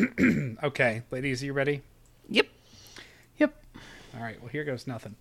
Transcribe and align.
Okay, 0.62 1.02
ladies, 1.10 1.42
are 1.42 1.46
you 1.46 1.52
ready? 1.52 1.82
Yep. 2.28 2.46
Yep. 3.38 3.64
All 4.14 4.22
right, 4.22 4.40
well, 4.40 4.48
here 4.48 4.64
goes 4.64 4.86
nothing. 4.86 5.16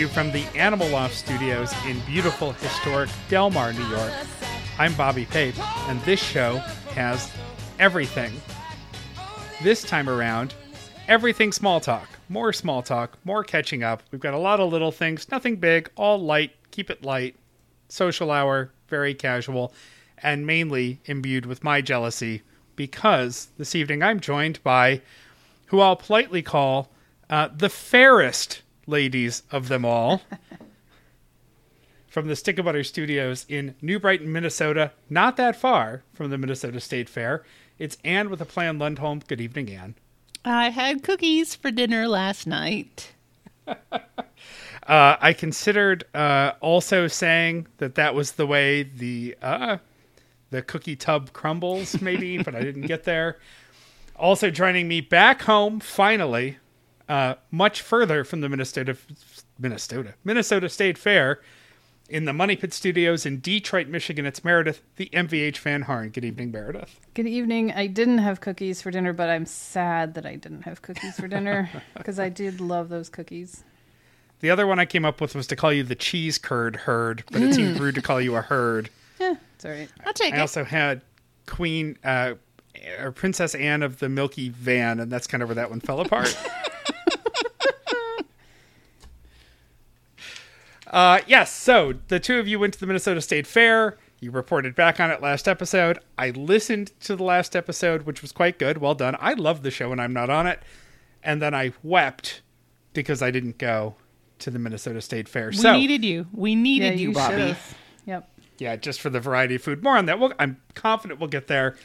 You 0.00 0.08
from 0.08 0.32
the 0.32 0.46
Animal 0.56 0.88
Loft 0.88 1.14
Studios 1.14 1.74
in 1.86 2.00
beautiful, 2.06 2.52
historic 2.52 3.10
Delmar, 3.28 3.74
New 3.74 3.86
York. 3.88 4.10
I'm 4.78 4.94
Bobby 4.94 5.26
Pape, 5.26 5.58
and 5.90 6.00
this 6.02 6.18
show 6.18 6.56
has 6.94 7.30
everything. 7.78 8.32
This 9.62 9.82
time 9.82 10.08
around, 10.08 10.54
everything 11.06 11.52
small 11.52 11.80
talk. 11.80 12.08
More 12.30 12.50
small 12.50 12.80
talk, 12.80 13.18
more 13.24 13.44
catching 13.44 13.82
up. 13.82 14.02
We've 14.10 14.22
got 14.22 14.32
a 14.32 14.38
lot 14.38 14.58
of 14.58 14.72
little 14.72 14.90
things, 14.90 15.30
nothing 15.30 15.56
big, 15.56 15.90
all 15.96 16.18
light, 16.18 16.52
keep 16.70 16.88
it 16.88 17.04
light. 17.04 17.36
Social 17.90 18.30
hour, 18.30 18.72
very 18.88 19.12
casual, 19.12 19.70
and 20.16 20.46
mainly 20.46 21.02
imbued 21.04 21.44
with 21.44 21.62
my 21.62 21.82
jealousy 21.82 22.40
because 22.74 23.48
this 23.58 23.74
evening 23.74 24.02
I'm 24.02 24.20
joined 24.20 24.62
by 24.62 25.02
who 25.66 25.80
I'll 25.80 25.96
politely 25.96 26.40
call 26.40 26.88
uh, 27.28 27.50
the 27.54 27.68
fairest 27.68 28.62
ladies 28.90 29.42
of 29.50 29.68
them 29.68 29.84
all. 29.84 30.22
from 32.08 32.26
the 32.26 32.36
Stick 32.36 32.58
of 32.58 32.64
Butter 32.64 32.84
Studios 32.84 33.46
in 33.48 33.76
New 33.80 33.98
Brighton, 34.00 34.32
Minnesota, 34.32 34.92
not 35.08 35.36
that 35.36 35.56
far 35.56 36.02
from 36.12 36.30
the 36.30 36.38
Minnesota 36.38 36.80
State 36.80 37.08
Fair. 37.08 37.44
It's 37.78 37.96
Ann 38.04 38.28
with 38.28 38.40
a 38.40 38.44
plan 38.44 38.78
Lundholm. 38.78 39.26
Good 39.26 39.40
evening, 39.40 39.70
Ann. 39.70 39.94
I 40.44 40.70
had 40.70 41.02
cookies 41.02 41.54
for 41.54 41.70
dinner 41.70 42.08
last 42.08 42.46
night. 42.46 43.12
Uh, 44.86 45.16
I 45.20 45.34
considered 45.34 46.04
uh, 46.14 46.52
also 46.60 47.06
saying 47.06 47.68
that 47.76 47.94
that 47.94 48.14
was 48.14 48.32
the 48.32 48.46
way 48.46 48.82
the 48.82 49.36
uh, 49.40 49.76
the 50.50 50.62
cookie 50.62 50.96
tub 50.96 51.32
crumbles, 51.32 52.00
maybe, 52.00 52.38
but 52.38 52.56
I 52.56 52.62
didn't 52.62 52.86
get 52.86 53.04
there. 53.04 53.38
Also 54.16 54.50
joining 54.50 54.86
me 54.86 55.00
back 55.00 55.42
home, 55.42 55.80
finally, 55.80 56.58
uh, 57.10 57.34
much 57.50 57.82
further 57.82 58.22
from 58.22 58.40
the 58.40 58.48
Minnesota 58.48 58.96
Minnesota 59.58 60.14
Minnesota 60.24 60.68
State 60.68 60.96
Fair, 60.96 61.40
in 62.08 62.24
the 62.24 62.32
Money 62.32 62.56
Pit 62.56 62.72
Studios 62.72 63.26
in 63.26 63.40
Detroit, 63.40 63.88
Michigan. 63.88 64.26
It's 64.26 64.44
Meredith, 64.44 64.82
the 64.96 65.08
MVH 65.12 65.58
Van 65.58 65.82
Harn. 65.82 66.10
Good 66.10 66.24
evening, 66.24 66.52
Meredith. 66.52 67.00
Good 67.14 67.26
evening. 67.26 67.72
I 67.72 67.88
didn't 67.88 68.18
have 68.18 68.40
cookies 68.40 68.80
for 68.80 68.90
dinner, 68.90 69.12
but 69.12 69.28
I'm 69.28 69.44
sad 69.44 70.14
that 70.14 70.24
I 70.24 70.36
didn't 70.36 70.62
have 70.62 70.82
cookies 70.82 71.16
for 71.16 71.26
dinner 71.28 71.68
because 71.96 72.18
I 72.18 72.28
did 72.28 72.60
love 72.60 72.88
those 72.88 73.08
cookies. 73.08 73.64
The 74.40 74.50
other 74.50 74.66
one 74.66 74.78
I 74.78 74.86
came 74.86 75.04
up 75.04 75.20
with 75.20 75.34
was 75.34 75.46
to 75.48 75.56
call 75.56 75.72
you 75.72 75.82
the 75.82 75.94
cheese 75.94 76.38
curd 76.38 76.76
herd, 76.76 77.24
but 77.30 77.42
it 77.42 77.54
seemed 77.54 77.78
rude 77.78 77.96
to 77.96 78.02
call 78.02 78.20
you 78.20 78.36
a 78.36 78.42
herd. 78.42 78.90
Yeah, 79.20 79.34
it's 79.54 79.66
all 79.66 79.70
right. 79.70 79.90
I'll 80.06 80.14
take 80.14 80.32
I 80.32 80.36
it. 80.36 80.38
I 80.38 80.40
also 80.40 80.64
had 80.64 81.02
Queen 81.44 81.98
uh, 82.02 82.36
or 82.98 83.12
Princess 83.12 83.54
Anne 83.54 83.82
of 83.82 83.98
the 83.98 84.08
Milky 84.08 84.48
Van, 84.48 84.98
and 84.98 85.12
that's 85.12 85.26
kind 85.26 85.42
of 85.42 85.50
where 85.50 85.56
that 85.56 85.68
one 85.68 85.80
fell 85.80 86.00
apart. 86.00 86.34
uh, 90.90 91.20
yes, 91.26 91.52
so 91.52 91.94
the 92.08 92.20
two 92.20 92.38
of 92.38 92.46
you 92.46 92.58
went 92.58 92.74
to 92.74 92.80
the 92.80 92.86
Minnesota 92.86 93.20
State 93.20 93.46
Fair. 93.46 93.96
You 94.20 94.30
reported 94.30 94.74
back 94.74 95.00
on 95.00 95.10
it 95.10 95.22
last 95.22 95.48
episode. 95.48 95.98
I 96.18 96.30
listened 96.30 96.92
to 97.00 97.16
the 97.16 97.24
last 97.24 97.56
episode, 97.56 98.02
which 98.02 98.20
was 98.20 98.32
quite 98.32 98.58
good. 98.58 98.78
Well 98.78 98.94
done. 98.94 99.16
I 99.18 99.32
love 99.32 99.62
the 99.62 99.70
show 99.70 99.88
when 99.88 99.98
I'm 100.00 100.12
not 100.12 100.28
on 100.28 100.46
it. 100.46 100.62
And 101.22 101.40
then 101.40 101.54
I 101.54 101.72
wept 101.82 102.42
because 102.92 103.22
I 103.22 103.30
didn't 103.30 103.56
go 103.58 103.94
to 104.40 104.50
the 104.50 104.58
Minnesota 104.58 105.00
State 105.00 105.28
Fair. 105.28 105.48
We 105.48 105.56
so 105.56 105.72
needed 105.72 106.04
you. 106.04 106.26
We 106.32 106.54
needed 106.54 106.98
you, 107.00 107.12
Bobby. 107.12 107.34
should've. 107.34 107.74
Yep. 108.06 108.30
yeah, 108.58 108.76
just 108.76 109.00
for 109.00 109.10
the 109.10 109.20
variety 109.20 109.54
of 109.54 109.62
food. 109.62 109.82
More 109.82 109.96
on 109.96 110.06
that. 110.06 110.18
We'll, 110.18 110.32
I'm 110.38 110.60
confident 110.74 111.20
we'll 111.20 111.28
get 111.28 111.46
there. 111.46 111.76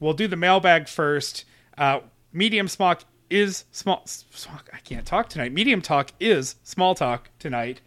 We'll 0.00 0.14
do 0.14 0.28
the 0.28 0.36
mailbag 0.36 0.88
first. 0.88 1.44
Uh, 1.78 2.00
medium 2.32 2.68
smock 2.68 3.04
is 3.30 3.64
small. 3.70 4.02
Smock, 4.06 4.68
I 4.72 4.78
can't 4.78 5.06
talk 5.06 5.28
tonight. 5.28 5.52
Medium 5.52 5.80
talk 5.80 6.10
is 6.20 6.56
small 6.64 6.94
talk 6.94 7.30
tonight, 7.38 7.80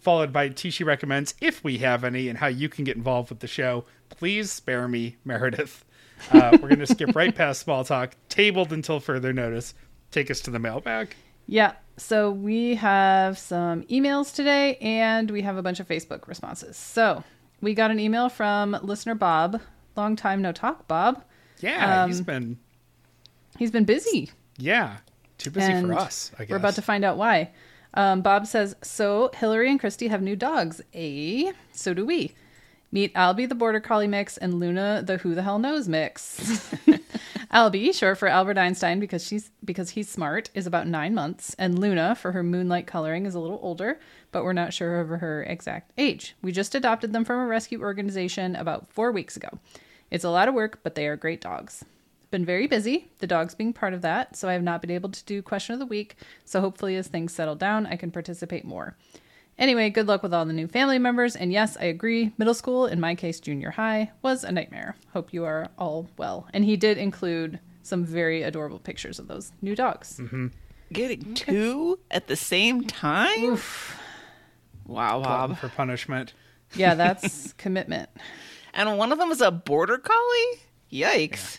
followed 0.00 0.32
by 0.32 0.48
Tishi 0.48 0.84
recommends 0.84 1.34
if 1.40 1.62
we 1.62 1.78
have 1.78 2.04
any 2.04 2.28
and 2.28 2.38
how 2.38 2.46
you 2.46 2.68
can 2.68 2.84
get 2.84 2.96
involved 2.96 3.30
with 3.30 3.40
the 3.40 3.46
show. 3.46 3.84
Please 4.08 4.50
spare 4.50 4.88
me, 4.88 5.16
Meredith. 5.24 5.84
Uh, 6.32 6.50
we're 6.60 6.68
going 6.68 6.78
to 6.80 6.86
skip 6.86 7.14
right 7.14 7.34
past 7.34 7.60
small 7.62 7.84
talk, 7.84 8.14
tabled 8.28 8.72
until 8.72 9.00
further 9.00 9.32
notice. 9.32 9.74
Take 10.10 10.30
us 10.30 10.40
to 10.40 10.50
the 10.50 10.58
mailbag. 10.58 11.14
Yeah. 11.46 11.72
So 11.96 12.30
we 12.30 12.76
have 12.76 13.38
some 13.38 13.82
emails 13.84 14.34
today 14.34 14.76
and 14.76 15.30
we 15.30 15.42
have 15.42 15.56
a 15.56 15.62
bunch 15.62 15.80
of 15.80 15.88
Facebook 15.88 16.26
responses. 16.28 16.76
So 16.76 17.22
we 17.60 17.74
got 17.74 17.90
an 17.90 18.00
email 18.00 18.28
from 18.28 18.76
listener 18.82 19.14
Bob. 19.14 19.60
Long 19.96 20.16
time 20.16 20.40
no 20.40 20.52
talk, 20.52 20.88
Bob. 20.88 21.22
Yeah, 21.60 22.04
Um, 22.04 22.10
he's 22.10 22.20
been 22.22 22.58
He's 23.58 23.70
been 23.70 23.84
busy. 23.84 24.30
yeah 24.56 24.98
too 25.36 25.50
busy 25.50 25.72
and 25.72 25.86
for 25.88 25.94
us. 25.94 26.30
I 26.38 26.44
guess 26.44 26.50
We're 26.50 26.56
about 26.56 26.74
to 26.74 26.82
find 26.82 27.04
out 27.04 27.16
why. 27.18 27.50
Um, 27.94 28.22
Bob 28.22 28.46
says, 28.46 28.76
So 28.82 29.30
Hillary 29.34 29.70
and 29.70 29.80
Christy 29.80 30.08
have 30.08 30.22
new 30.22 30.36
dogs. 30.36 30.80
A. 30.94 31.52
So 31.72 31.94
do 31.94 32.04
we. 32.06 32.34
Meet 32.92 33.14
Albie 33.14 33.48
the 33.48 33.54
Border 33.54 33.78
Collie 33.78 34.08
mix 34.08 34.36
and 34.36 34.58
Luna 34.58 35.02
the 35.06 35.18
Who 35.18 35.34
the 35.34 35.42
Hell 35.42 35.60
Knows 35.60 35.86
mix. 35.86 36.74
Albie, 37.52 37.94
short 37.94 38.18
for 38.18 38.28
Albert 38.28 38.58
Einstein 38.58 38.98
because 38.98 39.24
she's 39.24 39.50
because 39.64 39.90
he's 39.90 40.08
smart, 40.08 40.50
is 40.54 40.66
about 40.66 40.86
nine 40.86 41.14
months, 41.14 41.54
and 41.58 41.78
Luna, 41.78 42.14
for 42.14 42.32
her 42.32 42.42
moonlight 42.42 42.86
coloring, 42.86 43.26
is 43.26 43.34
a 43.34 43.40
little 43.40 43.58
older, 43.62 43.98
but 44.32 44.44
we're 44.44 44.52
not 44.52 44.72
sure 44.72 45.00
of 45.00 45.08
her 45.08 45.42
exact 45.44 45.92
age. 45.98 46.36
We 46.42 46.52
just 46.52 46.74
adopted 46.74 47.12
them 47.12 47.24
from 47.24 47.40
a 47.40 47.46
rescue 47.46 47.80
organization 47.80 48.54
about 48.56 48.92
four 48.92 49.10
weeks 49.10 49.36
ago. 49.36 49.48
It's 50.10 50.24
a 50.24 50.30
lot 50.30 50.48
of 50.48 50.54
work, 50.54 50.80
but 50.82 50.94
they 50.94 51.06
are 51.06 51.16
great 51.16 51.40
dogs. 51.40 51.84
Been 52.30 52.44
very 52.44 52.66
busy, 52.68 53.08
the 53.18 53.26
dogs 53.26 53.54
being 53.56 53.72
part 53.72 53.92
of 53.92 54.02
that, 54.02 54.36
so 54.36 54.48
I 54.48 54.52
have 54.52 54.62
not 54.62 54.80
been 54.80 54.90
able 54.90 55.10
to 55.10 55.24
do 55.24 55.42
question 55.42 55.72
of 55.72 55.80
the 55.80 55.86
week. 55.86 56.14
So 56.44 56.60
hopefully, 56.60 56.96
as 56.96 57.08
things 57.08 57.32
settle 57.32 57.56
down, 57.56 57.86
I 57.86 57.96
can 57.96 58.12
participate 58.12 58.64
more. 58.64 58.96
Anyway, 59.58 59.90
good 59.90 60.06
luck 60.06 60.22
with 60.22 60.32
all 60.32 60.46
the 60.46 60.52
new 60.52 60.68
family 60.68 60.98
members. 60.98 61.34
And 61.36 61.52
yes, 61.52 61.76
I 61.76 61.84
agree. 61.84 62.32
Middle 62.38 62.54
school, 62.54 62.86
in 62.86 63.00
my 63.00 63.14
case, 63.14 63.40
junior 63.40 63.72
high, 63.72 64.12
was 64.22 64.44
a 64.44 64.52
nightmare. 64.52 64.96
Hope 65.12 65.34
you 65.34 65.44
are 65.44 65.68
all 65.76 66.08
well. 66.16 66.46
And 66.54 66.64
he 66.64 66.76
did 66.76 66.96
include 66.98 67.58
some 67.82 68.04
very 68.04 68.42
adorable 68.42 68.78
pictures 68.78 69.18
of 69.18 69.26
those 69.28 69.52
new 69.60 69.74
dogs. 69.74 70.18
Mm-hmm. 70.18 70.46
Getting 70.92 71.34
two 71.34 71.98
at 72.10 72.26
the 72.26 72.36
same 72.36 72.84
time? 72.84 73.58
Wow, 74.86 75.20
Glutton 75.20 75.50
Bob. 75.50 75.58
for 75.58 75.68
punishment. 75.68 76.32
Yeah, 76.74 76.94
that's 76.94 77.52
commitment. 77.58 78.08
And 78.72 78.96
one 78.98 79.12
of 79.12 79.18
them 79.18 79.30
is 79.30 79.40
a 79.40 79.50
border 79.50 79.98
collie? 79.98 80.60
Yikes. 80.92 81.58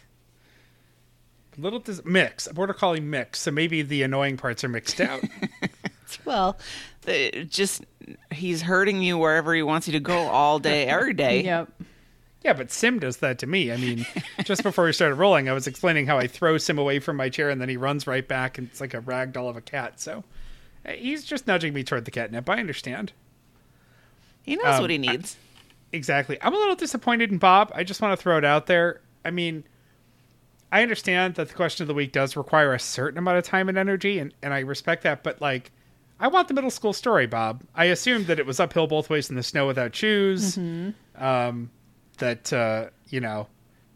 Little 1.58 1.80
dis- 1.80 2.04
mix, 2.06 2.48
a 2.48 2.54
border 2.54 2.74
collie 2.74 3.00
mix. 3.02 3.40
So 3.40 3.52
maybe 3.52 3.82
the 3.82 4.04
annoying 4.04 4.38
parts 4.38 4.64
are 4.64 4.70
mixed 4.70 5.00
out. 5.02 5.22
Well, 6.26 6.58
the, 7.04 7.46
just 7.50 7.86
he's 8.32 8.62
hurting 8.62 9.02
you 9.02 9.18
wherever 9.18 9.54
he 9.54 9.62
wants 9.64 9.88
you 9.88 9.94
to 9.94 10.00
go 10.00 10.18
all 10.30 10.60
day, 10.60 10.86
every 10.88 11.14
day. 11.14 11.44
Yep. 11.46 11.70
yeah, 12.44 12.54
but 12.54 12.72
Sim 12.72 13.00
does 13.00 13.18
that 13.18 13.38
to 13.40 13.48
me. 13.48 13.72
I 13.72 13.78
mean, 13.78 14.06
just 14.44 14.64
before 14.64 14.86
we 14.86 14.94
started 14.94 15.16
rolling, 15.16 15.48
I 15.50 15.54
was 15.54 15.68
explaining 15.68 16.08
how 16.08 16.18
I 16.18 16.28
throw 16.28 16.58
Sim 16.58 16.78
away 16.78 17.00
from 17.00 17.16
my 17.18 17.30
chair 17.30 17.50
and 17.50 17.62
then 17.62 17.70
he 17.70 17.78
runs 17.78 18.08
right 18.08 18.28
back 18.28 18.58
and 18.58 18.68
it's 18.68 18.82
like 18.82 18.94
a 18.94 19.00
rag 19.02 19.34
doll 19.34 19.48
of 19.50 19.58
a 19.58 19.62
cat. 19.62 20.00
So 20.00 20.24
eh, 20.86 20.96
he's 20.96 21.24
just 21.24 21.48
nudging 21.48 21.74
me 21.74 21.84
toward 21.84 22.06
the 22.06 22.12
catnip. 22.12 22.50
I 22.50 22.60
understand. 22.60 23.12
He 24.44 24.56
knows 24.56 24.76
Um, 24.76 24.82
what 24.82 24.90
he 24.90 24.98
needs. 24.98 25.38
Exactly. 25.94 26.38
I'm 26.42 26.54
a 26.54 26.58
little 26.58 26.76
disappointed 26.76 27.32
in 27.32 27.38
Bob. 27.38 27.72
I 27.76 27.84
just 27.84 28.02
want 28.02 28.18
to 28.18 28.22
throw 28.22 28.38
it 28.38 28.46
out 28.46 28.66
there. 28.66 29.02
I 29.24 29.32
mean, 29.32 29.64
I 30.72 30.82
understand 30.84 31.36
that 31.36 31.50
the 31.50 31.54
question 31.54 31.84
of 31.84 31.88
the 31.88 31.94
week 31.94 32.12
does 32.12 32.36
require 32.38 32.74
a 32.74 32.80
certain 32.80 33.18
amount 33.18 33.38
of 33.38 33.44
time 33.44 33.68
and 33.70 33.78
energy, 33.78 34.20
and, 34.20 34.34
and 34.42 34.54
I 34.54 34.60
respect 34.60 35.04
that, 35.04 35.22
but 35.24 35.42
like, 35.42 35.72
I 36.20 36.28
want 36.28 36.48
the 36.48 36.54
middle 36.54 36.70
school 36.70 36.94
story, 36.94 37.26
Bob. 37.26 37.64
I 37.76 37.86
assumed 37.86 38.28
that 38.28 38.40
it 38.40 38.46
was 38.46 38.60
uphill 38.60 38.88
both 38.88 39.10
ways 39.10 39.30
in 39.30 39.36
the 39.36 39.44
snow 39.44 39.66
without 39.68 39.96
shoes. 39.96 40.56
Um, 41.16 41.72
that, 42.20 42.54
uh, 42.54 42.90
you 43.10 43.20
know, 43.20 43.48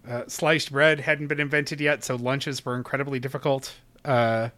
uh, 0.10 0.24
sliced 0.28 0.72
bread 0.72 1.00
hadn't 1.00 1.28
been 1.28 1.40
invented 1.40 1.80
yet, 1.80 2.04
so 2.04 2.16
lunches 2.16 2.66
were 2.66 2.76
incredibly 2.76 3.20
difficult. 3.20 3.74
Uh, 4.04 4.50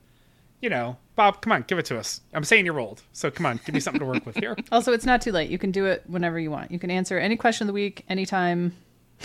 you 0.61 0.69
know, 0.69 0.97
Bob, 1.15 1.41
come 1.41 1.51
on, 1.51 1.65
give 1.67 1.77
it 1.77 1.85
to 1.85 1.99
us. 1.99 2.21
I'm 2.33 2.43
saying 2.43 2.65
you're 2.65 2.79
old, 2.79 3.03
so 3.13 3.29
come 3.29 3.45
on, 3.45 3.59
give 3.65 3.75
me 3.75 3.79
something 3.81 3.99
to 3.99 4.05
work 4.05 4.25
with 4.25 4.37
here. 4.37 4.55
Also, 4.71 4.91
it's 4.93 5.05
not 5.05 5.21
too 5.21 5.31
late. 5.31 5.49
You 5.49 5.57
can 5.57 5.71
do 5.71 5.85
it 5.85 6.03
whenever 6.07 6.39
you 6.39 6.49
want. 6.49 6.71
You 6.71 6.79
can 6.79 6.89
answer 6.89 7.19
any 7.19 7.35
question 7.35 7.65
of 7.65 7.67
the 7.67 7.73
week, 7.73 8.05
anytime, 8.09 8.75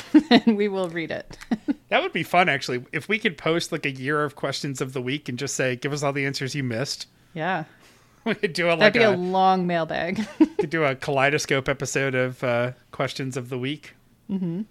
and 0.30 0.56
we 0.56 0.68
will 0.68 0.88
read 0.88 1.10
it. 1.10 1.36
That 1.88 2.00
would 2.02 2.14
be 2.14 2.22
fun, 2.22 2.48
actually. 2.48 2.86
If 2.90 3.06
we 3.10 3.18
could 3.18 3.36
post 3.36 3.70
like 3.70 3.84
a 3.84 3.90
year 3.90 4.24
of 4.24 4.34
questions 4.34 4.80
of 4.80 4.94
the 4.94 5.02
week 5.02 5.28
and 5.28 5.38
just 5.38 5.54
say, 5.54 5.76
"Give 5.76 5.92
us 5.92 6.02
all 6.02 6.14
the 6.14 6.24
answers 6.24 6.54
you 6.54 6.64
missed." 6.64 7.06
Yeah. 7.34 7.64
We 8.24 8.34
could 8.34 8.52
do 8.54 8.68
a 8.68 8.70
like 8.70 8.78
That'd 8.78 8.94
be 8.94 9.02
a 9.02 9.10
a, 9.10 9.16
long 9.16 9.66
mailbag. 9.66 10.26
could 10.58 10.70
do 10.70 10.84
a 10.84 10.94
kaleidoscope 10.94 11.68
episode 11.68 12.14
of 12.14 12.42
uh, 12.42 12.72
questions 12.92 13.36
of 13.36 13.50
the 13.50 13.58
week. 13.58 13.94
Mm-hmm. 14.30 14.62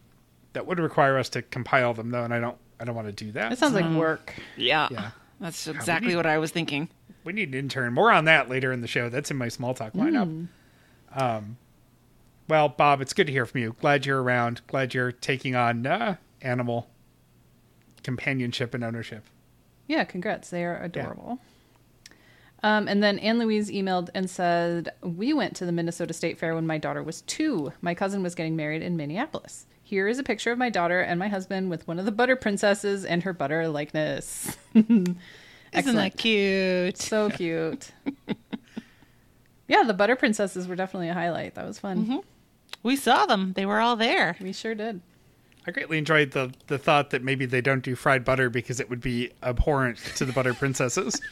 That 0.54 0.66
would 0.66 0.80
require 0.80 1.18
us 1.20 1.30
to 1.30 1.42
compile 1.44 1.94
them, 1.94 2.10
though, 2.10 2.24
and 2.24 2.34
I 2.34 2.40
don't. 2.40 2.58
I 2.80 2.86
don't 2.86 2.96
want 2.96 3.08
to 3.10 3.14
do 3.26 3.32
that. 3.34 3.52
It 3.52 3.60
sounds 3.60 3.76
like 3.76 3.86
work. 3.92 4.34
Yeah. 4.58 4.88
Yeah. 4.90 5.12
That's 5.40 5.68
exactly 5.68 6.10
need- 6.12 6.16
what 6.16 6.26
I 6.26 6.40
was 6.40 6.50
thinking. 6.50 6.90
we 7.24 7.34
need 7.34 7.50
an 7.50 7.54
intern. 7.56 7.94
More 7.94 8.12
on 8.12 8.26
that 8.26 8.50
later 8.50 8.72
in 8.72 8.82
the 8.82 8.88
show. 8.88 9.10
That's 9.10 9.30
in 9.30 9.38
my 9.38 9.50
small 9.50 9.76
talk 9.76 9.94
lineup. 9.94 10.48
Um, 11.16 11.58
well, 12.52 12.68
Bob, 12.68 13.00
it's 13.00 13.14
good 13.14 13.28
to 13.28 13.32
hear 13.32 13.46
from 13.46 13.62
you. 13.62 13.78
Glad 13.80 14.06
you're 14.06 14.22
around. 14.22 14.60
Glad 14.68 14.94
you're 14.94 15.14
taking 15.14 15.56
on 15.56 15.88
uh, 15.88 16.18
animal 16.42 16.90
companionship 18.04 18.74
and 18.74 18.84
ownership. 18.84 19.24
Yeah, 19.88 20.04
congrats. 20.04 20.50
They 20.50 20.66
are 20.66 20.84
adorable. 20.84 21.40
Um, 22.62 22.90
and 22.90 23.02
then 23.02 23.20
Anne 23.20 23.40
Louise 23.40 23.72
emailed 23.72 24.10
and 24.14 24.30
said, 24.30 24.90
We 25.02 25.32
went 25.32 25.56
to 25.56 25.66
the 25.66 25.72
Minnesota 25.72 26.12
State 26.12 26.40
Fair 26.40 26.54
when 26.54 26.68
my 26.68 26.78
daughter 26.78 27.02
was 27.02 27.22
two. 27.22 27.72
My 27.80 27.96
cousin 27.96 28.22
was 28.22 28.36
getting 28.36 28.58
married 28.58 28.82
in 28.82 28.98
Minneapolis. 28.98 29.66
Here 29.82 30.10
is 30.10 30.20
a 30.20 30.24
picture 30.24 30.52
of 30.52 30.58
my 30.58 30.70
daughter 30.70 31.00
and 31.00 31.18
my 31.18 31.30
husband 31.30 31.70
with 31.70 31.88
one 31.88 32.00
of 32.00 32.06
the 32.06 32.12
butter 32.12 32.36
princesses 32.36 33.06
and 33.06 33.24
her 33.24 33.32
butter 33.32 33.70
likeness. 33.70 34.58
Isn't 34.76 35.16
that 35.74 36.18
cute? 36.18 36.98
So 36.98 37.30
cute. 37.30 37.92
yeah, 39.70 39.84
the 39.84 39.94
butter 39.94 40.18
princesses 40.18 40.68
were 40.68 40.76
definitely 40.76 41.08
a 41.08 41.14
highlight. 41.14 41.56
That 41.56 41.66
was 41.66 41.80
fun. 41.80 42.22
We 42.84 42.96
saw 42.96 43.26
them. 43.26 43.54
They 43.54 43.66
were 43.66 43.80
all 43.80 43.96
there. 43.96 44.36
We 44.42 44.54
sure 44.54 44.76
did. 44.76 45.02
I 45.68 45.72
greatly 45.72 45.98
enjoyed 46.00 46.32
the 46.32 46.52
the 46.68 46.78
thought 46.80 47.12
that 47.12 47.24
maybe 47.24 47.46
they 47.46 47.62
don't 47.62 47.84
do 47.84 47.96
fried 47.96 48.26
butter 48.26 48.50
because 48.50 48.80
it 48.80 48.90
would 48.90 49.02
be 49.02 49.32
abhorrent 49.44 49.98
to 50.16 50.26
the 50.26 50.34
butter 50.34 50.54
princesses. 50.54 51.20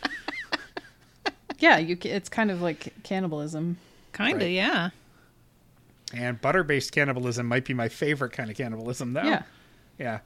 Yeah, 1.62 1.78
you. 1.78 1.98
It's 2.04 2.30
kind 2.30 2.52
of 2.52 2.62
like 2.62 2.94
cannibalism. 3.04 3.78
Kind 4.14 4.36
of, 4.38 4.42
Right. 4.44 4.52
yeah. 4.52 4.90
and 6.14 6.40
butter 6.40 6.64
based 6.64 6.94
cannibalism 6.94 7.46
might 7.48 7.66
be 7.66 7.74
my 7.74 7.90
favorite 7.90 8.32
kind 8.32 8.50
of 8.50 8.56
cannibalism, 8.56 9.12
though. 9.12 9.24
Yeah. 9.24 9.44
Yeah. 9.98 10.20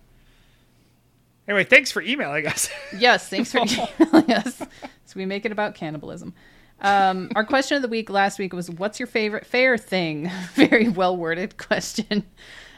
Anyway, 1.48 1.64
thanks 1.64 1.92
for 1.92 2.04
emailing 2.04 2.46
us. 2.46 2.70
Yes, 2.96 3.28
thanks 3.30 3.52
for 3.52 3.58
emailing 4.00 4.32
us. 4.32 4.60
So 4.60 5.14
we 5.16 5.26
make 5.26 5.44
it 5.46 5.52
about 5.52 5.74
cannibalism. 5.74 6.36
Um, 6.84 7.32
our 7.36 7.46
question 7.46 7.78
of 7.78 7.82
the 7.82 7.88
week 7.88 8.10
last 8.10 8.38
week 8.40 8.54
was, 8.54 8.70
"What's 8.70 9.00
your 9.00 9.08
favorite 9.08 9.46
fair 9.46 9.78
thing?" 9.78 10.30
Very 10.54 10.90
well 10.90 11.16
worded 11.16 11.58
question. 11.58 12.26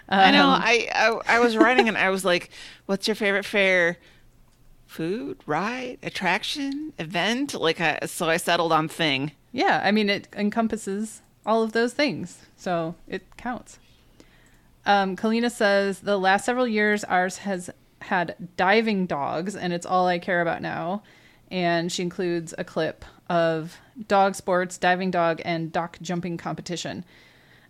I 0.07 0.31
know. 0.31 0.48
Um, 0.48 0.62
I, 0.63 0.88
I 0.94 1.38
I 1.38 1.40
was 1.40 1.57
writing 1.57 1.88
and 1.88 1.98
I 1.98 2.10
was 2.10 2.24
like, 2.24 2.52
"What's 2.86 3.07
your 3.07 3.16
favorite 3.16 3.46
fair? 3.46 3.98
Food, 4.86 5.40
ride, 5.46 5.98
attraction, 6.04 6.94
event?" 7.00 7.56
Like, 7.56 7.81
I, 7.81 8.00
so 8.06 8.30
I 8.30 8.38
settled 8.38 8.72
on 8.72 8.88
thing. 8.88 9.31
Yeah, 9.52 9.81
I 9.84 9.92
mean 9.92 10.10
it 10.10 10.28
encompasses 10.34 11.22
all 11.46 11.63
of 11.63 11.72
those 11.72 11.94
things, 11.94 12.46
so 12.56 12.96
it 13.07 13.24
counts. 13.38 13.80
Um, 14.86 15.16
Kalina 15.16 15.50
says 15.50 16.02
the 16.02 16.18
last 16.18 16.46
several 16.46 16.68
years 16.68 17.04
ours 17.04 17.40
has 17.40 17.72
had 18.02 18.36
diving 18.56 19.07
dogs, 19.07 19.56
and 19.56 19.74
it's 19.74 19.86
all 19.86 20.07
I 20.07 20.19
care 20.19 20.42
about 20.42 20.62
now. 20.62 21.02
And 21.51 21.92
she 21.92 22.01
includes 22.03 22.53
a 22.57 22.63
clip 22.63 23.06
of 23.30 23.77
dog 24.07 24.36
sports, 24.36 24.77
diving 24.77 25.12
dog, 25.12 25.42
and 25.45 25.71
dock 25.71 25.97
jumping 26.01 26.38
competition. 26.38 27.06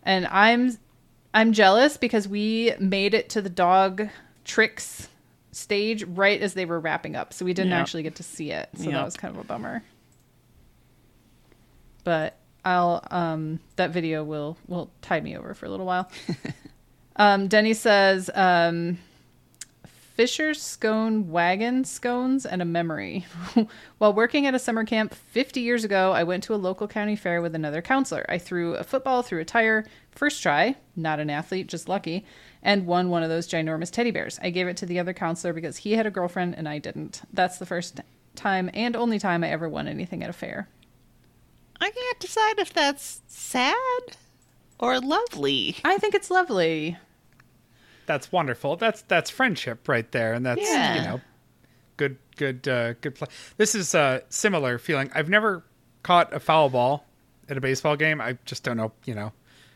And 0.03 0.25
I'm 0.27 0.77
I'm 1.33 1.51
jealous 1.53 1.97
because 1.97 2.27
we 2.27 2.73
made 2.79 3.13
it 3.13 3.29
to 3.31 3.41
the 3.41 3.49
dog 3.49 4.07
tricks 4.45 5.09
stage 5.51 6.03
right 6.03 6.41
as 6.41 6.53
they 6.53 6.65
were 6.65 6.79
wrapping 6.79 7.15
up, 7.15 7.33
so 7.33 7.43
we 7.45 7.53
didn't 7.53 7.71
Yeah. 7.71 7.79
actually 7.79 8.03
get 8.03 8.15
to 8.15 8.23
see 8.23 8.51
it. 8.51 8.69
So 8.75 8.83
Yeah. 8.85 8.97
that 8.97 9.05
was 9.05 9.15
kind 9.17 9.35
of 9.35 9.41
a 9.41 9.43
bummer 9.45 9.83
but 12.03 12.37
I'll 12.63 13.05
um 13.11 13.59
that 13.75 13.91
video 13.91 14.23
will 14.23 14.57
will 14.67 14.89
tide 15.01 15.23
me 15.23 15.35
over 15.37 15.53
for 15.53 15.65
a 15.65 15.69
little 15.69 15.85
while. 15.85 16.09
um 17.15 17.47
Denny 17.47 17.73
says 17.73 18.29
um 18.33 18.97
Fisher's 20.15 20.61
scone 20.61 21.29
wagon 21.29 21.83
scones 21.83 22.45
and 22.45 22.61
a 22.61 22.65
memory. 22.65 23.25
While 23.97 24.13
working 24.13 24.47
at 24.47 24.55
a 24.55 24.59
summer 24.59 24.85
camp 24.85 25.13
50 25.13 25.59
years 25.59 25.83
ago, 25.83 26.13
I 26.13 26.23
went 26.23 26.41
to 26.45 26.55
a 26.55 26.55
local 26.55 26.87
county 26.87 27.17
fair 27.17 27.41
with 27.41 27.53
another 27.53 27.81
counselor. 27.81 28.25
I 28.29 28.37
threw 28.37 28.75
a 28.75 28.85
football 28.85 29.23
through 29.23 29.41
a 29.41 29.45
tire, 29.45 29.85
first 30.11 30.41
try, 30.41 30.77
not 30.95 31.19
an 31.19 31.29
athlete, 31.29 31.67
just 31.67 31.89
lucky, 31.89 32.25
and 32.63 32.87
won 32.87 33.09
one 33.09 33.23
of 33.23 33.29
those 33.29 33.45
ginormous 33.45 33.91
teddy 33.91 34.11
bears. 34.11 34.39
I 34.41 34.51
gave 34.51 34.69
it 34.69 34.77
to 34.77 34.85
the 34.85 34.99
other 34.99 35.13
counselor 35.13 35.51
because 35.51 35.77
he 35.77 35.93
had 35.93 36.05
a 36.05 36.11
girlfriend 36.11 36.55
and 36.55 36.69
I 36.69 36.79
didn't. 36.79 37.23
That's 37.33 37.57
the 37.57 37.65
first 37.65 37.99
time 38.35 38.69
and 38.73 38.95
only 38.95 39.19
time 39.19 39.43
I 39.43 39.49
ever 39.49 39.67
won 39.67 39.85
anything 39.85 40.23
at 40.23 40.29
a 40.29 40.33
fair. 40.33 40.69
I 41.81 41.91
can't 41.91 42.19
decide 42.21 42.57
if 42.59 42.71
that's 42.71 43.21
sad 43.27 43.75
or 44.79 45.01
lovely. 45.01 45.75
I 45.83 45.97
think 45.97 46.15
it's 46.15 46.31
lovely. 46.31 46.97
That's 48.05 48.31
wonderful. 48.31 48.75
That's 48.75 49.01
that's 49.03 49.29
friendship 49.29 49.87
right 49.87 50.09
there, 50.11 50.33
and 50.33 50.45
that's 50.45 50.61
Yeah. 50.61 50.95
you 50.95 51.01
know, 51.01 51.21
good 51.97 52.17
good 52.37 52.67
uh, 52.67 52.93
good 52.93 53.15
play. 53.15 53.27
This 53.57 53.75
is 53.75 53.93
a 53.95 54.23
similar 54.29 54.77
feeling. 54.77 55.09
I've 55.13 55.29
never 55.29 55.63
caught 56.03 56.33
a 56.33 56.39
foul 56.39 56.69
ball 56.69 57.05
at 57.49 57.57
a 57.57 57.61
baseball 57.61 57.95
game. 57.95 58.21
I 58.21 58.37
just 58.45 58.63
don't 58.63 58.77
know. 58.77 58.91
You 59.05 59.15
know, 59.15 59.31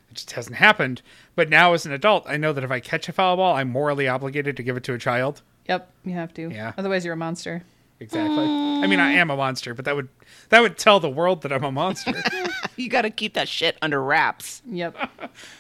it 0.10 0.16
just 0.16 0.32
hasn't 0.32 0.56
happened. 0.58 1.02
But 1.36 1.50
now 1.50 1.74
as 1.74 1.86
an 1.86 1.92
adult, 1.92 2.26
I 2.28 2.38
know 2.38 2.54
that 2.54 2.64
if 2.64 2.72
I 2.72 2.80
catch 2.80 3.10
a 3.10 3.14
foul 3.14 3.38
ball, 3.38 3.56
I'm 3.56 3.70
morally 3.70 4.08
obligated 4.08 4.58
to 4.58 4.64
give 4.64 4.78
it 4.78 4.84
to 4.86 4.94
a 4.94 4.98
child. 5.00 5.42
Yep, 5.68 5.92
you 6.06 6.14
have 6.14 6.34
to. 6.36 6.50
Yeah. 6.50 6.74
Otherwise, 6.78 7.06
you're 7.06 7.14
a 7.14 7.18
monster. 7.18 7.64
Exactly. 8.02 8.46
I 8.46 8.88
mean, 8.88 9.00
I 9.02 9.12
am 9.12 9.30
a 9.30 9.36
monster, 9.36 9.74
but 9.74 9.84
that 9.86 9.96
would 9.96 10.08
that 10.50 10.62
would 10.62 10.78
tell 10.78 11.00
the 11.02 11.10
world 11.10 11.42
that 11.42 11.52
I'm 11.52 11.64
a 11.64 11.72
monster. 11.72 12.14
You 12.76 12.88
got 12.88 13.02
to 13.02 13.10
keep 13.10 13.34
that 13.34 13.50
shit 13.50 13.78
under 13.82 14.02
wraps. 14.02 14.62
Yep. 14.66 14.96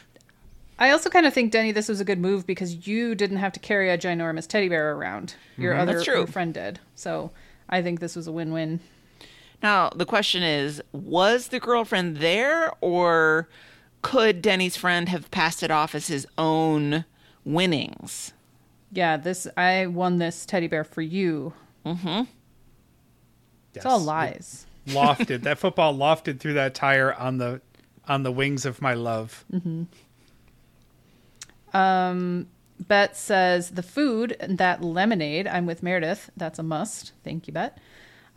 I 0.79 0.91
also 0.91 1.09
kind 1.09 1.25
of 1.25 1.33
think, 1.33 1.51
Denny, 1.51 1.73
this 1.73 1.89
was 1.89 1.99
a 1.99 2.05
good 2.05 2.19
move 2.19 2.47
because 2.47 2.87
you 2.87 3.13
didn't 3.13 3.37
have 3.37 3.51
to 3.51 3.59
carry 3.59 3.91
a 3.91 3.97
ginormous 3.97 4.47
teddy 4.47 4.69
bear 4.69 4.95
around. 4.95 5.35
Your 5.57 5.73
mm-hmm. 5.73 5.81
other 5.81 5.93
That's 5.93 6.05
true. 6.05 6.17
your 6.19 6.27
friend 6.27 6.53
did. 6.53 6.79
So 6.95 7.31
I 7.69 7.81
think 7.81 7.99
this 7.99 8.15
was 8.15 8.27
a 8.27 8.31
win 8.31 8.53
win. 8.53 8.79
Now 9.61 9.89
the 9.89 10.05
question 10.05 10.41
is: 10.41 10.81
Was 10.93 11.49
the 11.49 11.59
girlfriend 11.59 12.17
there, 12.17 12.71
or 12.79 13.49
could 14.01 14.41
Denny's 14.41 14.77
friend 14.77 15.09
have 15.09 15.29
passed 15.31 15.61
it 15.63 15.69
off 15.69 15.93
as 15.93 16.07
his 16.07 16.25
own 16.37 17.03
winnings? 17.43 18.31
Yeah, 18.91 19.17
this 19.17 19.47
I 19.57 19.85
won 19.87 20.17
this 20.17 20.45
teddy 20.45 20.67
bear 20.67 20.85
for 20.85 21.01
you. 21.01 21.53
Mm-hmm. 21.85 22.23
It's 23.75 23.85
all 23.85 23.99
Yes. 23.99 24.07
lies. 24.07 24.65
lofted 24.87 25.43
that 25.43 25.59
football 25.59 25.93
lofted 25.93 26.39
through 26.39 26.53
that 26.53 26.73
tire 26.73 27.13
on 27.13 27.37
the 27.37 27.61
on 28.07 28.23
the 28.23 28.31
wings 28.31 28.65
of 28.65 28.81
my 28.81 28.93
love. 28.93 29.43
Mm-hmm. 29.53 29.83
Bet 31.71 33.17
says 33.17 33.71
the 33.71 33.83
food, 33.83 34.35
and 34.39 34.57
that 34.57 34.83
lemonade. 34.83 35.47
I'm 35.47 35.65
with 35.65 35.83
Meredith. 35.83 36.29
That's 36.37 36.59
a 36.59 36.63
must. 36.63 37.11
Thank 37.23 37.47
you, 37.47 37.53
Bet. 37.53 37.77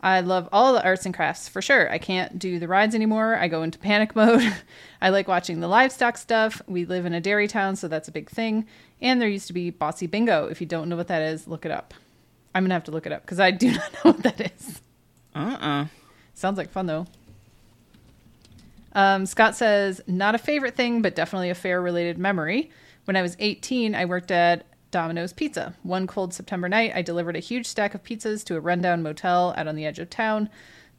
I 0.01 0.19
love 0.19 0.49
all 0.51 0.73
the 0.73 0.83
arts 0.83 1.05
and 1.05 1.15
crafts 1.15 1.47
for 1.47 1.61
sure. 1.61 1.89
I 1.89 1.97
can't 1.97 2.37
do 2.37 2.59
the 2.59 2.67
rides 2.67 2.93
anymore. 2.93 3.37
I 3.37 3.47
go 3.47 3.63
into 3.63 3.79
panic 3.79 4.15
mode. 4.17 4.53
I 5.01 5.09
like 5.09 5.29
watching 5.29 5.61
the 5.61 5.69
livestock 5.69 6.17
stuff. 6.17 6.61
We 6.67 6.83
live 6.83 7.05
in 7.05 7.13
a 7.13 7.21
dairy 7.21 7.47
town, 7.47 7.77
so 7.77 7.87
that's 7.87 8.09
a 8.09 8.11
big 8.11 8.29
thing. 8.29 8.65
And 9.01 9.21
there 9.21 9.29
used 9.29 9.47
to 9.47 9.53
be 9.53 9.69
Bossy 9.69 10.07
Bingo. 10.07 10.47
If 10.47 10.59
you 10.59 10.67
don't 10.67 10.89
know 10.89 10.97
what 10.97 11.07
that 11.07 11.21
is, 11.21 11.47
look 11.47 11.65
it 11.65 11.71
up. 11.71 11.93
I'm 12.53 12.65
gonna 12.65 12.73
have 12.73 12.83
to 12.83 12.91
look 12.91 13.05
it 13.05 13.13
up 13.13 13.21
because 13.21 13.39
I 13.39 13.51
do 13.51 13.71
not 13.71 13.93
know 13.93 14.11
what 14.11 14.23
that 14.23 14.41
is. 14.41 14.81
Uh 15.33 15.57
uh 15.59 15.85
Sounds 16.33 16.57
like 16.57 16.69
fun 16.69 16.85
though. 16.85 17.07
Um, 18.95 19.25
Scott 19.25 19.55
says, 19.55 20.01
not 20.05 20.35
a 20.35 20.37
favorite 20.37 20.75
thing, 20.75 21.01
but 21.01 21.15
definitely 21.15 21.49
a 21.49 21.55
fair 21.55 21.81
related 21.81 22.17
memory. 22.19 22.69
When 23.05 23.15
I 23.15 23.21
was 23.21 23.35
18, 23.39 23.95
I 23.95 24.05
worked 24.05 24.31
at 24.31 24.65
Domino's 24.91 25.33
Pizza. 25.33 25.75
One 25.83 26.07
cold 26.07 26.33
September 26.33 26.69
night, 26.69 26.93
I 26.95 27.01
delivered 27.01 27.35
a 27.35 27.39
huge 27.39 27.65
stack 27.65 27.93
of 27.95 28.03
pizzas 28.03 28.43
to 28.45 28.55
a 28.55 28.59
rundown 28.61 29.01
motel 29.03 29.53
out 29.57 29.67
on 29.67 29.75
the 29.75 29.85
edge 29.85 29.99
of 29.99 30.09
town. 30.09 30.49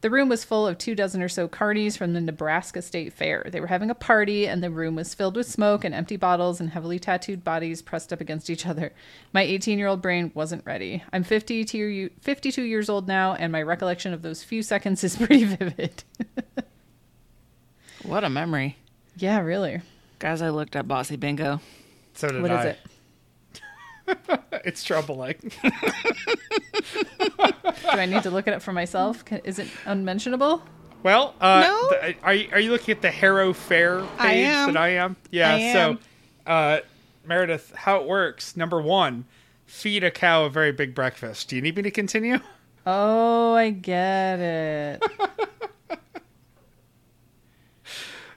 The 0.01 0.09
room 0.11 0.29
was 0.29 0.43
full 0.43 0.67
of 0.67 0.77
two 0.77 0.93
dozen 0.93 1.23
or 1.23 1.29
so 1.29 1.47
carnies 1.47 1.97
from 1.97 2.13
the 2.13 2.21
Nebraska 2.21 2.83
State 2.83 3.11
Fair. 3.13 3.47
They 3.49 3.59
were 3.59 3.67
having 3.67 3.89
a 3.89 3.95
party, 3.95 4.47
and 4.47 4.61
the 4.61 4.69
room 4.69 4.93
was 4.93 5.15
filled 5.15 5.35
with 5.35 5.47
smoke 5.49 5.83
and 5.83 5.95
empty 5.95 6.15
bottles 6.17 6.59
and 6.59 6.69
heavily 6.69 6.99
tattooed 6.99 7.43
bodies 7.43 7.81
pressed 7.81 8.13
up 8.13 8.21
against 8.21 8.49
each 8.51 8.67
other. 8.67 8.91
My 9.33 9.41
18 9.41 9.79
year 9.79 9.87
old 9.87 10.03
brain 10.03 10.31
wasn't 10.35 10.65
ready. 10.65 11.01
I'm 11.11 11.23
52, 11.23 11.77
year- 11.77 12.09
52 12.21 12.61
years 12.61 12.87
old 12.89 13.07
now, 13.07 13.33
and 13.33 13.51
my 13.51 13.63
recollection 13.63 14.13
of 14.13 14.21
those 14.21 14.43
few 14.43 14.61
seconds 14.61 15.03
is 15.03 15.15
pretty 15.17 15.45
vivid. 15.45 16.03
What 18.03 18.23
a 18.23 18.29
memory, 18.29 18.77
yeah, 19.17 19.39
really. 19.39 19.81
guys! 20.19 20.41
I 20.43 20.49
looked 20.49 20.75
up 20.75 20.87
Bossy 20.87 21.15
Bingo. 21.15 21.61
So 22.15 22.29
did 22.31 22.41
What 22.41 22.51
is 22.51 22.57
I. 22.57 22.65
it? 22.69 22.77
It's 24.65 24.83
troubling. 24.83 25.35
Do 25.63 25.69
I 27.83 28.05
need 28.07 28.23
to 28.23 28.29
look 28.31 28.47
at 28.47 28.53
it 28.53 28.57
up 28.57 28.61
for 28.61 28.73
myself? 28.73 29.23
Can, 29.25 29.39
is 29.43 29.59
it 29.59 29.67
unmentionable? 29.85 30.63
Well, 31.03 31.35
uh, 31.39 31.61
No? 31.61 31.89
th- 32.01 32.17
are 32.23 32.33
you, 32.33 32.49
are 32.51 32.59
you 32.59 32.71
looking 32.71 32.95
at 32.95 33.01
the 33.01 33.11
Harrow 33.11 33.53
Fair 33.53 33.99
page 34.01 34.07
I 34.19 34.33
am. 34.33 34.73
that 34.73 34.79
I 34.81 34.89
am? 34.89 35.15
Yeah. 35.31 35.53
I 35.53 35.73
So, 35.73 35.97
uh, 36.47 36.79
Meredith, 37.25 37.73
how 37.75 38.01
it 38.01 38.07
works? 38.07 38.55
Number 38.57 38.81
one, 38.81 39.25
feed 39.65 40.03
a 40.03 40.09
cow 40.11 40.45
a 40.45 40.49
very 40.49 40.71
big 40.71 40.95
breakfast. 40.95 41.49
Do 41.49 41.55
you 41.55 41.61
need 41.61 41.75
me 41.75 41.83
to 41.83 41.91
continue? 41.91 42.39
Oh, 42.87 43.53
I 43.53 43.69
get 43.71 44.39
it. 44.39 45.03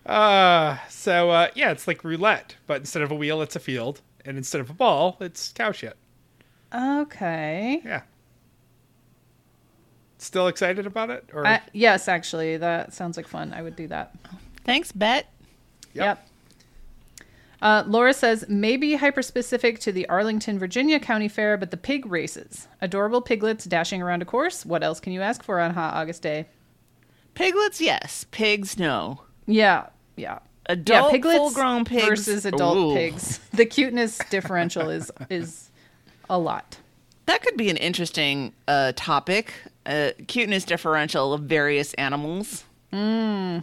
Uh, 0.08 0.78
so 0.88 1.30
uh, 1.30 1.48
yeah, 1.54 1.70
it's 1.70 1.86
like 1.86 2.02
roulette, 2.02 2.56
but 2.66 2.80
instead 2.80 3.02
of 3.02 3.10
a 3.10 3.14
wheel, 3.14 3.42
it's 3.42 3.56
a 3.56 3.60
field, 3.60 4.00
and 4.24 4.38
instead 4.38 4.60
of 4.60 4.70
a 4.70 4.72
ball, 4.72 5.18
it's 5.20 5.52
cow 5.52 5.70
shit. 5.70 5.96
Okay. 6.74 7.82
Yeah. 7.84 8.02
Still 10.16 10.48
excited 10.48 10.86
about 10.86 11.10
it? 11.10 11.28
Or 11.32 11.46
I, 11.46 11.60
yes, 11.72 12.08
actually, 12.08 12.56
that 12.56 12.92
sounds 12.92 13.16
like 13.16 13.28
fun. 13.28 13.52
I 13.52 13.62
would 13.62 13.76
do 13.76 13.86
that. 13.88 14.14
Thanks, 14.64 14.92
Bet. 14.92 15.32
Yep. 15.92 16.26
Uh, 17.60 17.84
Laura 17.86 18.14
says 18.14 18.44
maybe 18.48 18.94
hyper 18.94 19.22
specific 19.22 19.78
to 19.80 19.92
the 19.92 20.08
Arlington, 20.08 20.58
Virginia 20.58 20.98
County 20.98 21.28
Fair, 21.28 21.56
but 21.56 21.70
the 21.70 21.76
pig 21.76 22.06
races. 22.06 22.68
Adorable 22.80 23.20
piglets 23.20 23.64
dashing 23.64 24.00
around 24.00 24.22
a 24.22 24.24
course. 24.24 24.64
What 24.64 24.82
else 24.82 25.00
can 25.00 25.12
you 25.12 25.20
ask 25.20 25.42
for 25.42 25.60
on 25.60 25.74
hot 25.74 25.94
August 25.94 26.22
day? 26.22 26.46
Piglets, 27.34 27.80
yes. 27.80 28.24
Pigs, 28.30 28.78
no. 28.78 29.22
Yeah, 29.46 29.86
yeah. 30.18 30.40
Adult 30.66 31.06
yeah, 31.06 31.10
piglets 31.12 31.38
full-grown 31.38 31.84
pigs 31.87 32.06
versus 32.08 32.44
adult 32.44 32.76
Ooh. 32.76 32.94
pigs. 32.94 33.38
The 33.54 33.64
cuteness 33.64 34.18
differential 34.30 34.90
is 34.90 35.10
is 35.30 35.70
a 36.28 36.38
lot. 36.38 36.76
That 37.26 37.42
could 37.42 37.56
be 37.56 37.70
an 37.70 37.76
interesting 37.78 38.52
uh, 38.66 38.92
topic. 38.96 39.54
Uh, 39.87 40.10
cuteness 40.26 40.64
differential 40.64 41.32
of 41.32 41.42
various 41.42 41.94
animals. 41.94 42.64
I 42.92 43.62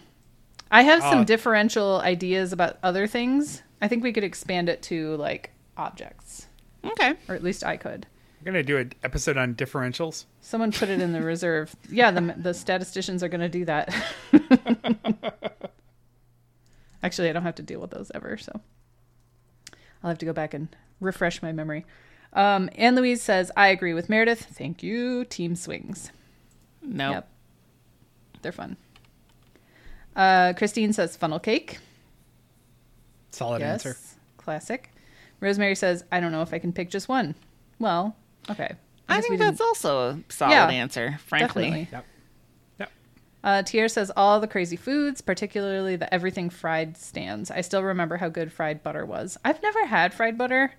have 0.72 1.02
some 1.04 1.20
Uh, 1.20 1.24
differential 1.24 2.00
ideas 2.02 2.52
about 2.52 2.78
other 2.82 3.06
things. 3.08 3.62
I 3.82 3.88
think 3.88 4.04
we 4.04 4.12
could 4.14 4.24
expand 4.24 4.68
it 4.70 4.82
to 4.84 5.16
like 5.18 5.52
objects, 5.78 6.48
Okay. 6.84 7.14
or 7.28 7.36
at 7.36 7.44
least 7.44 7.64
I 7.64 7.78
could. 7.78 8.08
we're 8.42 8.46
gonna 8.52 8.64
do 8.64 8.78
an 8.78 8.94
episode 9.04 9.38
on 9.38 9.54
differentials. 9.56 10.26
Someone 10.42 10.72
put 10.72 10.90
it 10.90 11.00
in 11.02 11.12
the 11.14 11.22
reserve. 11.34 11.76
Yeah, 11.92 12.10
the 12.12 12.34
the 12.38 12.54
statisticians 12.56 13.22
are 13.24 13.30
going 13.30 13.42
to 13.42 13.50
do 13.50 13.66
that. 13.66 13.94
Actually, 17.06 17.30
I 17.30 17.34
don't 17.34 17.44
have 17.44 17.56
to 17.56 17.64
deal 17.64 17.80
with 17.80 17.92
those 17.92 18.12
ever, 18.16 18.38
so 18.38 18.60
I'll 20.04 20.10
have 20.10 20.18
to 20.20 20.26
go 20.26 20.34
back 20.34 20.54
and 20.54 20.68
refresh 21.00 21.42
my 21.42 21.52
memory. 21.52 21.86
Um, 22.34 22.70
Anne 22.76 22.96
Louise 22.96 23.22
says, 23.22 23.52
"I 23.56 23.68
agree 23.68 23.94
with 23.94 24.10
Meredith. 24.10 24.42
Thank 24.52 24.82
you, 24.84 25.24
Team 25.26 25.56
Swings. 25.56 26.12
No. 26.82 27.12
Yep, 27.12 27.30
they're 28.42 28.52
fun." 28.52 28.78
Uh, 30.16 30.54
Christine 30.54 30.94
says, 30.94 31.16
"Funnel 31.16 31.40
cake." 31.40 31.80
Solid 33.32 33.62
yes, 33.62 33.86
answer. 33.86 33.98
classic. 34.38 34.92
Rosemary 35.42 35.76
says, 35.76 36.04
"I 36.12 36.20
don't 36.20 36.32
know 36.32 36.42
if 36.42 36.54
I 36.54 36.60
can 36.60 36.72
pick 36.74 36.90
just 36.90 37.08
one." 37.10 37.36
Well, 37.80 38.16
okay. 38.50 38.76
I 39.08 39.16
guess 39.18 39.24
we 39.26 39.30
think 39.30 39.42
didn't- 39.42 39.52
that's 39.58 39.62
also 39.62 40.10
a 40.10 40.20
solid 40.30 40.52
Yeah, 40.52 40.68
answer, 40.70 41.18
frankly. 41.26 41.64
definitely. 41.64 41.80
Yep. 41.82 41.92
Yep. 41.92 42.06
Uh, 43.46 43.62
Tier 43.62 43.88
says 43.88 44.12
all 44.18 44.40
the 44.40 44.48
crazy 44.48 44.76
foods, 44.76 45.22
particularly 45.22 45.96
the 45.96 46.12
everything 46.12 46.50
fried 46.50 46.98
stands. 46.98 47.52
I 47.52 47.62
still 47.62 47.84
remember 47.84 48.18
how 48.18 48.28
good 48.28 48.52
fried 48.52 48.82
butter 48.82 49.06
was. 49.06 49.38
I've 49.46 49.62
never 49.62 49.86
had 49.86 50.16
fried 50.16 50.36
butter. 50.36 50.74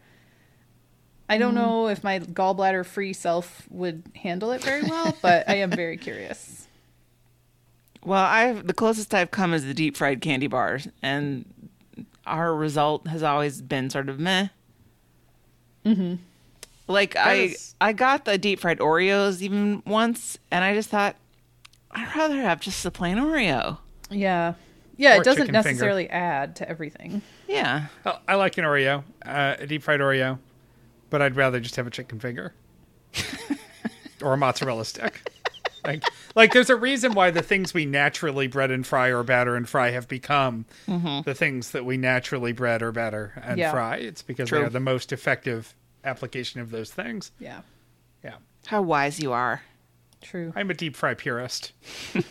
I 1.28 1.38
don't 1.38 1.54
know 1.54 1.87
if 1.88 2.02
my 2.04 2.18
gallbladder 2.18 2.85
free 2.85 3.12
self 3.12 3.66
would 3.70 4.02
handle 4.16 4.50
it 4.50 4.62
very 4.62 4.82
well, 4.82 5.16
but 5.23 5.49
I 5.49 5.56
am 5.56 5.70
very 5.70 5.96
curious. 5.96 6.64
Well, 8.04 8.25
I've 8.25 8.68
the 8.68 8.73
closest 8.73 9.12
I've 9.12 9.32
come 9.32 9.52
is 9.52 9.64
the 9.64 9.75
deep 9.75 9.96
fried 9.96 10.20
candy 10.20 10.46
bars, 10.46 10.87
and 11.02 11.44
our 12.25 12.54
result 12.54 13.08
has 13.08 13.25
always 13.25 13.61
been 13.61 13.90
sort 13.90 14.08
of 14.08 14.20
meh. 14.20 14.46
Mm-hmm. 15.85 16.14
Like 16.87 17.16
I, 17.16 17.32
is- 17.35 17.75
I 17.80 17.92
got 17.92 18.25
the 18.25 18.38
deep 18.38 18.61
fried 18.61 18.78
Oreos 18.78 19.42
even 19.42 19.82
once, 19.85 20.38
and 20.52 20.62
I 20.62 20.73
just 20.73 20.88
thought 20.88 21.16
I'd 21.97 22.15
rather 22.15 22.41
have 22.43 22.61
just 22.61 22.83
the 22.83 22.91
plain 22.91 23.17
Oreo. 23.17 23.79
Yeah. 24.11 24.55
Yeah, 24.99 25.17
Or 25.17 25.21
it 25.21 25.25
doesn't 25.25 25.47
chicken 25.47 25.55
finger. 25.62 25.69
necessarily 25.69 26.09
add 26.11 26.57
to 26.57 26.69
everything. 26.69 27.23
Yeah, 27.49 27.87
Oh, 28.07 28.19
I 28.29 28.35
like 28.37 28.57
an 28.59 28.65
Oreo, 28.65 29.03
uh, 29.25 29.57
a 29.59 29.67
deep 29.67 29.83
fried 29.83 30.00
Oreo, 30.00 30.38
but 31.11 31.21
I'd 31.23 31.37
rather 31.37 31.61
just 31.61 31.76
have 31.76 31.87
a 31.87 31.91
chicken 31.91 32.19
finger 32.19 32.55
or 34.23 34.33
a 34.33 34.37
mozzarella 34.37 34.85
stick. 34.85 35.31
Like, 35.85 36.03
like 36.35 36.53
there's 36.53 36.71
a 36.71 36.76
reason 36.76 37.12
why 37.15 37.31
the 37.31 37.43
things 37.43 37.73
we 37.73 37.87
naturally 37.87 38.47
bread 38.49 38.71
and 38.73 38.85
fry 38.87 39.09
or 39.09 39.23
batter 39.23 39.55
and 39.55 39.69
fry 39.69 39.91
have 39.91 40.09
become 40.09 40.65
the 40.87 41.35
things 41.37 41.71
that 41.71 41.85
we 41.85 41.97
naturally 41.97 42.53
bread 42.53 42.83
or 42.83 42.91
batter 42.91 43.41
and 43.45 43.59
Yeah. 43.59 43.71
fry. 43.71 43.97
It's 43.99 44.23
because 44.23 44.49
True. 44.49 44.59
they 44.61 44.65
are 44.65 44.71
the 44.71 44.81
most 44.81 45.12
effective 45.12 45.75
application 46.05 46.61
of 46.61 46.71
those 46.71 46.91
things. 46.91 47.31
Yeah. 47.38 47.61
Yeah, 48.25 48.37
how 48.67 48.83
wise 48.83 49.21
you 49.21 49.33
are. 49.33 49.62
True. 50.30 50.52
I'm 50.56 50.71
a 50.71 50.75
deep 50.75 50.97
fry 50.97 51.14
purist. 51.14 51.73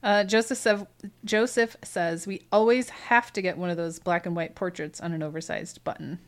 Uh, 0.00 0.22
Joseph 0.22 0.56
Sev- 0.58 0.86
Joseph 1.24 1.76
says 1.82 2.24
we 2.24 2.42
always 2.52 2.88
have 2.88 3.32
to 3.32 3.42
get 3.42 3.58
one 3.58 3.68
of 3.68 3.76
those 3.76 3.98
black 3.98 4.26
and 4.26 4.36
white 4.36 4.54
portraits 4.54 5.00
on 5.00 5.12
an 5.12 5.24
oversized 5.24 5.82
button. 5.82 6.20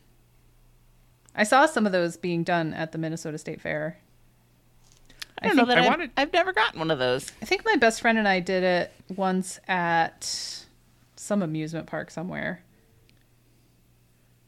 I 1.33 1.43
saw 1.43 1.65
some 1.65 1.85
of 1.85 1.93
those 1.93 2.17
being 2.17 2.43
done 2.43 2.73
at 2.73 2.91
the 2.91 2.97
Minnesota 2.97 3.37
State 3.37 3.61
Fair. 3.61 3.97
I 5.41 5.47
don't 5.47 5.55
know 5.55 5.63
that 5.65 5.77
I 5.77 5.81
I've, 5.83 5.87
wanted- 5.87 6.11
I've 6.17 6.33
never 6.33 6.51
gotten 6.51 6.79
one 6.79 6.91
of 6.91 6.99
those. 6.99 7.31
I 7.41 7.45
think 7.45 7.63
my 7.63 7.77
best 7.77 8.01
friend 8.01 8.17
and 8.17 8.27
I 8.27 8.41
did 8.41 8.63
it 8.63 8.91
once 9.15 9.57
at 9.69 10.65
some 11.15 11.41
amusement 11.41 11.87
park 11.87 12.11
somewhere. 12.11 12.63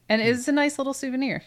And 0.10 0.22
Hmm. 0.22 0.28
it 0.28 0.32
is 0.32 0.50
a 0.50 0.52
nice 0.52 0.78
little 0.78 0.94
souvenir. 0.94 1.44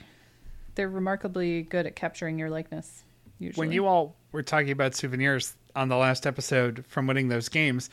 They're 0.77 0.89
remarkably 0.89 1.61
good 1.61 1.87
at 1.87 1.95
capturing 1.95 2.39
your 2.39 2.49
likeness. 2.49 3.05
Usually. 3.39 3.67
When 3.67 3.73
you 3.73 3.87
all 3.87 4.17
were 4.33 4.43
talking 4.43 4.71
about 4.71 4.95
souvenirs 4.95 5.55
on 5.75 5.89
the 5.89 5.97
last 5.97 6.27
episode 6.27 6.85
from 6.87 7.07
winning 7.07 7.29
those 7.29 7.49
games, 7.49 7.91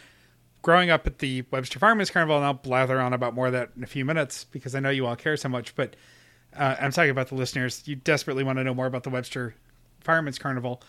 growing 0.61 0.89
up 0.89 1.05
at 1.05 1.19
the 1.19 1.43
Webster 1.51 1.79
Fireman's 1.79 2.09
Carnival, 2.09 2.37
and 2.37 2.45
I'll 2.45 2.53
blather 2.53 2.99
on 2.99 3.13
about 3.13 3.33
more 3.33 3.47
of 3.47 3.53
that 3.53 3.71
in 3.75 3.83
a 3.83 3.87
few 3.87 4.05
minutes 4.05 4.45
because 4.45 4.73
I 4.73 4.79
know 4.79 4.89
you 4.89 5.05
all 5.05 5.15
care 5.15 5.37
so 5.37 5.49
much, 5.49 5.75
but 5.75 5.95
uh, 6.55 6.75
I'm 6.79 6.91
talking 6.91 7.11
about 7.11 7.27
the 7.27 7.35
listeners. 7.35 7.83
You 7.85 7.95
desperately 7.95 8.43
want 8.43 8.57
to 8.57 8.63
know 8.63 8.73
more 8.73 8.85
about 8.85 9.03
the 9.03 9.09
Webster 9.09 9.55
Fireman's 10.01 10.39
Carnival. 10.39 10.81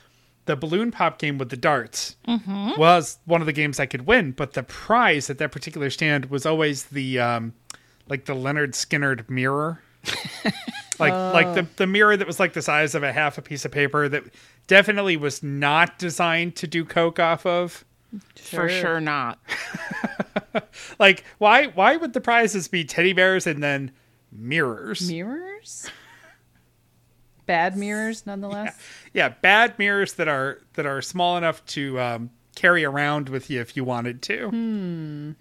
The 0.47 0.57
balloon 0.57 0.91
pop 0.91 1.19
game 1.19 1.39
with 1.39 1.49
the 1.49 1.57
darts 1.57 2.17
was 2.79 3.19
one 3.25 3.41
of 3.41 3.47
the 3.47 3.53
games 3.53 3.81
I 3.81 3.87
could 3.87 4.07
win, 4.07 4.33
but 4.33 4.53
the 4.53 4.63
prize 4.63 5.31
at 5.31 5.39
that 5.39 5.53
particular 5.53 5.89
stand 5.89 6.27
was 6.27 6.45
always 6.45 6.85
the 6.85 7.19
um, 7.19 7.55
like 8.09 8.27
the 8.27 8.35
Lynyrd 8.35 8.73
Skynyrd 8.73 9.31
mirror. 9.31 9.81
like 11.01 11.13
like 11.13 11.55
the 11.55 11.67
the 11.77 11.87
mirror 11.87 12.17
that 12.17 12.27
was 12.27 12.39
like 12.41 12.53
the 12.53 12.63
size 12.63 12.95
of 12.95 13.03
a 13.03 13.13
half 13.13 13.39
a 13.39 13.43
piece 13.43 13.65
of 13.65 13.71
paper 13.73 14.09
that 14.09 14.25
definitely 14.67 15.17
was 15.17 15.43
not 15.43 15.99
designed 15.99 16.57
to 16.57 16.67
do 16.67 16.85
coke 16.85 17.19
off 17.19 17.45
of. 17.47 17.85
For 18.37 18.69
sure 18.69 19.01
not. 19.01 19.39
Like 21.01 21.25
why 21.39 21.67
why 21.67 21.97
would 21.97 22.13
the 22.13 22.21
prizes 22.21 22.69
be 22.69 22.85
teddy 22.85 23.13
bears 23.13 23.47
and 23.47 23.61
then 23.63 23.91
mirrors? 24.31 25.11
mirrors? 25.11 25.91
Bad 27.47 27.77
mirrors, 27.77 28.25
nonetheless. 28.25 28.79
yeah, 29.13 29.31
bad 29.31 29.79
mirrors 29.79 30.15
that 30.15 30.29
are 30.29 30.61
that 30.75 30.87
are 30.87 31.03
small 31.03 31.37
enough 31.37 31.65
to 31.67 32.01
um, 32.01 32.31
carry 32.55 32.85
around 32.85 33.29
with 33.29 33.51
you 33.51 33.61
if 33.61 33.77
you 33.77 33.85
wanted 33.85 34.23
to. 34.23 34.49
hmm. 34.49 35.31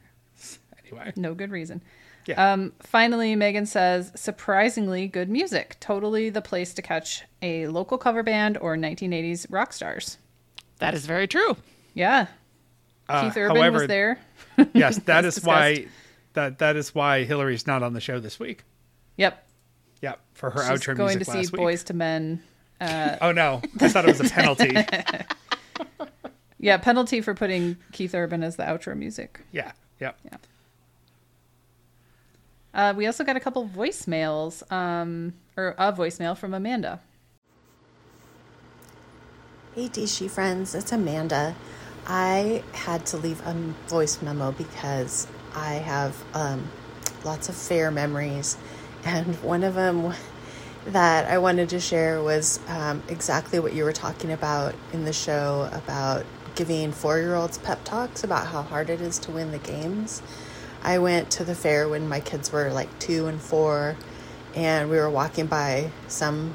Anyway, 0.86 1.13
No 1.15 1.33
good 1.33 1.50
reason. 1.51 1.81
Yeah. 2.25 2.53
Um, 2.53 2.72
finally, 2.80 3.36
Megan 3.36 3.65
says, 3.65 4.12
surprisingly 4.15 5.08
good 5.08 5.30
music. 5.30 5.75
Totally 5.80 6.30
the 6.30 6.42
place 6.42 6.74
to 6.75 6.82
catch 6.82 7.24
a 7.42 7.68
local 7.68 7.98
cover 7.98 8.24
band 8.24 8.58
or 8.60 8.77
1980s 8.77 9.46
rock 9.50 9.74
stars. 9.74 10.18
That 10.80 10.94
is 10.94 11.06
very 11.06 11.27
true. 11.27 11.58
Yeah. 11.94 12.27
uh, 13.10 13.24
Keith 13.24 13.38
Urban 13.38 13.58
however, 13.58 13.80
was 13.80 13.88
there. 13.88 14.20
yes, 14.74 14.98
that 15.06 15.25
is 15.25 15.44
why 15.44 15.88
that 16.34 16.60
that 16.60 16.75
is 16.75 16.96
why 16.96 17.24
Hillary's 17.25 17.68
not 17.68 17.84
on 17.84 17.94
the 17.94 18.01
show 18.01 18.20
this 18.20 18.39
week. 18.39 18.63
Yep. 19.18 19.46
Yep. 20.01 20.20
for 20.34 20.50
her 20.50 20.60
She's 20.62 20.70
outro 20.82 20.96
going 20.98 21.18
music 21.18 21.25
to 21.25 21.32
see 21.46 21.51
week. 21.51 21.51
Boyz 21.51 21.89
II 21.92 21.98
Men. 21.98 22.44
Oh 23.22 23.32
no, 23.32 23.62
I 23.80 23.88
thought 23.89 24.06
it 24.06 24.18
was 24.18 24.22
a 24.22 24.34
penalty. 24.34 24.75
Yeah, 26.60 26.77
penalty 26.77 27.20
for 27.20 27.34
putting 27.34 27.75
Keith 27.92 28.15
Urban 28.15 28.42
as 28.42 28.56
the 28.56 28.63
outro 28.63 28.96
music. 28.96 29.42
yeah, 29.51 29.74
Yep. 30.00 30.18
yeah. 30.24 30.38
Uh, 32.74 32.94
we 32.96 33.06
also 33.06 33.24
got 33.24 33.36
a 33.36 33.39
couple 33.39 33.68
voicemails, 33.68 34.70
um, 34.72 35.34
or 35.56 35.75
a 35.77 35.94
voicemail 35.94 36.36
from 36.36 36.53
Amanda. 36.53 37.00
Hey, 39.75 39.88
Tishi 39.89 40.30
friends, 40.30 40.74
it's 40.74 40.92
Amanda. 40.92 41.56
I 42.08 42.63
had 42.74 43.06
to 43.08 43.18
leave 43.18 43.42
a 43.46 43.53
voice 43.88 44.22
memo 44.22 44.51
because 44.51 45.27
I 45.56 45.75
have 45.75 46.22
um, 46.34 46.70
lots 47.24 47.48
of 47.48 47.56
fair 47.56 47.92
memories, 47.92 48.58
and 49.06 49.36
one 49.38 49.63
of 49.63 49.75
them 49.75 50.13
that 50.88 51.30
I 51.30 51.38
wanted 51.38 51.70
to 51.70 51.80
share 51.80 52.22
was 52.22 52.60
um, 52.68 53.03
exactly 53.08 53.60
what 53.60 53.74
you 53.74 53.84
were 53.84 53.94
talking 53.94 54.32
about 54.32 54.75
in 54.92 55.06
the 55.06 55.13
show 55.13 55.70
about 55.72 56.25
giving 56.56 56.92
four 56.92 57.20
year 57.20 57.36
olds 57.36 57.58
pep 57.58 57.84
talks 57.84 58.24
about 58.24 58.48
how 58.48 58.62
hard 58.62 58.89
it 58.89 59.00
is 59.00 59.18
to 59.20 59.32
win 59.32 59.51
the 59.51 59.60
games. 59.60 60.22
I 60.84 61.00
went 61.00 61.32
to 61.32 61.46
the 61.46 61.56
fair 61.56 61.88
when 61.88 62.10
my 62.10 62.20
kids 62.20 62.52
were 62.52 62.70
like 62.72 63.00
two 63.00 63.28
and 63.28 63.42
four, 63.42 63.96
and 64.54 64.90
we 64.90 64.98
were 64.98 65.10
walking 65.10 65.46
by 65.46 65.92
some 66.08 66.54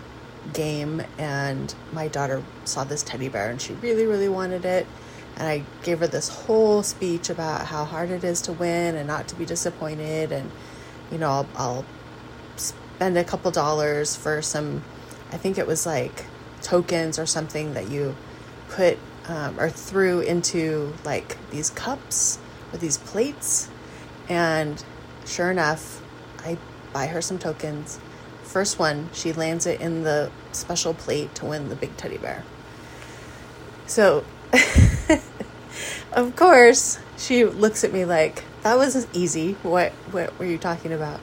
game, 0.52 1.02
and 1.16 1.74
my 1.92 2.08
daughter 2.08 2.42
saw 2.64 2.84
this 2.84 3.02
teddy 3.02 3.28
bear, 3.28 3.50
and 3.50 3.60
she 3.60 3.72
really, 3.74 4.06
really 4.06 4.28
wanted 4.28 4.64
it. 4.64 4.86
And 5.36 5.48
I 5.48 5.64
gave 5.82 6.00
her 6.00 6.06
this 6.06 6.28
whole 6.28 6.82
speech 6.82 7.30
about 7.30 7.66
how 7.66 7.84
hard 7.84 8.10
it 8.10 8.22
is 8.22 8.42
to 8.42 8.52
win 8.52 8.96
and 8.96 9.06
not 9.06 9.28
to 9.28 9.34
be 9.34 9.46
disappointed, 9.46 10.30
and 10.30 10.50
you 11.10 11.18
know, 11.18 11.30
I'll, 11.30 11.46
I'll 11.56 11.84
spend 12.56 13.16
a 13.16 13.24
couple 13.24 13.50
dollars 13.50 14.14
for 14.14 14.42
some, 14.42 14.82
I 15.32 15.38
think 15.38 15.56
it 15.56 15.66
was 15.66 15.86
like 15.86 16.26
tokens 16.60 17.18
or 17.18 17.26
something 17.26 17.74
that 17.74 17.90
you 17.90 18.14
put 18.68 18.98
um, 19.26 19.58
or 19.58 19.70
threw 19.70 20.20
into 20.20 20.92
like 21.04 21.36
these 21.50 21.70
cups 21.70 22.38
or 22.72 22.78
these 22.78 22.98
plates. 22.98 23.70
And 24.28 24.82
sure 25.26 25.50
enough, 25.50 26.02
I 26.44 26.58
buy 26.92 27.06
her 27.06 27.22
some 27.22 27.38
tokens. 27.38 27.98
First 28.42 28.78
one, 28.78 29.10
she 29.12 29.32
lands 29.32 29.66
it 29.66 29.80
in 29.80 30.04
the 30.04 30.30
special 30.52 30.94
plate 30.94 31.34
to 31.36 31.46
win 31.46 31.68
the 31.68 31.76
big 31.76 31.96
teddy 31.96 32.18
bear. 32.18 32.44
So, 33.86 34.24
of 36.12 36.36
course, 36.36 36.98
she 37.16 37.44
looks 37.44 37.84
at 37.84 37.92
me 37.92 38.04
like, 38.04 38.44
that 38.62 38.76
was 38.76 39.06
easy. 39.12 39.52
What, 39.62 39.92
what 40.10 40.38
were 40.38 40.46
you 40.46 40.58
talking 40.58 40.92
about? 40.92 41.20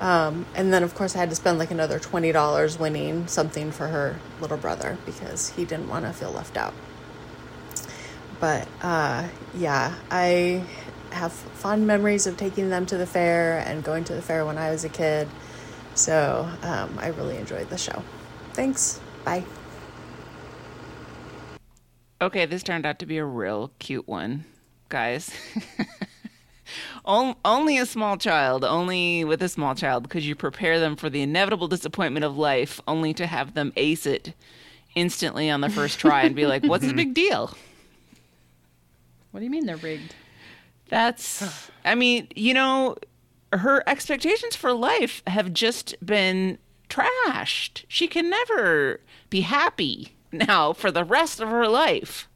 Um, 0.00 0.46
and 0.54 0.72
then, 0.72 0.82
of 0.84 0.94
course, 0.94 1.16
I 1.16 1.18
had 1.18 1.30
to 1.30 1.36
spend 1.36 1.58
like 1.58 1.70
another 1.70 1.98
$20 1.98 2.78
winning 2.78 3.26
something 3.26 3.72
for 3.72 3.88
her 3.88 4.16
little 4.40 4.56
brother 4.56 4.96
because 5.04 5.50
he 5.50 5.64
didn't 5.64 5.88
want 5.88 6.04
to 6.04 6.12
feel 6.12 6.30
left 6.30 6.56
out. 6.56 6.74
But 8.40 8.68
uh, 8.82 9.26
yeah, 9.56 9.94
I 10.10 10.64
have 11.18 11.32
fond 11.32 11.86
memories 11.86 12.26
of 12.26 12.36
taking 12.36 12.70
them 12.70 12.86
to 12.86 12.96
the 12.96 13.06
fair 13.06 13.58
and 13.66 13.84
going 13.84 14.04
to 14.04 14.14
the 14.14 14.22
fair 14.22 14.46
when 14.46 14.56
I 14.56 14.70
was 14.70 14.84
a 14.84 14.88
kid. 14.88 15.28
So 15.94 16.48
um, 16.62 16.96
I 16.98 17.08
really 17.08 17.36
enjoyed 17.36 17.68
the 17.70 17.78
show. 17.78 18.02
Thanks. 18.52 19.00
Bye. 19.24 19.44
Okay, 22.20 22.46
this 22.46 22.62
turned 22.62 22.86
out 22.86 22.98
to 23.00 23.06
be 23.06 23.18
a 23.18 23.24
real 23.24 23.70
cute 23.78 24.08
one, 24.08 24.44
guys. 24.88 25.30
Only 27.04 27.78
a 27.78 27.86
small 27.86 28.18
child, 28.18 28.62
only 28.64 29.24
with 29.24 29.42
a 29.42 29.48
small 29.48 29.74
child, 29.74 30.10
could 30.10 30.22
you 30.22 30.34
prepare 30.34 30.78
them 30.78 30.96
for 30.96 31.08
the 31.08 31.22
inevitable 31.22 31.66
disappointment 31.66 32.24
of 32.24 32.36
life, 32.36 32.82
only 32.86 33.14
to 33.14 33.26
have 33.26 33.54
them 33.54 33.72
ace 33.76 34.04
it 34.04 34.34
instantly 34.94 35.48
on 35.48 35.62
the 35.62 35.70
first 35.70 35.98
try 35.98 36.24
and 36.24 36.36
be 36.36 36.46
like, 36.46 36.64
"What's 36.64 36.86
the 36.86 36.92
big 37.02 37.14
deal?" 37.14 37.56
What 39.30 39.40
do 39.40 39.44
you 39.44 39.50
mean 39.50 39.64
they're 39.64 39.76
rigged? 39.76 40.14
That's, 40.88 41.70
I 41.84 41.94
mean, 41.94 42.28
you 42.34 42.54
know, 42.54 42.96
her 43.52 43.82
expectations 43.86 44.56
for 44.56 44.72
life 44.72 45.22
have 45.26 45.52
just 45.52 45.94
been 46.04 46.58
trashed. 46.88 47.84
She 47.88 48.08
can 48.08 48.30
never 48.30 49.00
be 49.30 49.42
happy 49.42 50.14
now 50.32 50.72
for 50.72 50.90
the 50.90 51.04
rest 51.04 51.40
of 51.40 51.48
her 51.48 51.68
life. 51.68 52.28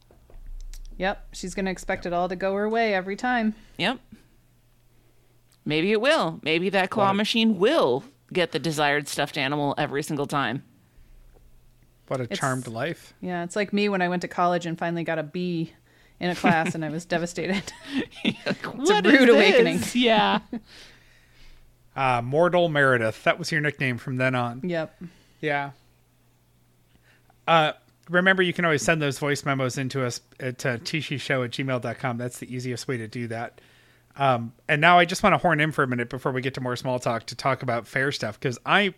Yep, 0.99 1.29
she's 1.33 1.55
going 1.55 1.65
to 1.65 1.71
expect 1.71 2.05
it 2.07 2.13
all 2.13 2.29
to 2.29 2.37
go 2.37 2.55
her 2.55 2.69
way 2.69 2.95
every 2.95 3.17
time. 3.17 3.55
Yep. 3.79 3.99
Maybe 5.65 5.93
it 5.93 6.01
will. 6.01 6.41
Maybe 6.43 6.69
that 6.71 6.91
claw 6.91 7.13
machine 7.13 7.59
will 7.59 8.05
get 8.33 8.53
the 8.53 8.59
desired 8.59 9.09
stuffed 9.09 9.39
animal 9.39 9.75
every 9.79 10.03
single 10.03 10.27
time. 10.27 10.65
What 12.09 12.21
a 12.21 12.25
It's- 12.25 12.39
charmed 12.39 12.67
life. 12.67 13.15
Yeah, 13.21 13.45
it's 13.45 13.57
like 13.57 13.73
me 13.73 13.89
when 13.89 14.03
I 14.03 14.09
went 14.09 14.23
to 14.23 14.29
college 14.29 14.67
and 14.67 14.79
finally 14.79 15.05
got 15.05 15.19
a 15.19 15.23
B 15.23 15.73
in 16.23 16.31
a 16.31 16.37
class 16.37 16.75
and 16.77 16.85
I 16.85 16.89
was 16.89 17.05
devastated. 17.05 17.73
it's 18.25 18.91
a 18.91 19.03
rude 19.03 19.29
awakening. 19.29 19.81
Yeah. 19.93 20.39
Uh, 21.97 22.23
Mortal 22.23 22.69
Meredith. 22.69 23.25
That 23.25 23.41
was 23.41 23.51
your 23.51 23.61
nickname 23.61 23.99
from 23.99 24.17
then 24.17 24.37
on. 24.37 24.61
yep. 24.63 24.97
Yeah. 25.41 25.73
Uh, 27.49 27.73
remember, 28.09 28.41
you 28.41 28.53
can 28.53 28.65
always 28.65 28.83
send 28.83 29.03
those 29.03 29.19
voice 29.19 29.45
memos 29.45 29.77
into 29.77 30.07
us 30.07 30.21
at 30.39 30.65
uh, 30.65 30.79
tishishow 30.79 31.45
at 31.45 31.51
gmail.com. 31.51 32.19
That's 32.19 32.39
the 32.39 32.55
easiest 32.55 32.87
way 32.87 32.99
to 32.99 33.09
do 33.09 33.27
that. 33.27 33.61
Um, 34.17 34.53
and 34.69 34.81
now 34.81 35.01
I 35.01 35.05
just 35.05 35.25
want 35.25 35.33
to 35.33 35.39
horn 35.39 35.59
in 35.59 35.73
for 35.73 35.83
a 35.83 35.89
minute 35.89 36.09
before 36.09 36.31
we 36.31 36.41
get 36.41 36.55
to 36.55 36.61
more 36.61 36.77
small 36.77 37.01
talk 37.01 37.27
to 37.27 37.35
talk 37.35 37.65
about 37.65 37.89
fair 37.89 38.13
stuff 38.13 38.39
because 38.39 38.59
I, 38.65 38.95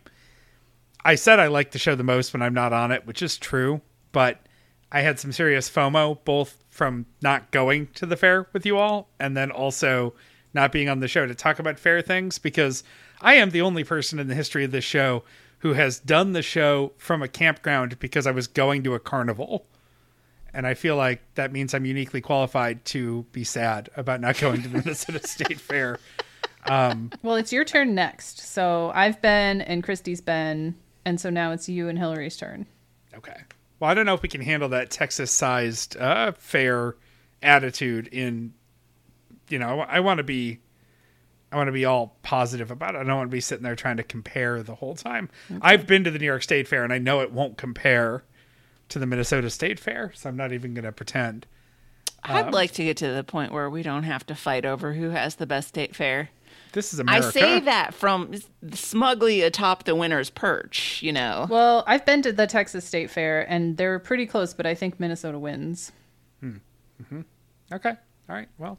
I 1.03 1.15
said 1.15 1.41
I 1.41 1.47
like 1.47 1.71
the 1.71 1.79
show 1.79 1.95
the 1.95 2.05
most 2.05 2.35
when 2.35 2.43
I'm 2.43 2.55
not 2.55 2.75
on 2.75 2.93
it, 2.93 3.07
which 3.07 3.23
is 3.23 3.39
true, 3.39 3.81
but 4.13 4.45
I 4.93 5.01
had 5.01 5.19
some 5.19 5.33
serious 5.33 5.71
FOMO 5.71 6.19
both 6.25 6.64
from 6.75 7.07
not 7.23 7.53
going 7.53 7.87
to 7.95 8.05
the 8.05 8.17
fair 8.17 8.49
with 8.53 8.67
you 8.67 8.77
all 8.77 9.09
and 9.21 9.37
then 9.37 9.53
also 9.53 10.13
not 10.53 10.73
being 10.73 10.89
on 10.89 10.99
the 10.99 11.07
show 11.07 11.25
to 11.25 11.33
talk 11.33 11.61
about 11.61 11.79
fair 11.79 12.03
things 12.03 12.37
because 12.37 12.83
I 13.21 13.35
am 13.35 13.51
the 13.51 13.61
only 13.61 13.85
person 13.85 14.19
in 14.19 14.27
the 14.27 14.35
history 14.35 14.65
of 14.65 14.73
this 14.73 14.83
show 14.83 15.23
who 15.59 15.75
has 15.75 16.01
done 16.01 16.33
the 16.33 16.43
show 16.43 16.91
from 16.99 17.23
a 17.23 17.29
campground 17.29 18.01
because 18.01 18.27
I 18.27 18.33
was 18.33 18.49
going 18.49 18.83
to 18.83 18.95
a 18.95 18.99
carnival. 18.99 19.67
And 20.53 20.67
I 20.67 20.75
feel 20.75 20.97
like 20.97 21.23
that 21.37 21.53
means 21.53 21.75
I'm 21.75 21.85
uniquely 21.85 22.21
qualified 22.21 22.85
to 22.87 23.25
be 23.31 23.45
sad 23.45 23.89
about 23.97 24.21
not 24.21 24.37
going 24.39 24.61
to 24.63 24.69
the 24.69 24.79
Minnesota 24.79 25.25
State 25.25 25.61
Fair. 25.61 26.01
Um, 26.67 27.13
well, 27.23 27.37
it's 27.37 27.53
your 27.53 27.65
turn 27.65 27.95
next. 27.95 28.41
So 28.41 28.91
I've 28.97 29.23
been 29.23 29.61
and 29.61 29.85
Christy's 29.85 30.21
been, 30.21 30.75
and 31.05 31.21
so 31.21 31.31
now 31.31 31.53
it's 31.53 31.69
you 31.69 31.89
and 31.89 32.01
Hillary's 32.01 32.37
turn. 32.37 32.67
Okay. 33.15 33.43
Well, 33.79 33.91
I 33.91 33.95
don't 33.95 34.07
know 34.07 34.15
if 34.15 34.23
we 34.23 34.29
can 34.29 34.41
handle 34.41 34.69
that 34.71 34.91
Texas-sized 34.91 35.97
uh, 35.97 36.33
fair 36.33 36.97
attitude. 37.43 38.09
In 38.09 38.55
you 39.49 39.59
know, 39.59 39.81
I 39.81 40.01
want 40.01 40.19
to 40.19 40.25
be, 40.25 40.61
I 41.53 41.57
want 41.57 41.69
to 41.69 41.73
be 41.73 41.85
all 41.85 42.17
positive 42.23 42.71
about 42.71 42.95
it. 42.95 42.99
I 42.99 43.05
don't 43.05 43.17
want 43.17 43.31
to 43.31 43.35
be 43.35 43.41
sitting 43.41 43.63
there 43.65 43.77
trying 43.77 43.99
to 43.99 44.03
compare 44.03 44.63
the 44.63 44.77
whole 44.77 44.95
time. 44.95 45.29
I've 45.61 45.87
been 45.87 46.05
to 46.05 46.11
the 46.11 46.19
New 46.19 46.27
York 46.27 46.43
State 46.43 46.67
Fair, 46.67 46.85
and 46.85 46.93
I 46.93 46.99
know 46.99 47.21
it 47.21 47.33
won't 47.33 47.57
compare 47.59 48.25
to 48.89 48.99
the 48.99 49.07
Minnesota 49.07 49.51
State 49.51 49.79
Fair, 49.79 50.13
so 50.15 50.29
I'm 50.29 50.37
not 50.37 50.53
even 50.53 50.75
going 50.75 50.85
to 50.85 50.93
pretend. 50.93 51.47
I'd 52.23 52.55
like 52.55 52.73
to 52.73 52.85
get 52.85 52.97
to 52.99 53.13
the 53.13 53.25
point 53.25 53.53
where 53.53 53.69
we 53.69 53.83
don't 53.83 54.05
have 54.05 54.25
to 54.27 54.35
fight 54.35 54.65
over 54.65 54.95
who 54.95 55.11
has 55.11 55.35
the 55.35 55.47
best 55.47 55.69
state 55.69 55.95
fair. 55.95 56.31
This 56.75 56.93
is 56.93 57.01
America. 57.01 57.27
I 57.29 57.31
say 57.31 57.61
that 57.61 57.95
from 57.95 58.33
smugly 58.73 59.41
atop 59.43 59.85
the 59.85 59.95
winner's 59.95 60.29
perch, 60.29 61.03
you 61.03 61.13
know. 61.13 61.47
Well, 61.49 61.85
I've 61.87 62.05
been 62.05 62.21
to 62.23 62.33
the 62.33 62.47
Texas 62.47 62.85
State 62.85 63.11
Fair 63.11 63.49
and 63.51 63.77
they're 63.77 63.99
pretty 63.99 64.27
close, 64.27 64.53
but 64.53 64.67
I 64.67 64.75
think 64.75 65.01
Minnesota 65.01 65.39
wins. 65.39 65.93
Mm-hmm. 66.43 67.21
Okay. 67.73 67.91
All 67.91 67.97
right. 68.37 68.49
Well, 68.59 68.79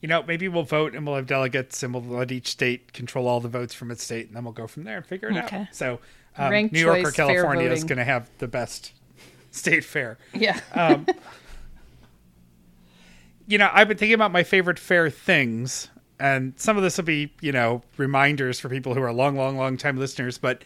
you 0.00 0.08
know, 0.08 0.22
maybe 0.22 0.48
we'll 0.48 0.62
vote 0.62 0.94
and 0.94 1.06
we'll 1.06 1.16
have 1.16 1.26
delegates 1.26 1.82
and 1.82 1.92
we'll 1.94 2.02
let 2.02 2.30
each 2.32 2.48
state 2.48 2.92
control 2.92 3.26
all 3.28 3.40
the 3.40 3.48
votes 3.48 3.74
from 3.74 3.90
its 3.90 4.02
state 4.02 4.26
and 4.28 4.36
then 4.36 4.44
we'll 4.44 4.52
go 4.52 4.66
from 4.66 4.84
there 4.84 4.96
and 4.98 5.06
figure 5.06 5.28
it 5.30 5.36
Okay. 5.44 5.56
out. 5.58 5.66
So, 5.72 6.00
um, 6.36 6.50
Ranked 6.50 6.72
New 6.72 6.80
York 6.80 7.04
or 7.04 7.10
California 7.10 7.70
is 7.70 7.84
going 7.84 7.98
to 7.98 8.04
have 8.04 8.28
the 8.38 8.48
best 8.48 8.92
state 9.50 9.84
fair. 9.84 10.18
Yeah. 10.34 10.60
You 13.46 13.58
know, 13.58 13.68
I've 13.72 13.88
been 13.88 13.96
thinking 13.98 14.14
about 14.14 14.32
my 14.32 14.44
favorite 14.44 14.78
fair 14.78 15.10
things, 15.10 15.88
and 16.22 16.54
some 16.56 16.76
of 16.76 16.82
this 16.82 16.96
will 16.96 17.04
be, 17.04 17.32
you 17.40 17.52
know, 17.52 17.82
reminders 17.96 18.60
for 18.60 18.68
people 18.68 18.94
who 18.94 19.02
are 19.02 19.12
long, 19.12 19.36
long, 19.36 19.56
long 19.56 19.76
time 19.76 19.96
listeners. 19.98 20.38
But 20.38 20.62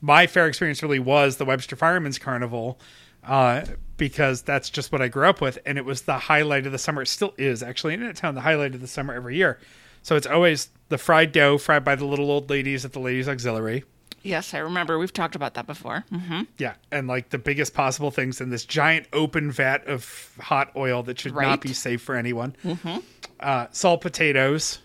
my 0.00 0.26
fair 0.26 0.46
experience 0.46 0.82
really 0.82 0.98
was 0.98 1.36
the 1.38 1.44
Webster 1.44 1.74
Fireman's 1.76 2.18
Carnival, 2.18 2.78
uh, 3.24 3.64
because 3.96 4.42
that's 4.42 4.70
just 4.70 4.92
what 4.92 5.02
I 5.02 5.08
grew 5.08 5.26
up 5.28 5.40
with, 5.40 5.58
and 5.66 5.76
it 5.78 5.84
was 5.84 6.02
the 6.02 6.18
highlight 6.18 6.66
of 6.66 6.72
the 6.72 6.78
summer. 6.78 7.02
It 7.02 7.08
still 7.08 7.34
is 7.38 7.62
actually 7.62 7.94
in 7.94 8.02
a 8.02 8.12
town, 8.14 8.34
the 8.34 8.42
highlight 8.42 8.74
of 8.74 8.80
the 8.80 8.86
summer 8.86 9.12
every 9.14 9.36
year. 9.36 9.58
So 10.02 10.14
it's 10.14 10.26
always 10.26 10.68
the 10.88 10.98
fried 10.98 11.32
dough 11.32 11.58
fried 11.58 11.84
by 11.84 11.96
the 11.96 12.04
little 12.04 12.30
old 12.30 12.48
ladies 12.48 12.84
at 12.84 12.92
the 12.92 13.00
ladies' 13.00 13.28
auxiliary. 13.28 13.84
Yes, 14.22 14.52
I 14.54 14.58
remember. 14.58 14.98
We've 14.98 15.12
talked 15.12 15.36
about 15.36 15.54
that 15.54 15.66
before. 15.66 16.04
hmm 16.10 16.42
Yeah, 16.58 16.74
and 16.90 17.06
like 17.08 17.30
the 17.30 17.38
biggest 17.38 17.72
possible 17.74 18.10
things 18.10 18.40
in 18.40 18.50
this 18.50 18.64
giant 18.64 19.06
open 19.12 19.50
vat 19.50 19.86
of 19.86 20.32
hot 20.40 20.70
oil 20.76 21.02
that 21.04 21.18
should 21.20 21.34
Right. 21.34 21.46
not 21.46 21.60
be 21.60 21.72
safe 21.72 22.02
for 22.02 22.14
anyone. 22.14 22.54
Mm-hmm. 22.64 22.98
Uh, 23.40 23.66
salt 23.70 24.00
potatoes, 24.00 24.80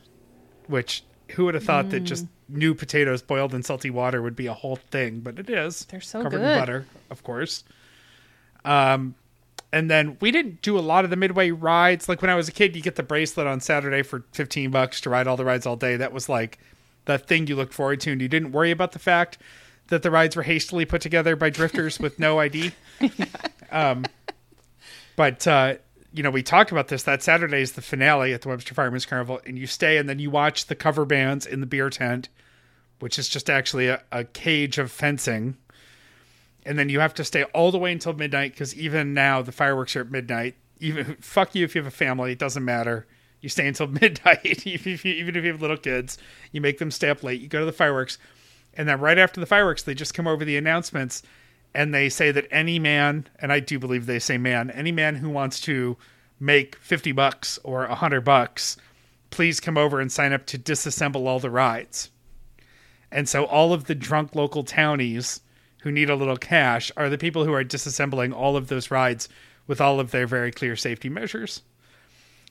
which 0.69 1.04
who 1.32 1.45
would 1.45 1.56
have 1.56 1.63
thought 1.63 1.89
that 1.89 2.02
just 2.02 2.28
new 2.49 2.76
potatoes 2.76 3.21
boiled 3.21 3.54
in 3.54 3.63
salty 3.63 3.89
water 3.89 4.21
would 4.21 4.36
be 4.36 4.47
a 4.47 4.54
whole 4.54 4.76
thing, 4.76 5.19
but 5.19 5.39
it 5.39 5.49
is. 5.49 5.86
They're 5.86 6.02
so 6.02 6.21
covered 6.21 6.39
good. 6.39 6.52
in 6.52 6.60
butter, 6.60 6.86
of 7.10 7.23
course. 7.23 7.63
Um, 8.65 9.15
and 9.71 9.89
then 9.89 10.17
we 10.21 10.30
didn't 10.32 10.62
do 10.62 10.78
a 10.78 10.82
lot 10.82 11.04
of 11.04 11.10
the 11.10 11.15
midway 11.15 11.49
rides. 11.49 12.08
Like 12.08 12.21
when 12.21 12.30
I 12.30 12.36
was 12.36 12.47
a 12.47 12.52
kid, 12.52 12.76
you 12.76 12.82
get 12.82 12.95
the 12.95 13.04
bracelet 13.04 13.47
on 13.47 13.60
Saturday 13.60 14.04
for 14.04 14.23
fifteen 14.32 14.69
bucks 14.69 15.02
to 15.02 15.10
ride 15.10 15.28
all 15.28 15.36
the 15.36 15.45
rides 15.45 15.65
all 15.65 15.76
day. 15.76 15.95
That 15.97 16.13
was 16.13 16.30
like 16.30 16.60
the 17.06 17.17
thing 17.17 17.47
you 17.47 17.56
looked 17.56 17.73
forward 17.73 17.99
to, 18.02 18.12
and 18.12 18.21
you 18.21 18.28
didn't 18.28 18.52
worry 18.52 18.71
about 18.71 18.91
the 18.91 18.99
fact 18.99 19.39
that 19.88 20.04
the 20.04 20.12
rides 20.12 20.36
were 20.36 20.43
hastily 20.43 20.86
put 20.86 21.02
together 21.02 21.36
by 21.36 21.49
drifters 21.49 21.99
with 21.99 22.19
no 22.19 22.39
ID. 22.39 22.71
Um, 23.71 24.06
but 25.15 25.45
uh, 25.47 25.76
you 26.13 26.21
know, 26.21 26.30
we 26.30 26.43
talked 26.43 26.71
about 26.71 26.88
this. 26.88 27.04
That 27.04 27.23
Saturday 27.23 27.62
is 27.62 27.73
the 27.73 27.82
finale 27.82 28.34
at 28.34 28.43
the 28.43 28.49
Webster 28.49 28.76
Fireman's 28.76 29.06
Carnival, 29.06 29.41
and 29.45 29.58
you 29.58 29.65
stay 29.65 29.97
and 29.97 30.08
then 30.08 30.19
you 30.19 30.30
watch 30.30 30.67
the 30.67 30.76
cover 30.76 31.06
bands 31.06 31.45
in 31.45 31.60
the 31.60 31.65
beer 31.65 31.89
tent, 31.89 32.30
which 32.99 33.17
is 33.17 33.28
just 33.28 33.49
actually 33.49 33.88
a, 33.88 34.02
a 34.12 34.23
cage 34.23 34.78
of 34.78 34.91
fencing. 34.91 35.58
And 36.65 36.78
then 36.78 36.88
you 36.88 36.99
have 36.99 37.15
to 37.15 37.23
stay 37.23 37.43
all 37.45 37.71
the 37.71 37.80
way 37.80 37.91
until 37.91 38.13
midnight 38.13 38.52
because 38.52 38.76
even 38.76 39.13
now 39.13 39.41
the 39.41 39.52
fireworks 39.52 39.95
are 39.95 40.02
at 40.02 40.12
midnight. 40.12 40.56
Even 40.80 41.15
fuck 41.19 41.56
you 41.56 41.65
if 41.65 41.73
you 41.73 41.82
have 41.82 41.91
a 41.91 41.95
family, 41.95 42.32
it 42.32 42.39
doesn't 42.39 42.63
matter. 42.63 43.08
You 43.41 43.49
stay 43.49 43.67
until 43.67 43.88
midnight, 44.02 44.65
even 44.67 44.93
if 45.36 45.43
you 45.43 45.52
have 45.52 45.62
little 45.62 45.78
kids. 45.78 46.19
You 46.52 46.62
make 46.62 46.78
them 46.78 46.91
stay 46.91 47.10
up 47.10 47.23
late. 47.23 47.41
You 47.41 47.47
go 47.47 47.60
to 47.60 47.65
the 47.65 47.71
fireworks, 47.71 48.19
And 48.76 48.88
then 48.88 48.99
right 48.99 49.17
after 49.17 49.39
the 49.39 49.47
fireworks, 49.47 49.82
they 49.82 49.95
just 49.95 50.13
come 50.13 50.28
over 50.28 50.45
the 50.45 50.58
announcements 50.58 51.23
and 51.76 51.94
they 51.94 52.10
say 52.10 52.32
that 52.32 52.48
any 52.52 52.80
man, 52.80 53.28
and 53.40 53.52
I 53.52 53.60
do 53.60 53.80
believe 53.80 54.06
they 54.06 54.20
say 54.20 54.38
man, 54.38 54.70
any 54.72 54.92
man 54.92 55.16
who 55.16 55.30
wants 55.30 55.60
to 55.62 55.98
make 56.40 56.76
50 56.78 57.12
bucks 57.14 57.58
or 57.64 57.88
100 57.88 58.22
bucks, 58.22 58.78
please 59.30 59.60
come 59.60 59.78
over 59.78 60.00
and 60.00 60.12
sign 60.12 60.34
up 60.34 60.46
to 60.48 60.60
disassemble 60.60 61.28
all 61.28 61.40
the 61.40 61.50
rides. 61.50 62.12
And 63.12 63.28
so 63.30 63.46
all 63.46 63.74
of 63.74 63.86
the 63.86 63.96
drunk 63.96 64.36
local 64.36 64.64
townies 64.64 65.42
who 65.82 65.92
need 65.92 66.10
a 66.10 66.16
little 66.16 66.38
cash 66.38 66.92
are 66.96 67.10
the 67.10 67.18
people 67.18 67.46
who 67.46 67.54
are 67.54 67.64
disassembling 67.64 68.34
all 68.34 68.56
of 68.56 68.68
those 68.68 68.92
rides 68.92 69.30
with 69.68 69.82
all 69.82 70.00
of 70.00 70.12
their 70.12 70.28
very 70.28 70.52
clear 70.52 70.76
safety 70.76 71.10
measures. 71.10 71.62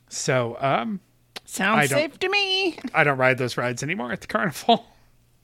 So, 0.09 0.57
um, 0.61 1.01
Sounds 1.45 1.91
safe 1.91 2.19
to 2.19 2.29
me. 2.29 2.79
I 2.95 3.05
don't 3.05 3.19
ride 3.19 3.39
those 3.39 3.57
rides 3.57 3.83
anymore 3.83 4.13
at 4.13 4.21
the 4.21 4.27
carnival. 4.27 4.87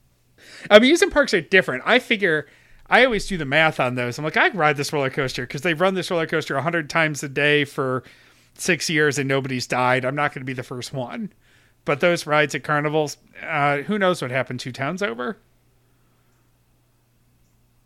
Amusement 0.69 1.13
parks 1.13 1.33
are 1.33 1.41
different. 1.41 1.83
I 1.85 1.99
figure 1.99 2.47
I 2.89 3.05
always 3.05 3.27
do 3.27 3.37
the 3.37 3.45
math 3.45 3.79
on 3.79 3.95
those. 3.95 4.17
I'm 4.17 4.25
like, 4.25 4.37
I 4.37 4.49
ride 4.49 4.77
this 4.77 4.91
roller 4.91 5.09
coaster 5.09 5.43
because 5.43 5.61
they've 5.61 5.79
run 5.79 5.93
this 5.93 6.09
roller 6.09 6.25
coaster 6.27 6.55
a 6.55 6.61
hundred 6.61 6.89
times 6.89 7.21
a 7.23 7.29
day 7.29 7.65
for 7.65 8.03
six 8.55 8.89
years 8.89 9.19
and 9.19 9.27
nobody's 9.27 9.67
died. 9.67 10.05
I'm 10.05 10.15
not 10.15 10.33
going 10.33 10.41
to 10.41 10.45
be 10.45 10.53
the 10.53 10.63
first 10.63 10.91
one. 10.93 11.31
But 11.85 11.99
those 12.01 12.25
rides 12.27 12.53
at 12.55 12.63
carnivals, 12.63 13.17
uh, 13.41 13.77
who 13.77 13.97
knows 13.97 14.21
what 14.21 14.31
happened 14.31 14.59
two 14.59 14.71
towns 14.71 15.01
over? 15.01 15.37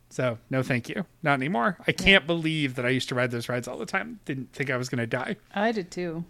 So 0.09 0.37
no, 0.49 0.61
thank 0.61 0.89
you, 0.89 1.05
not 1.23 1.33
anymore. 1.33 1.77
I 1.87 1.91
can't 1.91 2.27
believe 2.27 2.75
that 2.75 2.85
I 2.85 2.89
used 2.89 3.09
to 3.09 3.15
ride 3.15 3.31
those 3.31 3.49
rides 3.49 3.67
all 3.67 3.77
the 3.77 3.85
time. 3.85 4.19
Didn't 4.25 4.53
think 4.53 4.69
I 4.69 4.77
was 4.77 4.87
going 4.89 4.99
to 4.99 5.07
die 5.07 5.37
I 5.55 5.71
did 5.71 5.89
too. 5.89 6.23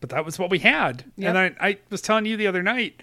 but 0.00 0.08
that 0.10 0.24
was 0.24 0.38
what 0.38 0.50
we 0.50 0.58
had. 0.58 1.04
Yep. 1.16 1.28
And 1.28 1.38
I, 1.38 1.66
I 1.68 1.78
was 1.90 2.00
telling 2.00 2.24
you 2.26 2.36
the 2.36 2.46
other 2.46 2.62
night, 2.62 3.02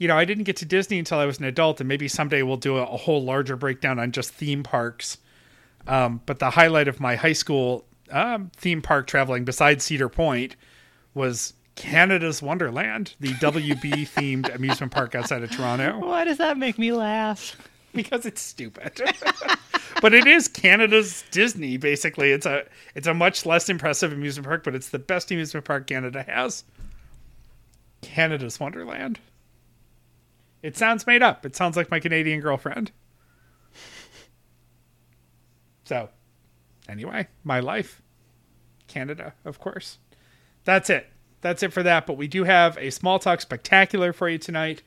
you 0.00 0.08
know, 0.08 0.16
I 0.16 0.24
didn't 0.24 0.44
get 0.44 0.56
to 0.56 0.64
Disney 0.64 0.98
until 0.98 1.18
I 1.18 1.26
was 1.26 1.38
an 1.38 1.44
adult, 1.44 1.78
and 1.78 1.86
maybe 1.86 2.08
someday 2.08 2.42
we'll 2.42 2.56
do 2.56 2.78
a, 2.78 2.84
a 2.84 2.96
whole 2.96 3.22
larger 3.22 3.54
breakdown 3.54 3.98
on 3.98 4.12
just 4.12 4.32
theme 4.32 4.62
parks. 4.62 5.18
Um, 5.86 6.22
but 6.24 6.38
the 6.38 6.48
highlight 6.48 6.88
of 6.88 7.00
my 7.00 7.16
high 7.16 7.34
school 7.34 7.84
um, 8.10 8.50
theme 8.56 8.80
park 8.80 9.06
traveling, 9.06 9.44
besides 9.44 9.84
Cedar 9.84 10.08
Point, 10.08 10.56
was 11.12 11.52
Canada's 11.76 12.40
Wonderland, 12.40 13.14
the 13.20 13.28
WB 13.34 14.08
themed 14.08 14.52
amusement 14.54 14.90
park 14.90 15.14
outside 15.14 15.42
of 15.42 15.50
Toronto, 15.50 15.98
Why 15.98 16.24
does 16.24 16.38
that 16.38 16.56
make 16.56 16.78
me 16.78 16.92
laugh? 16.92 17.56
because 17.94 18.24
it's 18.24 18.40
stupid. 18.40 19.02
but 20.00 20.14
it 20.14 20.26
is 20.26 20.48
Canada's 20.48 21.24
Disney. 21.30 21.76
Basically, 21.76 22.30
it's 22.30 22.46
a 22.46 22.64
it's 22.94 23.06
a 23.06 23.12
much 23.12 23.44
less 23.44 23.68
impressive 23.68 24.14
amusement 24.14 24.46
park, 24.46 24.64
but 24.64 24.74
it's 24.74 24.88
the 24.88 24.98
best 24.98 25.30
amusement 25.30 25.66
park 25.66 25.88
Canada 25.88 26.22
has. 26.22 26.64
Canada's 28.00 28.58
Wonderland. 28.58 29.20
It 30.62 30.76
sounds 30.76 31.06
made 31.06 31.22
up. 31.22 31.46
It 31.46 31.56
sounds 31.56 31.76
like 31.76 31.90
my 31.90 32.00
Canadian 32.00 32.40
girlfriend. 32.40 32.92
So, 35.84 36.08
anyway, 36.88 37.28
my 37.44 37.60
life. 37.60 38.02
Canada, 38.86 39.34
of 39.44 39.58
course. 39.58 39.98
That's 40.64 40.90
it. 40.90 41.06
That's 41.40 41.62
it 41.62 41.72
for 41.72 41.82
that. 41.82 42.06
But 42.06 42.16
we 42.16 42.28
do 42.28 42.44
have 42.44 42.76
a 42.78 42.90
small 42.90 43.18
talk 43.18 43.40
spectacular 43.40 44.12
for 44.12 44.28
you 44.28 44.38
tonight. 44.38 44.82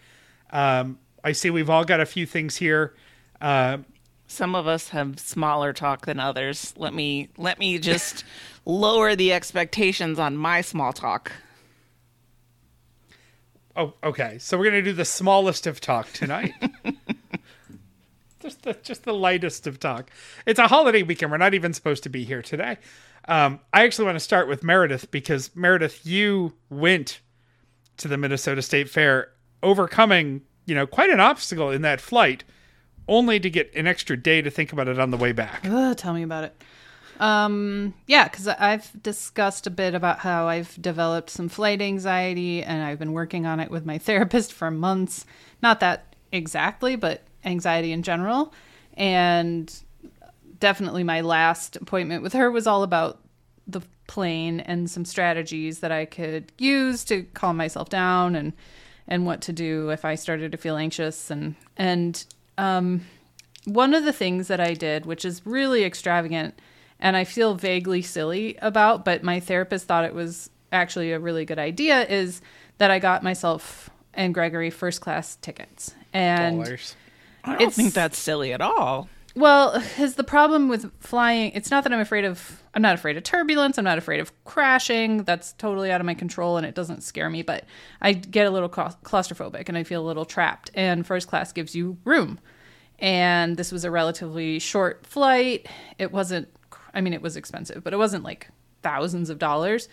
Um, 0.52 1.00
I 1.24 1.32
see 1.32 1.50
we've 1.50 1.70
all 1.70 1.84
got 1.86 2.00
a 2.00 2.06
few 2.06 2.26
things 2.26 2.58
here. 2.58 2.94
Uh, 3.42 3.80
Some 4.28 4.56
of 4.56 4.68
us 4.68 4.90
have 4.90 5.20
smaller 5.20 5.74
talk 5.74 6.06
than 6.06 6.20
others. 6.20 6.74
Let 6.78 6.94
me 6.94 7.30
let 7.38 7.60
me 7.60 7.80
just 7.80 8.24
lower 8.66 9.16
the 9.16 9.34
expectations 9.34 10.20
on 10.20 10.38
my 10.38 10.62
small 10.62 10.94
talk. 10.94 11.32
Oh, 13.76 13.94
okay. 14.04 14.38
So 14.40 14.58
we're 14.58 14.66
gonna 14.66 14.82
do 14.82 14.94
the 14.94 15.06
smallest 15.06 15.68
of 15.68 15.80
talk 15.82 16.12
tonight. 16.12 16.54
just 18.40 18.64
the 18.64 18.74
just 18.84 19.04
the 19.04 19.14
lightest 19.14 19.68
of 19.68 19.80
talk. 19.80 20.10
It's 20.46 20.60
a 20.60 20.68
holiday 20.68 21.04
weekend. 21.04 21.32
We're 21.32 21.38
not 21.38 21.54
even 21.54 21.74
supposed 21.74 22.04
to 22.04 22.10
be 22.10 22.24
here 22.24 22.42
today. 22.42 22.78
Um, 23.28 23.60
I 23.72 23.84
actually 23.84 24.06
want 24.06 24.16
to 24.16 24.20
start 24.20 24.48
with 24.48 24.64
Meredith 24.64 25.10
because 25.10 25.56
Meredith, 25.56 26.06
you 26.06 26.54
went 26.70 27.22
to 27.98 28.08
the 28.08 28.18
Minnesota 28.18 28.62
State 28.62 28.90
Fair, 28.90 29.30
overcoming 29.62 30.42
you 30.66 30.76
know 30.76 30.86
quite 30.86 31.10
an 31.10 31.20
obstacle 31.20 31.72
in 31.72 31.82
that 31.84 32.02
flight, 32.02 32.44
only 33.08 33.40
to 33.40 33.50
get 33.50 33.74
an 33.76 33.88
extra 33.88 34.18
day 34.18 34.42
to 34.42 34.50
think 34.50 34.74
about 34.74 34.88
it 34.88 35.00
on 35.00 35.12
the 35.12 35.18
way 35.18 35.32
back. 35.32 35.62
Ugh, 35.66 35.96
tell 35.96 36.14
me 36.14 36.24
about 36.24 36.44
it. 36.44 36.56
Um, 37.20 37.94
yeah, 38.08 38.28
because 38.28 38.48
I've 38.48 38.92
discussed 39.02 39.68
a 39.68 39.70
bit 39.70 39.94
about 39.94 40.20
how 40.20 40.48
I've 40.48 40.82
developed 40.82 41.30
some 41.30 41.50
flight 41.50 41.82
anxiety, 41.82 42.64
and 42.64 42.84
I've 42.84 43.00
been 43.00 43.14
working 43.14 43.46
on 43.46 43.60
it 43.60 43.72
with 43.72 43.86
my 43.86 43.98
therapist 44.00 44.54
for 44.54 44.72
months. 44.72 45.26
Not 45.62 45.80
that 45.80 46.16
exactly, 46.32 46.96
but 46.96 47.22
anxiety 47.46 47.92
in 47.92 48.04
general. 48.04 48.54
And 48.96 49.74
definitely 50.60 51.04
my 51.04 51.22
last 51.22 51.76
appointment 51.76 52.24
with 52.24 52.34
her 52.34 52.50
was 52.50 52.68
all 52.68 52.84
about 52.84 53.20
the 53.68 53.82
plane 54.08 54.60
and 54.62 54.90
some 54.90 55.06
strategies 55.06 55.80
that 55.80 55.92
I 55.92 56.06
could 56.06 56.52
use 56.58 57.04
to 57.06 57.24
calm 57.34 57.58
myself 57.58 57.90
down 57.90 58.36
and 58.36 58.54
and 59.08 59.26
what 59.26 59.42
to 59.42 59.54
do 59.54 59.90
if 59.90 60.06
I 60.06 60.16
started 60.16 60.52
to 60.52 60.58
feel 60.58 60.78
anxious 60.78 61.30
and 61.30 61.56
and 61.78 62.24
um 62.58 63.06
one 63.66 63.94
of 63.94 64.04
the 64.04 64.14
things 64.14 64.48
that 64.50 64.60
I 64.60 64.74
did 64.74 65.06
which 65.06 65.26
is 65.26 65.46
really 65.46 65.84
extravagant 65.84 66.60
and 67.04 67.16
I 67.16 67.24
feel 67.26 67.54
vaguely 67.54 68.02
silly 68.02 68.58
about 68.64 69.06
but 69.06 69.22
my 69.24 69.40
therapist 69.40 69.86
thought 69.88 70.06
it 70.06 70.16
was 70.16 70.50
actually 70.72 71.12
a 71.12 71.20
really 71.20 71.46
good 71.46 71.60
idea 71.60 72.04
is 72.08 72.42
that 72.80 72.90
I 72.90 72.98
got 72.98 73.22
myself 73.22 73.92
and 74.16 74.34
Gregory 74.34 74.72
first 74.72 75.02
class 75.02 75.36
tickets 75.36 75.94
and 76.14 76.58
Dollars. 76.64 76.96
I 77.44 77.52
don't 77.52 77.62
It's- 77.62 77.76
think 77.76 77.94
that's 77.94 78.18
silly 78.18 78.54
at 78.54 78.62
all. 78.62 79.10
well, 79.36 79.74
because 79.80 80.16
the 80.16 80.24
problem 80.24 80.70
with 80.70 80.92
flying, 81.00 81.52
it's 81.54 81.70
not 81.72 81.84
that 81.84 81.92
I'm 81.94 82.00
afraid 82.00 82.24
of, 82.26 82.62
I'm 82.76 82.82
not 82.82 82.94
afraid 82.96 83.18
of 83.18 83.24
turbulence. 83.24 83.78
I'm 83.78 83.84
not 83.84 83.98
afraid 83.98 84.20
of 84.20 84.32
crashing. 84.46 85.24
That's 85.24 85.54
totally 85.54 85.92
out 85.92 86.00
of 86.02 86.06
my 86.06 86.14
control 86.14 86.58
and 86.58 86.66
it 86.66 86.74
doesn't 86.76 87.02
scare 87.04 87.30
me. 87.30 87.42
But 87.42 87.66
I 88.02 88.14
get 88.14 88.48
a 88.48 88.50
little 88.52 88.70
claustrophobic 88.70 89.68
and 89.70 89.78
I 89.78 89.84
feel 89.84 90.02
a 90.02 90.08
little 90.08 90.26
trapped. 90.26 90.72
And 90.76 91.06
first 91.06 91.28
class 91.28 91.52
gives 91.52 91.76
you 91.76 91.98
room. 92.06 92.40
And 93.00 93.58
this 93.58 93.72
was 93.72 93.84
a 93.84 93.92
relatively 93.92 94.60
short 94.60 95.06
flight. 95.06 95.68
It 96.00 96.12
wasn't, 96.12 96.48
I 96.94 97.02
mean, 97.02 97.14
it 97.14 97.22
was 97.22 97.36
expensive, 97.36 97.84
but 97.84 97.94
it 97.94 97.98
wasn't 97.98 98.24
like 98.24 98.48
thousands 98.82 99.30
of 99.30 99.40
dollars. 99.40 99.88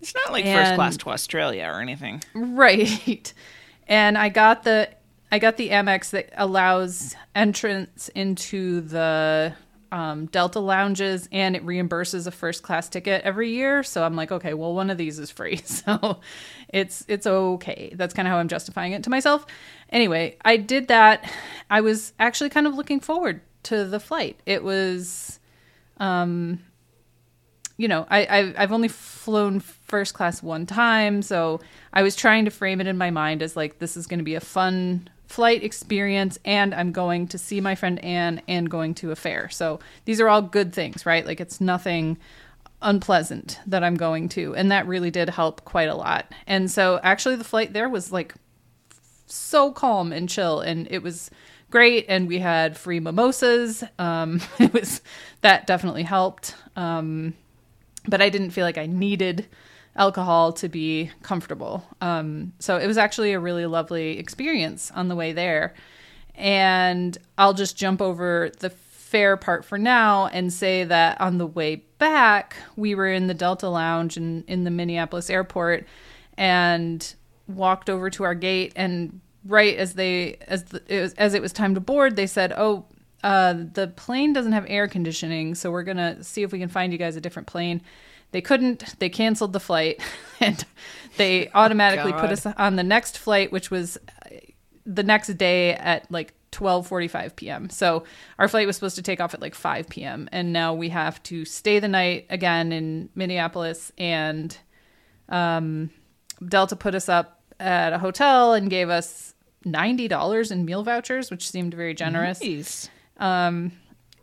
It's 0.00 0.14
not 0.14 0.32
like 0.32 0.44
And- 0.44 0.58
first 0.66 0.74
class 0.74 0.96
to 0.98 1.10
Australia 1.10 1.70
or 1.72 1.80
anything. 1.80 2.22
Right. 2.34 3.32
And 3.88 4.16
I 4.16 4.28
got 4.28 4.62
the 4.62 4.88
I 5.32 5.38
got 5.40 5.56
the 5.56 5.70
Amex 5.70 6.10
that 6.10 6.30
allows 6.36 7.16
entrance 7.34 8.08
into 8.14 8.80
the 8.80 9.54
um, 9.90 10.26
Delta 10.26 10.60
lounges 10.60 11.28
and 11.32 11.56
it 11.56 11.66
reimburses 11.66 12.26
a 12.26 12.30
first 12.30 12.62
class 12.62 12.88
ticket 12.88 13.22
every 13.24 13.50
year. 13.50 13.82
So 13.82 14.04
I'm 14.04 14.14
like, 14.14 14.30
okay, 14.30 14.54
well, 14.54 14.72
one 14.72 14.88
of 14.88 14.96
these 14.98 15.18
is 15.18 15.30
free, 15.32 15.56
so 15.64 16.20
it's 16.68 17.04
it's 17.08 17.26
okay. 17.26 17.92
That's 17.96 18.14
kind 18.14 18.28
of 18.28 18.32
how 18.32 18.38
I'm 18.38 18.48
justifying 18.48 18.92
it 18.92 19.02
to 19.02 19.10
myself. 19.10 19.44
Anyway, 19.90 20.36
I 20.44 20.56
did 20.58 20.88
that. 20.88 21.30
I 21.68 21.80
was 21.80 22.12
actually 22.20 22.50
kind 22.50 22.66
of 22.68 22.74
looking 22.74 23.00
forward 23.00 23.40
to 23.64 23.84
the 23.84 24.00
flight. 24.00 24.38
It 24.46 24.62
was 24.62 25.40
Um, 26.02 26.58
you 27.76 27.88
know, 27.88 28.06
I, 28.10 28.24
I 28.24 28.54
I've 28.58 28.72
only 28.72 28.88
flown 28.88 29.60
first 29.60 30.14
class 30.14 30.42
one 30.42 30.66
time, 30.66 31.22
so 31.22 31.60
I 31.92 32.02
was 32.02 32.16
trying 32.16 32.44
to 32.44 32.50
frame 32.50 32.80
it 32.80 32.86
in 32.86 32.98
my 32.98 33.10
mind 33.10 33.42
as 33.42 33.56
like 33.56 33.78
this 33.78 33.96
is 33.96 34.06
going 34.06 34.18
to 34.18 34.24
be 34.24 34.34
a 34.34 34.40
fun 34.40 35.08
flight 35.26 35.62
experience, 35.62 36.38
and 36.44 36.74
I'm 36.74 36.92
going 36.92 37.28
to 37.28 37.38
see 37.38 37.60
my 37.60 37.76
friend 37.76 38.02
Ann 38.04 38.42
and 38.48 38.68
going 38.68 38.94
to 38.96 39.12
a 39.12 39.16
fair. 39.16 39.48
So 39.48 39.78
these 40.04 40.20
are 40.20 40.28
all 40.28 40.42
good 40.42 40.74
things, 40.74 41.06
right? 41.06 41.24
Like 41.24 41.40
it's 41.40 41.60
nothing 41.60 42.18
unpleasant 42.82 43.60
that 43.68 43.84
I'm 43.84 43.94
going 43.94 44.28
to, 44.30 44.56
and 44.56 44.72
that 44.72 44.88
really 44.88 45.12
did 45.12 45.30
help 45.30 45.64
quite 45.64 45.88
a 45.88 45.94
lot. 45.94 46.30
And 46.48 46.68
so 46.68 46.98
actually, 47.04 47.36
the 47.36 47.44
flight 47.44 47.72
there 47.72 47.88
was 47.88 48.10
like 48.10 48.34
so 49.26 49.70
calm 49.72 50.12
and 50.12 50.28
chill 50.28 50.60
and 50.60 50.86
it 50.90 51.02
was 51.02 51.30
great 51.72 52.04
and 52.08 52.28
we 52.28 52.38
had 52.38 52.76
free 52.76 53.00
mimosas. 53.00 53.82
Um 53.98 54.40
it 54.60 54.72
was 54.72 55.00
that 55.40 55.66
definitely 55.66 56.04
helped. 56.04 56.54
Um 56.76 57.34
but 58.06 58.22
i 58.22 58.28
didn't 58.28 58.50
feel 58.50 58.64
like 58.64 58.78
i 58.78 58.86
needed 58.86 59.48
alcohol 59.96 60.52
to 60.52 60.68
be 60.68 61.10
comfortable. 61.22 61.84
Um 62.00 62.52
so 62.60 62.76
it 62.76 62.86
was 62.86 62.98
actually 62.98 63.32
a 63.32 63.40
really 63.40 63.66
lovely 63.66 64.18
experience 64.18 64.92
on 64.94 65.08
the 65.08 65.16
way 65.16 65.32
there. 65.32 65.74
And 66.36 67.18
i'll 67.36 67.54
just 67.54 67.76
jump 67.76 68.00
over 68.00 68.52
the 68.60 68.70
fair 68.70 69.36
part 69.36 69.64
for 69.64 69.76
now 69.76 70.26
and 70.28 70.52
say 70.52 70.84
that 70.84 71.20
on 71.20 71.36
the 71.36 71.46
way 71.46 71.76
back 71.98 72.56
we 72.76 72.94
were 72.94 73.08
in 73.08 73.26
the 73.26 73.34
delta 73.34 73.68
lounge 73.68 74.16
in, 74.16 74.42
in 74.46 74.64
the 74.64 74.70
minneapolis 74.70 75.28
airport 75.28 75.86
and 76.38 77.14
walked 77.46 77.90
over 77.90 78.08
to 78.08 78.24
our 78.24 78.34
gate 78.34 78.72
and 78.74 79.20
right 79.44 79.76
as 79.76 79.94
they 79.94 80.36
as 80.46 80.64
the, 80.64 80.82
it 80.86 81.00
was, 81.00 81.14
as 81.14 81.34
it 81.34 81.42
was 81.42 81.52
time 81.52 81.74
to 81.74 81.80
board 81.80 82.16
they 82.16 82.26
said 82.26 82.52
oh 82.56 82.84
uh, 83.24 83.54
the 83.74 83.86
plane 83.86 84.32
doesn't 84.32 84.52
have 84.52 84.64
air 84.68 84.88
conditioning 84.88 85.54
so 85.54 85.70
we're 85.70 85.84
gonna 85.84 86.22
see 86.22 86.42
if 86.42 86.52
we 86.52 86.58
can 86.58 86.68
find 86.68 86.92
you 86.92 86.98
guys 86.98 87.14
a 87.14 87.20
different 87.20 87.46
plane 87.46 87.80
they 88.32 88.40
couldn't 88.40 88.98
they 88.98 89.08
canceled 89.08 89.52
the 89.52 89.60
flight 89.60 90.00
and 90.40 90.64
they 91.16 91.48
automatically 91.54 92.12
put 92.12 92.30
us 92.30 92.46
on 92.46 92.76
the 92.76 92.82
next 92.82 93.18
flight 93.18 93.52
which 93.52 93.70
was 93.70 93.98
the 94.84 95.02
next 95.02 95.28
day 95.38 95.74
at 95.74 96.10
like 96.10 96.34
12:45 96.52 97.36
p.m. 97.36 97.70
So 97.70 98.04
our 98.38 98.46
flight 98.46 98.66
was 98.66 98.76
supposed 98.76 98.96
to 98.96 99.02
take 99.02 99.20
off 99.20 99.34
at 99.34 99.40
like 99.40 99.54
5 99.54 99.88
p.m. 99.88 100.28
and 100.32 100.52
now 100.52 100.74
we 100.74 100.90
have 100.90 101.22
to 101.24 101.44
stay 101.44 101.78
the 101.78 101.88
night 101.88 102.26
again 102.30 102.72
in 102.72 103.08
Minneapolis 103.14 103.90
and 103.96 104.56
um, 105.28 105.90
Delta 106.46 106.76
put 106.76 106.94
us 106.94 107.08
up 107.08 107.41
at 107.62 107.92
a 107.92 107.98
hotel 107.98 108.54
and 108.54 108.68
gave 108.68 108.90
us 108.90 109.34
$90 109.64 110.50
in 110.50 110.64
meal 110.64 110.82
vouchers, 110.82 111.30
which 111.30 111.48
seemed 111.48 111.74
very 111.74 111.94
generous. 111.94 112.40
Nice. 112.40 112.48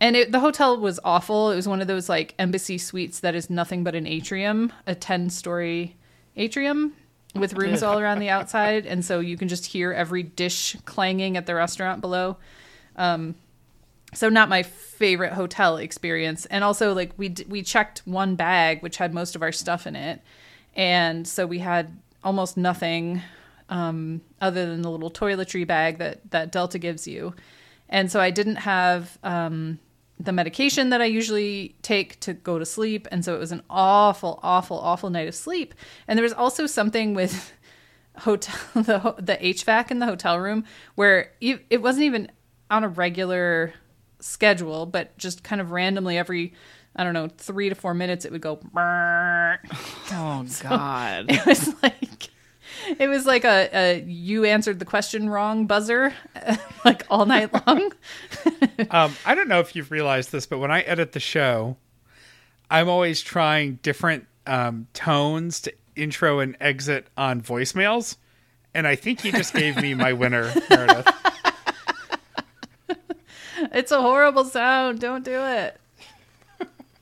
And 0.02 0.16
it, 0.16 0.32
the 0.32 0.40
hotel 0.40 0.78
was 0.78 1.00
awful. 1.04 1.52
It 1.52 1.56
was 1.56 1.68
one 1.68 1.82
of 1.82 1.88
those 1.88 2.08
like 2.08 2.34
embassy 2.40 2.78
suites 2.78 3.20
that 3.20 3.36
is 3.36 3.50
nothing 3.50 3.84
but 3.84 3.96
an 3.96 4.08
atrium, 4.08 4.72
a 4.88 4.96
10 4.96 5.30
story 5.30 5.96
atrium 6.36 6.94
with 7.36 7.54
rooms 7.54 7.84
all 7.84 8.00
around 8.00 8.20
the 8.20 8.30
outside. 8.38 8.86
And 8.86 9.04
so 9.04 9.20
you 9.20 9.38
can 9.38 9.48
just 9.48 9.66
hear 9.66 9.92
every 9.92 10.24
dish 10.24 10.76
clanging 10.86 11.36
at 11.36 11.46
the 11.46 11.56
restaurant 11.56 12.02
below. 12.02 12.38
Um, 12.96 13.36
so 14.14 14.30
not 14.30 14.50
my 14.50 14.64
favorite 14.64 15.34
hotel 15.34 15.78
experience. 15.78 16.46
And 16.46 16.64
also 16.64 16.94
like 16.94 17.12
we, 17.18 17.30
d- 17.30 17.46
we 17.48 17.62
checked 17.62 18.02
one 18.06 18.36
bag, 18.36 18.82
which 18.82 18.98
had 18.98 19.14
most 19.14 19.36
of 19.36 19.42
our 19.42 19.52
stuff 19.52 19.86
in 19.86 19.96
it. 19.96 20.22
And 20.76 21.28
so 21.28 21.46
we 21.46 21.60
had 21.60 21.98
almost 22.24 22.58
nothing 22.58 23.22
um, 23.70 24.22
other 24.42 24.66
than 24.66 24.82
the 24.82 24.90
little 24.90 25.12
toiletry 25.12 25.66
bag 25.66 26.00
that, 26.00 26.32
that 26.32 26.52
Delta 26.52 26.80
gives 26.80 27.08
you. 27.08 27.34
And 27.88 28.12
so 28.12 28.20
I 28.20 28.32
didn't 28.32 28.58
have 28.58 29.18
um, 29.24 29.80
the 30.20 30.32
medication 30.32 30.90
that 30.90 31.02
I 31.02 31.06
usually 31.06 31.76
take 31.82 32.20
to 32.22 32.34
go 32.34 32.60
to 32.60 32.66
sleep. 32.66 33.08
And 33.12 33.24
so 33.24 33.36
it 33.36 33.40
was 33.40 33.52
an 33.52 33.64
awful, 33.70 34.40
awful, 34.44 34.78
awful 34.80 35.10
night 35.10 35.28
of 35.28 35.36
sleep. 35.36 35.74
And 36.08 36.18
there 36.18 36.24
was 36.24 36.34
also 36.34 36.66
something 36.68 37.14
with 37.14 37.54
hotel 38.18 38.56
the 38.74 39.16
the 39.18 39.38
HVAC 39.38 39.92
in 39.92 40.00
the 40.00 40.06
hotel 40.06 40.40
room 40.40 40.66
where 40.96 41.32
it 41.40 41.82
wasn't 41.82 42.04
even 42.04 42.30
on 42.70 42.84
a 42.84 42.90
regular 42.90 43.74
schedule, 44.20 44.86
but 44.86 45.18
just 45.18 45.44
kind 45.44 45.62
of 45.62 45.72
randomly 45.72 46.18
every 46.18 46.54
I 47.00 47.06
don't 47.06 47.14
know 47.14 47.30
three 47.30 47.70
to 47.70 47.76
four 47.76 47.94
minutes 47.94 48.26
it 48.26 48.32
would 48.34 48.42
go. 48.42 48.60
Oh 50.12 50.46
God. 50.62 51.26
It 51.30 51.46
was 51.46 51.74
like 51.82 52.30
it 52.98 53.08
was 53.08 53.26
like 53.26 53.46
a, 53.46 53.70
a 53.74 54.04
you 54.06 54.44
answered 54.44 54.80
the 54.80 54.86
question 54.86 55.30
wrong 55.30 55.66
buzzer 55.66 56.14
like 56.86 57.06
all 57.10 57.26
night 57.26 57.54
long. 57.68 57.94
Um, 58.92 59.16
I 59.26 59.34
don't 59.34 59.48
know 59.48 59.62
if 59.62 59.78
you've 59.78 59.92
realized 59.92 60.34
this, 60.34 60.46
but 60.46 60.58
when 60.60 60.72
I 60.72 60.82
edit 60.82 61.14
the 61.14 61.22
show, 61.22 61.78
I'm 62.70 62.90
always 62.90 63.22
trying 63.22 63.80
different 63.82 64.28
um, 64.46 64.88
tones 64.94 65.62
to 65.62 65.74
intro 65.96 66.40
and 66.40 66.58
exit 66.60 67.08
on 67.16 67.42
voicemails. 67.42 68.18
And 68.74 68.86
I 68.86 68.96
think 68.96 69.24
you 69.24 69.32
just 69.32 69.54
gave 69.54 69.78
me 69.78 69.94
my 69.94 70.12
winner, 70.12 70.52
Meredith. 70.70 71.08
It's 73.72 73.92
a 73.92 74.02
horrible 74.02 74.46
sound. 74.46 75.00
Don't 75.00 75.24
do 75.24 75.40
it. 75.46 75.80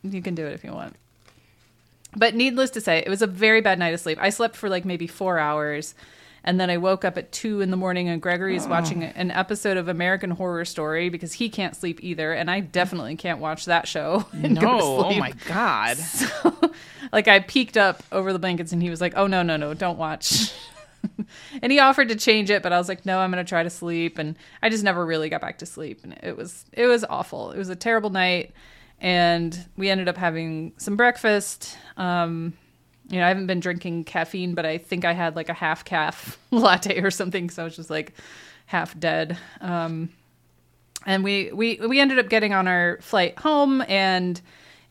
You 0.03 0.21
can 0.21 0.35
do 0.35 0.45
it 0.45 0.53
if 0.53 0.63
you 0.63 0.71
want. 0.71 0.95
But 2.15 2.35
needless 2.35 2.69
to 2.71 2.81
say, 2.81 2.99
it 2.99 3.09
was 3.09 3.21
a 3.21 3.27
very 3.27 3.61
bad 3.61 3.79
night 3.79 3.93
of 3.93 3.99
sleep. 3.99 4.17
I 4.21 4.29
slept 4.29 4.55
for 4.55 4.69
like 4.69 4.85
maybe 4.85 5.07
four 5.07 5.39
hours. 5.39 5.93
And 6.43 6.61
then 6.61 6.69
I 6.69 6.77
woke 6.77 7.03
up 7.03 7.17
at 7.17 7.33
two 7.33 7.59
in 7.59 7.71
the 7.71 7.77
morning, 7.77 8.07
and 8.07 8.21
Gregory 8.21 8.55
is 8.55 8.65
oh. 8.65 8.69
watching 8.69 9.03
an 9.03 9.31
episode 9.31 9.75
of 9.75 9.89
American 9.89 10.31
Horror 10.31 10.63
Story 10.63 11.09
because 11.09 11.33
he 11.33 11.49
can't 11.49 11.75
sleep 11.75 12.01
either. 12.01 12.31
And 12.31 12.49
I 12.49 12.61
definitely 12.61 13.17
can't 13.17 13.39
watch 13.39 13.65
that 13.65 13.87
show. 13.87 14.25
And 14.33 14.55
No. 14.55 14.61
go 14.61 14.77
to 14.77 15.07
Oh 15.09 15.19
my 15.19 15.33
God. 15.45 15.97
like 17.11 17.27
I 17.27 17.39
peeked 17.39 17.75
up 17.75 18.01
over 18.13 18.31
the 18.31 18.39
blankets 18.39 18.71
and 18.71 18.81
he 18.81 18.89
was 18.89 19.01
like, 19.01 19.13
"Oh 19.17 19.27
no, 19.27 19.43
no, 19.43 19.57
no, 19.57 19.73
don't 19.73 19.97
watch." 19.97 20.53
and 21.61 21.71
he 21.71 21.79
offered 21.79 22.07
to 22.09 22.15
change 22.15 22.49
it, 22.49 22.63
but 22.63 22.71
I 22.71 22.77
was 22.77 22.87
like, 22.87 23.05
"No, 23.05 23.19
I'm 23.19 23.31
going 23.31 23.43
to 23.43 23.49
try 23.49 23.63
to 23.63 23.69
sleep." 23.69 24.17
And 24.17 24.37
I 24.61 24.69
just 24.69 24.83
never 24.83 25.05
really 25.05 25.29
got 25.29 25.41
back 25.41 25.57
to 25.57 25.65
sleep, 25.65 25.99
and 26.03 26.17
it 26.23 26.37
was 26.37 26.65
it 26.71 26.87
was 26.87 27.03
awful. 27.03 27.51
It 27.51 27.57
was 27.57 27.69
a 27.69 27.75
terrible 27.75 28.09
night, 28.09 28.53
and 28.99 29.67
we 29.77 29.89
ended 29.89 30.07
up 30.07 30.17
having 30.17 30.73
some 30.77 30.95
breakfast. 30.95 31.77
Um, 31.97 32.53
you 33.09 33.19
know, 33.19 33.25
I 33.25 33.29
haven't 33.29 33.47
been 33.47 33.59
drinking 33.59 34.03
caffeine, 34.03 34.53
but 34.53 34.65
I 34.65 34.77
think 34.77 35.05
I 35.05 35.13
had 35.13 35.35
like 35.35 35.49
a 35.49 35.53
half 35.53 35.85
calf 35.85 36.37
latte 36.51 37.01
or 37.01 37.11
something, 37.11 37.49
so 37.49 37.61
I 37.61 37.65
was 37.65 37.75
just 37.75 37.89
like 37.89 38.13
half 38.65 38.97
dead. 38.99 39.37
Um, 39.61 40.09
and 41.05 41.23
we 41.23 41.51
we 41.51 41.77
we 41.77 41.99
ended 41.99 42.19
up 42.19 42.29
getting 42.29 42.53
on 42.53 42.67
our 42.67 42.99
flight 43.01 43.39
home 43.39 43.83
and 43.87 44.39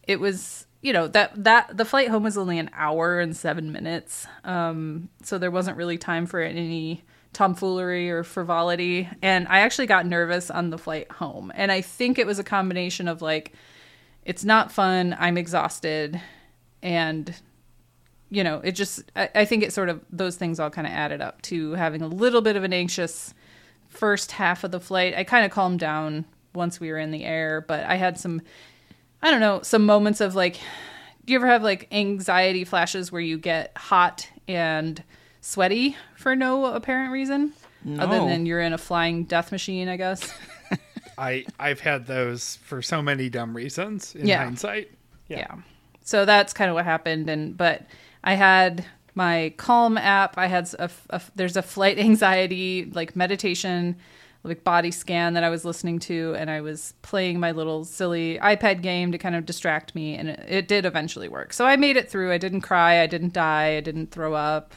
it 0.04 0.18
was 0.18 0.66
you 0.82 0.92
know 0.92 1.06
that 1.08 1.32
that 1.44 1.76
the 1.76 1.84
flight 1.84 2.08
home 2.08 2.22
was 2.24 2.38
only 2.38 2.58
an 2.58 2.70
hour 2.72 3.20
and 3.20 3.36
seven 3.36 3.70
minutes 3.70 4.26
um 4.44 5.08
so 5.22 5.38
there 5.38 5.50
wasn't 5.50 5.76
really 5.76 5.98
time 5.98 6.26
for 6.26 6.40
any 6.40 7.04
tomfoolery 7.32 8.10
or 8.10 8.24
frivolity 8.24 9.08
and 9.20 9.46
i 9.48 9.60
actually 9.60 9.86
got 9.86 10.06
nervous 10.06 10.50
on 10.50 10.70
the 10.70 10.78
flight 10.78 11.10
home 11.12 11.52
and 11.54 11.70
i 11.70 11.80
think 11.80 12.18
it 12.18 12.26
was 12.26 12.38
a 12.38 12.44
combination 12.44 13.08
of 13.08 13.20
like 13.20 13.52
it's 14.26 14.44
not 14.44 14.70
fun 14.70 15.16
i'm 15.18 15.38
exhausted 15.38 16.20
and 16.82 17.34
you 18.28 18.44
know 18.44 18.60
it 18.62 18.72
just 18.72 19.10
I, 19.16 19.30
I 19.34 19.44
think 19.46 19.62
it 19.62 19.72
sort 19.72 19.88
of 19.88 20.04
those 20.10 20.36
things 20.36 20.60
all 20.60 20.68
kind 20.68 20.86
of 20.86 20.92
added 20.92 21.22
up 21.22 21.40
to 21.42 21.72
having 21.72 22.02
a 22.02 22.08
little 22.08 22.42
bit 22.42 22.56
of 22.56 22.64
an 22.64 22.74
anxious 22.74 23.32
first 23.96 24.32
half 24.32 24.64
of 24.64 24.70
the 24.70 24.80
flight. 24.80 25.14
I 25.16 25.24
kind 25.24 25.44
of 25.44 25.50
calmed 25.50 25.80
down 25.80 26.24
once 26.54 26.78
we 26.78 26.90
were 26.90 26.98
in 26.98 27.10
the 27.10 27.24
air, 27.24 27.60
but 27.60 27.84
I 27.84 27.96
had 27.96 28.18
some, 28.18 28.42
I 29.22 29.30
don't 29.30 29.40
know, 29.40 29.62
some 29.62 29.84
moments 29.84 30.20
of 30.20 30.34
like, 30.34 30.56
do 31.24 31.32
you 31.32 31.38
ever 31.38 31.46
have 31.46 31.62
like 31.62 31.88
anxiety 31.90 32.64
flashes 32.64 33.10
where 33.10 33.20
you 33.20 33.38
get 33.38 33.76
hot 33.76 34.28
and 34.46 35.02
sweaty 35.40 35.96
for 36.14 36.36
no 36.36 36.66
apparent 36.66 37.12
reason? 37.12 37.52
No. 37.84 38.02
Other 38.02 38.18
than 38.18 38.46
you're 38.46 38.60
in 38.60 38.72
a 38.72 38.78
flying 38.78 39.24
death 39.24 39.52
machine, 39.52 39.88
I 39.88 39.96
guess. 39.96 40.32
I, 41.18 41.44
I've 41.58 41.80
had 41.80 42.06
those 42.06 42.56
for 42.62 42.82
so 42.82 43.00
many 43.02 43.28
dumb 43.28 43.56
reasons 43.56 44.14
in 44.14 44.26
Yeah. 44.26 44.38
hindsight. 44.44 44.90
yeah. 45.28 45.54
So 46.02 46.24
that's 46.24 46.52
kind 46.52 46.68
of 46.70 46.74
what 46.74 46.84
happened. 46.84 47.28
And, 47.28 47.56
but 47.56 47.82
I 48.22 48.34
had 48.34 48.84
my 49.14 49.52
Calm 49.56 49.98
app. 49.98 50.38
I 50.38 50.46
had 50.46 50.68
a, 50.78 50.90
a 51.10 51.20
there's 51.34 51.56
a 51.56 51.62
flight 51.62 51.98
anxiety 52.38 52.90
like 52.94 53.16
meditation, 53.16 53.96
like 54.44 54.62
body 54.62 54.90
scan 54.92 55.34
that 55.34 55.42
I 55.42 55.48
was 55.50 55.64
listening 55.64 55.98
to, 56.00 56.34
and 56.38 56.48
I 56.50 56.60
was 56.60 56.94
playing 57.02 57.40
my 57.40 57.50
little 57.50 57.84
silly 57.84 58.38
iPad 58.40 58.82
game 58.82 59.10
to 59.10 59.18
kind 59.18 59.34
of 59.34 59.46
distract 59.46 59.94
me, 59.96 60.14
and 60.14 60.28
it, 60.28 60.44
it 60.46 60.68
did 60.68 60.84
eventually 60.84 61.28
work. 61.28 61.52
So 61.52 61.64
I 61.64 61.74
made 61.76 61.96
it 61.96 62.08
through. 62.10 62.30
I 62.30 62.38
didn't 62.38 62.60
cry. 62.60 63.00
I 63.00 63.06
didn't 63.08 63.32
die. 63.32 63.76
I 63.76 63.80
didn't 63.80 64.12
throw 64.12 64.34
up. 64.34 64.74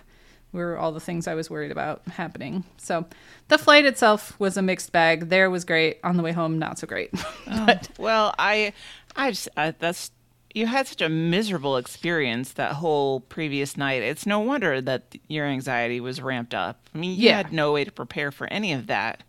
Were 0.52 0.78
all 0.78 0.92
the 0.92 1.00
things 1.00 1.28
I 1.28 1.36
was 1.36 1.50
worried 1.50 1.72
about 1.72 2.02
happening. 2.08 2.64
So 2.78 3.06
the 3.50 3.58
flight 3.60 3.86
itself 3.86 4.40
was 4.40 4.58
a 4.58 4.64
mixed 4.64 4.92
bag. 4.92 5.30
There 5.30 5.50
was 5.52 5.64
great. 5.64 6.00
On 6.04 6.18
the 6.18 6.24
way 6.24 6.32
home, 6.32 6.58
not 6.58 6.80
so 6.80 6.88
great. 6.88 7.12
but 7.48 7.88
Well, 8.00 8.34
I, 8.40 8.74
I 9.16 9.30
just 9.32 9.48
uh, 9.56 9.74
that's 9.78 10.10
you 10.56 10.66
had 10.66 10.88
such 10.88 11.02
a 11.02 11.10
miserable 11.10 11.78
experience 11.78 12.54
that 12.54 12.72
whole 12.74 13.20
previous 13.20 13.78
night. 13.78 14.02
It's 14.02 14.26
no 14.26 14.40
wonder 14.40 14.82
that 14.82 15.16
your 15.28 15.46
anxiety 15.46 16.00
was 16.00 16.20
ramped 16.20 16.56
up. 16.56 16.90
I 16.96 16.98
mean, 16.98 17.12
you 17.20 17.28
Yeah. 17.28 17.38
had 17.38 17.54
no 17.54 17.72
way 17.72 17.84
to 17.84 17.92
prepare 17.92 18.32
for 18.32 18.48
any 18.48 18.74
of 18.74 18.88
that. 18.88 19.22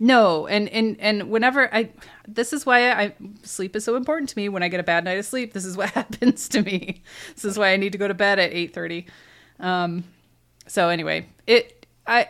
No, 0.00 0.46
and 0.46 0.68
and 0.68 0.96
and 1.00 1.30
whenever 1.30 1.72
I, 1.74 1.90
this 2.26 2.52
is 2.52 2.64
why 2.66 2.90
I 2.90 3.14
sleep 3.42 3.74
is 3.74 3.84
so 3.84 3.96
important 3.96 4.28
to 4.30 4.36
me. 4.38 4.48
When 4.48 4.62
I 4.64 4.68
get 4.68 4.78
a 4.80 4.84
bad 4.84 5.04
night 5.04 5.18
of 5.18 5.24
sleep, 5.26 5.52
this 5.52 5.64
is 5.64 5.76
what 5.76 5.90
happens 6.00 6.48
to 6.50 6.62
me. 6.62 7.02
This 7.34 7.44
is 7.44 7.58
why 7.58 7.72
I 7.72 7.76
need 7.76 7.92
to 7.92 7.98
go 7.98 8.06
to 8.08 8.14
bed 8.14 8.38
at 8.40 8.52
eight 8.52 8.72
thirty. 8.74 9.06
Um, 9.60 10.04
so 10.66 10.88
anyway, 10.88 11.26
it 11.46 11.86
I 12.06 12.28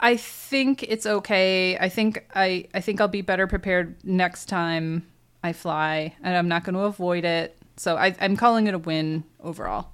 I 0.00 0.16
think 0.16 0.82
it's 0.84 1.06
okay. 1.06 1.76
I 1.78 1.88
think 1.88 2.24
I 2.34 2.66
I 2.74 2.80
think 2.80 3.00
I'll 3.00 3.08
be 3.08 3.22
better 3.22 3.46
prepared 3.46 3.96
next 4.04 4.46
time 4.46 5.06
I 5.42 5.52
fly, 5.52 6.14
and 6.22 6.36
I'm 6.36 6.48
not 6.48 6.64
going 6.64 6.74
to 6.74 6.80
avoid 6.82 7.24
it. 7.24 7.56
So 7.76 7.96
I, 7.96 8.14
I'm 8.20 8.36
calling 8.36 8.66
it 8.66 8.74
a 8.74 8.78
win 8.78 9.22
overall. 9.40 9.90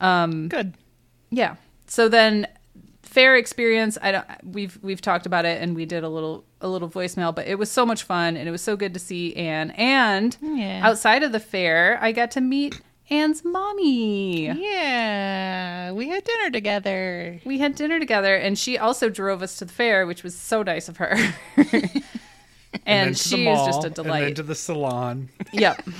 Um, 0.00 0.48
Good. 0.48 0.74
Yeah. 1.30 1.56
So 1.86 2.08
then 2.08 2.46
fair 3.02 3.36
experience. 3.36 3.96
I 4.02 4.12
don't 4.12 4.26
we've 4.44 4.78
we've 4.82 5.00
talked 5.00 5.24
about 5.26 5.44
it 5.44 5.62
and 5.62 5.74
we 5.74 5.86
did 5.86 6.04
a 6.04 6.08
little 6.08 6.44
a 6.60 6.68
little 6.68 6.88
voicemail, 6.88 7.34
but 7.34 7.46
it 7.46 7.56
was 7.58 7.70
so 7.70 7.86
much 7.86 8.02
fun 8.02 8.36
and 8.36 8.48
it 8.48 8.50
was 8.50 8.62
so 8.62 8.76
good 8.76 8.94
to 8.94 9.00
see 9.00 9.34
Ann. 9.36 9.70
And 9.72 10.36
Yeah. 10.42 10.80
outside 10.84 11.22
of 11.22 11.32
the 11.32 11.40
fair, 11.40 11.98
I 12.02 12.12
got 12.12 12.30
to 12.32 12.40
meet 12.40 12.80
Ann's 13.10 13.44
mommy. 13.44 14.46
Yeah, 14.46 15.92
we 15.92 16.08
had 16.08 16.24
dinner 16.24 16.50
together. 16.50 17.40
We 17.44 17.58
had 17.58 17.74
dinner 17.74 17.98
together 17.98 18.34
and 18.36 18.58
she 18.58 18.76
also 18.76 19.08
drove 19.08 19.42
us 19.42 19.56
to 19.56 19.64
the 19.64 19.72
fair, 19.72 20.06
which 20.06 20.22
was 20.22 20.36
so 20.36 20.62
nice 20.62 20.88
of 20.88 20.98
her. 20.98 21.16
and 21.56 22.02
then 22.84 23.06
to 23.06 23.12
the 23.12 23.18
she 23.18 23.48
is 23.48 23.58
just 23.66 23.78
mall, 23.78 23.82
a 23.82 23.86
And 23.86 23.94
then 23.96 24.04
delight. 24.04 24.36
to 24.36 24.42
the 24.42 24.54
salon. 24.54 25.28
yep. 25.52 25.82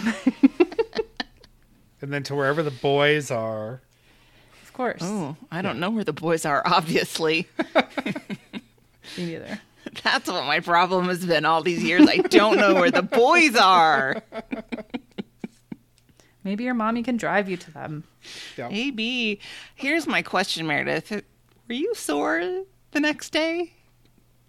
And 2.01 2.13
then 2.13 2.23
to 2.25 2.37
wherever 2.37 2.63
the 2.63 2.71
boys 2.71 3.29
are. 3.33 3.81
Of 4.63 4.73
course. 4.73 5.01
Oh, 5.03 5.35
I 5.51 5.63
don't 5.63 5.81
know 5.81 5.91
where 5.91 6.05
the 6.05 6.13
boys 6.13 6.45
are. 6.45 6.63
Obviously, 6.65 7.49
Me 9.17 9.27
neither. 9.27 9.61
that's 10.05 10.29
what 10.31 10.45
my 10.47 10.61
problem 10.61 11.09
has 11.09 11.27
been 11.27 11.45
all 11.45 11.61
these 11.65 11.83
years. 11.83 12.07
I 12.09 12.19
don't 12.19 12.57
know 12.57 12.75
where 12.75 12.93
the 12.93 13.03
boys 13.03 13.57
are. 13.57 14.23
Maybe 16.49 16.65
your 16.65 16.73
mommy 16.73 17.03
can 17.03 17.19
drive 17.19 17.51
you 17.51 17.59
to 17.59 17.71
them. 17.71 18.05
Maybe. 18.57 19.39
Here's 19.75 20.07
my 20.07 20.23
question, 20.23 20.67
Meredith. 20.67 21.11
Were 21.11 21.75
you 21.75 21.95
sore 21.95 22.65
the 22.93 23.01
next 23.01 23.35
day? 23.35 23.75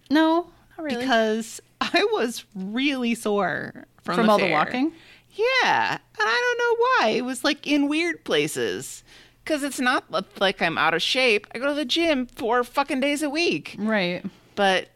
No, 0.09 0.49
not 0.77 0.85
really. 0.85 0.95
because 0.95 1.59
I 1.81 2.07
was 2.13 2.45
really 2.55 3.15
sore 3.15 3.85
from, 4.01 4.15
From 4.15 4.27
the 4.27 4.31
all 4.31 4.39
the 4.39 4.49
walking? 4.49 4.93
Yeah, 5.33 5.91
and 5.91 5.99
I 6.17 6.55
don't 6.55 6.57
know 6.57 6.85
why. 7.05 7.09
It 7.17 7.25
was 7.25 7.43
like 7.43 7.67
in 7.67 7.89
weird 7.89 8.23
places. 8.23 9.03
Because 9.43 9.61
it's 9.61 9.81
not 9.81 10.05
like 10.39 10.61
I'm 10.61 10.77
out 10.77 10.93
of 10.93 11.01
shape. 11.01 11.47
I 11.53 11.59
go 11.59 11.67
to 11.67 11.73
the 11.73 11.83
gym 11.83 12.27
four 12.27 12.63
fucking 12.63 13.01
days 13.01 13.23
a 13.23 13.29
week. 13.29 13.75
Right. 13.77 14.23
But 14.55 14.87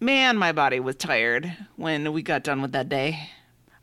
man, 0.00 0.38
my 0.38 0.52
body 0.52 0.80
was 0.80 0.96
tired 0.96 1.54
when 1.76 2.10
we 2.14 2.22
got 2.22 2.42
done 2.42 2.62
with 2.62 2.72
that 2.72 2.88
day. 2.88 3.28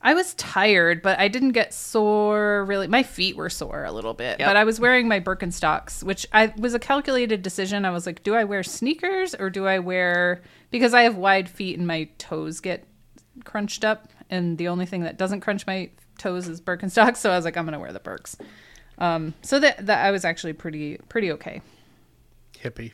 I 0.05 0.13
was 0.13 0.35
tired, 0.35 1.01
but 1.01 1.19
I 1.19 1.27
didn't 1.27 1.53
get 1.53 1.73
sore 1.73 2.63
really. 2.65 2.87
My 2.87 3.01
feet 3.03 3.35
were 3.35 3.49
sore 3.49 3.83
a 3.83 3.91
little 3.91 4.13
bit, 4.13 4.39
Yep. 4.39 4.47
but 4.47 4.55
I 4.55 4.63
was 4.63 4.79
wearing 4.79 5.07
my 5.07 5.19
Birkenstocks, 5.19 6.03
which 6.03 6.27
I 6.31 6.53
was 6.57 6.73
a 6.75 6.79
calculated 6.79 7.41
decision. 7.41 7.83
I 7.85 7.89
was 7.89 8.05
like, 8.05 8.21
do 8.23 8.35
I 8.35 8.43
wear 8.43 8.61
sneakers 8.63 9.33
or 9.33 9.49
do 9.49 9.65
I 9.65 9.79
wear 9.79 10.41
because 10.69 10.93
I 10.93 11.01
have 11.01 11.17
wide 11.17 11.49
feet 11.49 11.77
and 11.77 11.87
my 11.87 12.07
toes 12.19 12.59
get 12.61 12.85
crunched 13.43 13.83
up, 13.83 14.09
and 14.29 14.57
the 14.57 14.67
only 14.67 14.85
thing 14.85 15.01
that 15.01 15.17
doesn't 15.17 15.41
crunch 15.41 15.65
my 15.67 15.89
toes 16.19 16.47
is 16.47 16.61
Birkenstocks. 16.61 17.17
So 17.25 17.31
I 17.31 17.35
was 17.35 17.43
like, 17.43 17.57
I'm 17.57 17.65
gonna 17.65 17.79
wear 17.79 17.91
the 17.91 17.99
Birks. 17.99 18.37
Um, 18.99 19.33
so 19.41 19.59
that 19.59 19.87
that 19.87 20.05
I 20.05 20.11
was 20.11 20.23
actually 20.23 20.53
pretty 20.53 20.97
pretty 21.09 21.31
okay. 21.33 21.61
Hippie. 22.63 22.93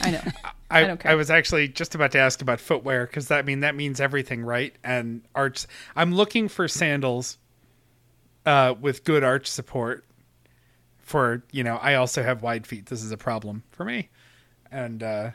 I 0.00 0.10
know. 0.10 0.22
I, 0.70 0.82
I 0.82 0.86
don't 0.86 1.00
care. 1.00 1.12
I 1.12 1.14
was 1.14 1.30
actually 1.30 1.68
just 1.68 1.94
about 1.94 2.12
to 2.12 2.18
ask 2.18 2.42
about 2.42 2.60
footwear 2.60 3.06
because 3.06 3.28
that 3.28 3.38
I 3.38 3.42
mean 3.42 3.60
that 3.60 3.74
means 3.74 4.00
everything, 4.00 4.42
right? 4.42 4.74
And 4.84 5.22
arch. 5.34 5.66
I'm 5.96 6.14
looking 6.14 6.48
for 6.48 6.68
sandals 6.68 7.38
uh, 8.44 8.74
with 8.78 9.04
good 9.04 9.24
arch 9.24 9.46
support. 9.46 10.04
For 10.98 11.42
you 11.52 11.64
know, 11.64 11.76
I 11.76 11.94
also 11.94 12.22
have 12.22 12.42
wide 12.42 12.66
feet. 12.66 12.86
This 12.86 13.02
is 13.02 13.12
a 13.12 13.16
problem 13.16 13.62
for 13.70 13.84
me, 13.84 14.10
and 14.70 15.02
uh, 15.02 15.30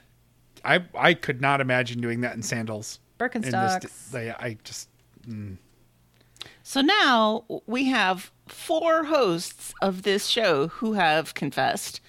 I 0.63 0.83
I 0.95 1.15
could 1.15 1.41
not 1.41 1.61
imagine 1.61 1.99
doing 1.99 2.21
that 2.21 2.35
in 2.35 2.43
sandals. 2.43 2.99
In 3.19 3.29
this, 3.31 3.43
Birkenstocks. 3.51 4.11
they, 4.11 4.31
I 4.31 4.57
just 4.63 4.89
Mm. 5.27 5.57
So 6.63 6.81
now 6.81 7.45
We 7.65 7.85
have 7.85 8.31
four 8.47 9.05
hosts 9.05 9.73
of 9.81 10.03
this 10.03 10.27
show 10.27 10.67
who 10.67 10.93
have 10.93 11.33
confessed 11.33 12.01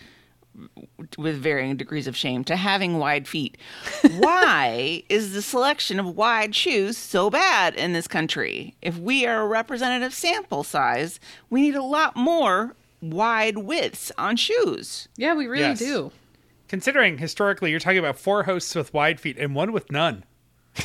with 1.18 1.36
varying 1.36 1.76
degrees 1.76 2.06
of 2.06 2.16
shame 2.16 2.44
to 2.44 2.56
having 2.56 2.98
wide 2.98 3.26
feet. 3.28 3.56
Why 4.18 5.02
is 5.08 5.32
the 5.32 5.42
selection 5.42 5.98
of 6.00 6.16
wide 6.16 6.54
shoes 6.54 6.96
so 6.96 7.30
bad 7.30 7.74
in 7.74 7.92
this 7.92 8.06
country? 8.08 8.74
If 8.82 8.98
we 8.98 9.26
are 9.26 9.42
a 9.42 9.46
representative 9.46 10.14
sample 10.14 10.62
size, 10.64 11.18
we 11.50 11.60
need 11.62 11.74
a 11.74 11.82
lot 11.82 12.16
more 12.16 12.74
wide 13.00 13.58
widths 13.58 14.10
on 14.16 14.36
shoes. 14.36 15.08
yeah, 15.16 15.34
we 15.34 15.46
really 15.46 15.62
Yes. 15.68 15.78
do. 15.80 16.10
considering 16.68 17.18
historically, 17.18 17.70
you're 17.70 17.80
talking 17.80 17.98
about 17.98 18.18
four 18.18 18.44
hosts 18.44 18.74
with 18.74 18.92
wide 18.94 19.20
feet 19.20 19.36
and 19.38 19.54
one 19.54 19.72
with 19.72 19.90
none. 19.90 20.24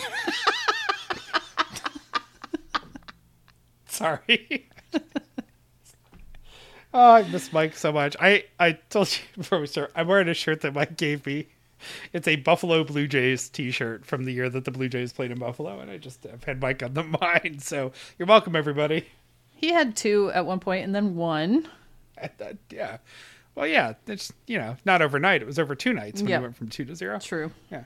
Sorry. 3.87 4.69
Oh, 6.93 7.11
I 7.13 7.27
miss 7.29 7.51
Mike 7.53 7.75
so 7.75 7.91
much. 7.91 8.15
I, 8.19 8.45
I 8.59 8.73
told 8.89 9.11
you 9.11 9.19
before 9.37 9.59
we 9.59 9.67
start, 9.67 9.91
I'm 9.95 10.07
wearing 10.07 10.27
a 10.29 10.33
shirt 10.33 10.61
that 10.61 10.73
Mike 10.73 10.97
gave 10.97 11.25
me. 11.25 11.47
It's 12.11 12.27
a 12.27 12.35
Buffalo 12.35 12.83
Blue 12.83 13.07
Jays 13.07 13.47
t-shirt 13.47 14.05
from 14.05 14.25
the 14.25 14.33
year 14.33 14.49
that 14.49 14.65
the 14.65 14.71
Blue 14.71 14.89
Jays 14.89 15.13
played 15.13 15.31
in 15.31 15.39
Buffalo, 15.39 15.79
and 15.79 15.89
I 15.89 15.97
just 15.97 16.23
have 16.25 16.43
had 16.43 16.61
Mike 16.61 16.83
on 16.83 16.93
the 16.93 17.03
mind. 17.21 17.61
So 17.61 17.93
you're 18.17 18.27
welcome, 18.27 18.55
everybody. 18.55 19.07
He 19.55 19.69
had 19.71 19.95
two 19.95 20.29
at 20.31 20.45
one 20.45 20.59
point 20.59 20.83
and 20.85 20.93
then 20.93 21.15
one. 21.15 21.67
That- 22.37 22.57
yeah. 22.69 22.97
Well, 23.55 23.65
yeah, 23.67 23.93
it's 24.07 24.31
you 24.47 24.57
know 24.57 24.77
not 24.85 25.01
overnight. 25.01 25.41
It 25.41 25.45
was 25.45 25.57
over 25.59 25.75
two 25.75 25.91
nights 25.93 26.21
when 26.21 26.29
Yeah. 26.29 26.39
we 26.39 26.43
went 26.43 26.55
from 26.57 26.69
two 26.69 26.85
to 26.85 26.95
zero. 26.95 27.19
True. 27.19 27.51
Yeah. 27.71 27.83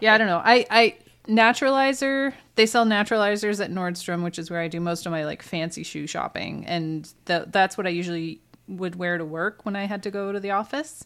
Yeah, 0.00 0.14
I 0.14 0.18
don't 0.18 0.26
know. 0.28 0.40
I 0.44 0.66
I 0.70 0.96
naturalizer. 1.26 2.32
They 2.54 2.66
sell 2.66 2.84
naturalizers 2.84 3.62
at 3.62 3.70
Nordstrom, 3.70 4.22
which 4.22 4.38
is 4.38 4.50
where 4.50 4.60
I 4.60 4.68
do 4.68 4.80
most 4.80 5.06
of 5.06 5.12
my 5.12 5.24
like 5.24 5.42
fancy 5.42 5.82
shoe 5.82 6.06
shopping, 6.06 6.64
and 6.66 7.08
th- 7.26 7.44
that's 7.48 7.76
what 7.76 7.86
I 7.86 7.90
usually 7.90 8.40
would 8.68 8.96
wear 8.96 9.18
to 9.18 9.24
work 9.24 9.64
when 9.64 9.76
I 9.76 9.84
had 9.84 10.02
to 10.04 10.10
go 10.10 10.32
to 10.32 10.40
the 10.40 10.50
office, 10.52 11.04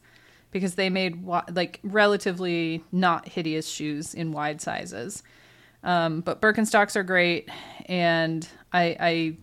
because 0.50 0.74
they 0.74 0.90
made 0.90 1.24
like 1.24 1.80
relatively 1.82 2.84
not 2.92 3.28
hideous 3.28 3.68
shoes 3.68 4.14
in 4.14 4.32
wide 4.32 4.60
sizes. 4.60 5.22
Um, 5.82 6.20
but 6.20 6.40
Birkenstocks 6.40 6.96
are 6.96 7.04
great, 7.04 7.48
and 7.86 8.46
I, 8.72 8.96
I 8.98 9.36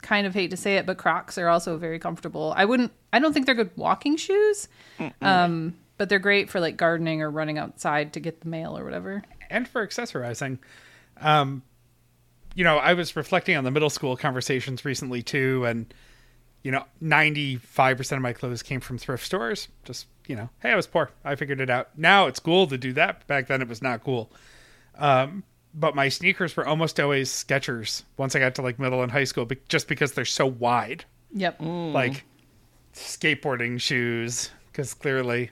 kind 0.00 0.26
of 0.26 0.34
hate 0.34 0.50
to 0.50 0.56
say 0.56 0.76
it, 0.76 0.86
but 0.86 0.96
Crocs 0.96 1.38
are 1.38 1.48
also 1.48 1.76
very 1.76 1.98
comfortable. 1.98 2.52
I 2.56 2.64
wouldn't. 2.64 2.92
I 3.12 3.18
don't 3.18 3.32
think 3.32 3.46
they're 3.46 3.54
good 3.54 3.70
walking 3.76 4.16
shoes, 4.16 4.68
um, 5.20 5.74
but 5.98 6.08
they're 6.08 6.18
great 6.18 6.50
for 6.50 6.60
like 6.60 6.76
gardening 6.76 7.20
or 7.22 7.30
running 7.30 7.58
outside 7.58 8.12
to 8.12 8.20
get 8.20 8.42
the 8.42 8.48
mail 8.48 8.78
or 8.78 8.84
whatever. 8.84 9.22
And 9.52 9.68
for 9.68 9.86
accessorizing. 9.86 10.58
Um, 11.20 11.62
you 12.54 12.64
know, 12.64 12.78
I 12.78 12.94
was 12.94 13.14
reflecting 13.16 13.56
on 13.56 13.64
the 13.64 13.70
middle 13.70 13.90
school 13.90 14.16
conversations 14.16 14.84
recently 14.84 15.22
too, 15.22 15.64
and 15.64 15.92
you 16.62 16.70
know, 16.72 16.84
ninety 17.00 17.56
five 17.56 17.96
percent 17.96 18.16
of 18.18 18.22
my 18.22 18.32
clothes 18.32 18.62
came 18.62 18.80
from 18.80 18.98
thrift 18.98 19.24
stores. 19.24 19.68
Just 19.84 20.06
you 20.26 20.36
know, 20.36 20.48
hey, 20.60 20.70
I 20.70 20.76
was 20.76 20.86
poor, 20.86 21.10
I 21.24 21.34
figured 21.36 21.60
it 21.60 21.70
out. 21.70 21.96
Now 21.96 22.26
it's 22.26 22.40
cool 22.40 22.66
to 22.68 22.78
do 22.78 22.92
that. 22.94 23.26
Back 23.26 23.46
then, 23.46 23.62
it 23.62 23.68
was 23.68 23.82
not 23.82 24.02
cool. 24.04 24.30
Um, 24.96 25.44
but 25.74 25.94
my 25.94 26.08
sneakers 26.10 26.56
were 26.56 26.66
almost 26.66 27.00
always 27.00 27.30
Skechers 27.30 28.02
once 28.18 28.36
I 28.36 28.38
got 28.38 28.54
to 28.56 28.62
like 28.62 28.78
middle 28.78 29.02
and 29.02 29.10
high 29.10 29.24
school, 29.24 29.44
be- 29.46 29.56
just 29.68 29.88
because 29.88 30.12
they're 30.12 30.24
so 30.26 30.46
wide, 30.46 31.04
Yep. 31.34 31.56
like 31.60 32.24
skateboarding 32.94 33.80
shoes. 33.80 34.50
Because 34.70 34.94
clearly, 34.94 35.50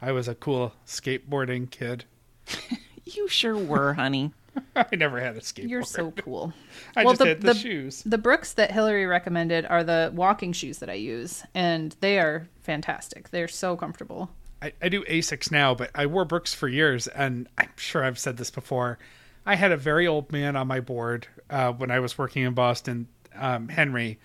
I 0.00 0.12
was 0.12 0.28
a 0.28 0.34
cool 0.34 0.72
skateboarding 0.86 1.70
kid. 1.70 2.04
You 3.14 3.28
sure 3.28 3.56
were, 3.56 3.94
honey. 3.94 4.32
I 4.76 4.86
never 4.96 5.20
had 5.20 5.36
a 5.36 5.40
skateboard. 5.40 5.68
You're 5.70 5.82
so 5.84 6.10
cool. 6.12 6.52
I 6.96 7.04
Well, 7.04 7.12
just 7.14 7.20
the- 7.20 7.26
had 7.28 7.40
the, 7.42 7.52
the- 7.52 7.58
shoes. 7.58 8.02
The 8.04 8.18
Brooks 8.18 8.52
that 8.54 8.72
Hillary 8.72 9.06
recommended 9.06 9.66
are 9.66 9.84
the 9.84 10.10
walking 10.14 10.52
shoes 10.52 10.78
that 10.78 10.90
I 10.90 10.94
use, 10.94 11.44
and 11.54 11.94
they 12.00 12.18
are 12.18 12.48
fantastic. 12.62 13.30
They're 13.30 13.48
so 13.48 13.76
comfortable. 13.76 14.30
I, 14.60 14.72
I 14.82 14.88
do 14.88 15.04
Asics 15.04 15.52
now, 15.52 15.74
but 15.74 15.90
I 15.94 16.06
wore 16.06 16.24
Brooks 16.24 16.52
for 16.52 16.66
years, 16.68 17.06
and 17.06 17.46
I'm 17.56 17.70
sure 17.76 18.02
I've 18.04 18.18
said 18.18 18.36
this 18.36 18.50
before. 18.50 18.98
I 19.46 19.54
had 19.54 19.70
a 19.70 19.76
very 19.76 20.06
old 20.06 20.32
man 20.32 20.56
on 20.56 20.66
my 20.66 20.80
board 20.80 21.28
uh, 21.48 21.72
when 21.72 21.90
I 21.92 22.00
was 22.00 22.18
working 22.18 22.42
in 22.42 22.54
Boston, 22.54 23.06
um, 23.36 23.68
Henry, 23.68 24.18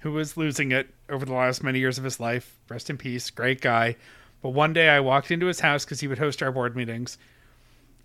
who 0.00 0.12
was 0.12 0.36
losing 0.38 0.72
it 0.72 0.88
over 1.10 1.26
the 1.26 1.34
last 1.34 1.62
many 1.62 1.78
years 1.78 1.98
of 1.98 2.04
his 2.04 2.18
life. 2.18 2.56
Rest 2.70 2.88
in 2.88 2.96
peace, 2.96 3.28
great 3.30 3.60
guy. 3.60 3.96
But 4.42 4.50
one 4.50 4.72
day 4.72 4.88
I 4.88 5.00
walked 5.00 5.30
into 5.30 5.46
his 5.46 5.60
house 5.60 5.84
because 5.84 6.00
he 6.00 6.08
would 6.08 6.18
host 6.18 6.42
our 6.42 6.50
board 6.50 6.74
meetings, 6.74 7.18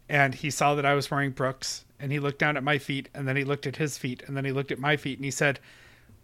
and 0.10 0.34
he 0.36 0.50
saw 0.50 0.76
that 0.76 0.86
I 0.86 0.96
was 0.96 1.10
wearing 1.10 1.32
Brooks, 1.32 1.86
and 2.00 2.12
he 2.12 2.20
looked 2.20 2.40
down 2.40 2.58
at 2.58 2.64
my 2.64 2.78
feet, 2.78 3.08
and 3.14 3.28
then 3.28 3.36
he 3.36 3.44
looked 3.44 3.68
at 3.68 3.76
his 3.78 3.98
feet, 3.98 4.24
and 4.28 4.36
then 4.36 4.44
he 4.46 4.52
looked 4.52 4.72
at 4.72 4.80
my 4.80 4.98
feet, 4.98 5.18
and 5.18 5.26
he 5.26 5.32
said, 5.32 5.60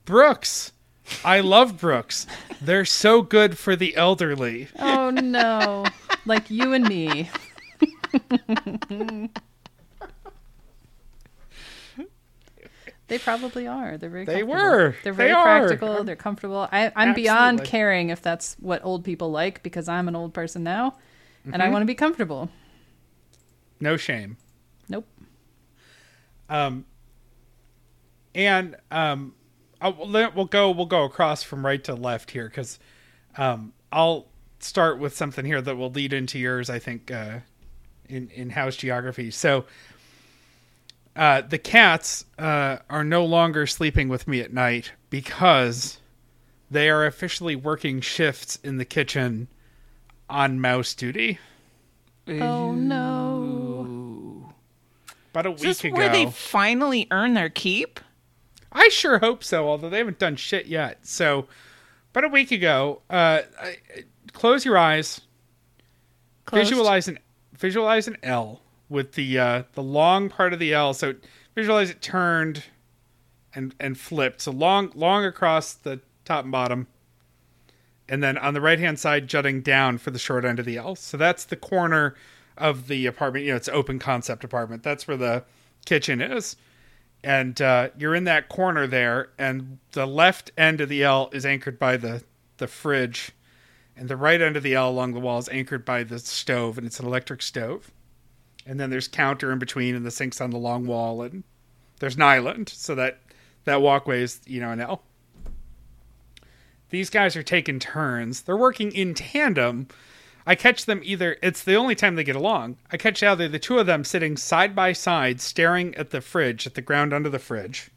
"Brooks." 0.05 0.71
I 1.23 1.39
love 1.41 1.77
Brooks. 1.79 2.25
They're 2.59 2.83
so 2.83 3.21
good 3.21 3.59
for 3.59 3.75
the 3.75 3.95
elderly. 3.95 4.69
Oh 4.79 5.11
no, 5.11 5.85
like 6.25 6.49
you 6.49 6.73
and 6.73 6.87
me. 6.89 7.29
they 13.07 13.19
probably 13.19 13.67
are. 13.67 13.97
They're 13.97 14.09
very. 14.09 14.25
They 14.25 14.43
were. 14.43 14.95
They're 15.03 15.13
They 15.13 15.17
very 15.17 15.31
are. 15.31 15.43
practical. 15.43 16.03
They're 16.03 16.15
comfortable. 16.15 16.67
I, 16.71 16.91
I'm 16.95 17.13
beyond 17.13 17.63
caring 17.63 18.09
if 18.09 18.21
that's 18.21 18.55
what 18.59 18.83
old 18.83 19.03
people 19.03 19.29
like 19.31 19.61
because 19.61 19.87
I'm 19.87 20.07
an 20.07 20.15
old 20.15 20.33
person 20.33 20.63
now, 20.63 20.95
and 21.43 21.53
Mm-hmm. 21.53 21.61
I 21.61 21.69
want 21.69 21.83
to 21.83 21.85
be 21.87 21.93
comfortable. 21.93 22.49
No 23.79 23.97
shame. 23.97 24.37
Nope. 24.89 25.07
Um, 26.49 26.85
and 28.33 28.75
um, 28.91 29.33
I, 29.81 29.89
we'll 29.89 30.45
go 30.45 30.71
we'll 30.71 30.85
go 30.85 31.03
across 31.03 31.43
from 31.43 31.65
right 31.65 31.83
to 31.85 31.95
left 31.95 32.31
here 32.31 32.47
because 32.47 32.79
um, 33.37 33.73
I'll 33.91 34.27
start 34.59 34.99
with 34.99 35.15
something 35.15 35.45
here 35.45 35.61
that 35.61 35.75
will 35.75 35.91
lead 35.91 36.13
into 36.13 36.39
yours. 36.39 36.69
I 36.69 36.79
think 36.79 37.11
uh, 37.11 37.39
in 38.07 38.29
in 38.29 38.51
house 38.51 38.75
geography. 38.75 39.31
So. 39.31 39.65
Uh, 41.17 41.39
the 41.39 41.57
cats 41.57 42.25
uh, 42.37 42.75
are 42.89 43.05
no 43.05 43.23
longer 43.23 43.65
sleeping 43.65 44.09
with 44.09 44.27
me 44.27 44.41
at 44.41 44.51
night 44.51 44.91
because 45.09 45.97
they 46.69 46.89
are 46.89 47.05
officially 47.05 47.55
working 47.55 48.01
shifts 48.01 48.59
in 48.63 48.75
the 48.75 48.83
kitchen 48.83 49.47
on 50.29 50.59
mouse 50.59 50.93
duty. 50.93 51.39
Oh 52.27 52.73
no. 52.73 53.34
About 55.35 55.47
a 55.47 55.53
Is 55.53 55.59
week 55.59 55.67
this 55.67 55.83
ago, 55.83 55.97
where 55.97 56.09
they 56.09 56.27
finally 56.27 57.07
earn 57.11 57.33
their 57.33 57.49
keep? 57.49 57.99
I 58.71 58.87
sure 58.87 59.19
hope 59.19 59.43
so, 59.43 59.67
although 59.67 59.89
they 59.89 59.97
haven't 59.97 60.17
done 60.17 60.37
shit 60.37 60.67
yet. 60.67 61.05
So, 61.05 61.47
about 62.11 62.23
a 62.23 62.29
week 62.29 62.51
ago, 62.51 63.01
uh, 63.09 63.41
I, 63.61 63.77
close 64.31 64.63
your 64.63 64.77
eyes, 64.77 65.19
Closed. 66.45 66.69
visualize 66.69 67.09
an 67.09 67.19
visualize 67.51 68.07
an 68.07 68.15
L 68.23 68.61
with 68.87 69.15
the 69.15 69.37
uh, 69.37 69.63
the 69.73 69.83
long 69.83 70.29
part 70.29 70.53
of 70.53 70.59
the 70.59 70.73
L. 70.73 70.93
So 70.93 71.15
visualize 71.53 71.89
it 71.89 72.01
turned 72.01 72.63
and 73.53 73.75
and 73.77 73.99
flipped. 73.99 74.39
So 74.39 74.53
long 74.53 74.89
long 74.95 75.25
across 75.25 75.73
the 75.73 75.99
top 76.23 76.43
and 76.43 76.51
bottom, 76.53 76.87
and 78.07 78.23
then 78.23 78.37
on 78.37 78.53
the 78.53 78.61
right 78.61 78.79
hand 78.79 78.99
side 78.99 79.27
jutting 79.27 79.59
down 79.59 79.97
for 79.97 80.11
the 80.11 80.19
short 80.19 80.45
end 80.45 80.59
of 80.59 80.65
the 80.65 80.77
L. 80.77 80.95
So 80.95 81.17
that's 81.17 81.43
the 81.43 81.57
corner 81.57 82.15
of 82.57 82.87
the 82.87 83.05
apartment. 83.05 83.45
You 83.45 83.51
know, 83.51 83.57
it's 83.57 83.69
open 83.69 83.99
concept 83.99 84.43
apartment. 84.43 84.83
That's 84.83 85.07
where 85.07 85.17
the 85.17 85.43
kitchen 85.85 86.21
is. 86.21 86.55
And 87.23 87.59
uh, 87.61 87.89
you're 87.97 88.13
in 88.13 88.25
that 88.25 88.49
corner 88.49 88.85
there, 88.85 89.29
and 89.39 89.79
the 89.93 90.05
left 90.05 90.51
end 90.57 90.79
of 90.79 90.89
the 90.89 91.03
L 91.03 91.29
is 91.33 91.45
anchored 91.45 91.79
by 91.79 91.97
the, 91.97 92.23
the 92.57 92.67
fridge, 92.67 93.31
and 93.97 94.07
the 94.07 94.15
right 94.15 94.39
end 94.39 94.55
of 94.55 94.63
the 94.63 94.75
L 94.75 94.89
along 94.89 95.13
the 95.13 95.19
wall 95.19 95.39
is 95.39 95.49
anchored 95.49 95.85
by 95.85 96.03
the 96.03 96.19
stove, 96.19 96.77
and 96.77 96.85
it's 96.85 96.99
an 96.99 97.05
electric 97.07 97.41
stove. 97.41 97.91
And 98.67 98.79
then 98.79 98.91
there's 98.91 99.07
counter 99.07 99.51
in 99.51 99.57
between, 99.57 99.95
and 99.95 100.05
the 100.05 100.11
sink's 100.11 100.39
on 100.39 100.51
the 100.51 100.57
long 100.57 100.85
wall, 100.85 101.23
and 101.23 101.43
there's 101.99 102.15
an 102.15 102.21
island, 102.21 102.69
so 102.69 102.93
that 102.95 103.19
that 103.63 103.81
walkway 103.81 104.21
is 104.21 104.41
you 104.45 104.61
know 104.61 104.71
an 104.71 104.81
L. 104.81 105.01
These 106.89 107.09
guys 107.09 107.35
are 107.35 107.43
taking 107.43 107.79
turns. 107.79 108.41
They're 108.41 108.55
working 108.55 108.91
in 108.91 109.13
tandem. 109.13 109.87
I 110.45 110.55
catch 110.55 110.85
them 110.85 111.01
either. 111.03 111.37
It's 111.41 111.63
the 111.63 111.75
only 111.75 111.95
time 111.95 112.15
they 112.15 112.23
get 112.23 112.35
along. 112.35 112.77
I 112.91 112.97
catch 112.97 113.23
either 113.23 113.47
the 113.47 113.57
two 113.59 113.79
of 113.79 113.87
them 113.87 114.03
sitting 114.03 114.37
side 114.37 114.75
by 114.75 114.93
side, 114.93 115.41
staring 115.41 115.95
at 115.95 116.11
the 116.11 116.21
fridge, 116.21 116.67
at 116.67 116.75
the 116.75 116.81
ground 116.81 117.13
under 117.13 117.29
the 117.29 117.39
fridge, 117.39 117.89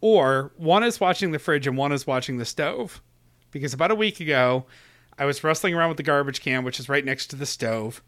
or 0.00 0.52
one 0.56 0.82
is 0.82 0.98
watching 1.00 1.32
the 1.32 1.38
fridge 1.38 1.66
and 1.66 1.76
one 1.76 1.92
is 1.92 2.06
watching 2.06 2.38
the 2.38 2.44
stove. 2.46 3.02
Because 3.50 3.74
about 3.74 3.90
a 3.90 3.94
week 3.94 4.18
ago, 4.18 4.64
I 5.18 5.26
was 5.26 5.44
wrestling 5.44 5.74
around 5.74 5.88
with 5.90 5.98
the 5.98 6.02
garbage 6.02 6.40
can, 6.40 6.64
which 6.64 6.80
is 6.80 6.88
right 6.88 7.04
next 7.04 7.26
to 7.28 7.36
the 7.36 7.44
stove, 7.46 8.02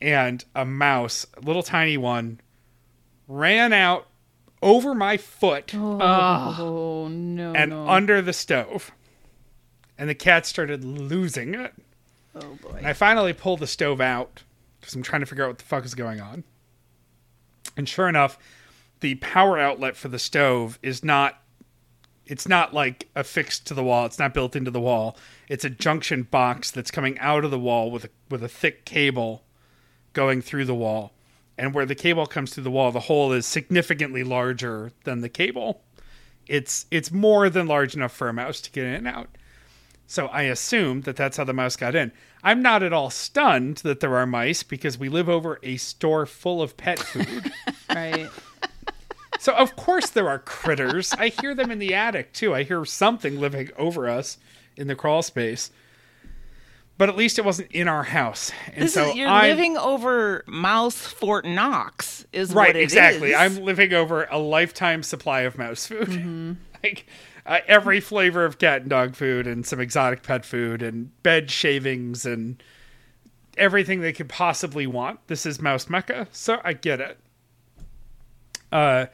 and 0.00 0.44
a 0.54 0.66
mouse, 0.66 1.26
a 1.36 1.40
little 1.40 1.62
tiny 1.62 1.96
one, 1.96 2.40
ran 3.26 3.72
out 3.72 4.08
over 4.60 4.94
my 4.94 5.16
foot 5.16 5.74
Oh 5.74 7.08
no! 7.10 7.52
and 7.54 7.70
no. 7.70 7.88
under 7.88 8.20
the 8.20 8.32
stove. 8.34 8.92
And 9.96 10.10
the 10.10 10.14
cat 10.14 10.44
started 10.44 10.84
losing 10.84 11.54
it. 11.54 11.72
Oh 12.34 12.58
boy! 12.62 12.76
And 12.78 12.86
I 12.86 12.92
finally 12.92 13.32
pulled 13.32 13.60
the 13.60 13.66
stove 13.66 14.00
out 14.00 14.42
because 14.80 14.94
I'm 14.94 15.02
trying 15.02 15.20
to 15.20 15.26
figure 15.26 15.44
out 15.44 15.48
what 15.48 15.58
the 15.58 15.64
fuck 15.64 15.84
is 15.84 15.94
going 15.94 16.20
on. 16.20 16.44
And 17.76 17.88
sure 17.88 18.08
enough, 18.08 18.38
the 19.00 19.16
power 19.16 19.58
outlet 19.58 19.96
for 19.96 20.08
the 20.08 20.18
stove 20.18 20.78
is 20.82 21.04
not 21.04 21.38
it's 22.26 22.48
not 22.48 22.72
like 22.72 23.08
affixed 23.14 23.66
to 23.66 23.74
the 23.74 23.82
wall. 23.82 24.06
It's 24.06 24.18
not 24.18 24.32
built 24.32 24.54
into 24.56 24.70
the 24.70 24.80
wall. 24.80 25.16
It's 25.48 25.64
a 25.64 25.70
junction 25.70 26.22
box 26.22 26.70
that's 26.70 26.90
coming 26.90 27.18
out 27.18 27.44
of 27.44 27.50
the 27.50 27.58
wall 27.58 27.90
with 27.90 28.04
a 28.04 28.10
with 28.30 28.42
a 28.42 28.48
thick 28.48 28.84
cable 28.84 29.44
going 30.12 30.40
through 30.42 30.64
the 30.64 30.74
wall. 30.74 31.12
And 31.58 31.74
where 31.74 31.86
the 31.86 31.94
cable 31.94 32.26
comes 32.26 32.54
through 32.54 32.64
the 32.64 32.70
wall, 32.70 32.90
the 32.92 33.00
hole 33.00 33.32
is 33.32 33.46
significantly 33.46 34.24
larger 34.24 34.92
than 35.04 35.20
the 35.20 35.28
cable. 35.28 35.82
It's 36.46 36.86
it's 36.90 37.12
more 37.12 37.50
than 37.50 37.66
large 37.66 37.94
enough 37.94 38.12
for 38.12 38.28
a 38.28 38.32
mouse 38.32 38.60
to 38.62 38.70
get 38.70 38.84
in 38.84 38.94
and 38.94 39.08
out. 39.08 39.28
So 40.12 40.26
I 40.26 40.42
assume 40.42 41.00
that 41.02 41.16
that's 41.16 41.38
how 41.38 41.44
the 41.44 41.54
mouse 41.54 41.74
got 41.74 41.94
in. 41.94 42.12
I'm 42.42 42.60
not 42.60 42.82
at 42.82 42.92
all 42.92 43.08
stunned 43.08 43.78
that 43.78 44.00
there 44.00 44.14
are 44.14 44.26
mice 44.26 44.62
because 44.62 44.98
we 44.98 45.08
live 45.08 45.26
over 45.26 45.58
a 45.62 45.78
store 45.78 46.26
full 46.26 46.60
of 46.60 46.76
pet 46.76 46.98
food. 46.98 47.50
right. 47.88 48.28
so 49.38 49.54
of 49.54 49.74
course 49.74 50.10
there 50.10 50.28
are 50.28 50.38
critters. 50.38 51.14
I 51.14 51.28
hear 51.28 51.54
them 51.54 51.70
in 51.70 51.78
the 51.78 51.94
attic 51.94 52.34
too. 52.34 52.54
I 52.54 52.62
hear 52.64 52.84
something 52.84 53.40
living 53.40 53.70
over 53.78 54.06
us 54.06 54.36
in 54.76 54.86
the 54.86 54.94
crawl 54.94 55.22
space. 55.22 55.70
But 56.98 57.08
at 57.08 57.16
least 57.16 57.38
it 57.38 57.46
wasn't 57.46 57.72
in 57.72 57.88
our 57.88 58.02
house. 58.02 58.52
And 58.74 58.84
This 58.84 58.92
so 58.92 59.08
is, 59.08 59.16
you're 59.16 59.28
I'm, 59.30 59.48
living 59.48 59.78
over 59.78 60.44
Mouse 60.46 60.98
Fort 60.98 61.46
Knox, 61.46 62.26
is 62.34 62.52
right 62.52 62.68
what 62.68 62.76
it 62.76 62.82
exactly 62.82 63.30
is. 63.30 63.36
i'm 63.36 63.64
living 63.64 63.94
over 63.94 64.24
a 64.24 64.36
lifetime 64.36 65.02
supply 65.02 65.40
of 65.40 65.56
mouse 65.56 65.86
food 65.86 66.08
Mm-hmm. 66.08 66.52
like 66.84 67.06
uh, 67.46 67.58
every 67.66 68.00
flavor 68.00 68.44
of 68.44 68.58
cat 68.58 68.82
and 68.82 68.90
dog 68.90 69.14
food 69.14 69.46
and 69.46 69.66
some 69.66 69.80
exotic 69.80 70.22
pet 70.22 70.44
food 70.44 70.82
and 70.82 71.22
bed 71.22 71.50
shavings 71.50 72.24
and 72.24 72.62
everything 73.56 74.00
they 74.00 74.12
could 74.12 74.28
possibly 74.28 74.86
want. 74.86 75.20
This 75.26 75.44
is 75.46 75.60
mouse 75.60 75.88
mecca 75.88 76.28
so 76.32 76.60
i 76.64 76.72
get 76.72 77.00
it. 77.00 77.18
Uh 78.70 79.06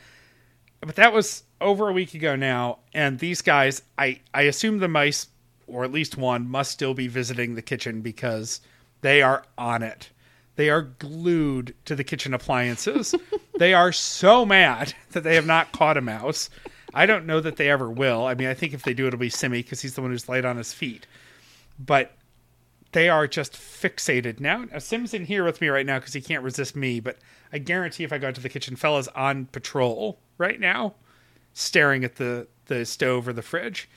but 0.80 0.94
that 0.94 1.12
was 1.12 1.42
over 1.60 1.88
a 1.88 1.92
week 1.92 2.14
ago 2.14 2.36
now 2.36 2.78
and 2.94 3.18
these 3.18 3.42
guys 3.42 3.82
i 3.98 4.20
i 4.32 4.42
assume 4.42 4.78
the 4.78 4.86
mice 4.86 5.26
or 5.66 5.84
at 5.84 5.92
least 5.92 6.16
one 6.16 6.48
must 6.48 6.70
still 6.70 6.94
be 6.94 7.08
visiting 7.08 7.54
the 7.54 7.62
kitchen 7.62 8.00
because 8.00 8.60
they 9.02 9.22
are 9.22 9.44
on 9.56 9.82
it. 9.82 10.10
They 10.56 10.70
are 10.70 10.82
glued 10.82 11.74
to 11.84 11.94
the 11.94 12.04
kitchen 12.04 12.34
appliances. 12.34 13.14
They 13.58 13.74
are 13.74 13.90
so 13.90 14.46
mad 14.46 14.94
that 15.10 15.24
they 15.24 15.34
have 15.34 15.44
not 15.44 15.72
caught 15.72 15.96
a 15.96 16.00
mouse 16.00 16.48
i 16.94 17.06
don't 17.06 17.26
know 17.26 17.40
that 17.40 17.56
they 17.56 17.70
ever 17.70 17.90
will 17.90 18.26
i 18.26 18.34
mean 18.34 18.48
i 18.48 18.54
think 18.54 18.72
if 18.72 18.82
they 18.82 18.94
do 18.94 19.06
it'll 19.06 19.18
be 19.18 19.28
simi 19.28 19.62
because 19.62 19.80
he's 19.82 19.94
the 19.94 20.02
one 20.02 20.10
who's 20.10 20.28
light 20.28 20.44
on 20.44 20.56
his 20.56 20.72
feet 20.72 21.06
but 21.78 22.12
they 22.92 23.08
are 23.08 23.26
just 23.26 23.52
fixated 23.52 24.40
now. 24.40 24.64
now 24.64 24.78
Sim's 24.78 25.12
in 25.12 25.26
here 25.26 25.44
with 25.44 25.60
me 25.60 25.68
right 25.68 25.86
now 25.86 25.98
because 25.98 26.14
he 26.14 26.20
can't 26.20 26.42
resist 26.42 26.74
me, 26.74 27.00
but 27.00 27.18
I 27.52 27.58
guarantee 27.58 28.04
if 28.04 28.12
I 28.12 28.18
go 28.18 28.32
to 28.32 28.40
the 28.40 28.48
kitchen, 28.48 28.76
fella's 28.76 29.08
on 29.08 29.46
patrol 29.46 30.18
right 30.38 30.58
now, 30.58 30.94
staring 31.52 32.04
at 32.04 32.16
the 32.16 32.46
the 32.66 32.84
stove 32.84 33.26
or 33.26 33.32
the 33.32 33.42
fridge, 33.42 33.88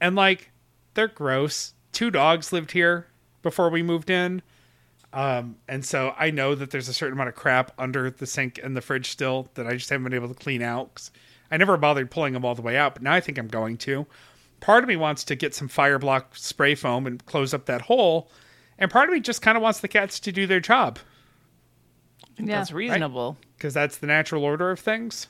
and 0.00 0.16
like 0.16 0.50
they're 0.94 1.08
gross. 1.08 1.74
Two 1.92 2.10
dogs 2.10 2.52
lived 2.52 2.72
here 2.72 3.08
before 3.42 3.68
we 3.68 3.82
moved 3.82 4.10
in, 4.10 4.42
um, 5.12 5.56
and 5.68 5.84
so 5.84 6.14
I 6.16 6.30
know 6.30 6.54
that 6.54 6.70
there's 6.70 6.88
a 6.88 6.94
certain 6.94 7.14
amount 7.14 7.30
of 7.30 7.34
crap 7.34 7.72
under 7.78 8.10
the 8.10 8.26
sink 8.26 8.60
and 8.62 8.76
the 8.76 8.80
fridge 8.80 9.10
still 9.10 9.48
that 9.54 9.66
I 9.66 9.74
just 9.74 9.90
haven't 9.90 10.04
been 10.04 10.14
able 10.14 10.28
to 10.28 10.34
clean 10.34 10.62
out. 10.62 11.10
'Cause 11.50 11.54
I 11.54 11.56
never 11.58 11.76
bothered 11.76 12.10
pulling 12.10 12.32
them 12.34 12.44
all 12.44 12.54
the 12.54 12.62
way 12.62 12.76
out, 12.76 12.94
but 12.94 13.02
now 13.02 13.12
I 13.12 13.20
think 13.20 13.38
I'm 13.38 13.48
going 13.48 13.76
to 13.78 14.06
part 14.60 14.84
of 14.84 14.88
me 14.88 14.96
wants 14.96 15.24
to 15.24 15.34
get 15.34 15.54
some 15.54 15.68
fire 15.68 15.98
block 15.98 16.36
spray 16.36 16.74
foam 16.74 17.06
and 17.06 17.24
close 17.26 17.54
up 17.54 17.64
that 17.66 17.80
hole 17.82 18.30
and 18.78 18.90
part 18.90 19.08
of 19.08 19.14
me 19.14 19.20
just 19.20 19.40
kind 19.42 19.56
of 19.56 19.62
wants 19.62 19.80
the 19.80 19.88
cats 19.88 20.20
to 20.20 20.30
do 20.32 20.46
their 20.46 20.60
job 20.60 20.98
Yeah. 22.38 22.58
That's 22.58 22.70
reasonable. 22.72 23.36
because 23.56 23.72
that's 23.74 23.96
the 23.98 24.06
natural 24.06 24.44
order 24.44 24.70
of 24.70 24.78
things 24.78 25.28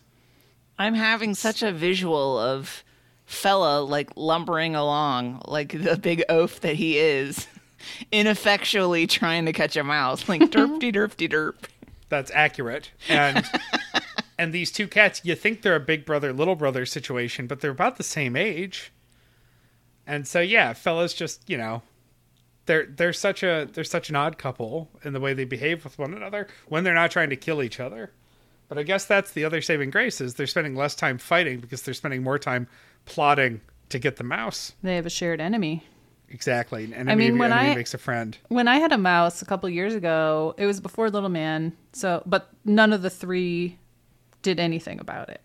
I'm 0.78 0.94
having 0.94 1.34
such 1.34 1.62
a 1.62 1.70
visual 1.72 2.38
of 2.38 2.82
fella 3.24 3.80
like 3.82 4.10
lumbering 4.16 4.74
along 4.74 5.42
like 5.46 5.80
the 5.80 5.96
big 5.96 6.24
oaf 6.28 6.58
that 6.62 6.74
he 6.74 6.98
is, 6.98 7.46
ineffectually 8.12 9.06
trying 9.06 9.46
to 9.46 9.52
catch 9.52 9.76
a 9.76 9.84
mouse, 9.84 10.28
like 10.28 10.40
derpty 10.42 10.92
derpty 10.94 11.30
derp. 11.30 11.54
that's 12.08 12.30
accurate 12.32 12.90
and 13.08 13.44
and 14.40 14.52
these 14.52 14.70
two 14.72 14.88
cats 14.88 15.20
you 15.24 15.34
think 15.34 15.62
they're 15.62 15.76
a 15.76 15.80
big 15.80 16.04
brother 16.04 16.32
little 16.32 16.56
brother 16.56 16.84
situation 16.86 17.46
but 17.46 17.60
they're 17.60 17.70
about 17.70 17.96
the 17.96 18.02
same 18.02 18.34
age 18.36 18.90
and 20.06 20.26
so 20.26 20.40
yeah 20.40 20.72
fellas 20.72 21.12
just 21.14 21.48
you 21.48 21.56
know 21.58 21.82
they're 22.66 22.86
they're 22.86 23.12
such 23.12 23.42
a 23.42 23.68
they're 23.72 23.84
such 23.84 24.08
an 24.10 24.16
odd 24.16 24.38
couple 24.38 24.88
in 25.04 25.12
the 25.12 25.20
way 25.20 25.32
they 25.34 25.44
behave 25.44 25.84
with 25.84 25.98
one 25.98 26.14
another 26.14 26.46
when 26.68 26.84
they're 26.84 26.94
not 26.94 27.10
trying 27.10 27.30
to 27.30 27.36
kill 27.36 27.62
each 27.62 27.80
other 27.80 28.10
but 28.68 28.78
i 28.78 28.82
guess 28.82 29.04
that's 29.04 29.32
the 29.32 29.44
other 29.44 29.60
saving 29.60 29.90
grace 29.90 30.20
is 30.20 30.34
they're 30.34 30.46
spending 30.46 30.74
less 30.74 30.94
time 30.94 31.18
fighting 31.18 31.60
because 31.60 31.82
they're 31.82 31.94
spending 31.94 32.22
more 32.22 32.38
time 32.38 32.66
plotting 33.04 33.60
to 33.88 33.98
get 33.98 34.16
the 34.16 34.24
mouse 34.24 34.72
They 34.82 34.94
have 34.96 35.06
a 35.06 35.10
shared 35.10 35.40
enemy. 35.40 35.84
exactly 36.28 36.84
an 36.84 36.94
enemy, 36.94 37.12
I 37.12 37.14
mean, 37.16 37.38
when 37.38 37.52
enemy 37.52 37.70
I- 37.70 37.74
makes 37.74 37.92
a 37.94 37.98
friend 37.98 38.38
When 38.48 38.68
I 38.68 38.76
had 38.76 38.92
a 38.92 38.98
mouse 38.98 39.42
a 39.42 39.44
couple 39.46 39.68
years 39.68 39.94
ago, 39.96 40.54
it 40.58 40.66
was 40.66 40.80
before 40.80 41.10
Little 41.10 41.28
Man. 41.28 41.72
So, 41.92 42.22
but 42.24 42.50
none 42.64 42.92
of 42.92 43.02
the 43.02 43.10
three 43.10 43.78
did 44.42 44.60
anything 44.60 45.00
about 45.00 45.28
it. 45.28 45.42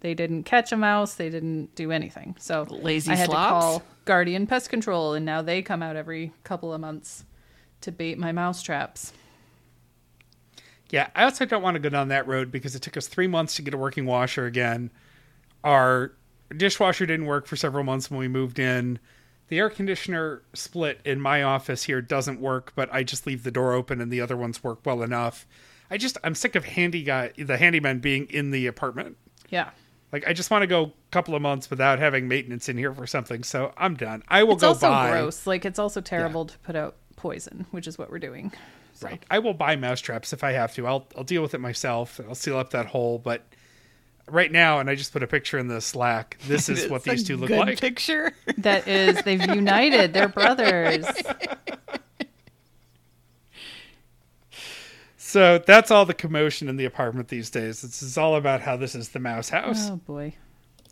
They 0.00 0.14
didn't 0.14 0.44
catch 0.44 0.72
a 0.72 0.76
mouse. 0.76 1.14
They 1.14 1.30
didn't 1.30 1.74
do 1.76 1.92
anything. 1.92 2.34
So 2.38 2.66
Lazy 2.68 3.12
I 3.12 3.14
had 3.14 3.30
slops? 3.30 3.46
to 3.46 3.48
call 3.50 3.82
Guardian 4.04 4.46
Pest 4.46 4.68
Control, 4.68 5.14
and 5.14 5.24
now 5.24 5.42
they 5.42 5.62
come 5.62 5.82
out 5.82 5.94
every 5.94 6.32
couple 6.42 6.72
of 6.74 6.80
months 6.80 7.24
to 7.82 7.92
bait 7.92 8.18
my 8.18 8.32
mouse 8.32 8.62
traps. 8.62 9.12
Yeah, 10.90 11.08
I 11.14 11.24
also 11.24 11.46
don't 11.46 11.62
want 11.62 11.76
to 11.76 11.80
go 11.80 11.88
down 11.88 12.08
that 12.08 12.26
road 12.26 12.50
because 12.50 12.74
it 12.74 12.82
took 12.82 12.96
us 12.96 13.06
three 13.06 13.26
months 13.26 13.54
to 13.54 13.62
get 13.62 13.74
a 13.74 13.78
working 13.78 14.04
washer 14.04 14.44
again. 14.44 14.90
Our 15.64 16.12
dishwasher 16.54 17.06
didn't 17.06 17.26
work 17.26 17.46
for 17.46 17.56
several 17.56 17.84
months 17.84 18.10
when 18.10 18.20
we 18.20 18.28
moved 18.28 18.58
in. 18.58 18.98
The 19.48 19.58
air 19.58 19.70
conditioner 19.70 20.42
split 20.52 21.00
in 21.04 21.20
my 21.20 21.42
office 21.42 21.84
here 21.84 22.02
doesn't 22.02 22.40
work, 22.40 22.72
but 22.74 22.92
I 22.92 23.04
just 23.04 23.26
leave 23.26 23.42
the 23.42 23.50
door 23.50 23.72
open 23.72 24.00
and 24.00 24.10
the 24.10 24.20
other 24.20 24.36
ones 24.36 24.64
work 24.64 24.80
well 24.84 25.02
enough. 25.02 25.46
I 25.92 25.98
just 25.98 26.16
I'm 26.24 26.34
sick 26.34 26.54
of 26.56 26.64
handy 26.64 27.02
guy 27.02 27.32
the 27.36 27.58
handyman 27.58 27.98
being 27.98 28.26
in 28.30 28.50
the 28.50 28.66
apartment. 28.66 29.18
Yeah. 29.50 29.70
Like 30.10 30.26
I 30.26 30.32
just 30.32 30.50
want 30.50 30.62
to 30.62 30.66
go 30.66 30.84
a 30.84 30.92
couple 31.10 31.34
of 31.34 31.42
months 31.42 31.68
without 31.68 31.98
having 31.98 32.28
maintenance 32.28 32.70
in 32.70 32.78
here 32.78 32.94
for 32.94 33.06
something. 33.06 33.44
So 33.44 33.74
I'm 33.76 33.94
done. 33.94 34.22
I 34.26 34.42
will 34.42 34.56
go. 34.56 34.70
It's 34.72 34.80
go 34.80 34.88
also 34.88 34.88
buy 34.88 35.10
gross. 35.10 35.46
Like 35.46 35.66
it's 35.66 35.78
also 35.78 36.00
terrible 36.00 36.46
to 36.46 36.58
put 36.60 36.76
out 36.76 36.96
poison, 37.16 37.66
which 37.72 37.86
is 37.86 37.98
what 37.98 38.10
we're 38.10 38.18
doing. 38.18 38.52
Right. 39.02 39.22
I 39.30 39.38
will 39.40 39.52
buy 39.52 39.76
mousetraps 39.76 40.32
if 40.32 40.42
I 40.42 40.52
have 40.52 40.74
to. 40.74 40.86
I'll 40.86 41.06
I'll 41.14 41.24
deal 41.24 41.42
with 41.42 41.52
it 41.52 41.60
myself. 41.60 42.18
I'll 42.26 42.34
seal 42.34 42.56
up 42.56 42.70
that 42.70 42.86
hole. 42.86 43.18
But 43.18 43.44
right 44.30 44.50
now, 44.50 44.78
and 44.80 44.88
I 44.88 44.94
just 44.94 45.12
put 45.12 45.22
a 45.22 45.26
picture 45.26 45.58
in 45.58 45.68
the 45.68 45.82
Slack. 45.82 46.38
This 46.46 46.68
is 46.70 46.88
what 46.88 47.02
these 47.02 47.22
two 47.22 47.36
look 47.36 47.48
good 47.48 47.58
like. 47.58 47.80
Picture. 47.80 48.32
That 48.58 48.88
is, 48.88 49.22
they've 49.24 49.44
united. 49.54 50.14
They're 50.14 50.28
brothers. 50.28 51.04
So 55.32 55.56
that's 55.56 55.90
all 55.90 56.04
the 56.04 56.12
commotion 56.12 56.68
in 56.68 56.76
the 56.76 56.84
apartment 56.84 57.28
these 57.28 57.48
days. 57.48 57.80
This 57.80 58.02
is 58.02 58.18
all 58.18 58.36
about 58.36 58.60
how 58.60 58.76
this 58.76 58.94
is 58.94 59.08
the 59.08 59.18
mouse 59.18 59.48
house. 59.48 59.88
Oh 59.88 59.96
boy. 59.96 60.34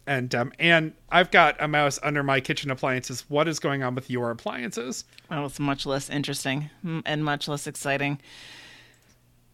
And 0.07 0.34
um, 0.34 0.51
and 0.59 0.95
I've 1.11 1.30
got 1.30 1.57
a 1.61 1.68
mouse 1.68 1.99
under 2.03 2.22
my 2.22 2.41
kitchen 2.41 2.70
appliances. 2.70 3.26
What 3.28 3.49
is 3.49 3.59
going 3.59 3.82
on 3.82 3.95
with 3.95 4.09
your 4.09 4.30
appliances? 4.30 5.05
Well, 5.30 5.45
it's 5.45 5.61
much 5.61 5.84
less 5.84 6.09
interesting 6.09 6.70
mm, 6.82 7.03
and 7.05 7.22
much 7.22 7.49
less 7.49 7.66
exciting. 7.66 8.18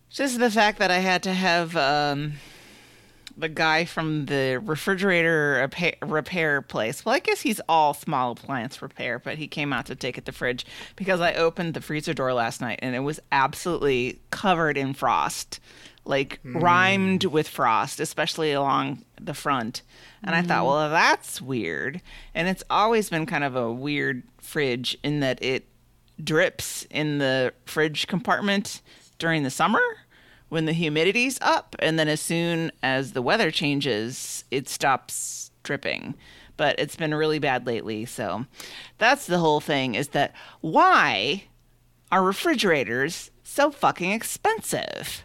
Just 0.09 0.39
the 0.39 0.53
fact 0.53 0.79
that 0.79 0.93
I 0.93 0.99
had 0.99 1.25
to 1.25 1.33
have 1.33 1.77
um, 1.77 2.35
the 3.37 3.49
guy 3.49 3.85
from 3.85 4.27
the 4.27 4.61
refrigerator 4.65 5.59
repair, 5.63 5.95
repair 6.03 6.63
place. 6.63 7.05
Well, 7.05 7.15
I 7.15 7.19
guess 7.19 7.41
he's 7.41 7.61
all 7.69 7.93
small 7.93 8.33
appliance 8.33 8.81
repair, 8.81 9.19
but 9.19 9.37
he 9.37 9.47
came 9.47 9.73
out 9.73 9.87
to 9.87 9.95
take 9.95 10.17
it 10.17 10.23
to 10.23 10.27
the 10.27 10.33
fridge 10.33 10.65
because 10.97 11.21
I 11.21 11.35
opened 11.35 11.75
the 11.75 11.81
freezer 11.81 12.15
door 12.15 12.33
last 12.33 12.61
night 12.61 12.79
and 12.83 12.95
it 12.95 13.01
was 13.01 13.21
absolutely 13.33 14.21
covered 14.37 14.77
in 14.77 14.93
frost, 14.93 15.59
like 16.05 16.39
hmm. 16.43 16.59
rhymed 16.59 17.25
with 17.25 17.49
frost, 17.49 17.99
especially 17.99 18.53
along 18.53 19.03
the 19.19 19.35
front. 19.35 19.83
And 20.23 20.35
I 20.35 20.43
thought, 20.43 20.61
hmm. 20.61 20.67
well, 20.67 20.91
that's 20.91 21.41
weird. 21.41 22.03
And 22.35 22.47
it's 22.47 22.63
always 22.69 23.09
been 23.09 23.25
kind 23.25 23.43
of 23.43 23.57
a 23.57 23.73
weird 23.73 24.23
fridge 24.39 24.97
in 25.03 25.21
that 25.21 25.43
it 25.43 25.67
drips 26.23 26.87
in 26.91 27.19
the 27.19 27.53
fridge 27.65 28.07
compartment 28.07 28.83
during 29.19 29.43
the 29.43 29.51
summer 29.51 29.81
when 30.51 30.67
the 30.67 30.73
humidity's 30.73 31.39
up. 31.41 31.75
And 31.79 31.99
then 31.99 32.09
as 32.09 32.21
soon 32.21 32.71
as 32.83 33.13
the 33.13 33.23
weather 33.23 33.51
changes 33.51 34.45
it 34.51 34.69
stops 34.69 35.51
dripping. 35.63 36.15
But 36.59 36.79
it's 36.79 36.97
been 36.97 37.15
really 37.15 37.39
bad 37.39 37.67
lately. 37.67 38.05
So 38.05 38.47
that's 38.99 39.27
the 39.27 39.39
whole 39.39 39.61
thing 39.61 39.95
is 39.95 40.09
that 40.09 40.35
why 40.61 41.45
are 42.13 42.23
refrigerators 42.23 43.31
so 43.49 43.71
fucking 43.71 44.11
expensive 44.11 45.23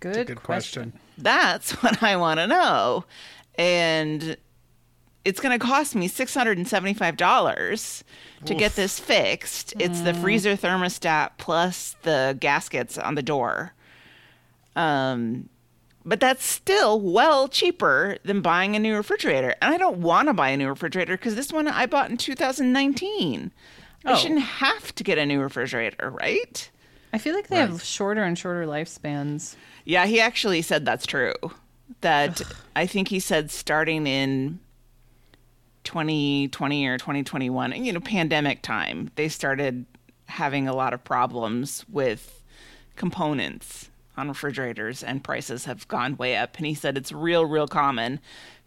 Good, 0.00 0.26
Good 0.26 0.42
question. 0.42 0.92
that's 1.16 1.72
what 1.82 2.02
I 2.02 2.16
want 2.16 2.38
to 2.38 2.46
know. 2.46 3.04
And 3.58 4.36
it's 5.24 5.40
going 5.40 5.58
to 5.58 5.64
cost 5.64 5.94
me 5.94 6.08
$675 6.08 8.02
to 8.44 8.54
get 8.54 8.76
this 8.76 9.00
fixed. 9.00 9.74
It's 9.78 10.02
the 10.02 10.12
freezer 10.14 10.54
thermostat 10.56 11.30
plus 11.38 11.96
the 12.02 12.36
gaskets 12.38 12.98
on 12.98 13.14
the 13.14 13.22
door. 13.22 13.72
Um, 14.76 15.48
but 16.04 16.20
that's 16.20 16.44
still 16.44 17.00
well 17.00 17.48
cheaper 17.48 18.18
than 18.22 18.42
buying 18.42 18.76
a 18.76 18.78
new 18.78 18.94
refrigerator. 18.94 19.54
And 19.62 19.74
I 19.74 19.78
don't 19.78 19.98
want 19.98 20.28
to 20.28 20.34
buy 20.34 20.50
a 20.50 20.56
new 20.56 20.68
refrigerator 20.68 21.16
because 21.16 21.34
this 21.34 21.52
one 21.52 21.66
I 21.66 21.86
bought 21.86 22.10
in 22.10 22.16
2019. 22.18 23.52
I 24.04 24.12
Oh. 24.12 24.14
shouldn't 24.16 24.42
have 24.42 24.94
to 24.94 25.02
get 25.02 25.18
a 25.18 25.26
new 25.26 25.40
refrigerator, 25.40 26.10
right? 26.10 26.70
I 27.12 27.18
feel 27.18 27.34
like 27.34 27.48
they 27.48 27.56
have 27.56 27.82
shorter 27.82 28.22
and 28.22 28.38
shorter 28.38 28.66
lifespans. 28.66 29.56
Yeah, 29.84 30.06
he 30.06 30.20
actually 30.20 30.62
said 30.62 30.84
that's 30.84 31.06
true. 31.06 31.34
That 32.00 32.42
I 32.74 32.86
think 32.86 33.08
he 33.08 33.20
said 33.20 33.50
starting 33.50 34.06
in 34.06 34.58
2020 35.84 36.86
or 36.86 36.98
2021, 36.98 37.84
you 37.84 37.92
know, 37.92 38.00
pandemic 38.00 38.60
time, 38.62 39.10
they 39.14 39.28
started 39.28 39.86
having 40.26 40.66
a 40.66 40.74
lot 40.74 40.92
of 40.92 41.04
problems 41.04 41.84
with 41.88 42.42
components 42.96 43.90
on 44.16 44.28
refrigerators 44.28 45.02
and 45.02 45.22
prices 45.22 45.66
have 45.66 45.86
gone 45.88 46.16
way 46.16 46.36
up. 46.36 46.56
And 46.56 46.66
he 46.66 46.74
said 46.74 46.96
it's 46.96 47.12
real, 47.12 47.46
real 47.46 47.68
common 47.68 48.20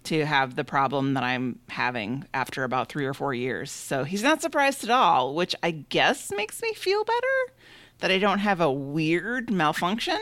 to 0.06 0.26
have 0.26 0.56
the 0.56 0.64
problem 0.64 1.14
that 1.16 1.24
I'm 1.24 1.60
having 1.70 2.26
after 2.34 2.64
about 2.64 2.88
three 2.90 3.06
or 3.06 3.14
four 3.14 3.34
years. 3.34 3.70
So 3.70 4.06
he's 4.06 4.24
not 4.24 4.42
surprised 4.42 4.84
at 4.84 4.90
all, 4.90 5.36
which 5.36 5.56
I 5.62 5.72
guess 5.72 6.32
makes 6.32 6.62
me 6.62 6.74
feel 6.74 7.04
better 7.04 7.54
that 8.00 8.12
I 8.12 8.18
don't 8.20 8.40
have 8.40 8.62
a 8.62 8.72
weird 8.72 9.50
malfunction 9.52 10.20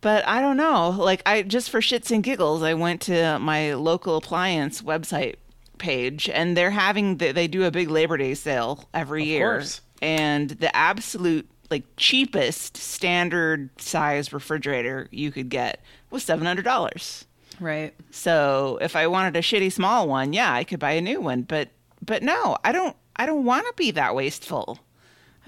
but 0.00 0.26
I 0.26 0.40
don't 0.40 0.56
know. 0.56 0.90
Like 0.90 1.22
I 1.26 1.42
just 1.42 1.68
for 1.70 1.80
shits 1.80 2.10
and 2.10 2.22
giggles, 2.22 2.62
I 2.62 2.74
went 2.74 3.02
to 3.02 3.38
my 3.38 3.74
local 3.74 4.16
appliance 4.16 4.80
website 4.82 5.34
page, 5.76 6.28
and 6.28 6.56
they're 6.56 6.70
having 6.70 7.18
the, 7.18 7.32
they 7.32 7.46
do 7.48 7.64
a 7.64 7.70
big 7.70 7.90
Labor 7.90 8.16
Day 8.16 8.34
sale 8.34 8.88
every 8.94 9.22
Of 9.22 9.28
year, 9.28 9.50
course. 9.58 9.80
and 10.00 10.50
the 10.50 10.74
absolute 10.74 11.48
like 11.70 11.84
cheapest 11.98 12.76
standard 12.78 13.68
size 13.80 14.32
refrigerator 14.32 15.06
you 15.10 15.30
could 15.30 15.50
get 15.50 15.82
was 16.10 16.22
seven 16.22 16.46
hundred 16.46 16.64
dollars. 16.64 17.26
Right. 17.60 17.92
So 18.10 18.78
if 18.80 18.96
I 18.96 19.06
wanted 19.06 19.36
a 19.36 19.42
shitty 19.42 19.70
small 19.70 20.08
one, 20.08 20.32
yeah, 20.32 20.50
I 20.50 20.64
could 20.64 20.80
buy 20.80 20.92
a 20.92 21.02
new 21.02 21.20
one. 21.20 21.42
But 21.42 21.68
but 22.02 22.22
no, 22.22 22.56
I 22.64 22.72
don't. 22.72 22.96
I 23.16 23.26
don't 23.26 23.44
want 23.44 23.66
to 23.66 23.74
be 23.76 23.90
that 23.90 24.14
wasteful. 24.14 24.78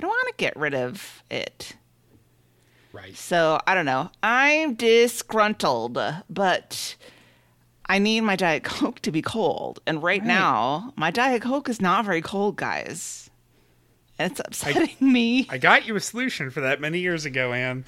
I 0.03 0.05
don't 0.05 0.11
want 0.11 0.29
to 0.31 0.35
get 0.37 0.57
rid 0.57 0.75
of 0.75 1.23
it. 1.31 1.77
Right. 2.93 3.17
So 3.17 3.61
I 3.69 3.75
don't 3.77 3.87
know. 3.87 4.11
I'm 4.21 4.75
disgruntled, 4.75 5.97
but 6.29 6.97
I 7.87 8.01
need 8.01 8.23
my 8.23 8.35
Diet 8.35 8.65
Coke 8.65 8.99
to 9.03 9.13
be 9.13 9.23
cold. 9.23 9.79
And 9.87 10.03
right, 10.03 10.21
Right. 10.21 10.27
now, 10.27 10.93
my 10.97 11.13
Diet 11.13 11.43
Coke 11.43 11.69
is 11.69 11.81
not 11.81 12.05
very 12.05 12.21
cold, 12.21 12.57
guys. 12.57 13.31
It's 14.19 14.41
upsetting 14.45 14.97
me. 15.01 15.47
I 15.49 15.59
got 15.59 15.87
you 15.87 15.95
a 15.95 16.01
solution 16.01 16.51
for 16.51 16.63
that 16.63 16.81
many 16.81 16.99
years 16.99 17.25
ago, 17.25 17.53
Ann. 17.53 17.85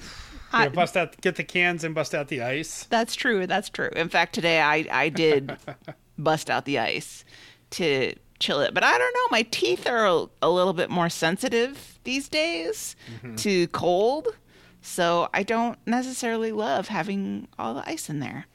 You 0.53 0.59
know, 0.59 0.69
bust 0.69 0.95
out, 0.95 1.19
get 1.19 1.35
the 1.35 1.43
cans 1.43 1.83
and 1.83 1.93
bust 1.93 2.15
out 2.15 2.29
the 2.29 2.41
ice. 2.41 2.85
That's 2.85 3.13
true. 3.13 3.45
That's 3.45 3.67
true. 3.67 3.89
In 3.93 4.07
fact, 4.07 4.33
today 4.33 4.61
I, 4.61 4.87
I 4.89 5.09
did 5.09 5.57
bust 6.17 6.49
out 6.49 6.63
the 6.63 6.79
ice 6.79 7.25
to 7.71 8.13
chill 8.39 8.59
it. 8.61 8.73
But 8.73 8.83
I 8.83 8.97
don't 8.97 9.13
know. 9.13 9.27
My 9.31 9.43
teeth 9.43 9.87
are 9.87 10.05
a, 10.05 10.25
a 10.41 10.49
little 10.49 10.73
bit 10.73 10.89
more 10.89 11.09
sensitive 11.09 11.99
these 12.03 12.29
days 12.29 12.95
mm-hmm. 13.17 13.35
to 13.35 13.67
cold. 13.67 14.27
So 14.81 15.29
I 15.33 15.43
don't 15.43 15.79
necessarily 15.87 16.51
love 16.51 16.89
having 16.89 17.47
all 17.57 17.73
the 17.73 17.89
ice 17.89 18.09
in 18.09 18.19
there. 18.19 18.45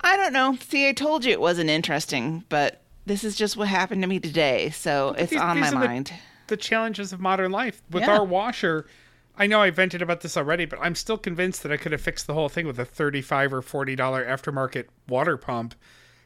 I 0.00 0.16
don't 0.16 0.32
know. 0.32 0.56
See, 0.60 0.88
I 0.88 0.92
told 0.92 1.24
you 1.24 1.32
it 1.32 1.40
wasn't 1.40 1.70
interesting, 1.70 2.44
but 2.48 2.82
this 3.06 3.24
is 3.24 3.36
just 3.36 3.56
what 3.56 3.68
happened 3.68 4.02
to 4.02 4.08
me 4.08 4.20
today. 4.20 4.70
So 4.70 5.14
it's 5.18 5.30
these- 5.30 5.40
on 5.40 5.56
these 5.56 5.70
my 5.72 5.78
are 5.78 5.80
the- 5.82 5.86
mind. 5.88 6.12
The 6.46 6.56
challenges 6.58 7.12
of 7.14 7.20
modern 7.20 7.52
life 7.52 7.80
with 7.90 8.02
Yeah. 8.02 8.18
our 8.18 8.24
washer. 8.24 8.86
I 9.36 9.46
know 9.46 9.62
I 9.62 9.70
vented 9.70 10.02
about 10.02 10.20
this 10.20 10.36
already, 10.36 10.66
but 10.66 10.78
I'm 10.80 10.94
still 10.94 11.16
convinced 11.16 11.62
that 11.62 11.72
I 11.72 11.78
could 11.78 11.92
have 11.92 12.02
fixed 12.02 12.26
the 12.26 12.34
whole 12.34 12.50
thing 12.50 12.66
with 12.66 12.78
a 12.78 12.84
thirty-five 12.84 13.52
or 13.52 13.62
forty 13.62 13.96
dollar 13.96 14.24
aftermarket 14.24 14.86
water 15.08 15.38
pump, 15.38 15.74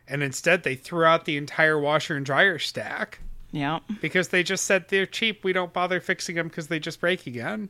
and 0.09 0.23
instead 0.23 0.63
they 0.63 0.75
threw 0.75 1.05
out 1.05 1.25
the 1.25 1.37
entire 1.37 1.79
washer 1.79 2.17
and 2.17 2.27
dryer 2.27 2.59
stack 2.59 3.21
Yeah. 3.53 3.81
because 4.01 4.29
they 4.29 4.43
just 4.43 4.65
said 4.65 4.89
they're 4.89 5.07
cheap. 5.07 5.45
We 5.45 5.53
don't 5.53 5.73
bother 5.73 6.01
fixing 6.01 6.37
them 6.37 6.49
because 6.49 6.69
they 6.69 6.79
just 6.79 7.01
break 7.01 7.27
again. 7.27 7.69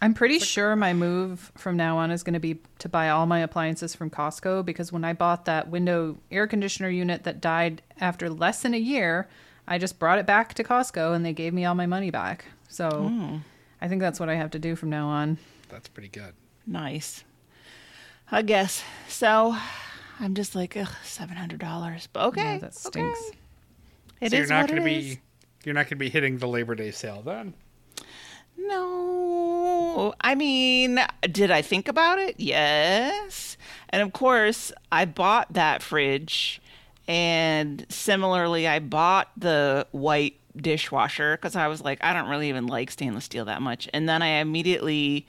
I'm 0.00 0.14
pretty 0.14 0.38
sure 0.38 0.76
my 0.76 0.92
move 0.92 1.50
from 1.56 1.76
now 1.76 1.98
on 1.98 2.12
is 2.12 2.22
going 2.22 2.34
to 2.34 2.40
be 2.40 2.60
to 2.78 2.88
buy 2.88 3.08
all 3.08 3.26
my 3.26 3.40
appliances 3.40 3.96
from 3.96 4.10
Costco 4.10 4.64
because 4.64 4.92
when 4.92 5.04
I 5.04 5.12
bought 5.12 5.44
that 5.46 5.68
window 5.68 6.18
air 6.30 6.46
conditioner 6.46 6.88
unit 6.88 7.24
that 7.24 7.40
died 7.40 7.82
after 8.00 8.30
less 8.30 8.62
than 8.62 8.74
a 8.74 8.78
year, 8.78 9.28
I 9.66 9.78
just 9.78 9.98
brought 9.98 10.20
it 10.20 10.26
back 10.26 10.54
to 10.54 10.64
Costco 10.64 11.14
and 11.16 11.26
they 11.26 11.32
gave 11.32 11.52
me 11.52 11.64
all 11.64 11.74
my 11.74 11.86
money 11.86 12.10
back. 12.10 12.44
So 12.68 13.08
hmm. 13.08 13.36
I 13.80 13.88
think 13.88 14.00
that's 14.00 14.20
what 14.20 14.28
I 14.28 14.36
have 14.36 14.52
to 14.52 14.58
do 14.60 14.76
from 14.76 14.90
now 14.90 15.08
on. 15.08 15.38
That's 15.68 15.88
pretty 15.88 16.08
good. 16.08 16.34
Nice. 16.64 17.24
I 18.30 18.42
guess. 18.42 18.84
So 19.08 19.56
I'm 20.20 20.34
just 20.34 20.54
like, 20.54 20.76
ugh, 20.76 20.88
seven 21.04 21.36
hundred 21.36 21.60
dollars. 21.60 22.08
But 22.12 22.26
okay. 22.28 22.54
Yeah, 22.54 22.58
that 22.58 22.74
stinks. 22.74 23.20
okay. 23.28 23.38
It 24.20 24.30
so 24.30 24.36
you're 24.36 24.46
not 24.46 24.62
what 24.62 24.70
going 24.70 24.82
it 24.82 24.90
to 24.90 24.96
is. 24.96 25.14
be 25.16 25.20
you're 25.64 25.74
not 25.74 25.82
going 25.82 25.90
to 25.90 25.96
be 25.96 26.08
hitting 26.10 26.38
the 26.38 26.48
Labor 26.48 26.74
Day 26.74 26.90
sale 26.90 27.22
then. 27.22 27.54
No. 28.56 30.14
I 30.20 30.34
mean, 30.34 31.00
did 31.30 31.50
I 31.50 31.62
think 31.62 31.88
about 31.88 32.18
it? 32.18 32.34
Yes. 32.38 33.56
And 33.90 34.02
of 34.02 34.12
course, 34.12 34.72
I 34.90 35.04
bought 35.04 35.52
that 35.52 35.82
fridge. 35.82 36.60
And 37.06 37.86
similarly, 37.88 38.66
I 38.66 38.80
bought 38.80 39.30
the 39.36 39.86
white 39.92 40.38
dishwasher 40.56 41.36
because 41.36 41.56
I 41.56 41.68
was 41.68 41.80
like, 41.80 42.02
I 42.02 42.12
don't 42.12 42.28
really 42.28 42.48
even 42.48 42.66
like 42.66 42.90
stainless 42.90 43.24
steel 43.24 43.46
that 43.46 43.62
much. 43.62 43.88
And 43.94 44.08
then 44.08 44.22
I 44.22 44.40
immediately 44.40 45.26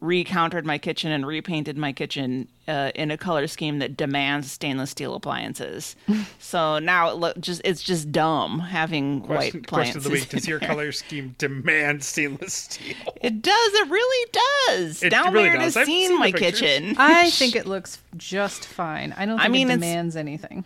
recountered 0.00 0.64
my 0.64 0.78
kitchen 0.78 1.10
and 1.10 1.26
repainted 1.26 1.76
my 1.76 1.92
kitchen 1.92 2.48
uh, 2.68 2.92
in 2.94 3.10
a 3.10 3.16
color 3.16 3.46
scheme 3.46 3.78
that 3.80 3.96
demands 3.96 4.50
stainless 4.50 4.90
steel 4.90 5.14
appliances. 5.14 5.96
so 6.38 6.78
now 6.78 7.10
it 7.10 7.16
look 7.16 7.38
just 7.40 7.60
it's 7.64 7.82
just 7.82 8.12
dumb 8.12 8.60
having 8.60 9.20
Question, 9.22 9.60
white 9.60 9.66
question 9.66 9.96
of 9.96 10.04
the 10.04 10.10
week: 10.10 10.28
Does 10.28 10.46
your 10.46 10.58
there. 10.60 10.68
color 10.68 10.92
scheme 10.92 11.34
demand 11.38 12.04
stainless 12.04 12.54
steel? 12.54 12.94
It 13.20 13.42
does. 13.42 13.72
It 13.74 13.90
really 13.90 14.30
does. 14.68 15.02
It 15.02 15.10
Down 15.10 15.32
really 15.32 15.48
there 15.48 15.58
does. 15.58 15.74
to 15.74 15.80
I've 15.80 15.86
seen 15.86 16.10
seen 16.10 16.18
my 16.18 16.30
pictures. 16.32 16.60
kitchen. 16.60 16.94
I 16.98 17.30
think 17.38 17.56
it 17.56 17.66
looks 17.66 17.98
just 18.16 18.66
fine. 18.66 19.14
I 19.16 19.26
don't 19.26 19.38
I 19.40 19.44
think 19.44 19.52
mean, 19.52 19.70
it 19.70 19.74
demands 19.74 20.16
anything. 20.16 20.64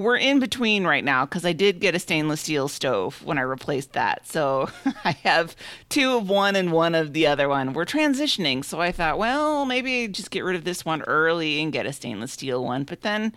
We're 0.00 0.16
in 0.16 0.40
between 0.40 0.84
right 0.84 1.04
now 1.04 1.26
because 1.26 1.44
I 1.44 1.52
did 1.52 1.78
get 1.78 1.94
a 1.94 1.98
stainless 1.98 2.40
steel 2.40 2.68
stove 2.68 3.22
when 3.22 3.36
I 3.36 3.42
replaced 3.42 3.92
that. 3.92 4.26
So 4.26 4.70
I 5.04 5.12
have 5.24 5.54
two 5.90 6.16
of 6.16 6.30
one 6.30 6.56
and 6.56 6.72
one 6.72 6.94
of 6.94 7.12
the 7.12 7.26
other 7.26 7.50
one. 7.50 7.74
We're 7.74 7.84
transitioning. 7.84 8.64
So 8.64 8.80
I 8.80 8.92
thought, 8.92 9.18
well, 9.18 9.66
maybe 9.66 10.08
just 10.08 10.30
get 10.30 10.42
rid 10.42 10.56
of 10.56 10.64
this 10.64 10.86
one 10.86 11.02
early 11.02 11.60
and 11.60 11.70
get 11.70 11.84
a 11.84 11.92
stainless 11.92 12.32
steel 12.32 12.64
one. 12.64 12.84
But 12.84 13.02
then 13.02 13.34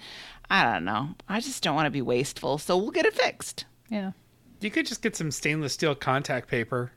I 0.49 0.63
don't 0.63 0.85
know. 0.85 1.09
I 1.27 1.41
just 1.41 1.61
don't 1.63 1.75
want 1.75 1.87
to 1.87 1.91
be 1.91 2.01
wasteful. 2.01 2.57
So 2.57 2.77
we'll 2.77 2.91
get 2.91 3.05
it 3.05 3.13
fixed. 3.13 3.65
Yeah. 3.89 4.13
You 4.61 4.71
could 4.71 4.85
just 4.85 5.01
get 5.01 5.17
some 5.17 5.31
stainless 5.31 5.73
steel 5.73 5.95
contact 5.95 6.47
paper. 6.47 6.93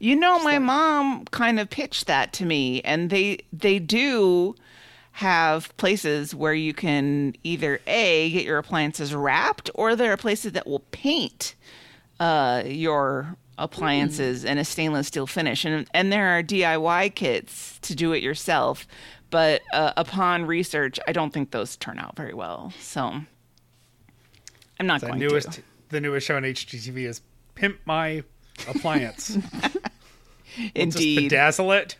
You 0.00 0.16
know, 0.16 0.42
my 0.42 0.58
mom 0.58 1.24
kind 1.26 1.60
of 1.60 1.70
pitched 1.70 2.08
that 2.08 2.32
to 2.32 2.44
me, 2.44 2.80
and 2.80 3.10
they 3.10 3.40
they 3.52 3.78
do 3.78 4.56
have 5.20 5.76
places 5.76 6.34
where 6.34 6.54
you 6.54 6.72
can 6.72 7.34
either 7.44 7.78
a 7.86 8.30
get 8.30 8.44
your 8.44 8.56
appliances 8.56 9.14
wrapped 9.14 9.70
or 9.74 9.94
there 9.94 10.12
are 10.12 10.16
places 10.16 10.52
that 10.52 10.66
will 10.66 10.82
paint 10.90 11.54
uh, 12.18 12.62
your 12.64 13.36
appliances 13.58 14.44
in 14.44 14.56
a 14.56 14.64
stainless 14.64 15.08
steel 15.08 15.26
finish. 15.26 15.66
And 15.66 15.86
and 15.92 16.10
there 16.10 16.38
are 16.38 16.42
DIY 16.42 17.14
kits 17.14 17.78
to 17.80 17.94
do 17.94 18.12
it 18.12 18.22
yourself 18.22 18.86
but 19.30 19.62
uh, 19.72 19.92
upon 19.96 20.46
research 20.46 20.98
I 21.06 21.12
don't 21.12 21.32
think 21.32 21.50
those 21.52 21.76
turn 21.76 21.98
out 21.98 22.16
very 22.16 22.34
well. 22.34 22.72
So 22.80 23.02
I'm 23.02 24.86
not 24.86 25.00
The 25.00 25.06
going 25.08 25.20
newest 25.20 25.52
to 25.52 25.62
the 25.88 26.00
newest 26.00 26.26
show 26.26 26.36
on 26.36 26.42
HGTV 26.42 27.06
is 27.06 27.20
Pimp 27.54 27.78
My 27.84 28.22
Appliance. 28.68 29.38
Just 30.56 30.68
indeed. 30.74 31.30
bedazzle 31.30 31.78
it. 31.78 31.96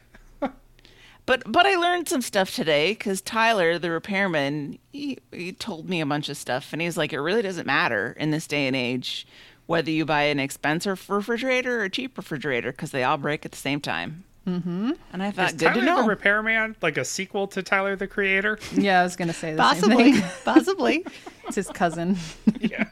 But 1.30 1.44
but 1.46 1.64
I 1.64 1.76
learned 1.76 2.08
some 2.08 2.22
stuff 2.22 2.52
today 2.52 2.90
because 2.90 3.20
Tyler, 3.20 3.78
the 3.78 3.92
repairman, 3.92 4.80
he, 4.90 5.18
he 5.30 5.52
told 5.52 5.88
me 5.88 6.00
a 6.00 6.06
bunch 6.06 6.28
of 6.28 6.36
stuff, 6.36 6.72
and 6.72 6.82
he's 6.82 6.96
like, 6.96 7.12
it 7.12 7.20
really 7.20 7.40
doesn't 7.40 7.68
matter 7.68 8.16
in 8.18 8.32
this 8.32 8.48
day 8.48 8.66
and 8.66 8.74
age 8.74 9.28
whether 9.66 9.92
you 9.92 10.04
buy 10.04 10.22
an 10.22 10.40
expensive 10.40 11.08
refrigerator 11.08 11.82
or 11.82 11.84
a 11.84 11.88
cheap 11.88 12.18
refrigerator 12.18 12.72
because 12.72 12.90
they 12.90 13.04
all 13.04 13.16
break 13.16 13.46
at 13.46 13.52
the 13.52 13.56
same 13.56 13.80
time. 13.80 14.24
Mm-hmm. 14.44 14.90
And 15.12 15.22
I 15.22 15.30
thought, 15.30 15.50
Is 15.50 15.52
good 15.52 15.66
Tyler 15.66 15.80
to 15.80 15.86
know. 15.86 16.02
the 16.02 16.08
Repairman 16.08 16.74
like 16.82 16.96
a 16.96 17.04
sequel 17.04 17.46
to 17.46 17.62
Tyler 17.62 17.94
the 17.94 18.08
Creator? 18.08 18.58
Yeah, 18.72 18.98
I 18.98 19.04
was 19.04 19.14
gonna 19.14 19.32
say 19.32 19.52
the 19.52 19.58
Possibly. 19.58 20.14
same 20.14 20.22
thing. 20.22 20.30
Possibly. 20.44 21.06
It's 21.46 21.54
his 21.54 21.68
cousin. 21.68 22.18
yeah. 22.60 22.86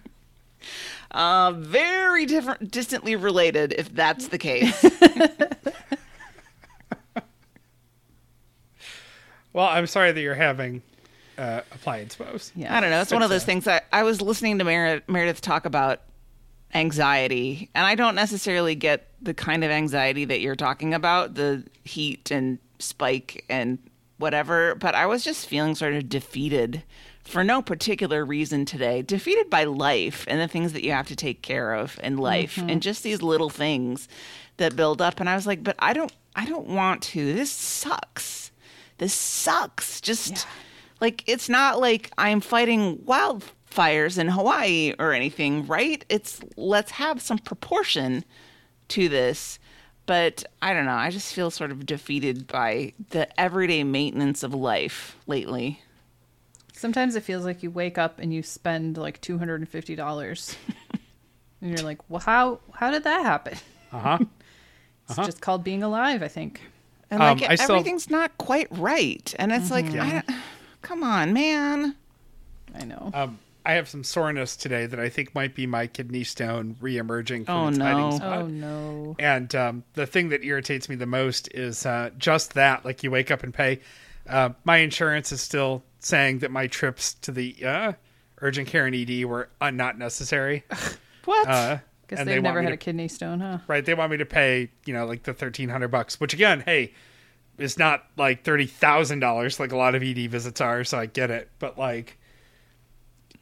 uh, 1.10 1.54
very 1.56 2.24
different, 2.24 2.70
distantly 2.70 3.16
related, 3.16 3.74
if 3.76 3.92
that's 3.92 4.28
the 4.28 4.38
case. 4.38 4.84
Well, 9.58 9.66
I'm 9.66 9.88
sorry 9.88 10.12
that 10.12 10.20
you're 10.20 10.36
having 10.36 10.82
uh, 11.36 11.62
appliance 11.72 12.16
woes. 12.16 12.52
Yeah. 12.54 12.76
I 12.76 12.78
don't 12.78 12.90
know. 12.90 13.00
It's 13.00 13.10
But, 13.10 13.16
one 13.16 13.22
of 13.24 13.30
those 13.30 13.42
things. 13.42 13.64
that 13.64 13.86
I 13.92 14.04
was 14.04 14.22
listening 14.22 14.58
to 14.58 14.64
Mer- 14.64 15.02
Meredith 15.08 15.40
talk 15.40 15.64
about 15.64 16.00
anxiety, 16.74 17.68
and 17.74 17.84
I 17.84 17.96
don't 17.96 18.14
necessarily 18.14 18.76
get 18.76 19.08
the 19.20 19.34
kind 19.34 19.64
of 19.64 19.72
anxiety 19.72 20.24
that 20.26 20.38
you're 20.38 20.54
talking 20.54 20.94
about 20.94 21.34
the 21.34 21.64
heat 21.82 22.30
and 22.30 22.60
spike 22.78 23.44
and 23.48 23.78
whatever, 24.18 24.76
but 24.76 24.94
I 24.94 25.06
was 25.06 25.24
just 25.24 25.48
feeling 25.48 25.74
sort 25.74 25.94
of 25.94 26.08
defeated 26.08 26.84
for 27.24 27.42
no 27.42 27.60
particular 27.60 28.24
reason 28.24 28.64
today. 28.64 29.02
Defeated 29.02 29.50
by 29.50 29.64
life 29.64 30.24
and 30.28 30.40
the 30.40 30.46
things 30.46 30.72
that 30.72 30.84
you 30.84 30.92
have 30.92 31.08
to 31.08 31.16
take 31.16 31.42
care 31.42 31.74
of 31.74 31.98
in 32.00 32.16
life 32.16 32.58
and 32.58 32.80
just 32.80 33.02
these 33.02 33.22
little 33.22 33.50
things 33.50 34.06
that 34.58 34.76
build 34.76 35.02
up. 35.02 35.18
And 35.18 35.28
I 35.28 35.34
was 35.34 35.48
like, 35.48 35.64
but 35.64 35.74
I 35.80 35.94
don't. 35.94 36.12
I 36.36 36.44
don't 36.44 36.68
want 36.68 37.02
to. 37.02 37.34
This 37.34 37.50
sucks. 37.50 38.47
This 38.98 39.14
sucks. 39.14 40.00
Just 40.00 40.46
like 41.00 41.24
it's 41.26 41.48
not 41.48 41.80
like 41.80 42.10
I'm 42.18 42.40
fighting 42.40 42.98
wildfires 42.98 44.18
in 44.18 44.28
Hawaii 44.28 44.94
or 44.98 45.12
anything, 45.12 45.66
right? 45.66 46.04
It's 46.08 46.40
let's 46.56 46.92
have 46.92 47.22
some 47.22 47.38
proportion 47.38 48.24
to 48.88 49.08
this. 49.08 49.58
But 50.06 50.44
I 50.62 50.72
don't 50.72 50.86
know. 50.86 50.94
I 50.94 51.10
just 51.10 51.34
feel 51.34 51.50
sort 51.50 51.70
of 51.70 51.84
defeated 51.84 52.46
by 52.46 52.94
the 53.10 53.28
everyday 53.38 53.84
maintenance 53.84 54.42
of 54.42 54.54
life 54.54 55.16
lately. 55.26 55.82
Sometimes 56.72 57.14
it 57.14 57.24
feels 57.24 57.44
like 57.44 57.62
you 57.62 57.70
wake 57.70 57.98
up 57.98 58.18
and 58.18 58.32
you 58.32 58.42
spend 58.42 58.96
like 58.96 59.20
two 59.20 59.36
hundred 59.36 59.56
and 59.60 59.68
fifty 59.68 59.94
dollars, 59.94 60.56
and 61.60 61.70
you're 61.70 61.84
like, 61.84 61.98
"Well, 62.08 62.20
how 62.20 62.60
how 62.72 62.90
did 62.90 63.04
that 63.04 63.22
happen?" 63.22 63.58
Uh 63.92 63.98
huh. 63.98 64.18
It's 65.10 65.16
just 65.16 65.40
called 65.40 65.64
being 65.64 65.82
alive, 65.82 66.22
I 66.22 66.28
think. 66.28 66.60
And 67.10 67.22
Um, 67.22 67.38
like 67.38 67.58
still- 67.58 67.76
everything's 67.76 68.10
not 68.10 68.36
quite 68.38 68.68
right. 68.70 69.34
And 69.38 69.50
it's 69.52 69.70
like, 69.70 69.86
I, 69.94 70.22
come 70.82 71.02
on, 71.02 71.32
man. 71.32 71.94
I 72.78 72.84
know. 72.84 73.10
Um, 73.14 73.38
I 73.64 73.72
have 73.74 73.88
some 73.88 74.04
soreness 74.04 74.56
today 74.56 74.86
that 74.86 74.98
I 75.00 75.08
think 75.08 75.34
might 75.34 75.54
be 75.54 75.66
my 75.66 75.86
kidney 75.86 76.24
stone 76.24 76.76
reemerging 76.80 77.46
from 77.46 77.54
Oh, 77.54 77.68
its 77.68 77.78
no. 77.78 77.84
hiding 77.84 78.12
spot. 78.18 78.38
oh 78.38 78.46
no. 78.46 79.16
And 79.18 79.54
um, 79.54 79.84
the 79.94 80.06
thing 80.06 80.30
that 80.30 80.42
irritates 80.44 80.88
me 80.88 80.96
the 80.96 81.06
most 81.06 81.48
is 81.54 81.84
uh, 81.84 82.10
just 82.18 82.54
that. 82.54 82.84
Like 82.84 83.02
you 83.02 83.10
wake 83.10 83.30
up 83.30 83.42
and 83.42 83.52
pay. 83.52 83.80
Uh, 84.28 84.50
my 84.64 84.78
insurance 84.78 85.32
is 85.32 85.40
still 85.40 85.82
saying 85.98 86.38
that 86.40 86.50
my 86.50 86.66
trips 86.66 87.14
to 87.14 87.32
the 87.32 87.56
uh, 87.64 87.92
urgent 88.40 88.68
care 88.68 88.86
and 88.86 88.94
ED 88.94 89.24
were 89.24 89.48
uh, 89.60 89.70
not 89.70 89.98
necessary. 89.98 90.64
What? 91.24 91.46
Guess 92.08 92.18
and 92.20 92.28
they've 92.28 92.36
they 92.36 92.40
never 92.42 92.62
had 92.62 92.68
to- 92.68 92.74
a 92.74 92.78
kidney 92.78 93.08
stone, 93.08 93.40
huh? 93.40 93.58
right. 93.68 93.84
They 93.84 93.94
want 93.94 94.10
me 94.10 94.16
to 94.18 94.26
pay, 94.26 94.70
you 94.86 94.94
know, 94.94 95.06
like 95.06 95.22
the 95.24 95.34
thirteen 95.34 95.68
hundred 95.68 95.88
bucks, 95.88 96.18
which 96.18 96.32
again, 96.34 96.62
hey, 96.64 96.92
is 97.58 97.78
not 97.78 98.04
like 98.16 98.44
thirty 98.44 98.66
thousand 98.66 99.20
dollars 99.20 99.60
like 99.60 99.72
a 99.72 99.76
lot 99.76 99.94
of 99.94 100.02
ED 100.02 100.30
visits 100.30 100.60
are. 100.60 100.84
So 100.84 100.98
I 100.98 101.06
get 101.06 101.30
it, 101.30 101.50
but 101.58 101.78
like, 101.78 102.16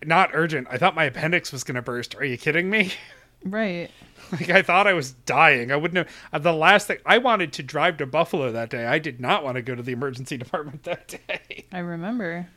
not 0.04 0.30
urgent. 0.32 0.66
I 0.70 0.78
thought 0.78 0.94
my 0.94 1.04
appendix 1.04 1.52
was 1.52 1.64
going 1.64 1.76
to 1.76 1.82
burst. 1.82 2.14
Are 2.16 2.24
you 2.24 2.36
kidding 2.36 2.68
me? 2.70 2.92
Right. 3.44 3.90
Like 4.32 4.50
I 4.50 4.62
thought 4.62 4.88
I 4.88 4.94
was 4.94 5.12
dying. 5.12 5.70
I 5.70 5.76
wouldn't 5.76 6.08
have. 6.32 6.42
The 6.42 6.52
last 6.54 6.88
thing 6.88 6.96
I 7.06 7.18
wanted 7.18 7.52
to 7.52 7.62
drive 7.62 7.98
to 7.98 8.06
Buffalo 8.06 8.50
that 8.50 8.70
day. 8.70 8.86
I 8.86 8.98
did 8.98 9.20
not 9.20 9.44
want 9.44 9.54
to 9.54 9.62
go 9.62 9.76
to 9.76 9.82
the 9.82 9.92
emergency 9.92 10.36
department 10.38 10.82
that 10.82 11.06
day. 11.28 11.66
I 11.70 11.78
remember. 11.78 12.48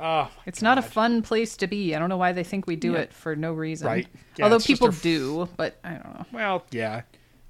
Oh, 0.00 0.30
It's 0.46 0.62
not 0.62 0.78
a 0.78 0.82
fun 0.82 1.22
place 1.22 1.56
to 1.58 1.66
be. 1.66 1.94
I 1.94 1.98
don't 1.98 2.08
know 2.08 2.16
why 2.16 2.32
they 2.32 2.44
think 2.44 2.66
we 2.66 2.76
do 2.76 2.92
Yeah. 2.92 2.98
it 3.00 3.12
for 3.12 3.34
no 3.34 3.52
reason. 3.52 3.86
Right. 3.88 4.06
Yeah, 4.36 4.44
Although 4.44 4.60
people 4.60 4.88
f- 4.88 5.02
do, 5.02 5.48
but 5.56 5.78
I 5.82 5.90
don't 5.94 6.04
know. 6.14 6.26
Well, 6.32 6.64
yeah. 6.70 7.02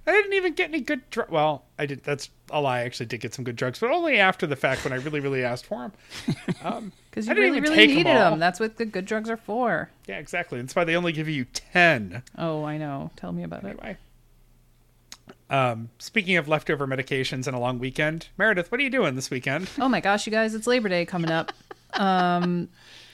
I 0.06 0.12
didn't 0.12 0.32
even 0.32 0.54
get 0.54 0.70
any 0.70 0.80
good. 0.80 1.02
Dr- 1.10 1.28
well, 1.30 1.64
I 1.78 1.84
did. 1.84 2.02
That's 2.02 2.30
a 2.50 2.62
lie. 2.62 2.78
I 2.78 2.82
actually 2.84 3.04
did 3.06 3.20
get 3.20 3.34
some 3.34 3.44
good 3.44 3.56
drugs, 3.56 3.78
but 3.78 3.90
only 3.90 4.18
after 4.18 4.46
the 4.46 4.56
fact 4.56 4.82
when 4.84 4.92
I 4.94 4.96
really, 4.96 5.20
really 5.20 5.44
asked 5.44 5.66
for 5.66 5.80
them. 5.80 5.92
Um, 6.64 6.92
Because 7.10 7.28
I 7.28 7.32
you 7.32 7.34
didn't 7.42 7.62
really, 7.62 7.76
really 7.76 7.86
needed 7.96 8.16
all. 8.16 8.30
them. 8.30 8.38
That's 8.38 8.58
what 8.58 8.78
the 8.78 8.86
good 8.86 9.04
drugs 9.04 9.28
are 9.28 9.36
for. 9.36 9.90
yeah, 10.06 10.16
exactly. 10.18 10.58
That's 10.60 10.74
why 10.74 10.84
they 10.84 10.96
only 10.96 11.12
give 11.12 11.28
you 11.28 11.44
ten. 11.52 12.22
Oh, 12.38 12.64
I 12.64 12.78
know. 12.78 13.10
Tell 13.16 13.32
me 13.32 13.42
about 13.42 13.64
it. 13.64 13.98
Um, 15.50 15.88
speaking 15.98 16.36
of 16.36 16.46
leftover 16.48 16.86
medications 16.86 17.46
and 17.46 17.54
a 17.56 17.58
long 17.58 17.78
weekend, 17.78 18.28
Meredith, 18.36 18.70
what 18.70 18.80
are 18.80 18.84
you 18.84 18.90
doing 18.90 19.14
this 19.14 19.30
weekend? 19.30 19.68
Oh 19.78 19.88
my 19.88 20.00
gosh, 20.00 20.26
you 20.26 20.30
guys, 20.30 20.54
it's 20.54 20.66
Labor 20.66 20.88
Day 20.88 21.04
coming 21.04 21.30
up. 21.30 21.52
Um, 21.94 22.68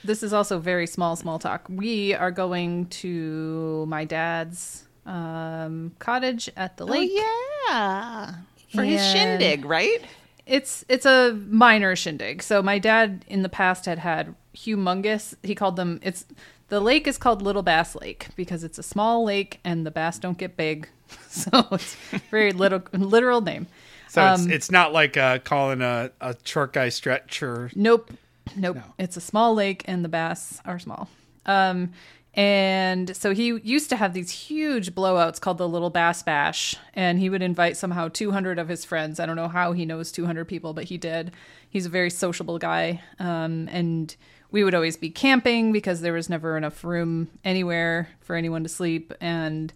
this 0.05 0.23
is 0.23 0.33
also 0.33 0.59
very 0.59 0.87
small, 0.87 1.17
small 1.17 1.39
talk. 1.39 1.67
We 1.69 2.15
are 2.15 2.31
going 2.31 2.87
to 2.87 3.87
my 3.89 4.05
dad's 4.05 4.85
um, 5.07 5.93
cottage 5.99 6.51
at 6.57 6.77
the 6.77 6.87
lake. 6.87 7.11
Oh, 7.15 7.67
yeah. 7.71 8.35
For 8.75 8.83
his 8.83 9.05
shindig, 9.13 9.65
right? 9.65 10.03
It's 10.47 10.85
it's 10.89 11.07
a 11.07 11.33
minor 11.49 11.97
shindig. 11.97 12.43
So 12.43 12.63
my 12.63 12.79
dad 12.79 13.25
in 13.29 13.43
the 13.43 13.49
past 13.49 13.87
had 13.87 13.99
had 13.99 14.35
humongous. 14.55 15.35
He 15.43 15.55
called 15.55 15.77
them. 15.77 16.01
It's 16.03 16.27
the 16.69 16.81
lake 16.81 17.07
is 17.07 17.17
called 17.17 17.41
Little 17.41 17.63
Bass 17.63 17.95
Lake 17.95 18.29
because 18.37 18.65
it's 18.65 18.79
a 18.79 18.83
small 18.83 19.25
lake 19.25 19.61
and 19.65 19.87
the 19.87 19.91
bass 19.91 20.19
don't 20.19 20.39
get 20.39 20.57
big. 20.57 20.89
So 21.29 21.67
it's 21.73 21.97
very 22.31 22.53
little 22.53 22.83
literal 22.93 23.41
name. 23.41 23.67
So 24.09 24.23
Um, 24.23 24.35
it's 24.35 24.47
it's 24.47 24.71
not 24.71 24.93
like 24.93 25.17
uh, 25.17 25.39
calling 25.39 25.81
a, 25.83 26.11
a 26.21 26.35
short 26.45 26.73
guy 26.73 26.89
stretch 26.89 27.43
or 27.43 27.71
Nope. 27.75 28.13
Nope. 28.57 28.77
No. 28.77 28.83
It's 28.99 29.17
a 29.17 29.21
small 29.21 29.55
lake 29.55 29.85
and 29.87 30.05
the 30.05 30.09
bass 30.09 30.61
are 30.65 30.79
small. 30.79 31.09
Um 31.47 31.93
and 32.37 33.17
so 33.17 33.33
he 33.33 33.61
used 33.63 33.91
to 33.91 33.97
have 33.97 34.13
these 34.13 34.31
huge 34.31 34.93
blowouts 34.93 35.41
called 35.41 35.59
the 35.59 35.69
Little 35.69 35.91
Bass 35.91 36.23
Bash 36.23 36.75
and 36.93 37.19
he 37.19 37.31
would 37.31 37.43
invite 37.43 37.77
somehow 37.77 38.09
200 38.09 38.59
of 38.59 38.69
his 38.69 38.85
friends. 38.85 39.21
I 39.21 39.27
don't 39.27 39.37
know 39.37 39.49
how 39.49 39.73
he 39.73 39.87
knows 39.87 40.11
200 40.11 40.47
people, 40.47 40.75
but 40.75 40.85
he 40.85 40.99
did. 40.99 41.31
He's 41.71 41.87
a 41.87 41.91
very 41.91 42.11
sociable 42.11 42.59
guy. 42.59 43.03
Um 43.19 43.69
and 43.71 44.15
we 44.51 44.63
would 44.63 44.75
always 44.75 44.97
be 44.97 45.11
camping 45.11 45.73
because 45.73 46.01
there 46.01 46.13
was 46.13 46.31
never 46.31 46.57
enough 46.57 46.85
room 46.85 47.29
anywhere 47.45 48.09
for 48.21 48.37
anyone 48.37 48.63
to 48.63 48.69
sleep 48.69 49.13
and 49.21 49.73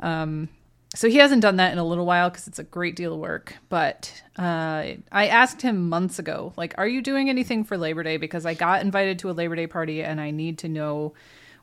um 0.00 0.48
so 0.94 1.08
he 1.08 1.16
hasn't 1.18 1.42
done 1.42 1.56
that 1.56 1.72
in 1.72 1.78
a 1.78 1.84
little 1.84 2.06
while 2.06 2.30
because 2.30 2.46
it's 2.46 2.58
a 2.58 2.64
great 2.64 2.96
deal 2.96 3.12
of 3.12 3.18
work. 3.18 3.56
But 3.68 4.22
uh, 4.38 4.94
I 5.10 5.26
asked 5.26 5.60
him 5.60 5.88
months 5.88 6.18
ago, 6.18 6.52
like, 6.56 6.74
"Are 6.78 6.86
you 6.86 7.02
doing 7.02 7.28
anything 7.28 7.64
for 7.64 7.76
Labor 7.76 8.02
Day?" 8.02 8.16
Because 8.16 8.46
I 8.46 8.54
got 8.54 8.80
invited 8.80 9.18
to 9.20 9.30
a 9.30 9.32
Labor 9.32 9.56
Day 9.56 9.66
party, 9.66 10.02
and 10.02 10.20
I 10.20 10.30
need 10.30 10.58
to 10.58 10.68
know 10.68 11.14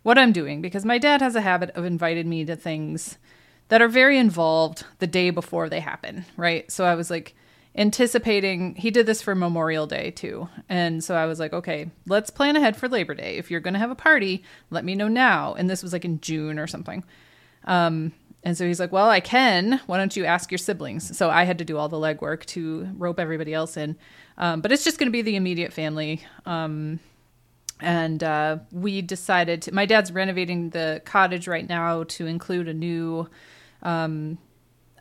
what 0.04 0.18
I'm 0.18 0.32
doing 0.34 0.62
because 0.62 0.84
my 0.84 0.98
dad 0.98 1.22
has 1.22 1.36
a 1.36 1.42
habit 1.42 1.72
of 1.72 1.86
inviting 1.86 2.28
me 2.28 2.44
to 2.46 2.56
things 2.56 3.18
that 3.70 3.82
are 3.82 3.88
very 3.88 4.18
involved 4.18 4.86
the 5.00 5.08
day 5.08 5.30
before 5.30 5.70
they 5.70 5.80
happen, 5.80 6.26
right? 6.36 6.70
So 6.72 6.84
I 6.84 6.96
was 6.96 7.10
like 7.10 7.34
anticipating. 7.76 8.76
He 8.76 8.92
did 8.92 9.06
this 9.06 9.22
for 9.22 9.34
Memorial 9.34 9.88
Day 9.88 10.12
too, 10.12 10.50
and 10.68 11.02
so 11.02 11.16
I 11.16 11.26
was 11.26 11.40
like, 11.40 11.54
"Okay, 11.54 11.90
let's 12.06 12.30
plan 12.30 12.58
ahead 12.58 12.76
for 12.76 12.90
Labor 12.90 13.14
Day. 13.14 13.38
If 13.38 13.50
you're 13.50 13.62
going 13.62 13.76
to 13.76 13.80
have 13.80 13.92
a 13.92 13.96
party, 13.96 14.44
let 14.70 14.84
me 14.84 14.94
know 14.94 15.08
now." 15.08 15.54
And 15.54 15.70
this 15.70 15.84
was 15.84 15.94
like 15.94 16.04
in 16.04 16.20
June 16.20 16.60
or 16.60 16.68
something. 16.68 17.06
Um, 17.64 18.12
and 18.44 18.58
so 18.58 18.66
he's 18.66 18.80
like, 18.80 18.92
Well, 18.92 19.10
I 19.10 19.20
can. 19.20 19.82
Why 19.86 19.98
don't 19.98 20.16
you 20.16 20.26
ask 20.26 20.52
your 20.52 20.58
siblings? 20.58 21.16
So 21.18 21.30
I 21.30 21.44
had 21.44 21.58
to 21.60 21.66
do 21.66 21.78
all 21.78 21.90
the 21.90 21.98
legwork 21.98 22.46
to 22.48 22.90
rope 22.98 23.20
everybody 23.20 23.54
else 23.54 23.78
in. 23.78 23.98
Um, 24.38 24.62
but 24.62 24.72
it's 24.72 24.84
just 24.84 24.98
going 24.98 25.08
to 25.08 25.12
be 25.12 25.22
the 25.22 25.36
immediate 25.36 25.74
family. 25.74 26.24
Um, 26.46 27.00
and 27.80 28.24
uh, 28.24 28.58
we 28.72 29.02
decided 29.02 29.64
to, 29.64 29.74
my 29.74 29.86
dad's 29.86 30.12
renovating 30.12 30.70
the 30.72 31.02
cottage 31.06 31.48
right 31.48 31.68
now 31.68 32.04
to 32.04 32.26
include 32.28 32.68
a 32.68 32.74
new 32.74 33.28
um, 33.84 34.38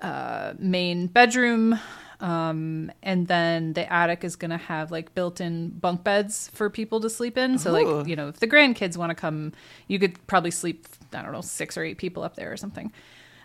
uh, 0.03 0.55
main 0.59 1.07
bedroom, 1.07 1.79
Um, 2.21 2.93
and 3.03 3.27
then 3.29 3.73
the 3.73 3.91
attic 3.91 4.25
is 4.25 4.37
going 4.37 4.51
to 4.51 4.59
have 4.59 4.91
like 4.91 5.15
built-in 5.15 5.71
bunk 5.71 6.05
beds 6.05 6.51
for 6.53 6.69
people 6.69 7.01
to 7.01 7.09
sleep 7.09 7.39
in. 7.39 7.59
So 7.59 7.73
like, 7.73 8.07
you 8.07 8.15
know, 8.15 8.29
if 8.29 8.41
the 8.41 8.47
grandkids 8.47 8.97
want 8.99 9.09
to 9.11 9.15
come, 9.15 9.53
you 9.89 9.99
could 9.99 10.27
probably 10.27 10.51
sleep, 10.51 10.87
I 11.15 11.23
don't 11.23 11.33
know, 11.33 11.41
six 11.41 11.79
or 11.79 11.83
eight 11.85 11.97
people 11.97 12.23
up 12.23 12.37
there 12.37 12.53
or 12.53 12.59
something. 12.59 12.93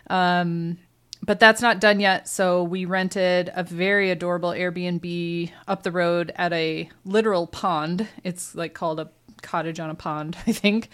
Um, 0.08 0.78
but 1.22 1.40
that's 1.40 1.60
not 1.60 1.80
done 1.80 1.98
yet. 1.98 2.28
So 2.28 2.62
we 2.62 2.84
rented 2.84 3.50
a 3.54 3.64
very 3.64 4.10
adorable 4.10 4.50
Airbnb 4.50 5.50
up 5.66 5.82
the 5.82 5.90
road 5.90 6.32
at 6.36 6.52
a 6.52 6.88
literal 7.04 7.46
pond. 7.46 8.06
It's 8.22 8.54
like 8.54 8.74
called 8.74 9.00
a 9.00 9.10
cottage 9.42 9.80
on 9.80 9.90
a 9.90 9.94
pond, 9.94 10.36
I 10.46 10.52
think. 10.52 10.88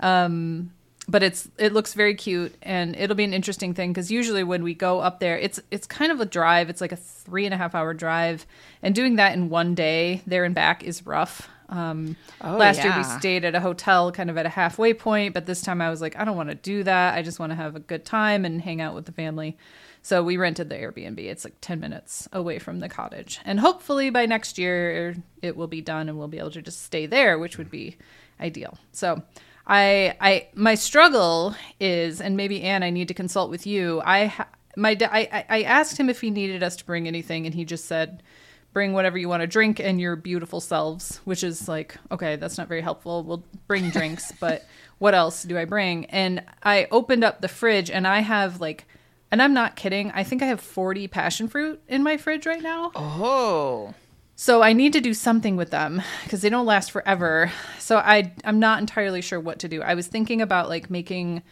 Um, 0.00 0.72
but 1.08 1.22
it's 1.22 1.48
it 1.58 1.72
looks 1.72 1.94
very 1.94 2.14
cute 2.14 2.54
and 2.62 2.96
it'll 2.96 3.16
be 3.16 3.24
an 3.24 3.32
interesting 3.32 3.74
thing 3.74 3.92
because 3.92 4.10
usually 4.10 4.42
when 4.42 4.62
we 4.62 4.74
go 4.74 5.00
up 5.00 5.20
there 5.20 5.38
it's 5.38 5.60
it's 5.70 5.86
kind 5.86 6.10
of 6.10 6.20
a 6.20 6.26
drive 6.26 6.68
it's 6.68 6.80
like 6.80 6.92
a 6.92 6.96
three 6.96 7.44
and 7.44 7.54
a 7.54 7.56
half 7.56 7.74
hour 7.74 7.94
drive 7.94 8.46
and 8.82 8.94
doing 8.94 9.16
that 9.16 9.32
in 9.34 9.48
one 9.48 9.74
day 9.74 10.22
there 10.26 10.44
and 10.44 10.54
back 10.54 10.82
is 10.82 11.06
rough. 11.06 11.48
Um 11.68 12.16
Oh, 12.40 12.56
last 12.56 12.82
year 12.82 12.94
we 12.96 13.02
stayed 13.02 13.44
at 13.44 13.54
a 13.54 13.60
hotel 13.60 14.12
kind 14.12 14.30
of 14.30 14.36
at 14.38 14.46
a 14.46 14.48
halfway 14.50 14.94
point 14.94 15.34
but 15.34 15.46
this 15.46 15.62
time 15.62 15.80
i 15.80 15.90
was 15.90 16.00
like 16.00 16.16
i 16.16 16.24
don't 16.24 16.36
want 16.36 16.48
to 16.48 16.54
do 16.54 16.84
that 16.84 17.14
i 17.14 17.22
just 17.22 17.40
want 17.40 17.50
to 17.50 17.56
have 17.56 17.74
a 17.74 17.80
good 17.80 18.04
time 18.04 18.44
and 18.44 18.60
hang 18.62 18.80
out 18.80 18.94
with 18.94 19.06
the 19.06 19.12
family. 19.12 19.56
So 20.02 20.22
we 20.22 20.36
rented 20.36 20.68
the 20.68 20.76
airbnb 20.76 21.18
it's 21.18 21.44
like 21.44 21.56
10 21.60 21.80
minutes 21.80 22.28
away 22.32 22.60
from 22.60 22.78
the 22.78 22.88
cottage 22.88 23.40
and 23.44 23.58
hopefully 23.58 24.10
by 24.10 24.26
next 24.26 24.58
year 24.58 25.16
it 25.42 25.56
will 25.56 25.66
be 25.66 25.80
done 25.80 26.08
and 26.08 26.16
we'll 26.16 26.28
be 26.28 26.38
able 26.38 26.52
to 26.52 26.62
just 26.62 26.84
stay 26.84 27.06
there 27.06 27.38
which 27.38 27.58
would 27.58 27.70
be 27.70 27.96
ideal. 28.40 28.78
So 28.92 29.22
I, 29.66 30.16
I, 30.20 30.48
my 30.54 30.74
struggle 30.76 31.54
is, 31.80 32.20
and 32.20 32.36
maybe 32.36 32.62
Ann, 32.62 32.82
I 32.82 32.90
need 32.90 33.08
to 33.08 33.14
consult 33.14 33.50
with 33.50 33.66
you. 33.66 34.00
I, 34.04 34.32
my, 34.76 34.96
I, 35.00 35.44
I- 35.48 35.62
asked 35.62 35.98
him 35.98 36.08
if 36.08 36.20
he 36.20 36.30
needed 36.30 36.62
us 36.62 36.76
to 36.76 36.84
bring 36.86 37.08
anything, 37.08 37.46
and 37.46 37.54
he 37.54 37.64
just 37.64 37.86
said, 37.86 38.22
"Bring 38.72 38.92
whatever 38.92 39.18
you 39.18 39.28
want 39.28 39.40
to 39.40 39.46
drink 39.46 39.80
and 39.80 40.00
your 40.00 40.14
beautiful 40.14 40.60
selves," 40.60 41.20
which 41.24 41.42
is 41.42 41.66
like, 41.68 41.96
okay, 42.12 42.36
that's 42.36 42.58
not 42.58 42.68
very 42.68 42.80
helpful. 42.82 43.24
We'll 43.24 43.44
bring 43.66 43.90
drinks, 43.90 44.32
but 44.40 44.64
what 44.98 45.14
else 45.14 45.42
do 45.42 45.58
I 45.58 45.64
bring? 45.64 46.04
And 46.06 46.44
I 46.62 46.86
opened 46.90 47.24
up 47.24 47.40
the 47.40 47.48
fridge, 47.48 47.90
and 47.90 48.06
I 48.06 48.20
have 48.20 48.60
like, 48.60 48.86
and 49.32 49.42
I'm 49.42 49.52
not 49.54 49.74
kidding. 49.74 50.12
I 50.12 50.22
think 50.22 50.42
I 50.42 50.46
have 50.46 50.60
40 50.60 51.08
passion 51.08 51.48
fruit 51.48 51.80
in 51.88 52.04
my 52.04 52.16
fridge 52.18 52.46
right 52.46 52.62
now. 52.62 52.92
Oh. 52.94 53.94
So 54.38 54.62
I 54.62 54.74
need 54.74 54.92
to 54.92 55.00
do 55.00 55.14
something 55.14 55.56
with 55.56 55.70
them 55.70 56.02
because 56.24 56.42
they 56.42 56.50
don't 56.50 56.66
last 56.66 56.90
forever. 56.90 57.50
So 57.78 57.96
I 57.96 58.32
I'm 58.44 58.58
not 58.60 58.80
entirely 58.80 59.22
sure 59.22 59.40
what 59.40 59.58
to 59.60 59.68
do. 59.68 59.80
I 59.82 59.94
was 59.94 60.06
thinking 60.08 60.42
about 60.42 60.68
like 60.68 60.90
making 60.90 61.42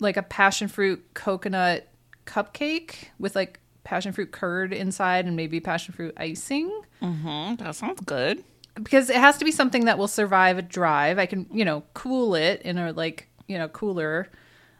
like 0.00 0.16
a 0.16 0.22
passion 0.22 0.68
fruit 0.68 1.04
coconut 1.14 1.88
cupcake 2.26 3.08
with 3.18 3.34
like 3.34 3.58
passion 3.84 4.12
fruit 4.12 4.30
curd 4.32 4.72
inside 4.72 5.24
and 5.26 5.34
maybe 5.34 5.60
passion 5.60 5.94
fruit 5.94 6.14
icing 6.16 6.70
Mm, 7.02 7.58
that 7.58 7.74
sounds 7.76 8.00
good. 8.00 8.42
because 8.74 9.08
it 9.08 9.16
has 9.16 9.38
to 9.38 9.44
be 9.44 9.52
something 9.52 9.84
that 9.84 9.98
will 9.98 10.08
survive 10.08 10.58
a 10.58 10.62
drive. 10.62 11.16
I 11.18 11.26
can, 11.26 11.46
you 11.52 11.64
know, 11.64 11.84
cool 11.94 12.34
it 12.34 12.60
in 12.62 12.76
a 12.76 12.92
like, 12.92 13.28
you 13.46 13.56
know, 13.56 13.68
cooler 13.68 14.28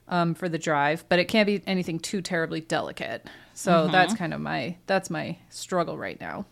um, 0.09 0.35
for 0.35 0.49
the 0.49 0.59
drive, 0.59 1.05
but 1.09 1.21
it 1.21 1.27
can't 1.27 1.47
be 1.47 1.63
anything 1.67 2.01
too 2.01 2.21
terribly 2.21 2.61
delicate. 2.61 3.29
So 3.59 3.89
that's 3.89 4.15
kind 4.15 4.33
of 4.33 4.41
my 4.41 4.77
that's 4.87 5.11
my 5.11 5.37
struggle 5.51 5.99
right 5.99 6.21
now. 6.21 6.47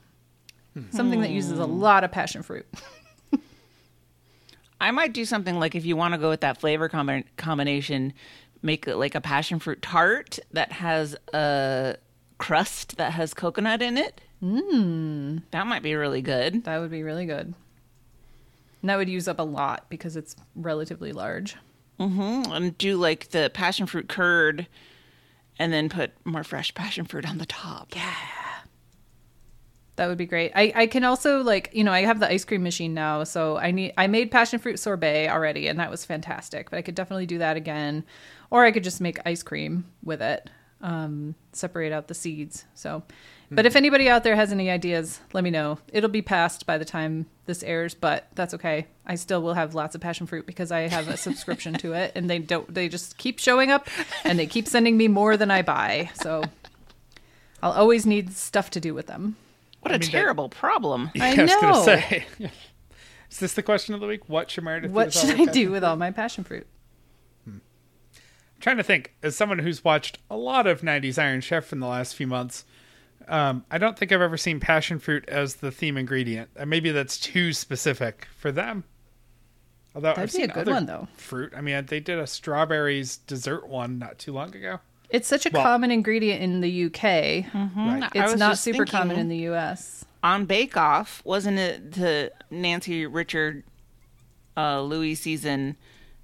Something 0.91 1.21
that 1.21 1.31
uses 1.31 1.59
a 1.59 1.65
lot 1.65 2.03
of 2.05 2.11
passion 2.11 2.43
fruit. 2.43 2.67
I 4.81 4.91
might 4.91 5.13
do 5.15 5.25
something 5.25 5.59
like 5.59 5.75
if 5.75 5.87
you 5.87 5.97
want 5.97 6.15
to 6.15 6.19
go 6.19 6.29
with 6.29 6.41
that 6.41 6.59
flavor 6.61 6.89
combi- 6.89 7.25
combination, 7.37 8.13
make 8.61 8.87
it 8.89 8.97
like 8.97 9.15
a 9.15 9.21
passion 9.21 9.59
fruit 9.59 9.81
tart 9.81 10.39
that 10.53 10.73
has 10.73 11.17
a 11.33 11.97
crust 12.39 12.97
that 12.99 13.13
has 13.13 13.33
coconut 13.33 13.81
in 13.83 13.97
it. 13.97 14.21
Mm. 14.43 15.45
That 15.53 15.67
might 15.67 15.83
be 15.83 15.95
really 15.95 16.21
good. 16.23 16.65
That 16.65 16.79
would 16.79 16.91
be 16.91 17.03
really 17.05 17.25
good. 17.25 17.55
And 18.83 18.91
that 18.91 18.97
would 18.97 19.09
use 19.09 19.29
up 19.29 19.39
a 19.39 19.45
lot 19.45 19.87
because 19.89 20.17
it's 20.17 20.37
relatively 20.57 21.13
large. 21.13 21.57
Mm, 21.99 22.53
And 22.55 22.77
do 22.77 22.97
like 22.99 23.31
the 23.31 23.51
passion 23.55 23.87
fruit 23.87 24.09
curd 24.09 24.67
and 25.59 25.73
then 25.73 25.89
put 25.89 26.13
more 26.25 26.45
fresh 26.45 26.75
passion 26.75 27.05
fruit 27.05 27.29
on 27.29 27.39
the 27.39 27.47
top. 27.47 27.95
Yeah. 27.95 28.15
That 29.97 30.09
would 30.09 30.19
be 30.19 30.27
great. 30.27 30.53
I, 30.55 30.73
I 30.75 30.87
can 30.87 31.05
also 31.05 31.43
like 31.43 31.71
you 31.73 31.83
know 31.83 31.93
I 31.93 32.03
have 32.03 32.21
the 32.21 32.29
ice 32.29 32.45
cream 32.45 32.63
machine 32.63 32.93
now, 32.93 33.25
so 33.25 33.57
I 33.57 33.71
need 33.71 33.95
I 33.97 34.07
made 34.07 34.31
passion 34.31 34.59
fruit 34.59 34.79
sorbet 34.79 35.29
already, 35.29 35.69
and 35.69 35.81
that 35.81 35.91
was 35.91 36.05
fantastic. 36.05 36.69
But 36.69 36.79
I 36.79 36.83
could 36.83 36.95
definitely 36.95 37.27
do 37.27 37.39
that 37.39 37.57
again, 37.57 38.05
or 38.51 38.65
I 38.65 38.73
could 38.73 38.85
just 38.85 39.01
make 39.01 39.19
ice 39.25 39.43
cream 39.43 39.87
with 40.05 40.21
it, 40.21 40.51
um, 40.83 41.35
separate 41.53 41.93
out 41.93 42.09
the 42.09 42.15
seeds. 42.15 42.67
So, 42.75 43.05
but 43.51 43.67
if 43.67 43.77
anybody 43.77 44.09
out 44.09 44.25
there 44.25 44.37
has 44.37 44.53
any 44.53 44.71
ideas, 44.71 45.21
let 45.33 45.45
me 45.45 45.51
know. 45.51 45.79
It'll 45.93 46.11
be 46.11 46.23
past 46.23 46.67
by 46.67 46.79
the 46.79 46.85
time 46.85 47.27
this 47.47 47.63
airs, 47.63 47.95
but 47.95 48.27
that's 48.35 48.55
okay. 48.55 48.87
I 49.07 49.15
still 49.15 49.43
will 49.43 49.55
have 49.55 49.75
lots 49.75 49.95
of 49.95 50.01
passion 50.01 50.27
fruit 50.27 50.47
because 50.47 50.73
I 50.73 50.89
have 50.89 51.09
a 51.09 51.17
subscription 51.17 51.75
to 51.75 51.93
it, 51.93 52.13
and 52.15 52.29
they 52.29 52.39
don't 52.39 52.73
they 52.73 52.89
just 52.89 53.19
keep 53.19 53.39
showing 53.39 53.71
up, 53.71 53.89
and 54.25 54.39
they 54.39 54.47
keep 54.47 54.67
sending 54.67 54.97
me 54.97 55.09
more 55.09 55.37
than 55.37 55.51
I 55.51 55.63
buy. 55.63 56.11
So. 56.15 56.43
I'll 57.63 57.73
always 57.73 58.07
need 58.07 58.33
stuff 58.35 58.71
to 58.71 58.81
do 58.81 58.95
with 58.95 59.07
them. 59.07 59.37
What 59.81 59.91
a 59.91 59.95
mean, 59.95 60.01
that- 60.03 60.11
terrible 60.11 60.49
problem. 60.49 61.11
I 61.21 61.31
was 61.35 61.51
know. 61.51 61.61
gonna 61.61 61.85
say. 61.85 62.27
Is 63.31 63.41
this 63.41 63.55
the 63.55 63.63
question 63.63 63.95
of 63.95 64.01
the 64.01 64.07
week? 64.07 64.29
What 64.29 64.51
should 64.51 64.65
Meredith 64.65 64.91
do 64.91 64.95
What 64.95 65.07
with 65.07 65.17
all 65.17 65.21
should 65.23 65.31
her 65.31 65.43
I 65.43 65.47
passion 65.47 65.53
do 65.65 65.71
with 65.73 65.85
all 65.85 65.97
my 65.97 66.11
passion 66.11 66.45
fruit? 66.45 66.67
Hmm. 67.45 67.57
I'm 68.15 68.61
trying 68.61 68.77
to 68.77 68.83
think 68.83 69.15
as 69.23 69.37
someone 69.37 69.59
who's 69.59 69.83
watched 69.83 70.19
a 70.31 70.37
lot 70.37 70.67
of 70.67 70.83
90s 70.83 71.21
iron 71.21 71.41
chef 71.41 71.73
in 71.73 71.81
the 71.81 71.89
last 71.89 72.15
few 72.15 72.27
months 72.27 72.65
um, 73.29 73.65
i 73.71 73.79
don't 73.79 73.99
think 73.99 74.13
i've 74.13 74.21
ever 74.21 74.37
seen 74.37 74.61
passion 74.61 74.99
fruit 74.99 75.25
as 75.29 75.57
the 75.57 75.71
theme 75.71 75.97
ingredient 75.97 76.49
and 76.57 76.71
maybe 76.71 76.91
that's 76.91 77.19
too 77.19 77.53
specific 77.53 78.27
for 78.37 78.51
them 78.53 78.85
although 79.95 80.09
That'd 80.15 80.25
i've 80.31 80.37
be 80.37 80.43
a 80.43 80.49
good 80.49 80.59
other 80.63 80.73
one, 80.73 80.87
though. 80.87 81.09
fruit 81.17 81.53
i 81.57 81.61
mean 81.61 81.87
they 81.87 82.01
did 82.01 82.19
a 82.19 82.27
strawberries 82.27 83.17
dessert 83.19 83.67
one 83.69 83.99
not 83.99 84.19
too 84.19 84.33
long 84.33 84.55
ago 84.55 84.81
It's 85.11 85.29
such 85.29 85.47
a 85.47 85.51
Well- 85.53 85.63
common 85.63 85.91
ingredient 85.91 86.43
in 86.43 86.61
the 86.61 86.85
UK. 86.87 87.03
right 87.55 88.11
It's 88.15 88.37
not 88.37 88.53
just 88.53 88.65
super 88.65 88.85
common 88.85 89.17
in 89.19 89.29
the 89.29 89.47
US. 89.51 90.05
on 90.23 90.47
Bake 90.47 90.77
Off, 90.77 91.23
wasn't 91.25 91.59
it 91.59 91.93
the 91.93 92.33
Nancy 92.51 93.07
Richard 93.07 93.63
uh, 94.57 94.81
Luis 94.83 95.21
season 95.21 95.77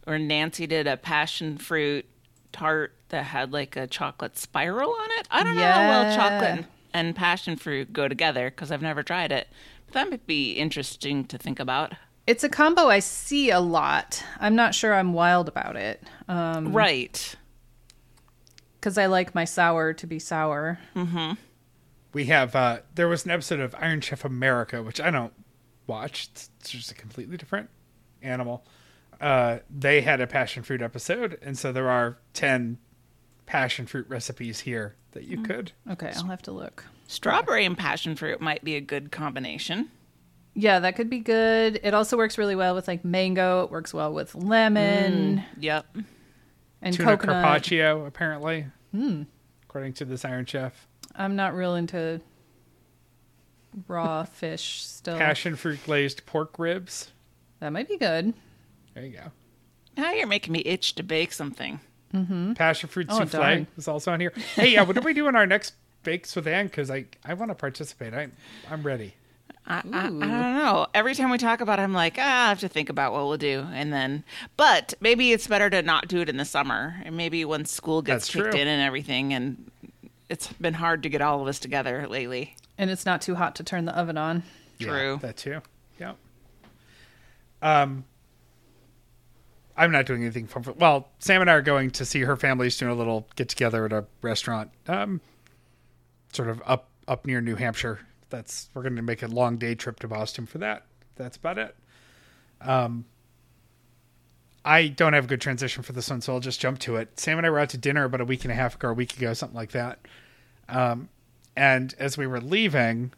where 0.05 0.19
Nancy 0.19 0.67
did 0.67 0.87
a 0.89 0.97
passion 0.97 1.59
fruit 1.59 2.07
tart 2.51 2.93
that 3.11 3.25
had 3.27 3.53
like 3.53 3.77
a 3.77 3.87
chocolate 3.87 4.37
spiral 4.37 4.91
on 4.91 5.09
it? 5.21 5.29
I 5.31 5.45
don't 5.45 5.55
know 5.55 5.63
how 5.63 5.79
well 5.89 6.03
Yeah. 6.03 6.17
chocolate 6.17 6.65
and, 6.95 7.09
and 7.09 7.17
passion 7.17 7.57
fruit 7.57 7.93
go 7.93 8.09
together 8.09 8.51
because 8.51 8.71
I've 8.71 8.83
never 8.83 9.03
tried 9.03 9.33
it. 9.33 9.49
But 9.87 9.95
that 9.95 10.11
might 10.11 10.27
be 10.27 10.53
interesting 10.53 11.25
to 11.27 11.39
think 11.39 11.61
about. 11.61 11.95
It's 12.27 12.45
a 12.45 12.49
combo 12.49 12.89
I 12.89 13.01
see 13.01 13.51
a 13.51 13.61
lot. 13.61 14.23
I'm 14.39 14.55
not 14.55 14.75
sure 14.75 14.95
I'm 14.95 15.13
wild 15.13 15.49
about 15.49 15.77
it 15.77 16.03
um, 16.29 16.73
right. 16.73 17.35
because 18.81 18.97
I 18.97 19.07
like 19.07 19.35
my 19.35 19.45
sour 19.45 19.93
to 19.95 20.07
be 20.07 20.19
sour. 20.19 20.79
we 22.13 22.27
have 22.27 22.55
uh 22.55 22.81
there 22.95 23.09
was 23.09 23.25
an 23.25 23.31
episode 23.31 23.61
of 23.61 23.75
iron 23.79 24.01
chef 24.01 24.25
america 24.25 24.83
which 24.83 25.01
i 25.01 25.11
don't 25.11 25.33
watch 25.87 26.29
it's, 26.33 26.51
it's 26.61 26.71
just 26.71 26.91
a 26.91 26.95
completely 26.95 27.37
different 27.37 27.69
animal 28.23 28.65
uh 29.21 29.59
they 29.71 30.01
had 30.01 30.21
a 30.21 30.27
passion 30.27 30.63
fruit 30.63 30.83
episode 30.83 31.39
and 31.43 31.59
so 31.59 31.73
there 31.73 31.91
are 31.91 32.19
10 32.35 32.79
passion 33.53 33.85
fruit 33.87 34.07
recipes 34.09 34.61
here 34.61 34.95
that 35.13 35.25
you 35.25 35.43
could 35.43 35.73
Okay, 35.91 36.11
I'll 36.17 36.25
have 36.25 36.41
to 36.43 36.53
look. 36.53 36.87
Strawberry 37.07 37.67
and 37.67 37.77
passion 37.77 38.17
fruit 38.17 38.41
might 38.41 38.65
be 38.65 38.77
a 38.77 38.81
good 38.81 39.13
combination. 39.13 39.91
Yeah, 40.55 40.79
that 40.81 40.97
could 40.97 41.11
be 41.11 41.19
good. 41.19 41.79
It 41.83 41.93
also 41.93 42.17
works 42.17 42.39
really 42.39 42.57
well 42.57 42.75
with 42.75 42.89
like 42.89 43.05
mango. 43.05 43.65
It 43.65 43.71
works 43.71 43.93
well 43.93 44.11
with 44.11 44.35
lemon 44.35 45.45
Yep. 45.61 45.97
and 46.81 46.95
tuna 46.97 47.11
coconut. 47.19 47.45
carpaccio 47.45 48.07
apparently 48.07 48.67
Hmm. 48.91 49.25
according 49.65 49.93
to 49.95 50.07
this 50.07 50.25
iron 50.25 50.47
chef 50.47 50.87
I'm 51.15 51.37
not 51.37 51.55
real 51.55 51.75
into 51.75 52.23
raw 53.87 54.25
fish 54.41 54.83
still. 54.85 55.19
passion 55.19 55.57
fruit 55.57 55.79
glazed 55.85 56.25
pork 56.25 56.59
ribs 56.59 57.11
That 57.61 57.71
might 57.71 57.89
be 57.89 57.99
good. 57.99 58.33
there 58.95 59.05
you 59.05 59.13
go 59.17 59.31
Now 59.97 60.13
you're 60.13 60.27
making 60.27 60.53
me 60.55 60.61
itch 60.65 60.95
to 60.95 61.03
bake 61.03 61.33
something. 61.35 61.81
Passion 62.55 62.89
fruit 62.89 63.07
Oh, 63.11 63.19
souffle 63.21 63.41
darn. 63.41 63.67
is 63.77 63.89
also 63.89 64.13
on 64.13 64.21
here 64.21 64.33
hey 64.55 64.73
yeah 64.73 64.83
what 64.83 64.97
are 64.99 65.01
we 65.03 65.15
doing 65.15 65.35
our 65.35 65.47
next 65.47 65.75
bakes 66.03 66.35
with 66.37 66.47
Ann 66.47 66.67
because 66.67 66.91
i 66.91 67.05
i 67.25 67.33
want 67.35 67.51
to 67.51 67.55
participate 67.55 68.13
i 68.13 68.29
i'm 68.71 68.83
ready 68.83 69.15
I, 69.65 69.77
I, 69.93 70.01
I 70.01 70.03
don't 70.09 70.19
know. 70.19 70.89
Every 70.93 71.15
time 71.15 71.31
we 71.31 71.39
talk 71.39 71.61
about 71.61 71.79
it, 71.79 71.83
I'm 71.83 71.93
like, 71.93 72.17
ah, 72.19 72.47
I 72.47 72.49
have 72.49 72.59
to 72.61 72.69
think 72.69 72.89
about 72.91 73.13
what 73.13 73.23
we'll 73.29 73.37
do. 73.37 73.65
And 73.73 73.93
then, 73.93 74.25
but 74.57 74.93
maybe 75.01 75.31
it's 75.31 75.47
better 75.47 75.71
to 75.71 75.83
not 75.83 76.09
do 76.09 76.21
it 76.21 76.29
in 76.29 76.37
the 76.37 76.45
summer. 76.45 76.97
And 77.05 77.17
maybe 77.17 77.45
when 77.45 77.65
school 77.65 78.03
gets 78.03 78.27
That's 78.27 78.35
kicked 78.35 78.51
true. 78.55 78.61
in 78.61 78.67
and 78.67 78.83
everything. 78.83 79.33
And 79.33 79.71
it's 80.29 80.49
been 80.55 80.75
hard 80.75 81.05
to 81.05 81.09
get 81.09 81.23
all 81.23 81.41
of 81.41 81.47
us 81.47 81.61
together 81.61 82.09
lately. 82.09 82.57
And 82.77 82.91
it's 82.91 83.07
not 83.07 83.23
too 83.23 83.37
hot 83.37 83.55
to 83.55 83.63
turn 83.63 83.85
the 83.85 83.97
oven 83.97 84.19
on. 84.19 84.43
True. 84.81 85.13
Yeah, 85.13 85.19
that 85.29 85.37
too. 85.37 85.61
Yep. 86.01 86.17
Um, 87.63 88.05
I'm 89.77 89.91
not 89.91 90.07
doing 90.07 90.23
anything 90.23 90.47
fun. 90.47 90.63
For, 90.63 90.73
well, 90.73 91.09
Sam 91.19 91.41
and 91.41 91.51
I 91.51 91.55
are 91.55 91.63
going 91.63 91.91
to 91.93 92.05
see 92.05 92.21
her 92.21 92.37
family's 92.37 92.77
doing 92.77 92.93
a 92.93 92.95
little 92.95 93.27
get 93.37 93.49
together 93.49 93.85
at 93.87 93.93
a 93.93 94.05
restaurant. 94.21 94.71
Um, 94.87 95.21
sort 96.33 96.49
of 96.49 96.63
up 96.67 96.89
up 97.09 97.27
near 97.27 97.41
New 97.41 97.57
Hampshire. 97.57 98.01
That's 98.31 98.69
we're 98.75 98.83
going 98.83 98.97
to 98.97 99.03
make 99.03 99.23
a 99.23 99.29
long 99.29 99.57
day 99.57 99.75
trip 99.75 100.01
to 100.01 100.09
Boston 100.09 100.47
for 100.47 100.59
that. 100.59 100.85
That's 101.17 101.37
about 101.37 101.59
it. 101.59 101.77
Um, 102.61 103.05
I 104.65 104.89
don't 104.89 105.13
have 105.13 105.25
a 105.25 105.29
good 105.29 105.41
transition 105.41 105.83
for 105.83 105.93
this 105.93 106.09
one, 106.09 106.21
so 106.21 106.35
I'll 106.35 106.41
just 106.41 106.61
jump 106.61 106.79
to 106.81 106.97
it. 106.97 107.19
Sam 107.19 107.39
and 107.39 107.47
I 107.47 107.51
were 107.51 107.59
out 107.59 107.71
to 107.71 107.79
dinner 107.79 108.05
about 108.05 108.21
a 108.21 108.25
week 108.25 108.45
and 108.45 108.53
a 108.53 108.55
half 108.55 108.77
ago, 108.77 108.91
a 108.91 108.95
week 108.95 109.17
ago, 109.17 109.35
something 109.35 109.57
like 109.57 109.73
that. 109.73 110.07
Um, 110.69 111.09
and 111.57 111.95
as 111.99 112.17
we 112.17 112.27
were 112.27 112.41
leaving, 112.41 113.13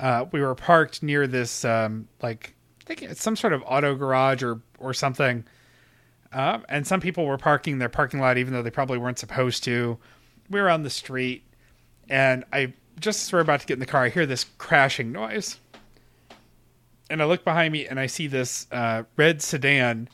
uh, 0.00 0.24
we 0.32 0.40
were 0.40 0.54
parked 0.54 1.02
near 1.02 1.26
this, 1.26 1.64
um, 1.64 2.08
like, 2.22 2.54
I 2.80 2.84
think 2.84 3.02
it's 3.02 3.22
some 3.22 3.36
sort 3.36 3.52
of 3.52 3.62
auto 3.66 3.94
garage 3.94 4.42
or 4.42 4.60
or 4.78 4.92
something. 4.92 5.44
Um, 6.34 6.66
and 6.68 6.84
some 6.86 7.00
people 7.00 7.24
were 7.26 7.38
parking 7.38 7.78
their 7.78 7.88
parking 7.88 8.20
lot 8.20 8.36
even 8.38 8.52
though 8.52 8.62
they 8.62 8.70
probably 8.70 8.98
weren't 8.98 9.18
supposed 9.18 9.62
to. 9.64 9.96
We 10.50 10.60
were 10.60 10.68
on 10.68 10.82
the 10.82 10.90
street, 10.90 11.44
and 12.10 12.44
I 12.52 12.74
just 13.00 13.26
as 13.26 13.32
we're 13.32 13.40
about 13.40 13.60
to 13.60 13.66
get 13.66 13.74
in 13.74 13.80
the 13.80 13.86
car, 13.86 14.04
I 14.04 14.08
hear 14.08 14.26
this 14.26 14.44
crashing 14.58 15.12
noise. 15.12 15.58
And 17.08 17.22
I 17.22 17.26
look 17.26 17.44
behind 17.44 17.72
me 17.72 17.86
and 17.86 18.00
I 18.00 18.06
see 18.06 18.26
this 18.26 18.66
uh, 18.72 19.04
red 19.16 19.42
sedan 19.42 20.08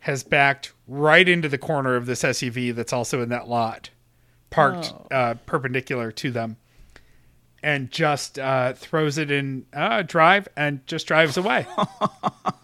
has 0.00 0.22
backed 0.22 0.72
right 0.88 1.28
into 1.28 1.48
the 1.48 1.58
corner 1.58 1.94
of 1.94 2.06
this 2.06 2.22
SUV 2.22 2.74
that's 2.74 2.92
also 2.92 3.20
in 3.20 3.28
that 3.28 3.48
lot, 3.48 3.90
parked 4.48 4.94
uh, 5.10 5.34
perpendicular 5.44 6.10
to 6.12 6.30
them, 6.30 6.56
and 7.62 7.90
just 7.90 8.38
uh, 8.38 8.72
throws 8.72 9.18
it 9.18 9.30
in 9.30 9.66
uh, 9.74 10.02
drive 10.02 10.48
and 10.56 10.86
just 10.86 11.06
drives 11.06 11.36
away. 11.36 11.66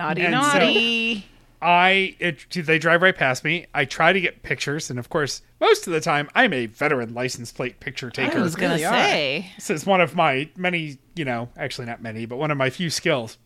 Naughty, 0.00 0.22
And 0.22 0.34
so- 0.34 0.40
naughty. 0.40 1.26
I 1.62 2.16
it, 2.18 2.46
they 2.50 2.78
drive 2.78 3.02
right 3.02 3.14
past 3.14 3.44
me. 3.44 3.66
I 3.74 3.84
try 3.84 4.14
to 4.14 4.20
get 4.20 4.42
pictures, 4.42 4.88
and 4.88 4.98
of 4.98 5.10
course, 5.10 5.42
most 5.60 5.86
of 5.86 5.92
the 5.92 6.00
time, 6.00 6.30
I'm 6.34 6.54
a 6.54 6.64
veteran 6.64 7.12
license 7.12 7.52
plate 7.52 7.80
picture 7.80 8.08
taker. 8.08 8.38
I 8.38 8.40
was 8.40 8.54
gonna 8.54 8.74
really 8.76 8.86
are. 8.86 8.94
say. 8.94 9.52
This 9.56 9.68
is 9.68 9.84
one 9.84 10.00
of 10.00 10.14
my 10.16 10.48
many, 10.56 10.96
you 11.14 11.26
know, 11.26 11.50
actually 11.58 11.84
not 11.86 12.00
many, 12.02 12.24
but 12.24 12.38
one 12.38 12.50
of 12.50 12.56
my 12.56 12.70
few 12.70 12.88
skills. 12.88 13.36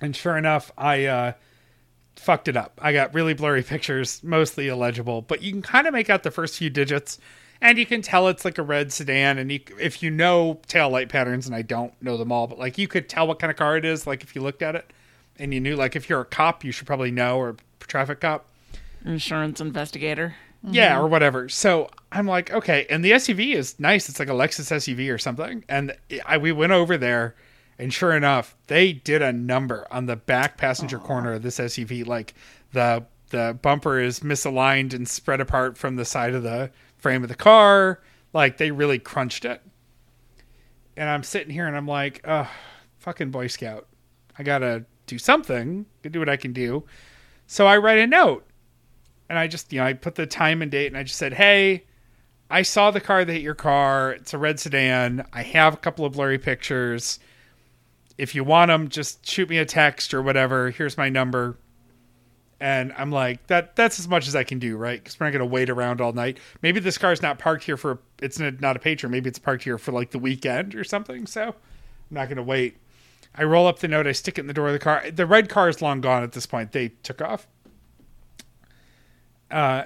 And 0.00 0.16
sure 0.16 0.38
enough, 0.38 0.72
I 0.78 1.04
uh, 1.04 1.32
fucked 2.16 2.48
it 2.48 2.56
up. 2.56 2.78
I 2.82 2.94
got 2.94 3.12
really 3.12 3.34
blurry 3.34 3.62
pictures, 3.62 4.22
mostly 4.24 4.68
illegible, 4.68 5.20
but 5.20 5.42
you 5.42 5.52
can 5.52 5.60
kind 5.60 5.86
of 5.86 5.92
make 5.92 6.08
out 6.08 6.22
the 6.22 6.30
first 6.30 6.56
few 6.56 6.70
digits, 6.70 7.18
and 7.60 7.76
you 7.76 7.84
can 7.84 8.00
tell 8.00 8.28
it's 8.28 8.46
like 8.46 8.56
a 8.56 8.62
red 8.62 8.90
sedan. 8.90 9.36
And 9.36 9.52
you, 9.52 9.60
if 9.78 10.02
you 10.02 10.10
know 10.10 10.60
tail 10.66 10.88
light 10.88 11.10
patterns, 11.10 11.46
and 11.46 11.54
I 11.54 11.60
don't 11.60 11.92
know 12.00 12.16
them 12.16 12.32
all, 12.32 12.46
but 12.46 12.58
like 12.58 12.78
you 12.78 12.88
could 12.88 13.06
tell 13.06 13.26
what 13.26 13.38
kind 13.38 13.50
of 13.50 13.58
car 13.58 13.76
it 13.76 13.84
is, 13.84 14.06
like 14.06 14.22
if 14.22 14.34
you 14.34 14.40
looked 14.40 14.62
at 14.62 14.74
it, 14.74 14.90
and 15.38 15.52
you 15.54 15.60
knew, 15.60 15.76
like 15.76 15.96
if 15.96 16.08
you're 16.08 16.20
a 16.20 16.24
cop, 16.24 16.64
you 16.64 16.72
should 16.72 16.86
probably 16.86 17.10
know, 17.10 17.38
or 17.38 17.50
a 17.50 17.84
traffic 17.86 18.20
cop. 18.20 18.48
Insurance 19.04 19.60
investigator. 19.60 20.34
Yeah, 20.62 20.94
mm-hmm. 20.94 21.04
or 21.04 21.08
whatever. 21.08 21.48
So 21.48 21.88
I'm 22.10 22.26
like, 22.26 22.52
okay, 22.52 22.86
and 22.90 23.04
the 23.04 23.12
SUV 23.12 23.54
is 23.54 23.78
nice. 23.78 24.08
It's 24.08 24.18
like 24.18 24.28
a 24.28 24.32
Lexus 24.32 24.72
SUV 24.72 25.12
or 25.12 25.18
something. 25.18 25.64
And 25.68 25.96
I 26.26 26.38
we 26.38 26.50
went 26.52 26.72
over 26.72 26.96
there, 26.96 27.36
and 27.78 27.92
sure 27.92 28.12
enough, 28.12 28.56
they 28.66 28.92
did 28.92 29.22
a 29.22 29.32
number 29.32 29.86
on 29.90 30.06
the 30.06 30.16
back 30.16 30.56
passenger 30.56 30.98
corner 30.98 31.34
of 31.34 31.42
this 31.42 31.58
SUV. 31.58 32.06
Like 32.06 32.34
the 32.72 33.04
the 33.30 33.56
bumper 33.60 34.00
is 34.00 34.20
misaligned 34.20 34.94
and 34.94 35.08
spread 35.08 35.40
apart 35.40 35.76
from 35.76 35.96
the 35.96 36.04
side 36.04 36.34
of 36.34 36.42
the 36.42 36.70
frame 36.96 37.22
of 37.22 37.28
the 37.28 37.34
car. 37.34 38.00
Like 38.32 38.56
they 38.56 38.70
really 38.70 38.98
crunched 38.98 39.44
it. 39.44 39.62
And 40.96 41.08
I'm 41.08 41.22
sitting 41.22 41.52
here 41.52 41.66
and 41.66 41.76
I'm 41.76 41.86
like, 41.86 42.20
oh, 42.26 42.50
fucking 42.98 43.30
Boy 43.30 43.46
Scout. 43.46 43.86
I 44.36 44.42
gotta 44.42 44.84
do 45.08 45.18
something. 45.18 45.86
Do 46.02 46.18
what 46.20 46.28
I 46.28 46.36
can 46.36 46.52
do. 46.52 46.84
So 47.46 47.66
I 47.66 47.78
write 47.78 47.98
a 47.98 48.06
note 48.06 48.46
and 49.28 49.38
I 49.38 49.46
just, 49.46 49.72
you 49.72 49.80
know, 49.80 49.86
I 49.86 49.94
put 49.94 50.14
the 50.14 50.26
time 50.26 50.62
and 50.62 50.70
date 50.70 50.86
and 50.86 50.96
I 50.96 51.02
just 51.02 51.18
said, 51.18 51.32
hey, 51.32 51.84
I 52.50 52.62
saw 52.62 52.90
the 52.90 53.00
car 53.00 53.24
that 53.24 53.32
hit 53.32 53.42
your 53.42 53.54
car. 53.54 54.12
It's 54.12 54.32
a 54.32 54.38
red 54.38 54.58
sedan. 54.60 55.26
I 55.32 55.42
have 55.42 55.74
a 55.74 55.78
couple 55.78 56.04
of 56.04 56.12
blurry 56.12 56.38
pictures. 56.38 57.18
If 58.16 58.34
you 58.34 58.42
want 58.42 58.68
them, 58.68 58.88
just 58.88 59.26
shoot 59.26 59.48
me 59.48 59.58
a 59.58 59.64
text 59.64 60.14
or 60.14 60.22
whatever. 60.22 60.70
Here's 60.70 60.96
my 60.96 61.08
number. 61.08 61.58
And 62.60 62.92
I'm 62.96 63.12
like, 63.12 63.46
that 63.46 63.76
that's 63.76 64.00
as 64.00 64.08
much 64.08 64.26
as 64.26 64.34
I 64.34 64.42
can 64.42 64.58
do, 64.58 64.76
right? 64.76 64.98
Because 64.98 65.20
we're 65.20 65.26
not 65.26 65.32
going 65.32 65.48
to 65.48 65.54
wait 65.54 65.70
around 65.70 66.00
all 66.00 66.12
night. 66.12 66.38
Maybe 66.60 66.80
this 66.80 66.98
car's 66.98 67.22
not 67.22 67.38
parked 67.38 67.64
here 67.64 67.76
for, 67.76 68.00
it's 68.20 68.40
not 68.40 68.76
a 68.76 68.80
patron. 68.80 69.12
Maybe 69.12 69.28
it's 69.28 69.38
parked 69.38 69.62
here 69.62 69.78
for 69.78 69.92
like 69.92 70.10
the 70.10 70.18
weekend 70.18 70.74
or 70.74 70.82
something. 70.82 71.26
So 71.26 71.42
I'm 71.42 71.54
not 72.10 72.26
going 72.26 72.36
to 72.38 72.42
wait. 72.42 72.78
I 73.34 73.44
roll 73.44 73.66
up 73.66 73.78
the 73.78 73.88
note. 73.88 74.06
I 74.06 74.12
stick 74.12 74.36
it 74.38 74.42
in 74.42 74.46
the 74.48 74.52
door 74.54 74.66
of 74.68 74.72
the 74.72 74.78
car. 74.78 75.10
The 75.10 75.26
red 75.26 75.48
car 75.48 75.68
is 75.68 75.80
long 75.80 76.00
gone 76.00 76.22
at 76.22 76.32
this 76.32 76.46
point. 76.46 76.72
They 76.72 76.88
took 77.02 77.22
off. 77.22 77.46
Uh, 79.50 79.84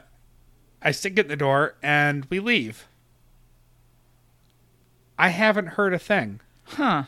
I 0.81 0.91
stick 0.91 1.15
it 1.19 1.27
in 1.27 1.29
the 1.29 1.37
door 1.37 1.77
and 1.83 2.25
we 2.27 2.41
leave. 2.41 2.87
I 5.19 5.29
haven't 5.29 5.67
heard 5.69 5.93
a 5.95 5.99
thing. 5.99 6.41
Huh. 6.65 7.05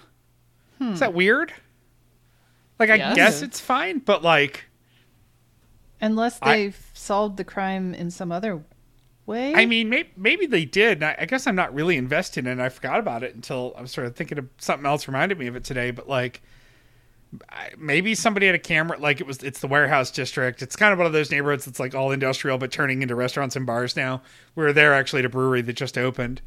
Is 0.80 1.00
that 1.00 1.14
weird? 1.14 1.52
Like, 2.78 2.90
I 2.90 2.96
Yes. 2.96 3.16
guess 3.16 3.42
it's 3.42 3.60
fine, 3.60 4.00
but 4.00 4.22
like, 4.22 4.64
Unless 6.00 6.40
they've 6.40 6.76
solved 6.92 7.38
the 7.38 7.44
crime 7.44 7.94
in 7.94 8.10
some 8.10 8.30
other 8.30 8.62
way. 9.26 9.54
I 9.54 9.66
mean, 9.66 9.88
maybe, 9.88 10.10
maybe 10.16 10.46
they 10.46 10.64
did. 10.64 10.98
and 10.98 11.04
I, 11.04 11.16
I 11.20 11.24
guess 11.26 11.46
I'm 11.46 11.54
not 11.54 11.74
really 11.74 11.96
invested 11.96 12.46
in 12.46 12.60
it. 12.60 12.62
I 12.62 12.68
forgot 12.68 12.98
about 12.98 13.22
it 13.22 13.34
until 13.34 13.74
I 13.76 13.82
was 13.82 13.90
sort 13.90 14.06
of 14.06 14.16
thinking 14.16 14.38
of 14.38 14.48
something 14.58 14.86
else 14.86 15.08
reminded 15.08 15.38
me 15.38 15.46
of 15.46 15.56
it 15.56 15.64
today. 15.64 15.90
But 15.90 16.08
like, 16.08 16.42
I, 17.48 17.70
maybe 17.78 18.14
somebody 18.14 18.46
had 18.46 18.54
a 18.54 18.60
camera. 18.60 18.98
Like 18.98 19.20
it 19.20 19.26
was, 19.26 19.42
it's 19.42 19.60
the 19.60 19.66
warehouse 19.66 20.10
district. 20.10 20.62
It's 20.62 20.76
kind 20.76 20.92
of 20.92 20.98
one 20.98 21.06
of 21.06 21.12
those 21.12 21.30
neighborhoods 21.30 21.64
that's 21.64 21.80
like 21.80 21.94
all 21.94 22.12
industrial, 22.12 22.58
but 22.58 22.70
turning 22.70 23.02
into 23.02 23.14
restaurants 23.14 23.56
and 23.56 23.66
bars 23.66 23.96
now. 23.96 24.22
We 24.54 24.64
were 24.64 24.72
there 24.72 24.94
actually 24.94 25.20
at 25.20 25.26
a 25.26 25.30
brewery 25.30 25.62
that 25.62 25.74
just 25.74 25.98
opened, 25.98 26.40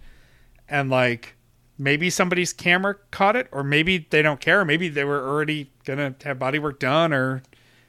and 0.69 0.89
like 0.89 1.36
maybe 1.78 2.09
somebody's 2.09 2.53
camera 2.53 2.95
caught 3.11 3.36
it, 3.36 3.47
or 3.51 3.63
maybe 3.63 4.07
they 4.09 4.21
don't 4.21 4.39
care. 4.39 4.63
Maybe 4.65 4.89
they 4.89 5.03
were 5.03 5.28
already 5.28 5.71
gonna 5.86 6.15
have 6.23 6.39
body 6.39 6.59
work 6.59 6.80
done, 6.80 7.13
or 7.13 7.43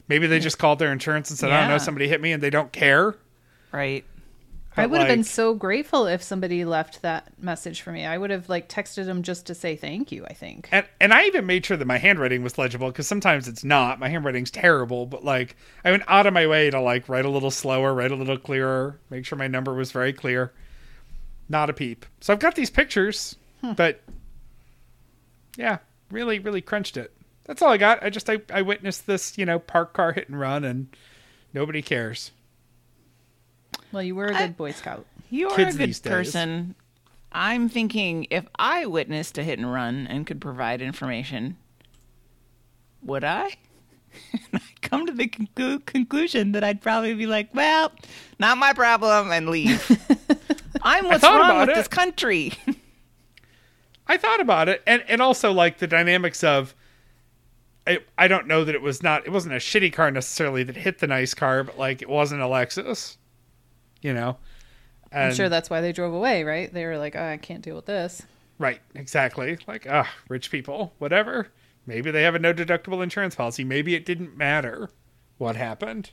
maybe 0.09 0.27
they 0.27 0.41
just 0.41 0.59
called 0.59 0.79
their 0.79 0.93
insurance 0.93 1.31
and 1.31 1.39
said, 1.39 1.51
"I 1.51 1.61
don't 1.61 1.69
know, 1.71 1.79
somebody 1.79 2.09
hit 2.09 2.21
me," 2.21 2.33
and 2.33 2.43
they 2.43 2.51
don't 2.51 2.73
care. 2.73 3.15
Right. 3.73 4.05
I 4.79 4.85
but, 4.85 4.91
would 4.91 5.01
have 5.01 5.09
been 5.09 5.25
so 5.25 5.55
grateful 5.55 6.07
if 6.07 6.23
somebody 6.23 6.65
left 6.65 7.03
that 7.03 7.33
message 7.39 7.83
for 7.83 7.93
me. 7.93 8.07
I 8.07 8.17
would 8.17 8.31
have 8.31 8.49
like 8.49 8.69
texted 8.69 9.07
them 9.07 9.23
just 9.23 9.47
to 9.47 9.55
say 9.55 9.77
thank 9.77 10.13
you. 10.13 10.25
I 10.27 10.33
think. 10.33 10.69
And 10.73 10.87
and 11.01 11.13
I 11.13 11.25
even 11.25 11.47
made 11.47 11.67
sure 11.67 11.77
that 11.77 11.87
my 11.87 11.99
handwriting 11.99 12.43
was 12.43 12.59
legible 12.59 12.89
because 12.89 13.07
sometimes 13.07 13.49
it's 13.49 13.65
not. 13.65 13.99
My 13.99 14.09
handwriting's 14.09 14.51
terrible, 14.51 15.07
but 15.07 15.25
like 15.25 15.57
I 15.85 15.91
went 15.91 16.05
out 16.07 16.27
of 16.27 16.33
my 16.33 16.47
way 16.47 16.71
to 16.71 16.81
like 16.81 17.09
write 17.09 17.25
a 17.25 17.31
little 17.31 17.51
slower, 17.51 17.95
write 17.95 18.13
a 18.13 18.17
little 18.17 18.39
clearer, 18.39 18.99
make 19.11 19.25
sure 19.25 19.39
my 19.39 19.49
number 19.49 19.75
was 19.75 19.93
very 19.93 20.13
clear. 20.13 20.53
Not 21.49 21.71
a 21.71 21.73
peep. 21.73 22.05
So 22.21 22.33
I've 22.33 22.39
got 22.39 22.55
these 22.55 22.71
pictures, 22.71 23.37
hmm. 23.63 23.73
but 23.73 24.03
yeah, 25.57 25.79
really, 26.11 26.39
really 26.39 26.61
crunched 26.61 26.97
it. 26.97 27.13
That's 27.45 27.63
all 27.63 27.71
I 27.71 27.79
got. 27.79 28.03
I 28.03 28.11
just 28.11 28.29
I, 28.29 28.41
I 28.53 28.63
witnessed 28.63 29.07
this, 29.07 29.39
you 29.39 29.47
know, 29.47 29.59
park 29.59 29.95
car 29.95 30.13
hit 30.13 30.29
and 30.29 30.39
run, 30.39 30.65
and 30.65 30.89
nobody 31.55 31.81
cares. 31.83 32.31
Well, 33.93 34.03
you 34.03 34.15
were 34.15 34.27
a 34.27 34.35
good 34.35 34.57
Boy 34.57 34.73
Scout. 34.73 35.07
You're 35.31 35.55
Kids 35.55 35.77
a 35.77 35.79
good 35.79 36.03
person. 36.03 36.75
I'm 37.33 37.69
thinking 37.69 38.27
if 38.31 38.47
I 38.59 38.87
witnessed 38.87 39.37
a 39.39 39.43
hit 39.43 39.59
and 39.59 39.71
run 39.71 40.07
and 40.07 40.27
could 40.27 40.41
provide 40.41 40.81
information, 40.81 41.57
would 43.03 43.25
I? 43.25 43.51
And 44.33 44.55
I 44.55 44.61
come 44.81 45.07
to 45.07 45.13
the 45.13 45.29
conclu- 45.29 45.85
conclusion 45.85 46.53
that 46.53 46.65
I'd 46.65 46.81
probably 46.81 47.15
be 47.15 47.27
like, 47.27 47.55
well, 47.55 47.93
not 48.39 48.57
my 48.57 48.73
problem, 48.73 49.31
and 49.31 49.49
leave. 49.49 49.87
I'm 50.83 51.05
what's 51.05 51.23
wrong 51.23 51.37
about 51.37 51.61
with 51.61 51.71
it. 51.71 51.75
this 51.77 51.89
country. 51.89 52.55
I 54.09 54.17
thought 54.17 54.41
about 54.41 54.69
it, 54.71 54.83
and 54.87 55.05
and 55.07 55.21
also 55.21 55.53
like 55.53 55.79
the 55.79 55.87
dynamics 55.87 56.43
of. 56.43 56.75
I, 57.87 58.01
I 58.17 58.29
don't 58.29 58.47
know 58.47 58.65
that 58.65 58.75
it 58.75 58.83
was 58.83 59.03
not 59.03 59.27
it 59.27 59.31
wasn't 59.31 59.55
a 59.55 59.59
shitty 59.59 59.93
car 59.93 60.11
necessarily 60.11 60.63
that 60.63 60.77
hit 60.77 60.99
the 60.99 61.07
nice 61.07 61.35
car, 61.35 61.63
but 61.65 61.79
like 61.79 62.03
it 62.03 62.09
wasn't 62.09 62.41
a 62.43 62.47
Lexus, 62.47 63.17
you 64.03 64.13
know. 64.15 64.37
I'm 65.13 65.35
sure 65.35 65.49
that's 65.49 65.71
why 65.71 65.81
they 65.81 65.93
drove 65.93 66.13
away, 66.13 66.45
right? 66.45 66.73
They 66.73 66.85
were 66.85 66.99
like, 66.99 67.17
oh, 67.17 67.25
I 67.25 67.39
can't 67.39 67.63
deal 67.63 67.77
with 67.77 67.87
this. 67.87 68.23
right, 68.59 68.81
exactly. 68.95 69.59
Like 69.67 69.87
ah, 69.89 70.09
rich 70.29 70.51
people, 70.51 70.93
whatever. 70.99 71.49
Maybe 71.87 72.11
they 72.11 72.23
have 72.23 72.35
a 72.35 72.39
no 72.39 72.53
deductible 72.53 73.03
insurance 73.03 73.35
policy. 73.35 73.65
Maybe 73.65 73.95
it 73.95 74.05
didn't 74.05 74.37
matter 74.37 74.91
what 75.39 75.57
happened. 75.57 76.11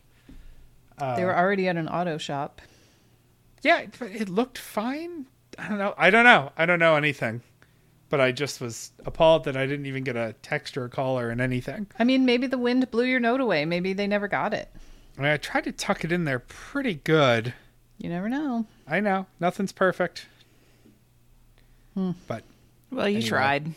they 1.00 1.26
were 1.26 1.38
already 1.38 1.68
at 1.68 1.76
an 1.76 1.90
auto 1.90 2.18
shop. 2.18 2.62
Yeah, 3.62 3.80
it, 3.80 4.02
it 4.02 4.30
looked 4.30 4.58
fine. 4.58 5.26
I 5.58 5.68
don't 5.68 5.78
know. 5.78 5.94
I 5.98 6.10
don't 6.10 6.24
know. 6.24 6.52
I 6.58 6.66
don't 6.66 6.80
know 6.80 6.96
anything. 6.96 7.42
But 8.08 8.22
I 8.22 8.32
just 8.32 8.62
was 8.62 8.92
appalled 9.06 9.46
that 9.46 9.58
I 9.58 9.66
didn't 9.66 9.88
even 9.88 10.04
get 10.04 10.16
a 10.16 10.36
text 10.44 10.78
or 10.78 10.86
a 10.86 10.90
call 10.90 11.20
or 11.20 11.32
an 11.32 11.42
anything. 11.42 11.88
I 11.98 12.04
mean, 12.04 12.24
maybe 12.24 12.48
the 12.48 12.58
wind 12.58 12.90
blew 12.92 13.04
your 13.04 13.20
note 13.20 13.42
away. 13.42 13.66
Maybe 13.66 13.94
they 13.94 14.08
never 14.08 14.28
got 14.28 14.54
it. 14.54 14.70
I, 15.18 15.22
mean, 15.22 15.32
I 15.32 15.38
tried 15.38 15.64
to 15.64 15.72
tuck 15.72 16.06
it 16.06 16.12
in 16.12 16.24
there 16.24 16.40
pretty 16.40 16.94
good. 16.94 17.54
You 17.98 18.10
never 18.10 18.30
know. 18.30 18.66
I 18.88 19.00
know 19.00 19.26
nothing's 19.40 19.72
perfect, 19.72 20.26
hmm. 21.94 22.12
but 22.28 22.44
well, 22.92 23.08
you 23.08 23.18
Anyway. 23.18 23.30
tried. 23.30 23.74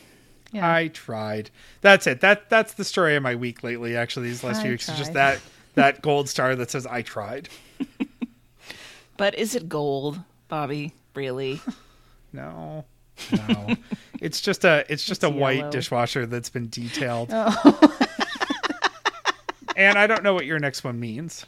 Yeah. 0.51 0.71
I 0.75 0.87
tried. 0.89 1.51
That's 1.81 2.05
it. 2.07 2.21
That 2.21 2.49
that's 2.49 2.73
the 2.73 2.83
story 2.83 3.15
of 3.15 3.23
my 3.23 3.35
week 3.35 3.63
lately. 3.63 3.95
Actually, 3.95 4.29
these 4.29 4.43
last 4.43 4.59
I 4.59 4.61
few 4.63 4.71
weeks 4.71 4.89
is 4.89 4.97
just 4.97 5.13
that 5.13 5.39
that 5.75 6.01
gold 6.01 6.27
star 6.27 6.55
that 6.55 6.69
says 6.71 6.85
I 6.85 7.01
tried. 7.01 7.49
But 9.17 9.37
is 9.37 9.53
it 9.53 9.67
gold, 9.67 10.17
Bobby? 10.47 10.93
Really? 11.13 11.61
No. 12.31 12.85
No. 13.31 13.75
it's 14.21 14.39
just 14.39 14.63
a 14.63 14.85
it's 14.87 15.03
just 15.03 15.23
a 15.23 15.27
It's 15.27 15.35
white 15.35 15.71
dishwasher 15.71 16.27
that's 16.27 16.49
been 16.51 16.69
detailed. 16.69 17.29
Oh. 17.33 17.97
and 19.75 19.97
I 19.97 20.05
don't 20.05 20.21
know 20.23 20.35
what 20.35 20.45
your 20.45 20.59
next 20.59 20.83
one 20.83 20.99
means. 20.99 21.43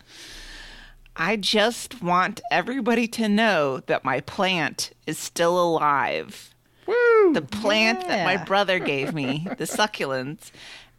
I 1.15 1.35
just 1.35 2.01
want 2.01 2.41
everybody 2.51 3.07
to 3.09 3.27
know 3.27 3.81
that 3.87 4.05
my 4.05 4.21
plant 4.21 4.91
is 5.05 5.17
still 5.17 5.61
alive. 5.61 6.53
Woo! 6.87 7.33
The 7.33 7.41
plant 7.41 8.07
that 8.07 8.25
my 8.25 8.43
brother 8.43 8.79
gave 8.79 9.13
me, 9.13 9.47
the 9.57 9.65
succulents. 9.65 10.51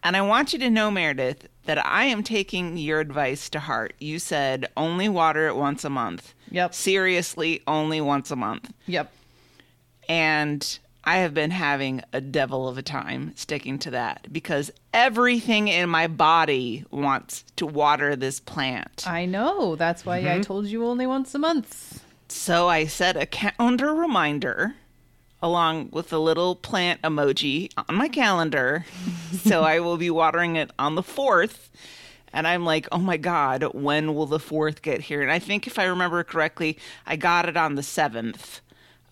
And 0.04 0.16
I 0.16 0.22
want 0.22 0.52
you 0.52 0.58
to 0.60 0.70
know, 0.70 0.90
Meredith, 0.90 1.48
that 1.64 1.84
I 1.84 2.04
am 2.04 2.22
taking 2.22 2.76
your 2.76 3.00
advice 3.00 3.48
to 3.50 3.60
heart. 3.60 3.94
You 4.00 4.18
said 4.18 4.68
only 4.76 5.08
water 5.08 5.46
it 5.46 5.56
once 5.56 5.84
a 5.84 5.90
month. 5.90 6.34
Yep. 6.50 6.74
Seriously, 6.74 7.62
only 7.66 8.00
once 8.00 8.30
a 8.30 8.36
month. 8.36 8.72
Yep. 8.86 9.12
And 10.08 10.78
I 11.04 11.16
have 11.18 11.34
been 11.34 11.50
having 11.50 12.02
a 12.12 12.20
devil 12.20 12.68
of 12.68 12.78
a 12.78 12.82
time 12.82 13.32
sticking 13.34 13.78
to 13.80 13.90
that 13.90 14.32
because 14.32 14.70
everything 14.94 15.66
in 15.68 15.88
my 15.88 16.06
body 16.06 16.84
wants 16.90 17.44
to 17.56 17.66
water 17.66 18.14
this 18.14 18.38
plant. 18.38 19.04
I 19.06 19.24
know. 19.26 19.74
That's 19.76 20.06
why 20.06 20.20
Mm-hmm. 20.22 20.38
I 20.38 20.40
told 20.42 20.66
you 20.66 20.86
only 20.86 21.06
once 21.06 21.34
a 21.34 21.38
month. 21.40 22.04
So 22.28 22.68
I 22.68 22.86
set 22.86 23.16
a 23.16 23.26
calendar 23.26 23.92
reminder 23.94 24.74
along 25.42 25.88
with 25.90 26.12
a 26.12 26.18
little 26.18 26.54
plant 26.54 27.02
emoji 27.02 27.72
on 27.88 27.96
my 27.96 28.08
calendar. 28.08 28.84
so 29.42 29.64
I 29.64 29.80
will 29.80 29.96
be 29.96 30.08
watering 30.10 30.54
it 30.54 30.70
on 30.78 30.94
the 30.94 31.02
4th. 31.02 31.68
And 32.32 32.46
I'm 32.46 32.64
like, 32.64 32.86
oh 32.92 32.98
my 32.98 33.16
God, 33.16 33.64
when 33.74 34.14
will 34.14 34.26
the 34.26 34.38
4th 34.38 34.82
get 34.82 35.02
here? 35.02 35.20
And 35.20 35.32
I 35.32 35.40
think 35.40 35.66
if 35.66 35.78
I 35.80 35.84
remember 35.84 36.22
correctly, 36.22 36.78
I 37.06 37.16
got 37.16 37.48
it 37.48 37.56
on 37.56 37.74
the 37.74 37.82
7th 37.82 38.60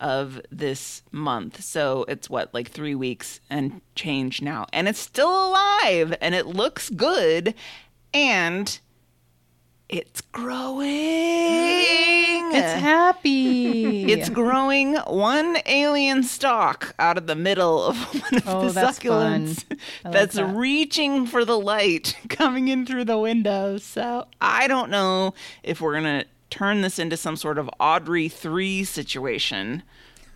of 0.01 0.41
this 0.51 1.03
month. 1.13 1.63
So 1.63 2.05
it's 2.09 2.29
what, 2.29 2.53
like 2.53 2.69
three 2.71 2.95
weeks 2.95 3.41
and 3.49 3.81
change 3.95 4.43
now. 4.43 4.67
And 4.73 4.89
it's 4.89 4.99
still 4.99 5.49
alive 5.49 6.15
and 6.21 6.35
it 6.35 6.47
looks 6.47 6.91
good. 6.91 7.55
And 8.13 8.79
it's 9.89 10.21
growing. 10.21 10.87
Mm, 10.89 12.55
it's 12.55 12.73
happy. 12.81 14.11
It's 14.13 14.29
growing 14.29 14.97
one 14.97 15.59
alien 15.67 16.23
stalk 16.23 16.95
out 16.99 17.19
of 17.19 17.27
the 17.27 17.35
middle 17.35 17.85
of 17.85 17.97
one 18.15 18.37
of 18.37 18.49
Oh, 18.49 18.67
the 18.69 18.73
that's 18.73 18.99
succulents 18.99 19.63
fun. 19.65 19.79
I 20.05 20.09
like 20.09 20.13
that's 20.13 20.35
that. 20.37 20.55
reaching 20.55 21.27
for 21.27 21.45
the 21.45 21.59
light 21.59 22.17
coming 22.29 22.69
in 22.69 22.87
through 22.87 23.05
the 23.05 23.19
window. 23.19 23.79
So 23.79 24.27
I 24.41 24.67
don't 24.69 24.91
know 24.91 25.35
if 25.63 25.81
we're 25.81 26.01
going 26.01 26.21
to 26.23 26.27
turn 26.51 26.81
this 26.81 26.99
into 26.99 27.17
some 27.17 27.37
sort 27.37 27.59
of 27.59 27.71
Audrey 27.79 28.29
3 28.29 28.85
situation 28.85 29.83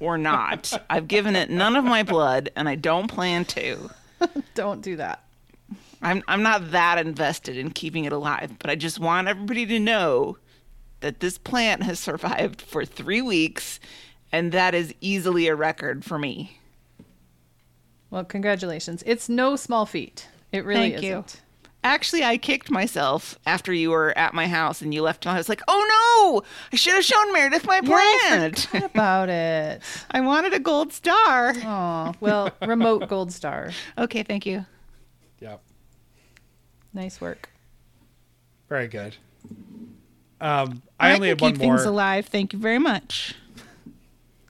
or 0.00 0.16
not. 0.18 0.72
I've 0.90 1.08
given 1.08 1.36
it 1.36 1.50
none 1.50 1.76
of 1.76 1.84
my 1.84 2.02
blood 2.02 2.50
and 2.56 2.68
I 2.68 2.74
don't 2.74 3.08
plan 3.08 3.44
to. 3.46 3.90
Don't 4.54 4.80
do 4.80 4.96
that. 4.96 5.22
I'm 6.00 6.22
I'm 6.28 6.42
not 6.42 6.70
that 6.70 6.98
invested 6.98 7.56
in 7.58 7.70
keeping 7.70 8.04
it 8.04 8.12
alive, 8.12 8.52
but 8.58 8.70
I 8.70 8.74
just 8.74 8.98
want 8.98 9.28
everybody 9.28 9.66
to 9.66 9.78
know 9.78 10.38
that 11.00 11.20
this 11.20 11.36
plant 11.36 11.82
has 11.82 11.98
survived 11.98 12.62
for 12.62 12.84
3 12.84 13.20
weeks 13.22 13.80
and 14.32 14.52
that 14.52 14.74
is 14.74 14.94
easily 15.00 15.46
a 15.48 15.54
record 15.54 16.04
for 16.04 16.18
me. 16.18 16.58
Well, 18.10 18.24
congratulations. 18.24 19.02
It's 19.06 19.28
no 19.28 19.56
small 19.56 19.86
feat. 19.86 20.28
It 20.52 20.64
really 20.64 20.92
Thank 20.92 21.02
you. 21.02 21.24
Isn't. 21.84 21.92
Actually, 21.92 22.24
I 22.24 22.36
kicked 22.38 22.70
myself 22.70 23.38
after 23.46 23.72
you 23.72 23.90
were 23.90 24.16
at 24.16 24.34
my 24.34 24.46
house 24.46 24.82
and 24.82 24.92
you 24.94 25.02
left. 25.02 25.26
And 25.26 25.34
I 25.34 25.38
was 25.38 25.48
like, 25.48 25.62
"Oh 25.68 26.40
no! 26.42 26.46
I 26.72 26.76
should 26.76 26.94
have 26.94 27.04
shown 27.04 27.32
Meredith 27.32 27.66
my 27.66 27.80
Yeah, 27.82 27.94
I 27.94 28.18
plant. 28.28 28.58
forgot 28.60 28.90
about 28.94 29.28
it. 29.28 29.82
I 30.10 30.20
wanted 30.20 30.54
a 30.54 30.58
gold 30.60 30.92
star." 30.92 31.54
Oh, 31.64 32.14
well, 32.20 32.50
remote 32.62 33.08
gold 33.08 33.32
star. 33.32 33.70
Okay, 33.98 34.22
thank 34.22 34.46
you. 34.46 34.64
Yep. 35.40 35.62
Nice 36.92 37.20
work. 37.20 37.50
Very 38.68 38.88
good. 38.88 39.16
Um, 40.40 40.82
I 41.00 41.14
only 41.14 41.28
have 41.28 41.38
can 41.38 41.46
one 41.46 41.52
keep 41.54 41.62
more. 41.62 41.76
things 41.76 41.86
alive. 41.86 42.26
Thank 42.26 42.52
you 42.52 42.58
very 42.58 42.78
much. 42.78 43.34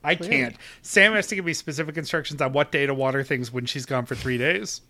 I 0.03 0.13
can't. 0.15 0.55
Sam 0.83 1.13
has 1.13 1.27
to 1.27 1.35
give 1.35 1.45
me 1.45 1.53
specific 1.53 1.97
instructions 1.97 2.39
on 2.41 2.53
what 2.53 2.71
day 2.71 2.85
to 2.85 2.93
water 2.93 3.23
things 3.23 3.51
when 3.51 3.65
she's 3.65 3.85
gone 3.87 4.05
for 4.05 4.13
three 4.13 4.37
days. 4.37 4.81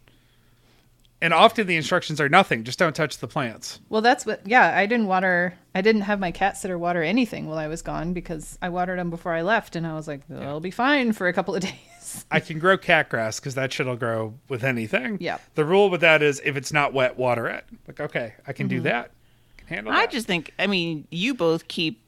And 1.25 1.33
often 1.33 1.65
the 1.65 1.75
instructions 1.75 2.21
are 2.21 2.29
nothing. 2.29 2.63
Just 2.63 2.77
don't 2.77 2.95
touch 2.95 3.17
the 3.17 3.27
plants. 3.27 3.79
Well, 3.89 4.03
that's 4.03 4.27
what. 4.27 4.45
Yeah, 4.45 4.77
I 4.77 4.85
didn't 4.85 5.07
water. 5.07 5.55
I 5.73 5.81
didn't 5.81 6.01
have 6.01 6.19
my 6.19 6.29
cat 6.29 6.55
sitter 6.55 6.77
water 6.77 7.01
anything 7.01 7.47
while 7.47 7.57
I 7.57 7.67
was 7.67 7.81
gone 7.81 8.13
because 8.13 8.59
I 8.61 8.69
watered 8.69 8.99
them 8.99 9.09
before 9.09 9.33
I 9.33 9.41
left, 9.41 9.75
and 9.75 9.87
I 9.87 9.95
was 9.95 10.07
like, 10.07 10.21
"I'll 10.29 10.59
be 10.59 10.69
fine 10.69 11.13
for 11.13 11.27
a 11.27 11.33
couple 11.33 11.55
of 11.55 11.61
days." 11.63 12.25
I 12.29 12.39
can 12.39 12.59
grow 12.59 12.77
cat 12.77 13.09
grass 13.09 13.39
because 13.39 13.55
that 13.55 13.73
shit'll 13.73 13.95
grow 13.95 14.35
with 14.49 14.63
anything. 14.63 15.17
Yeah. 15.19 15.39
The 15.55 15.65
rule 15.65 15.89
with 15.89 16.01
that 16.01 16.21
is 16.21 16.39
if 16.45 16.55
it's 16.57 16.71
not 16.71 16.93
wet, 16.93 17.17
water 17.17 17.47
it. 17.47 17.65
Like, 17.87 17.99
okay, 17.99 18.35
I 18.45 18.53
can 18.53 18.67
do 18.67 18.75
mm-hmm. 18.75 18.83
that. 18.83 19.05
I 19.07 19.61
Can 19.61 19.67
handle 19.67 19.93
I 19.93 20.01
that. 20.01 20.11
just 20.11 20.27
think, 20.27 20.53
I 20.59 20.67
mean, 20.67 21.07
you 21.09 21.33
both 21.33 21.67
keep 21.67 22.03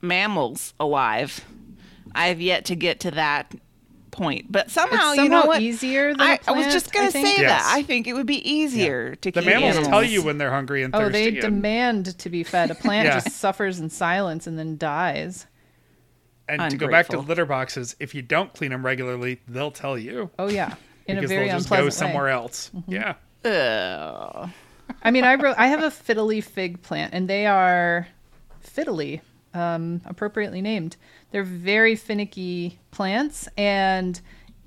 mammals 0.00 0.72
alive. 0.80 1.44
I 2.14 2.28
have 2.28 2.40
yet 2.40 2.64
to 2.66 2.76
get 2.76 3.00
to 3.00 3.10
that 3.10 3.54
point, 4.16 4.50
but 4.50 4.70
somehow, 4.70 5.10
It's 5.12 5.18
you 5.22 5.28
know 5.28 5.40
somehow 5.42 5.48
what? 5.48 5.62
easier 5.62 6.12
than 6.12 6.20
I, 6.20 6.34
a 6.34 6.38
I 6.48 6.52
was 6.52 6.66
just 6.72 6.92
gonna 6.92 7.10
say 7.10 7.22
Yes. 7.22 7.38
that. 7.64 7.72
I 7.74 7.82
think 7.82 8.06
it 8.06 8.14
would 8.14 8.26
be 8.26 8.48
easier 8.50 9.14
to 9.16 9.30
the 9.30 9.40
keep 9.40 9.48
mammals 9.48 9.70
animals. 9.76 9.88
tell 9.88 10.02
you 10.02 10.22
when 10.22 10.38
they're 10.38 10.50
hungry 10.50 10.82
and 10.82 10.92
thirsty. 10.92 11.06
Oh, 11.06 11.10
they 11.12 11.28
and- 11.28 11.40
demand 11.40 12.18
to 12.18 12.28
be 12.30 12.42
fed. 12.42 12.70
A 12.70 12.74
plant 12.74 13.06
Yeah. 13.08 13.20
just 13.20 13.36
suffers 13.36 13.78
in 13.78 13.90
silence 13.90 14.46
and 14.46 14.58
then 14.58 14.76
dies. 14.76 15.46
and 16.48 16.70
to 16.70 16.76
go 16.76 16.88
back 16.88 17.08
to 17.08 17.18
litter 17.18 17.44
boxes, 17.46 17.94
if 18.00 18.14
you 18.14 18.22
don't 18.22 18.52
clean 18.54 18.70
them 18.70 18.84
regularly, 18.84 19.40
they'll 19.48 19.70
tell 19.70 19.98
you. 19.98 20.30
Oh 20.38 20.48
yeah, 20.48 20.74
in 21.06 21.18
a 21.18 21.26
very 21.26 21.46
they'll 21.48 21.58
just 21.58 21.68
go 21.70 21.88
somewhere 21.90 22.24
way. 22.26 22.32
else. 22.32 22.70
Mm-hmm. 22.74 22.92
Yeah. 22.92 23.14
Ugh. 23.44 24.50
I 25.02 25.10
mean, 25.10 25.24
I 25.24 25.34
wrote. 25.34 25.56
I 25.58 25.66
have 25.68 25.82
a 25.82 25.88
fiddly 25.90 26.42
fig 26.42 26.82
plant, 26.82 27.12
and 27.14 27.28
they 27.28 27.46
are 27.46 28.06
fiddly, 28.64 29.20
um, 29.56 30.02
appropriately 30.04 30.60
named. 30.60 30.96
They're 31.30 31.42
very 31.42 31.96
finicky 31.96 32.78
plants, 32.90 33.48
and 33.56 34.20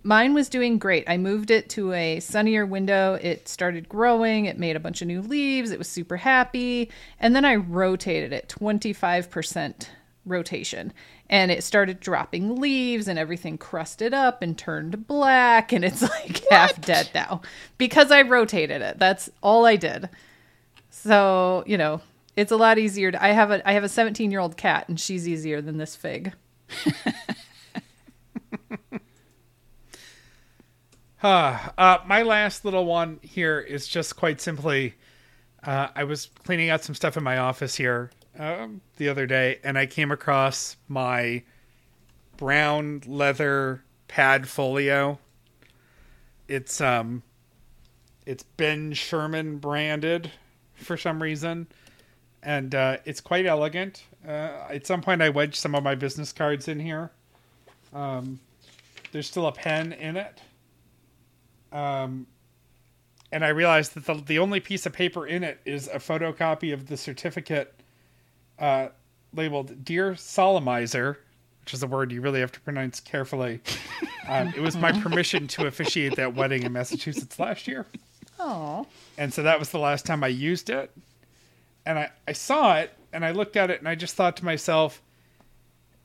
mine 0.03 0.33
was 0.33 0.49
doing 0.49 0.79
great. 0.79 1.07
I 1.07 1.17
moved 1.17 1.51
it 1.51 1.69
to 1.71 1.93
a 1.93 2.19
sunnier 2.19 2.65
window. 2.65 3.19
It 3.21 3.47
started 3.47 3.87
growing. 3.87 4.45
It 4.45 4.57
made 4.57 4.75
a 4.75 4.79
bunch 4.79 5.01
of 5.01 5.07
new 5.07 5.21
leaves. 5.21 5.71
It 5.71 5.77
was 5.77 5.87
super 5.87 6.17
happy, 6.17 6.89
and 7.19 7.35
then 7.35 7.45
I 7.45 7.55
rotated 7.55 8.33
it 8.33 8.49
twenty 8.49 8.93
five 8.93 9.29
percent 9.29 9.91
rotation 10.25 10.93
and 11.29 11.49
it 11.49 11.63
started 11.63 11.99
dropping 11.99 12.57
leaves 12.59 13.07
and 13.07 13.17
everything 13.17 13.57
crusted 13.57 14.13
up 14.13 14.41
and 14.41 14.57
turned 14.57 15.07
black 15.07 15.71
and 15.71 15.83
it's 15.83 16.01
like 16.21 16.43
half 16.51 16.79
dead 16.81 17.09
now 17.15 17.41
because 17.77 18.11
I 18.11 18.21
rotated 18.21 18.81
it. 18.81 18.99
That's 18.99 19.29
all 19.41 19.65
I 19.65 19.75
did. 19.75 20.09
So, 20.89 21.63
you 21.65 21.77
know, 21.77 22.01
it's 22.39 22.51
a 22.51 22.57
lot 22.57 22.77
easier 22.77 23.11
to 23.11 23.23
I 23.23 23.29
have 23.29 23.51
a 23.51 23.67
I 23.67 23.73
have 23.73 23.83
a 23.83 23.87
17-year-old 23.87 24.57
cat 24.57 24.87
and 24.87 24.99
she's 24.99 25.27
easier 25.27 25.61
than 25.61 25.77
this 25.77 25.95
fig. 25.95 26.33
Uh, 31.21 31.97
my 32.05 32.21
last 32.21 32.63
little 32.63 32.85
one 32.85 33.19
here 33.21 33.59
is 33.59 33.89
just 33.89 34.15
quite 34.15 34.39
simply 34.39 34.95
uh, 35.63 35.89
I 35.95 36.05
was 36.05 36.29
cleaning 36.45 36.69
out 36.69 36.83
some 36.83 36.95
stuff 36.95 37.17
in 37.17 37.23
my 37.23 37.37
office 37.37 37.75
here 37.75 38.11
um, 38.37 38.81
the 38.97 39.09
other 39.09 39.25
day, 39.25 39.59
and 39.63 39.77
I 39.77 39.85
came 39.85 40.11
across 40.11 40.77
my 40.87 41.43
brown 42.37 43.01
leather 43.05 43.83
pad 44.07 44.47
folio. 44.47 45.19
It's 46.47 46.79
um, 46.79 47.23
it's 48.25 48.43
Ben 48.43 48.93
Sherman 48.93 49.57
branded 49.57 50.31
for 50.75 50.95
some 50.95 51.21
reason, 51.21 51.67
and 52.43 52.73
uh, 52.75 52.97
it's 53.05 53.21
quite 53.21 53.45
elegant. 53.45 54.03
Uh, 54.27 54.67
at 54.69 54.85
some 54.87 55.01
point, 55.01 55.21
I 55.21 55.29
wedged 55.29 55.55
some 55.55 55.75
of 55.75 55.83
my 55.83 55.95
business 55.95 56.31
cards 56.33 56.67
in 56.67 56.79
here. 56.79 57.11
Um, 57.93 58.39
there's 59.11 59.27
still 59.27 59.47
a 59.47 59.51
pen 59.51 59.93
in 59.93 60.15
it 60.17 60.41
um, 61.71 62.27
and 63.31 63.45
I 63.45 63.49
realized 63.49 63.93
that 63.95 64.05
the 64.05 64.15
the 64.15 64.39
only 64.39 64.59
piece 64.59 64.85
of 64.85 64.93
paper 64.93 65.25
in 65.27 65.43
it 65.43 65.59
is 65.65 65.87
a 65.87 65.95
photocopy 65.99 66.73
of 66.73 66.87
the 66.87 66.97
certificate 66.97 67.73
uh, 68.57 68.89
labeled 69.33 69.83
"Dear 69.85 70.13
Solemnizer," 70.13 71.17
which 71.63 71.73
is 71.73 71.83
a 71.83 71.87
word 71.87 72.11
you 72.11 72.21
really 72.21 72.39
have 72.39 72.51
to 72.53 72.59
pronounce 72.61 72.99
carefully. 72.99 73.61
Um, 74.27 74.53
it 74.55 74.59
was 74.61 74.77
my 74.77 74.91
permission 74.91 75.47
to 75.47 75.65
officiate 75.65 76.15
that 76.17 76.35
wedding 76.35 76.61
in 76.61 76.71
Massachusetts 76.71 77.39
last 77.39 77.67
year, 77.67 77.87
Oh. 78.39 78.85
and 79.17 79.33
so 79.33 79.41
that 79.41 79.57
was 79.57 79.69
the 79.71 79.79
last 79.79 80.05
time 80.05 80.23
I 80.23 80.27
used 80.27 80.69
it. 80.69 80.91
And 81.89 81.97
I, 81.97 82.11
I 82.27 82.33
saw 82.33 82.77
it 82.77 82.93
and 83.11 83.25
I 83.25 83.31
looked 83.31 83.57
at 83.57 83.71
it 83.71 83.79
and 83.79 83.87
I 83.87 83.95
just 83.95 84.13
thought 84.13 84.37
to 84.37 84.45
myself, 84.45 85.01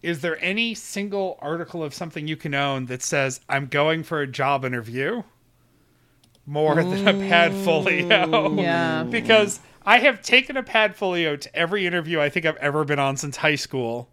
is 0.01 0.23
there 0.23 0.43
any 0.43 0.75
single 0.75 1.39
article 1.43 1.85
of 1.85 1.93
something 1.93 2.27
you 2.27 2.39
can 2.39 2.55
own 2.55 2.87
that 2.87 3.03
says 3.03 3.43
I'm 3.51 3.67
going 3.67 4.03
for 4.03 4.23
a 4.23 4.27
job 4.27 4.65
interview 4.65 5.23
more 6.47 6.75
than 6.77 7.07
a 7.07 7.13
Padfolio? 7.13 8.63
Yeah. 8.63 9.03
because 9.11 9.61
I 9.85 9.99
have 9.99 10.23
taken 10.23 10.57
a 10.57 10.63
Padfolio 10.63 11.39
to 11.39 11.55
every 11.55 11.87
interview 11.87 12.19
I 12.19 12.31
think 12.31 12.47
I've 12.47 12.57
ever 12.57 12.87
been 12.87 12.99
on 12.99 13.19
since 13.19 13.37
high 13.37 13.57
school. 13.57 14.09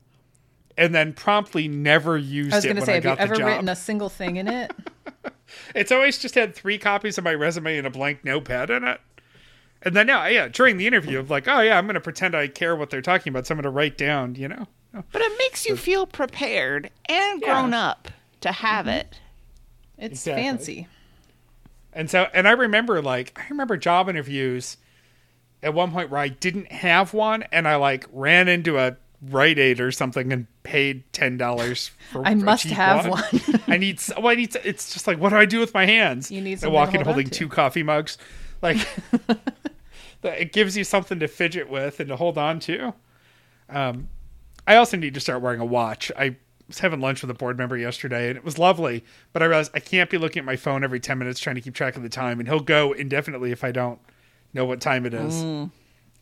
and 0.77 0.93
then 0.93 1.13
promptly 1.13 1.69
never 1.69 2.17
used 2.17 2.49
it. 2.49 2.53
I 2.53 2.57
was 2.57 2.65
going 2.65 2.75
to 2.75 2.79
when 2.81 2.85
say, 2.85 2.91
I 2.91 2.95
have 2.95 3.03
you 3.05 3.09
got 3.11 3.17
the 3.17 3.23
ever 3.23 3.45
written 3.45 3.69
a 3.69 3.75
single 3.77 4.09
thing 4.09 4.35
in 4.35 4.49
it? 4.49 4.73
It's 5.75 5.91
always 5.91 6.17
just 6.17 6.35
had 6.35 6.55
three 6.55 6.77
copies 6.77 7.17
of 7.17 7.23
my 7.23 7.33
resume 7.33 7.77
and 7.77 7.85
a 7.85 7.89
blank 7.89 8.23
notepad 8.23 8.69
in 8.69 8.83
it. 8.85 9.01
And 9.83 9.95
then 9.95 10.07
now, 10.07 10.25
yeah, 10.27 10.47
during 10.47 10.77
the 10.77 10.85
interview, 10.87 11.19
of 11.19 11.29
like, 11.29 11.47
oh 11.47 11.59
yeah, 11.61 11.77
I'm 11.77 11.85
going 11.85 11.95
to 11.95 12.01
pretend 12.01 12.35
I 12.35 12.47
care 12.47 12.75
what 12.75 12.89
they're 12.89 13.01
talking 13.01 13.31
about, 13.31 13.47
so 13.47 13.53
I'm 13.53 13.57
going 13.57 13.63
to 13.63 13.69
write 13.69 13.97
down, 13.97 14.35
you 14.35 14.47
know. 14.47 14.67
But 14.93 15.21
it 15.21 15.31
makes 15.37 15.65
you 15.65 15.75
feel 15.77 16.05
prepared 16.05 16.91
and 17.05 17.41
grown 17.41 17.73
up 17.73 18.09
to 18.41 18.51
have 18.51 18.85
mm-hmm. 18.85 18.97
it. 18.97 19.19
It's 19.97 20.13
Exactly. 20.27 20.43
fancy. 20.43 20.87
And 21.93 22.09
so, 22.09 22.27
and 22.33 22.47
I 22.47 22.51
remember 22.51 23.01
like, 23.01 23.37
I 23.39 23.47
remember 23.49 23.77
job 23.77 24.09
interviews 24.09 24.77
at 25.63 25.73
one 25.73 25.91
point 25.91 26.09
where 26.09 26.19
I 26.19 26.29
didn't 26.29 26.71
have 26.71 27.13
one, 27.13 27.43
and 27.51 27.67
I 27.67 27.75
like 27.75 28.05
ran 28.11 28.47
into 28.47 28.77
a 28.77 28.97
Rite 29.21 29.59
Aid 29.59 29.79
or 29.79 29.91
something 29.91 30.33
and 30.33 30.47
paid 30.63 31.03
ten 31.13 31.37
dollars 31.37 31.91
for. 32.11 32.25
I 32.25 32.33
must 32.33 32.65
have 32.65 33.07
one. 33.07 33.21
one. 33.21 33.61
I 33.67 33.77
need. 33.77 34.01
Well, 34.17 34.29
I 34.29 34.35
need. 34.35 34.55
s- 34.55 34.61
It's 34.65 34.93
just 34.93 35.05
like, 35.05 35.19
what 35.19 35.29
do 35.29 35.35
I 35.35 35.45
do 35.45 35.59
with 35.59 35.73
my 35.73 35.85
hands? 35.85 36.31
You 36.31 36.41
need 36.41 36.63
I 36.63 36.67
walk 36.67 36.91
to 36.91 36.99
in 36.99 37.05
holding 37.05 37.29
two 37.29 37.47
coffee 37.47 37.83
mugs, 37.83 38.17
like. 38.61 38.77
that- 39.27 40.39
it 40.41 40.53
gives 40.53 40.77
you 40.77 40.83
something 40.83 41.19
to 41.19 41.27
fidget 41.27 41.69
with 41.69 41.99
and 41.99 42.09
to 42.09 42.15
hold 42.15 42.37
on 42.37 42.59
to. 42.61 42.93
Um, 43.69 44.07
I 44.67 44.75
also 44.75 44.95
need 44.97 45.13
to 45.15 45.19
start 45.19 45.41
wearing 45.41 45.59
a 45.59 45.65
watch. 45.65 46.11
I 46.17 46.35
was 46.67 46.79
having 46.79 46.99
lunch 47.01 47.21
with 47.21 47.31
a 47.31 47.33
board 47.33 47.57
member 47.57 47.75
yesterday, 47.75 48.29
and 48.29 48.37
it 48.37 48.43
was 48.43 48.59
lovely. 48.59 49.03
But 49.33 49.41
I 49.41 49.45
realized 49.47 49.71
I 49.73 49.79
can't 49.79 50.09
be 50.09 50.17
looking 50.19 50.39
at 50.41 50.45
my 50.45 50.55
phone 50.57 50.83
every 50.83 50.99
ten 50.99 51.17
minutes 51.17 51.39
trying 51.39 51.55
to 51.55 51.61
keep 51.61 51.73
track 51.73 51.95
of 51.95 52.03
the 52.03 52.09
time, 52.09 52.39
and 52.39 52.47
he'll 52.47 52.59
go 52.59 52.91
indefinitely 52.93 53.51
if 53.51 53.63
I 53.63 53.71
don't 53.71 53.99
know 54.53 54.65
what 54.65 54.79
time 54.79 55.05
it 55.05 55.13
is. 55.13 55.41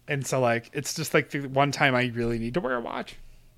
And 0.07 0.25
so, 0.25 0.39
like, 0.39 0.69
it's 0.73 0.93
just 0.93 1.13
like 1.13 1.29
the 1.31 1.41
one 1.47 1.71
time 1.71 1.93
I 1.93 2.05
really 2.15 2.39
need 2.39 2.53
to 2.55 2.61
wear 2.61 2.75
a 2.75 2.81
watch. 2.81 3.15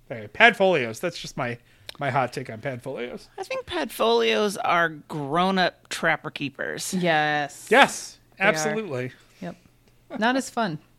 Anyway, 0.09 0.27
pad 0.27 0.57
folios. 0.57 0.99
That's 0.99 1.17
just 1.19 1.38
my 1.38 1.57
my 1.99 2.09
hot 2.09 2.34
take 2.34 2.49
on 2.49 2.59
pad 2.61 2.82
folios. 2.82 3.29
I 3.38 3.43
think 3.43 3.65
padfolios 3.67 4.57
are 4.63 4.89
grown 4.89 5.57
up 5.59 5.88
trapper 5.89 6.32
keepers. 6.32 6.93
yes. 6.95 7.67
Yes, 7.69 8.17
are. 8.17 8.20
Absolutely. 8.41 9.11
Yep. 9.41 9.55
Not 10.19 10.35
as 10.35 10.49
fun. 10.49 10.79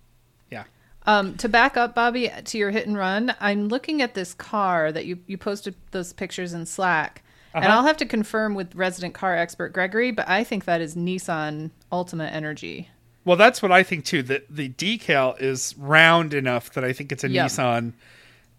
Yeah. 0.50 0.64
Um, 1.06 1.34
to 1.38 1.48
back 1.48 1.76
up, 1.78 1.94
Bobby, 1.94 2.30
to 2.44 2.58
your 2.58 2.70
hit 2.70 2.86
and 2.86 2.96
run, 2.96 3.34
I'm 3.40 3.68
looking 3.68 4.02
at 4.02 4.12
this 4.14 4.34
car 4.34 4.92
that 4.92 5.06
you, 5.06 5.18
you 5.26 5.38
posted 5.38 5.74
those 5.92 6.12
pictures 6.12 6.52
in 6.52 6.66
Slack. 6.66 7.22
And 7.54 7.64
Uh-huh. 7.64 7.76
I'll 7.78 7.84
have 7.86 7.96
to 7.98 8.06
confirm 8.06 8.54
with 8.54 8.74
resident 8.74 9.14
car 9.14 9.34
expert 9.36 9.72
Gregory, 9.72 10.10
but 10.10 10.28
I 10.28 10.44
think 10.44 10.66
that 10.66 10.80
is 10.82 10.94
Nissan 10.94 11.70
Altima 11.90 12.30
Energy. 12.30 12.88
Well, 13.24 13.36
that's 13.38 13.62
what 13.62 13.72
I 13.72 13.82
think 13.82 14.04
too. 14.04 14.22
That 14.24 14.44
the 14.54 14.68
decal 14.68 15.40
is 15.40 15.74
round 15.78 16.34
enough 16.34 16.72
that 16.74 16.84
I 16.84 16.92
think 16.92 17.12
it's 17.12 17.24
a 17.24 17.30
Yep. 17.30 17.46
Nissan. 17.46 17.92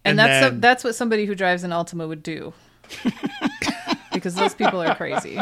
And, 0.03 0.17
that's 0.17 0.29
then- 0.29 0.43
some, 0.51 0.59
that's 0.61 0.83
what 0.83 0.95
somebody 0.95 1.25
who 1.25 1.35
drives 1.35 1.63
an 1.63 1.69
Altima 1.71 2.07
would 2.07 2.23
do. 2.23 2.53
because 4.13 4.33
those 4.35 4.53
people 4.55 4.81
are 4.81 4.95
crazy. 4.95 5.39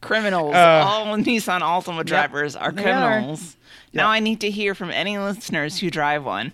Criminals. 0.00 0.54
Uh, 0.54 0.82
All 0.86 1.06
Nissan 1.06 1.60
Altima 1.60 2.04
drivers 2.04 2.56
are 2.56 2.72
they 2.72 2.90
are. 2.90 3.10
criminals. 3.18 3.56
Now 3.92 4.08
I 4.08 4.20
need 4.20 4.40
to 4.40 4.50
hear 4.50 4.74
from 4.74 4.90
any 4.90 5.18
listeners 5.18 5.78
who 5.78 5.90
drive 5.90 6.24
one. 6.24 6.52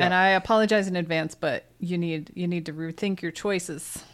And 0.00 0.14
I 0.14 0.28
apologize 0.28 0.86
in 0.86 0.94
advance, 0.94 1.34
but 1.34 1.64
you 1.80 1.98
need 1.98 2.30
you 2.34 2.46
need 2.46 2.66
to 2.66 2.72
rethink 2.72 3.20
your 3.20 3.32
choices. 3.32 4.04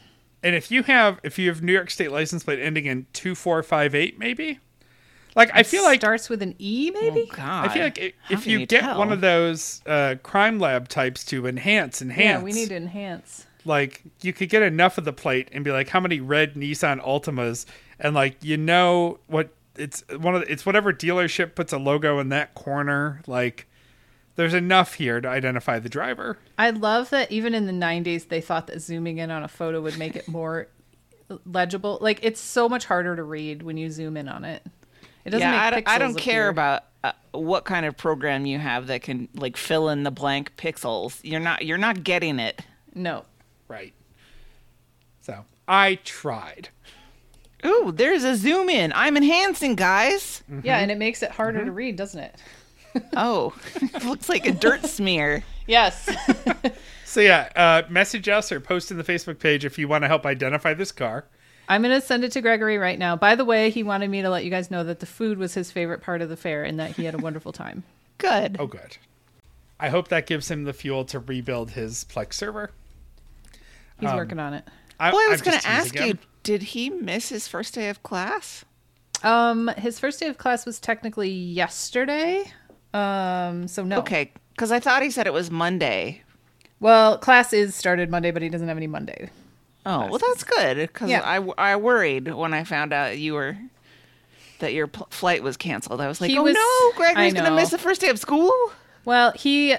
And 0.43 0.55
if 0.55 0.71
you 0.71 0.83
have 0.85 1.21
if 1.23 1.39
you 1.39 1.49
have 1.51 1.63
New 1.63 1.73
York 1.75 1.91
State 1.91 2.11
license 2.11 2.43
plate 2.43 2.59
ending 2.59 2.87
in 2.87 3.07
two 3.13 3.35
four 3.35 3.63
five 3.63 3.95
eight, 3.95 4.19
maybe. 4.19 4.61
Like 5.37 5.51
I 5.53 5.63
feel 5.63 5.83
like 5.83 6.01
starts 6.01 6.31
with 6.31 6.41
an 6.43 6.55
E, 6.59 6.91
maybe. 6.95 7.29
Oh, 7.31 7.37
God. 7.37 7.69
I 7.69 7.75
feel 7.75 7.83
like 7.83 7.99
i- 7.99 8.13
How 8.23 8.35
if 8.35 8.45
can 8.45 8.53
you, 8.53 8.67
get 8.67 8.81
tell? 8.83 8.99
one 8.99 9.11
of 9.13 9.21
those 9.21 9.83
uh, 9.85 10.15
crime 10.23 10.59
lab 10.59 10.89
types 10.89 11.25
to 11.27 11.47
enhance, 11.47 12.01
enhance, 12.01 12.39
yeah, 12.39 12.43
we 12.43 12.53
need 12.53 12.69
to 12.69 12.77
enhance. 12.77 13.45
like 13.65 14.03
you 14.23 14.33
could 14.33 14.49
get 14.49 14.63
enough 14.63 14.97
of 14.97 15.05
the 15.05 15.13
plate 15.13 15.49
and 15.53 15.65
be 15.65 15.73
like, 15.73 15.89
how 15.89 15.99
many 15.99 16.21
red 16.21 16.55
Nissan 16.55 17.05
Altimas, 17.05 17.67
and 17.99 18.15
like 18.15 18.43
you 18.43 18.57
know 18.57 19.19
what 19.27 19.51
it's 19.77 20.05
one 20.19 20.35
of 20.35 20.43
the, 20.43 20.53
it's 20.53 20.65
whatever 20.65 20.93
dealership 20.93 21.55
puts 21.55 21.73
a 21.73 21.79
logo 21.79 22.19
in 22.19 22.29
that 22.31 22.55
corner. 22.55 23.21
Like 23.27 23.67
there's 24.37 24.55
enough 24.55 24.95
here 24.95 25.21
to 25.21 25.29
identify 25.29 25.79
the 25.79 25.89
driver. 25.89 26.39
I 26.59 26.71
love 26.71 27.11
that 27.11 27.31
even 27.33 27.55
in 27.55 27.67
the 27.67 27.73
90s 27.73 28.29
they 28.29 28.41
thought 28.41 28.67
that 28.69 28.81
zooming 28.81 29.19
in 29.19 29.31
on 29.31 29.43
a 29.43 29.49
photo 29.49 29.81
would 29.81 29.99
make 29.99 30.17
it 30.17 30.29
more 30.29 30.69
legible. 31.47 31.99
Like 32.01 32.21
it's 32.23 32.41
so 32.41 32.69
much 32.69 32.85
harder 32.85 33.17
to 33.17 33.23
read 33.23 33.63
when 33.63 33.77
you 33.77 33.91
zoom 33.91 34.17
in 34.17 34.29
on 34.29 34.45
it. 34.45 34.63
It 35.25 35.31
doesn't 35.31 35.49
yeah, 35.49 35.63
I, 35.65 35.71
don't- 35.71 35.89
I 35.89 35.99
don't 35.99 36.17
care 36.19 36.43
appear. 36.43 36.49
about 36.51 36.85
uh, 37.03 37.13
what 37.33 37.65
kind 37.65 37.87
of 37.87 37.97
program 37.97 38.45
you 38.47 38.59
have 38.59 38.89
that 38.89 39.03
can 39.03 39.29
like 39.35 39.57
fill 39.57 39.89
in 39.89 40.03
the 40.03 40.11
blank 40.11 40.57
pixels. 40.57 41.19
You're 41.23 41.41
not 41.41 41.65
you're 41.65 41.79
not 41.79 42.05
getting 42.05 42.39
it. 42.39 42.61
No. 42.95 43.25
Right. 43.69 43.93
So 45.21 45.45
I 45.67 45.97
tried. 46.05 46.69
Ooh, 47.67 47.93
there's 47.95 48.25
a 48.25 48.37
zoom 48.37 48.69
in. 48.69 48.93
I'm 48.95 49.17
enhancing, 49.17 49.75
guys. 49.75 50.43
Yeah, 50.63 50.79
and 50.79 50.91
it 50.91 50.99
makes 50.99 51.23
it 51.23 51.31
harder 51.31 51.65
to 51.65 51.71
read, 51.73 51.97
doesn't 51.97 52.21
it? 52.21 52.37
Oh, 53.17 53.53
looks 54.05 54.29
like 54.29 54.47
a 54.47 54.53
dirt 54.53 54.87
smear. 54.87 55.43
Yes. 55.67 56.09
So 57.05 57.21
yeah, 57.21 57.49
uh, 57.57 57.83
message 57.91 58.29
us 58.29 58.53
or 58.53 58.61
post 58.61 58.93
in 58.93 58.99
the 58.99 59.03
Facebook 59.03 59.41
page 59.41 59.65
if 59.65 59.79
you 59.79 59.89
want 59.89 60.03
to 60.05 60.09
help 60.09 60.25
identify 60.25 60.75
this 60.75 60.93
car. 60.93 61.25
I'm 61.69 61.83
going 61.83 61.99
to 62.01 62.07
send 62.07 62.23
it 62.23 62.31
to 62.33 62.41
Gregory 62.41 62.79
right 62.79 62.97
now. 62.97 63.17
By 63.17 63.35
the 63.35 63.45
way, 63.45 63.71
he 63.71 63.83
wanted 63.83 64.11
me 64.11 64.23
to 64.23 64.31
let 64.31 64.45
you 64.45 64.51
guys 64.51 64.71
know 64.71 64.85
that 64.85 65.01
the 65.01 65.07
food 65.07 65.39
was 65.39 65.55
his 65.55 65.73
favorite 65.73 66.03
part 66.03 66.23
of 66.23 66.29
the 66.29 66.37
fair 66.37 66.63
and 66.63 66.79
that 66.79 66.93
he 66.93 67.05
had 67.05 67.15
a 67.15 67.19
wonderful 67.19 67.51
time. 67.51 67.83
Good. 68.19 68.59
Oh, 68.61 68.69
good. 68.69 68.97
I 69.81 69.89
hope 69.89 70.07
that 70.09 70.27
gives 70.29 70.49
him 70.49 70.63
the 70.63 70.73
fuel 70.73 71.05
to 71.07 71.19
rebuild 71.19 71.73
his 71.73 72.05
Plex 72.05 72.35
server. 72.35 72.71
He's 73.99 74.09
Um, 74.11 74.17
working 74.17 74.39
on 74.39 74.55
it. 74.55 74.65
I, 75.01 75.11
Well, 75.11 75.27
I 75.27 75.33
was 75.33 75.43
going 75.43 75.59
to 75.59 75.67
ask 75.67 75.93
you, 75.97 76.01
him. 76.03 76.19
Did 76.45 76.63
he 76.63 76.89
miss 76.91 77.31
his 77.31 77.49
first 77.49 77.75
day 77.75 77.89
of 77.89 78.05
class? 78.05 78.65
Um, 79.25 79.69
his 79.77 79.99
first 79.99 80.21
day 80.21 80.29
of 80.29 80.39
class 80.39 80.65
was 80.65 80.79
technically 80.79 81.31
yesterday. 81.31 82.45
Um, 82.93 83.67
so 83.67 83.83
no. 83.83 83.99
Okay, 83.99 84.31
because 84.53 84.71
I 84.71 84.79
thought 84.79 85.03
he 85.03 85.11
said 85.11 85.27
it 85.27 85.33
was 85.33 85.51
Monday. 85.51 86.23
Well, 86.79 87.19
class 87.19 87.53
is 87.53 87.75
started 87.75 88.11
Monday, 88.11 88.31
but 88.31 88.43
he 88.43 88.49
doesn't 88.49 88.69
have 88.69 88.77
any 88.77 88.87
Monday. 88.87 89.31
Oh, 89.87 90.09
well, 90.09 90.19
that's 90.19 90.45
good 90.45 90.77
because 90.77 91.11
Yeah. 91.11 91.21
I, 91.23 91.37
I 91.59 91.77
worried 91.77 92.33
when 92.33 92.55
I 92.55 92.65
found 92.65 92.93
out 92.93 93.19
you 93.19 93.35
were 93.35 93.57
that 94.61 94.73
your 94.73 94.87
pl- 94.87 95.09
flight 95.11 95.43
was 95.43 95.57
canceled. 95.57 96.01
I 96.01 96.09
was 96.09 96.21
like, 96.21 96.31
He 96.31 96.39
oh 96.39 96.43
was- 96.43 96.55
no, 96.55 96.93
Gregory's 96.97 97.35
going 97.35 97.45
to 97.47 97.51
miss 97.57 97.71
the 97.71 97.79
first 97.79 98.01
day 98.01 98.09
of 98.09 98.19
school. 98.19 98.53
Well, 99.05 99.33
he 99.33 99.77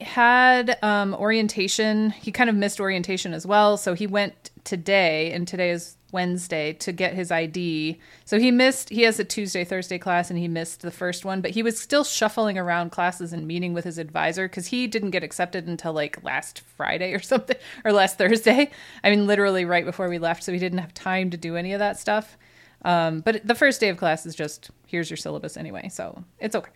had 0.00 0.78
um, 0.82 1.14
orientation. 1.14 2.10
He 2.10 2.30
kind 2.30 2.48
of 2.50 2.54
missed 2.56 2.78
orientation 2.80 3.34
as 3.34 3.46
well. 3.46 3.76
So 3.76 3.94
he 3.94 4.06
went 4.06 4.50
today, 4.64 5.32
and 5.32 5.46
today 5.48 5.70
is 5.70 5.96
Wednesday, 6.12 6.72
to 6.74 6.92
get 6.92 7.14
his 7.14 7.30
ID. 7.30 7.98
So 8.24 8.38
he 8.38 8.50
missed, 8.50 8.90
he 8.90 9.02
has 9.02 9.18
a 9.18 9.24
Tuesday, 9.24 9.64
Thursday 9.64 9.98
class, 9.98 10.30
and 10.30 10.38
he 10.38 10.48
missed 10.48 10.82
the 10.82 10.90
first 10.90 11.24
one, 11.24 11.40
but 11.40 11.52
he 11.52 11.62
was 11.62 11.78
still 11.78 12.04
shuffling 12.04 12.58
around 12.58 12.90
classes 12.90 13.32
and 13.32 13.46
meeting 13.46 13.74
with 13.74 13.84
his 13.84 13.98
advisor 13.98 14.48
because 14.48 14.68
he 14.68 14.86
didn't 14.86 15.10
get 15.10 15.22
accepted 15.22 15.66
until 15.66 15.92
like 15.92 16.22
last 16.24 16.60
Friday 16.60 17.12
or 17.12 17.18
something, 17.22 17.56
or 17.84 17.92
last 17.92 18.18
Thursday. 18.18 18.70
I 19.04 19.10
mean, 19.10 19.26
literally 19.26 19.64
right 19.64 19.84
before 19.84 20.08
we 20.08 20.18
left. 20.18 20.42
So 20.44 20.52
he 20.52 20.58
didn't 20.58 20.78
have 20.78 20.94
time 20.94 21.30
to 21.30 21.36
do 21.36 21.56
any 21.56 21.72
of 21.72 21.78
that 21.80 21.98
stuff. 21.98 22.36
Um, 22.84 23.20
but 23.20 23.46
the 23.46 23.54
first 23.54 23.80
day 23.80 23.88
of 23.88 23.96
class 23.96 24.24
is 24.24 24.34
just 24.34 24.70
here's 24.86 25.10
your 25.10 25.16
syllabus 25.16 25.56
anyway. 25.56 25.88
So 25.88 26.24
it's 26.38 26.54
okay. 26.54 26.70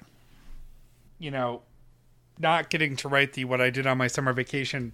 you 1.19 1.31
know, 1.31 1.63
not 2.39 2.71
getting 2.71 2.97
to 2.97 3.09
write 3.09 3.35
the 3.35 3.45
what 3.45 3.61
I 3.61 3.71
did 3.71 3.87
on 3.87 3.99
my 3.99 4.09
summer 4.09 4.33
vacation 4.33 4.93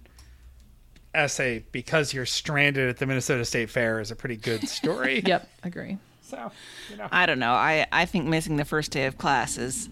essay 1.13 1.63
because 1.71 2.13
you're 2.13 2.25
stranded 2.25 2.89
at 2.89 2.97
the 2.97 3.05
Minnesota 3.05 3.45
State 3.45 3.69
Fair 3.69 3.99
is 3.99 4.11
a 4.11 4.15
pretty 4.15 4.37
good 4.37 4.67
story. 4.69 5.21
Yep, 5.25 5.49
agree. 5.63 5.97
So, 6.21 6.51
you 6.89 6.97
know, 6.97 7.07
I 7.11 7.25
don't 7.25 7.39
know. 7.39 7.53
I, 7.53 7.87
I 7.91 8.05
think 8.05 8.25
missing 8.27 8.57
the 8.57 8.65
first 8.65 8.91
day 8.91 9.05
of 9.05 9.17
class 9.17 9.57
is 9.57 9.89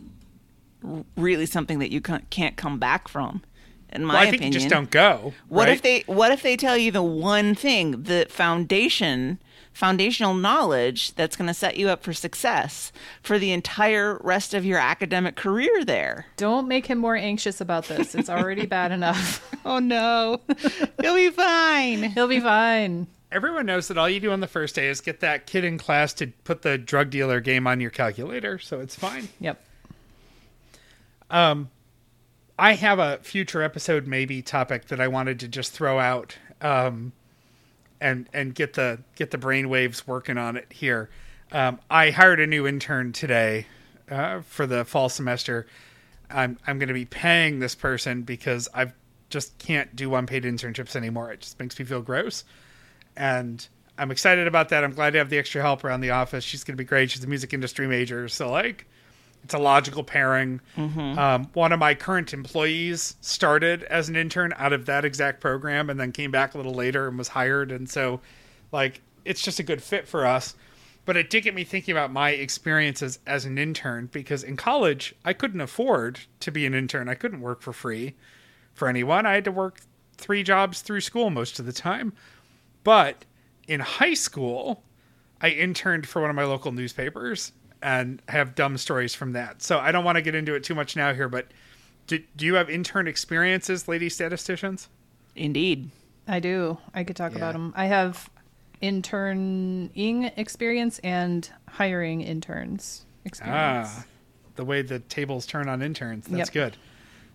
really 1.15 1.45
something 1.45 1.79
that 1.79 1.91
you 1.91 2.01
ca- 2.01 2.21
can't 2.29 2.55
come 2.55 2.77
back 2.77 3.07
from. 3.07 3.41
In 3.89 4.05
my 4.05 4.13
well, 4.13 4.23
I 4.23 4.25
think 4.25 4.41
opinion, 4.41 4.53
you 4.53 4.59
just 4.59 4.69
don't 4.69 4.91
go. 4.91 5.33
What 5.47 5.67
right? 5.67 5.73
if 5.73 5.81
they 5.81 6.03
What 6.07 6.31
if 6.31 6.43
they 6.43 6.57
tell 6.57 6.77
you 6.77 6.91
the 6.91 7.01
one 7.01 7.55
thing, 7.55 8.03
the 8.03 8.27
foundation, 8.29 9.39
foundational 9.77 10.33
knowledge 10.33 11.13
that's 11.13 11.35
going 11.35 11.47
to 11.47 11.53
set 11.53 11.77
you 11.77 11.87
up 11.87 12.01
for 12.01 12.11
success 12.11 12.91
for 13.21 13.37
the 13.37 13.51
entire 13.51 14.19
rest 14.23 14.53
of 14.55 14.65
your 14.65 14.79
academic 14.79 15.35
career 15.35 15.85
there? 15.85 16.25
Don't 16.35 16.67
make 16.67 16.87
him 16.87 16.97
more 16.97 17.15
anxious 17.15 17.61
about 17.61 17.85
this. 17.85 18.15
It's 18.15 18.29
already 18.29 18.65
bad 18.77 18.91
enough. 18.91 19.47
Oh 19.63 19.79
no, 19.79 20.41
you'll 21.03 21.15
be 21.15 21.29
fine. 21.29 22.03
He'll 22.03 22.27
be 22.27 22.39
fine. 22.39 23.07
Everyone 23.31 23.65
knows 23.65 23.87
that 23.89 23.97
all 23.97 24.09
you 24.09 24.19
do 24.19 24.31
on 24.31 24.39
the 24.39 24.47
first 24.47 24.73
day 24.73 24.87
is 24.87 24.99
get 24.99 25.19
that 25.19 25.45
kid 25.45 25.63
in 25.63 25.77
class 25.77 26.13
to 26.13 26.27
put 26.43 26.63
the 26.63 26.77
drug 26.77 27.09
dealer 27.09 27.39
game 27.39 27.67
on 27.67 27.79
your 27.79 27.91
calculator, 27.91 28.57
so 28.57 28.79
it's 28.79 28.95
fine. 28.95 29.29
Yep. 29.39 29.63
Um 31.29 31.69
I 32.59 32.73
have 32.73 32.97
a 32.97 33.19
future 33.19 33.61
episode 33.61 34.07
maybe 34.07 34.41
topic 34.41 34.87
that 34.87 34.99
I 34.99 35.07
wanted 35.07 35.39
to 35.41 35.47
just 35.47 35.73
throw 35.73 35.99
out 35.99 36.35
um, 36.59 37.11
and 37.99 38.27
and 38.33 38.53
get 38.53 38.73
the 38.73 38.99
get 39.15 39.31
the 39.31 39.37
brainwaves 39.37 40.05
working 40.07 40.37
on 40.37 40.57
it 40.57 40.71
here. 40.71 41.09
Um, 41.51 41.79
I 41.89 42.09
hired 42.11 42.39
a 42.39 42.47
new 42.47 42.67
intern 42.67 43.13
today 43.13 43.67
uh, 44.09 44.41
for 44.41 44.65
the 44.65 44.85
fall 44.85 45.09
semester. 45.09 45.67
I'm 46.29 46.57
I'm 46.67 46.79
going 46.79 46.89
to 46.89 46.93
be 46.93 47.05
paying 47.05 47.59
this 47.59 47.75
person 47.75 48.23
because 48.23 48.67
I've 48.73 48.93
just 49.29 49.57
can't 49.57 49.95
do 49.95 50.15
unpaid 50.15 50.43
internships 50.43 50.95
anymore. 50.95 51.31
It 51.31 51.41
just 51.41 51.59
makes 51.59 51.77
me 51.77 51.85
feel 51.85 52.01
gross. 52.01 52.43
And 53.15 53.65
I'm 53.97 54.11
excited 54.11 54.47
about 54.47 54.69
that. 54.69 54.83
I'm 54.83 54.93
glad 54.93 55.11
to 55.11 55.19
have 55.19 55.29
the 55.29 55.37
extra 55.37 55.61
help 55.61 55.83
around 55.83 56.01
the 56.01 56.11
office. 56.11 56.43
She's 56.43 56.63
going 56.63 56.77
to 56.77 56.81
be 56.81 56.87
great. 56.87 57.11
She's 57.11 57.23
a 57.23 57.27
music 57.27 57.53
industry 57.53 57.87
major. 57.87 58.27
So, 58.29 58.49
like, 58.51 58.85
it's 59.47 59.53
a 59.53 59.57
logical 59.57 60.03
pairing. 60.03 60.59
Um, 61.17 61.49
one 61.53 61.71
of 61.71 61.79
my 61.79 61.95
current 61.95 62.33
employees 62.33 63.15
started 63.21 63.83
as 63.83 64.09
an 64.09 64.17
intern 64.17 64.53
out 64.57 64.73
of 64.73 64.87
that 64.87 65.05
exact 65.05 65.39
program 65.39 65.89
and 65.89 65.97
then 65.97 66.11
came 66.11 66.31
back 66.31 66.53
a 66.53 66.57
little 66.57 66.73
later 66.73 67.07
and 67.07 67.17
was 67.17 67.29
hired. 67.29 67.71
And 67.71 67.89
so, 67.89 68.19
like, 68.73 68.99
it's 69.23 69.41
just 69.41 69.57
a 69.57 69.63
good 69.63 69.81
fit 69.81 70.05
for 70.05 70.25
us. 70.25 70.53
But 71.05 71.15
it 71.15 71.29
did 71.29 71.45
get 71.45 71.55
me 71.55 71.63
thinking 71.63 71.93
about 71.93 72.11
my 72.11 72.31
experiences 72.31 73.19
as 73.25 73.45
an 73.45 73.57
intern 73.57 74.09
because 74.11 74.43
in 74.43 74.57
college, 74.57 75.15
I 75.23 75.31
couldn't 75.31 75.61
afford 75.61 76.19
to 76.41 76.51
be 76.51 76.65
an 76.65 76.73
intern. 76.73 77.07
I 77.07 77.15
couldn't 77.15 77.39
work 77.39 77.61
for 77.61 77.71
free 77.71 78.15
for 78.73 78.89
anyone. 78.89 79.25
I 79.25 79.35
had 79.35 79.45
to 79.45 79.51
work 79.51 79.79
three 80.17 80.43
jobs 80.43 80.81
through 80.81 80.99
school 80.99 81.29
most 81.29 81.57
of 81.57 81.65
the 81.65 81.71
time. 81.71 82.11
But 82.83 83.23
in 83.65 83.79
high 83.79 84.13
school, 84.13 84.83
I 85.39 85.51
interned 85.51 86.05
for 86.05 86.21
one 86.21 86.29
of 86.29 86.35
my 86.35 86.43
local 86.43 86.73
newspapers 86.73 87.53
and 87.81 88.21
have 88.29 88.55
dumb 88.55 88.77
stories 88.77 89.13
from 89.13 89.33
that. 89.33 89.61
So 89.61 89.77
I 89.79 89.91
don't 89.91 90.03
want 90.05 90.15
to 90.17 90.21
get 90.21 90.35
into 90.35 90.55
it 90.55 90.63
too 90.63 90.75
much 90.75 90.95
now 90.95 91.13
here, 91.13 91.29
but 91.29 91.47
do, 92.07 92.19
do 92.35 92.45
you 92.45 92.55
have 92.55 92.69
intern 92.69 93.07
experiences, 93.07 93.87
lady 93.87 94.09
statisticians? 94.09 94.89
Indeed. 95.35 95.89
I 96.27 96.39
do. 96.39 96.77
I 96.93 97.03
could 97.03 97.15
talk 97.15 97.31
Yeah. 97.33 97.37
about 97.37 97.53
them. 97.53 97.73
I 97.75 97.85
have 97.85 98.29
interning 98.81 100.23
experience 100.37 100.99
and 100.99 101.49
hiring 101.67 102.21
interns 102.21 103.05
experience. 103.25 103.89
Ah, 103.91 104.05
the 104.55 104.65
way 104.65 104.81
the 104.81 104.99
tables 104.99 105.45
turn 105.45 105.67
on 105.69 105.81
interns. 105.81 106.25
That's 106.27 106.49
Yep. 106.49 106.53
good. 106.53 106.77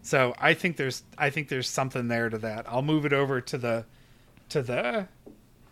So 0.02 0.34
I 0.38 0.54
think 0.54 0.76
there's 0.76 1.02
I 1.16 1.30
think 1.30 1.48
there's 1.48 1.68
something 1.68 2.08
there 2.08 2.28
to 2.28 2.38
that. 2.38 2.66
I'll 2.68 2.82
move 2.82 3.04
it 3.06 3.12
over 3.12 3.40
to 3.40 3.58
the 3.58 3.84
to 4.48 4.62
the 4.62 5.06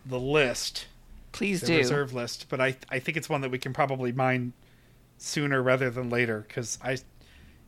the 0.06 0.18
list, 0.20 0.86
Please 1.32 1.61
the 1.61 1.69
do. 1.69 1.78
reserve 1.78 2.12
list. 2.12 2.47
But 2.48 2.61
I 2.61 2.77
I 2.89 2.98
think 2.98 3.16
it's 3.16 3.28
one 3.28 3.40
that 3.43 3.51
we 3.51 3.59
can 3.59 3.73
probably 3.73 4.12
mine 4.12 4.52
sooner 5.19 5.62
rather 5.62 5.90
than 5.90 6.11
later 6.11 6.44
because 6.47 6.78
I, 6.82 6.98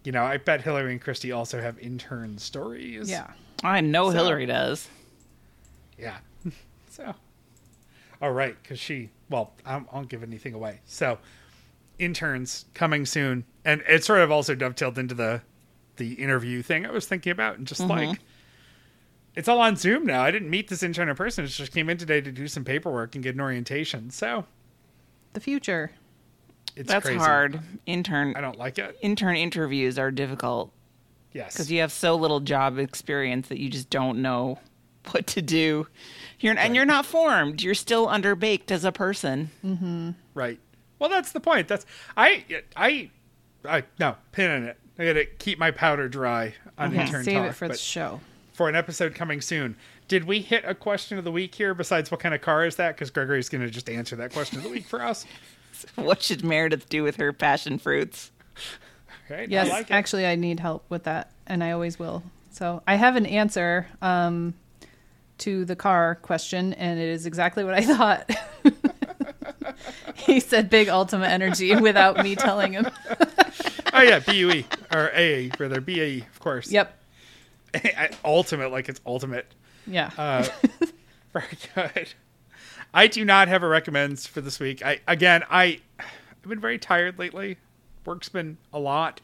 you 0.05 0.13
know, 0.13 0.25
I 0.25 0.39
bet 0.39 0.63
Hillary 0.63 0.93
and 0.93 1.01
Christy 1.01 1.33
also 1.33 1.61
have 1.61 1.79
intern 1.79 2.39
stories. 2.39 3.11
Yeah. 3.11 3.31
I 3.63 3.81
know 3.81 4.11
So- 4.11 4.17
Hillary 4.17 4.47
does. 4.47 4.89
Yeah. 5.99 6.17
so, 6.91 7.15
all 8.21 8.33
right, 8.33 8.57
because 8.63 8.81
she, 8.81 9.11
well, 9.29 9.53
I 9.65 9.77
won't- 9.77 9.89
I 9.93 9.97
won't 9.97 10.09
give 10.09 10.23
anything 10.23 10.55
away. 10.55 10.81
So, 10.87 11.19
interns 11.99 12.65
coming 12.75 13.07
soon, 13.07 13.45
and 13.65 13.83
it 13.87 14.03
sort 14.03 14.21
of 14.21 14.31
also 14.33 14.55
dovetailed 14.55 14.99
into 14.99 15.15
the 15.15 15.43
the 15.97 16.15
interview 16.15 16.63
thing 16.63 16.87
I 16.87 16.91
was 16.91 17.07
thinking 17.07 17.33
about, 17.33 17.59
and 17.59 17.67
just 17.67 17.83
mm-hmm. 17.83 17.91
like 17.91 18.19
it's 19.35 19.49
all 19.49 19.61
on 19.61 19.77
Zoom 19.77 20.05
now. 20.07 20.23
I 20.23 20.31
didn't 20.31 20.51
meet 20.51 20.69
this 20.69 20.83
intern 20.83 21.09
in 21.09 21.17
person; 21.17 21.45
it 21.45 21.49
just 21.49 21.73
came 21.73 21.89
in 21.89 21.97
today 21.99 22.21
to 22.21 22.31
do 22.33 22.49
some 22.49 22.65
paperwork 22.65 23.15
and 23.15 23.23
get 23.25 23.35
an 23.35 23.41
orientation. 23.41 24.11
So 24.11 24.45
The 25.33 25.41
future. 25.41 25.93
it's 26.77 26.89
That's 26.89 27.05
crazy. 27.05 27.19
hard. 27.19 27.61
Intern 27.87 28.35
I 28.37 28.41
don't 28.41 28.59
like 28.59 28.79
it. 28.79 28.97
intern 29.03 29.37
interviews 29.37 29.99
are 29.99 30.11
difficult 30.11 30.73
Yes, 31.33 31.55
because 31.55 31.73
you 31.73 31.81
have 31.81 31.93
so 31.93 32.15
little 32.15 32.41
job 32.41 32.79
experience 32.79 33.49
that 33.49 33.59
you 33.59 33.71
just 33.71 33.89
don't 33.89 34.21
know 34.21 34.59
what 35.11 35.27
to 35.29 35.41
do. 35.43 35.87
You're 36.41 36.59
and 36.59 36.77
you're 36.77 36.85
not 36.85 37.07
formed. 37.07 37.63
You're 37.63 37.75
still 37.75 38.07
underbaked 38.09 38.71
as 38.71 38.85
a 38.85 38.93
person. 38.93 39.51
Mm-hmm. 39.65 40.11
right. 40.35 40.59
Well, 40.99 41.09
that's 41.11 41.33
the 41.33 41.41
point. 41.41 41.69
That's 41.69 41.87
I 42.17 42.45
I 42.77 43.11
I 43.65 43.85
no 43.99 44.17
pin 44.33 44.51
in 44.51 44.65
it. 44.65 44.79
I 44.99 45.07
gotta 45.07 45.25
keep 45.25 45.59
my 45.59 45.71
powder 45.71 46.09
dry 46.09 46.55
on 46.77 46.95
intern 46.95 47.25
Save 47.25 47.35
talk. 47.39 47.47
it 47.51 47.53
for 47.55 47.67
the 47.69 47.77
show. 47.79 48.21
For 48.63 48.69
an 48.69 48.77
episode 48.77 49.17
coming 49.17 49.41
soon. 49.41 49.75
Did 50.07 50.23
we 50.23 50.41
hit 50.41 50.63
a 50.65 50.73
question 50.73 51.19
of 51.19 51.25
the 51.25 51.33
week 51.33 51.53
here 51.57 51.75
besides 51.75 52.13
what 52.13 52.21
kind 52.21 52.33
of 52.33 52.43
car 52.43 52.65
is 52.65 52.77
that? 52.77 52.95
Because 52.95 53.11
Gregory's 53.11 53.49
going 53.49 53.65
to 53.65 53.69
just 53.69 53.91
answer 53.91 54.15
that 54.15 54.33
question 54.33 54.59
of 54.59 54.63
the 54.63 54.71
week 54.71 54.87
for 54.87 55.03
us. 55.03 55.27
What 55.97 56.23
should 56.23 56.45
Meredith 56.45 56.89
do 56.89 57.03
with 57.03 57.17
her 57.17 57.33
passion 57.33 57.81
fruits? 57.81 58.31
Right? 59.29 59.49
Yes, 59.49 59.69
I 59.69 59.73
like 59.73 59.91
actually, 59.91 60.27
I 60.27 60.37
need 60.37 60.61
help 60.61 60.85
with 60.89 61.03
that, 61.05 61.33
and 61.45 61.65
I 61.65 61.73
always 61.73 61.99
will. 61.99 62.23
So 62.53 62.85
I 62.87 62.95
have 62.95 63.17
an 63.17 63.27
answer 63.27 63.89
um, 64.01 64.55
to 65.39 65.65
the 65.65 65.75
car 65.75 66.15
question, 66.23 66.73
and 66.75 67.01
it 67.01 67.09
is 67.09 67.27
exactly 67.27 67.65
what 67.65 67.75
I 67.75 67.81
thought. 67.97 68.31
he 70.15 70.39
said 70.39 70.71
big 70.71 70.87
Altima 70.87 71.27
energy 71.27 71.75
without 71.75 72.23
me 72.23 72.37
telling 72.37 72.75
him. 72.75 72.87
oh 73.93 74.03
yeah, 74.03 74.21
BUE 74.21 74.63
or 74.93 75.11
AA 75.17 75.49
rather 75.59 75.81
BAE, 75.81 76.19
of 76.33 76.39
course. 76.39 76.71
Yep. 76.71 77.01
ultimate, 78.25 78.71
like 78.71 78.89
it's 78.89 79.01
ultimate. 79.07 79.47
Yeah. 79.87 80.11
Uh, 80.17 80.47
very 81.33 81.59
good. 81.75 82.13
I 82.95 83.07
do 83.07 83.25
not 83.25 83.49
have 83.49 83.63
a 83.63 83.69
recommends 83.69 84.27
for 84.27 84.41
this 84.41 84.61
week. 84.61 84.85
I 84.85 85.01
again, 85.09 85.45
I 85.51 85.81
I've 85.99 86.49
been 86.49 86.61
very 86.61 86.79
tired 86.79 87.19
lately. 87.19 87.57
Work's 88.05 88.29
been 88.29 88.59
a 88.73 88.79
lot, 88.79 89.21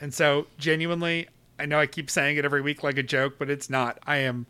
and 0.00 0.12
so 0.12 0.46
genuinely, 0.58 1.28
I 1.58 1.66
know 1.66 1.78
I 1.78 1.86
keep 1.86 2.10
saying 2.10 2.36
it 2.36 2.44
every 2.44 2.62
week 2.62 2.82
like 2.82 2.98
a 2.98 3.02
joke, 3.02 3.34
but 3.38 3.50
it's 3.50 3.70
not. 3.70 3.98
I 4.06 4.18
am 4.18 4.46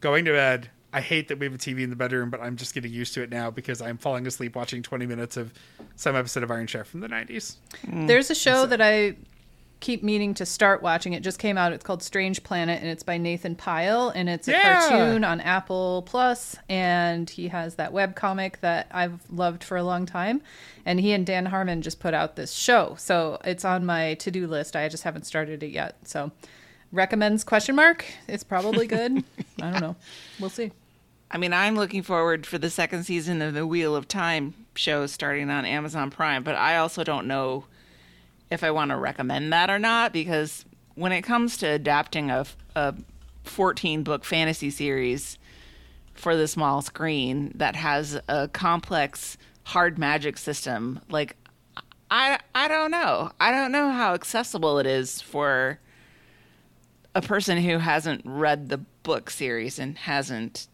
going 0.00 0.24
to 0.24 0.32
bed. 0.32 0.70
I 0.92 1.00
hate 1.00 1.28
that 1.28 1.38
we 1.38 1.46
have 1.46 1.54
a 1.54 1.58
TV 1.58 1.82
in 1.82 1.90
the 1.90 1.96
bedroom, 1.96 2.30
but 2.30 2.40
I'm 2.40 2.56
just 2.56 2.74
getting 2.74 2.92
used 2.92 3.14
to 3.14 3.22
it 3.22 3.30
now 3.30 3.50
because 3.50 3.80
I'm 3.80 3.96
falling 3.96 4.26
asleep 4.26 4.56
watching 4.56 4.82
20 4.82 5.06
minutes 5.06 5.36
of 5.36 5.52
some 5.94 6.16
episode 6.16 6.42
of 6.42 6.50
Iron 6.50 6.66
Chef 6.66 6.88
from 6.88 6.98
the 6.98 7.08
90s. 7.08 7.56
There's 7.86 8.28
a 8.30 8.34
show 8.34 8.66
that 8.66 8.80
I 8.80 9.14
keep 9.80 10.02
meaning 10.02 10.34
to 10.34 10.44
start 10.46 10.82
watching. 10.82 11.14
It 11.14 11.22
just 11.22 11.38
came 11.38 11.56
out. 11.58 11.72
It's 11.72 11.82
called 11.82 12.02
Strange 12.02 12.42
Planet, 12.44 12.80
and 12.80 12.88
it's 12.90 13.02
by 13.02 13.16
Nathan 13.16 13.54
Pyle, 13.56 14.10
and 14.14 14.28
it's 14.28 14.46
a 14.46 14.52
Yeah. 14.52 14.88
cartoon 14.88 15.24
on 15.24 15.40
Apple 15.40 16.02
Plus, 16.06 16.56
and 16.68 17.28
he 17.28 17.48
has 17.48 17.76
that 17.76 17.92
web 17.92 18.14
comic 18.14 18.60
that 18.60 18.86
I've 18.90 19.20
loved 19.30 19.64
for 19.64 19.76
a 19.78 19.82
long 19.82 20.04
time. 20.06 20.42
And 20.84 21.00
he 21.00 21.12
and 21.12 21.24
Dan 21.26 21.46
Harmon 21.46 21.82
just 21.82 21.98
put 21.98 22.14
out 22.14 22.36
this 22.36 22.52
show, 22.52 22.94
so 22.98 23.40
it's 23.44 23.64
on 23.64 23.84
my 23.86 24.14
to-do 24.14 24.46
list. 24.46 24.76
I 24.76 24.88
just 24.88 25.02
haven't 25.04 25.24
started 25.26 25.62
it 25.62 25.70
yet. 25.70 25.96
So 26.04 26.30
recommends 26.92 27.44
question 27.44 27.74
mark. 27.74 28.04
It's 28.28 28.44
probably 28.44 28.86
good. 28.86 29.24
I 29.62 29.70
don't 29.70 29.80
know. 29.80 29.96
We'll 30.38 30.50
see. 30.50 30.72
I 31.30 31.38
mean, 31.38 31.52
I'm 31.52 31.76
looking 31.76 32.02
forward 32.02 32.44
for 32.44 32.58
the 32.58 32.70
second 32.70 33.04
season 33.04 33.40
of 33.40 33.54
the 33.54 33.66
Wheel 33.66 33.94
of 33.94 34.08
Time 34.08 34.54
show 34.74 35.06
starting 35.06 35.48
on 35.48 35.64
Amazon 35.64 36.10
Prime, 36.10 36.42
but 36.42 36.56
I 36.56 36.76
also 36.76 37.04
don't 37.04 37.26
know 37.26 37.64
if 38.50 38.64
I 38.64 38.70
want 38.70 38.90
to 38.90 38.96
recommend 38.96 39.52
that 39.52 39.70
or 39.70 39.78
not 39.78 40.12
because 40.12 40.64
when 40.94 41.12
it 41.12 41.22
comes 41.22 41.56
to 41.58 41.66
adapting 41.66 42.30
a, 42.30 42.44
a 42.74 42.94
14 43.44 44.02
book 44.02 44.24
fantasy 44.24 44.70
series 44.70 45.38
for 46.14 46.36
the 46.36 46.48
small 46.48 46.82
screen 46.82 47.52
that 47.54 47.76
has 47.76 48.20
a 48.28 48.48
complex 48.48 49.38
hard 49.64 49.98
magic 49.98 50.36
system, 50.36 51.00
like 51.08 51.36
I 52.10 52.38
I 52.54 52.68
don't 52.68 52.90
know. 52.90 53.30
I 53.40 53.50
don't 53.50 53.72
know 53.72 53.90
how 53.90 54.14
accessible 54.14 54.78
it 54.78 54.86
is 54.86 55.20
for 55.20 55.78
a 57.14 57.22
person 57.22 57.58
who 57.58 57.78
hasn't 57.78 58.22
read 58.24 58.68
the 58.68 58.78
book 58.78 59.30
series 59.30 59.78
and 59.78 59.96
hasn't 59.96 60.68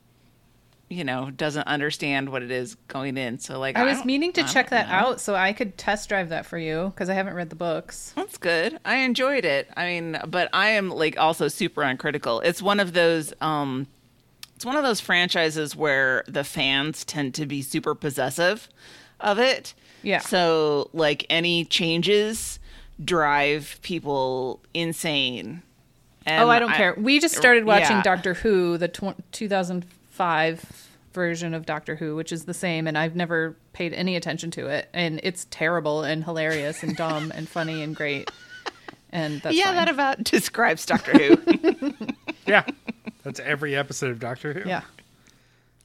you 0.89 1.03
know 1.03 1.31
doesn't 1.31 1.67
understand 1.67 2.29
what 2.29 2.43
it 2.43 2.51
is 2.51 2.77
going 2.87 3.17
in 3.17 3.39
so 3.41 3.59
like 3.59 3.77
I 3.77 3.85
was 3.85 4.05
meaning 4.05 4.33
to 4.35 4.43
I 4.43 4.47
check 4.47 4.71
that 4.71 4.89
know. 4.89 4.95
out 4.95 5.21
so 5.21 5.35
I 5.35 5.53
could 5.53 5.77
test 5.77 6.09
drive 6.09 6.29
that 6.29 6.47
for 6.47 6.59
you 6.59 6.93
because 6.95 7.09
I 7.09 7.15
haven't 7.15 7.35
read 7.35 7.51
the 7.51 7.57
books. 7.57 8.13
that's 8.15 8.39
good 8.39 8.79
i 8.85 8.97
enjoyed 8.99 9.45
it 9.45 9.69
i 9.77 9.87
mean 9.87 10.19
but 10.29 10.49
i 10.53 10.69
am 10.69 10.91
like 10.91 11.19
also 11.19 11.49
super 11.49 11.83
uncritical 11.83 12.41
it's 12.41 12.63
one 12.63 12.79
of 12.79 12.93
those 12.93 13.33
um 13.41 13.89
it's 14.55 14.65
one 14.65 14.77
of 14.77 14.85
those 14.85 15.01
franchises 15.01 15.75
where 15.75 16.23
the 16.29 16.45
fans 16.45 17.05
tend 17.05 17.35
to 17.35 17.47
be 17.47 17.63
super 17.63 17.95
possessive 17.95 18.69
of 19.21 19.39
it 19.41 19.75
Yeah. 20.03 20.21
so 20.21 20.89
like 20.93 21.27
any 21.29 21.65
changes 21.65 22.59
drive 23.05 23.79
people 23.83 24.61
insane 24.73 25.63
and 26.29 26.43
oh, 26.43 26.49
I 26.51 26.59
don't 26.59 26.73
care. 26.73 26.93
We 26.99 27.21
just 27.21 27.37
started 27.37 27.65
watching 27.65 27.99
yeah. 27.99 28.03
Doctor 28.03 28.35
Who, 28.35 28.79
the 28.79 28.89
tw- 28.89 29.15
2005 30.17 30.91
version 31.13 31.55
of 31.55 31.65
Doctor 31.65 31.97
Who, 31.97 32.15
which 32.15 32.33
is 32.33 32.45
the 32.45 32.55
same, 32.55 32.87
and 32.87 32.97
I've 32.99 33.17
never 33.17 33.57
paid 33.73 33.93
any 33.95 34.17
attention 34.17 34.51
to 34.53 34.67
it. 34.67 34.89
And 34.93 35.21
it's 35.23 35.47
terrible 35.51 36.03
and 36.03 36.25
hilarious 36.25 36.83
and 36.83 36.97
dumb 36.97 37.33
and 37.35 37.49
funny 37.49 37.83
and 37.83 37.95
great. 37.97 38.31
And 39.11 39.41
that's 39.41 39.57
yeah 39.57 39.67
fine. 39.67 39.75
that 39.77 39.89
about 39.89 40.25
describes 40.25 40.85
doctor 40.85 41.13
who 41.13 41.93
Yeah. 42.47 42.65
That's 43.23 43.41
every 43.41 43.75
episode 43.75 44.11
of 44.11 44.21
Doctor 44.21 44.53
Who. 44.53 44.69
yeah. 44.69 44.83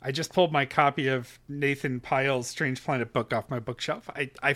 I 0.04 0.12
just 0.12 0.32
pulled 0.34 0.52
my 0.52 0.66
copy 0.66 1.08
of 1.08 1.40
Nathan 1.48 2.00
Pyle's 2.00 2.48
Strange 2.48 2.84
Planet 2.84 3.14
book 3.14 3.34
off 3.34 3.50
my 3.50 3.60
bookshelf. 3.60 4.10
I, 4.16 4.30
I, 4.44 4.56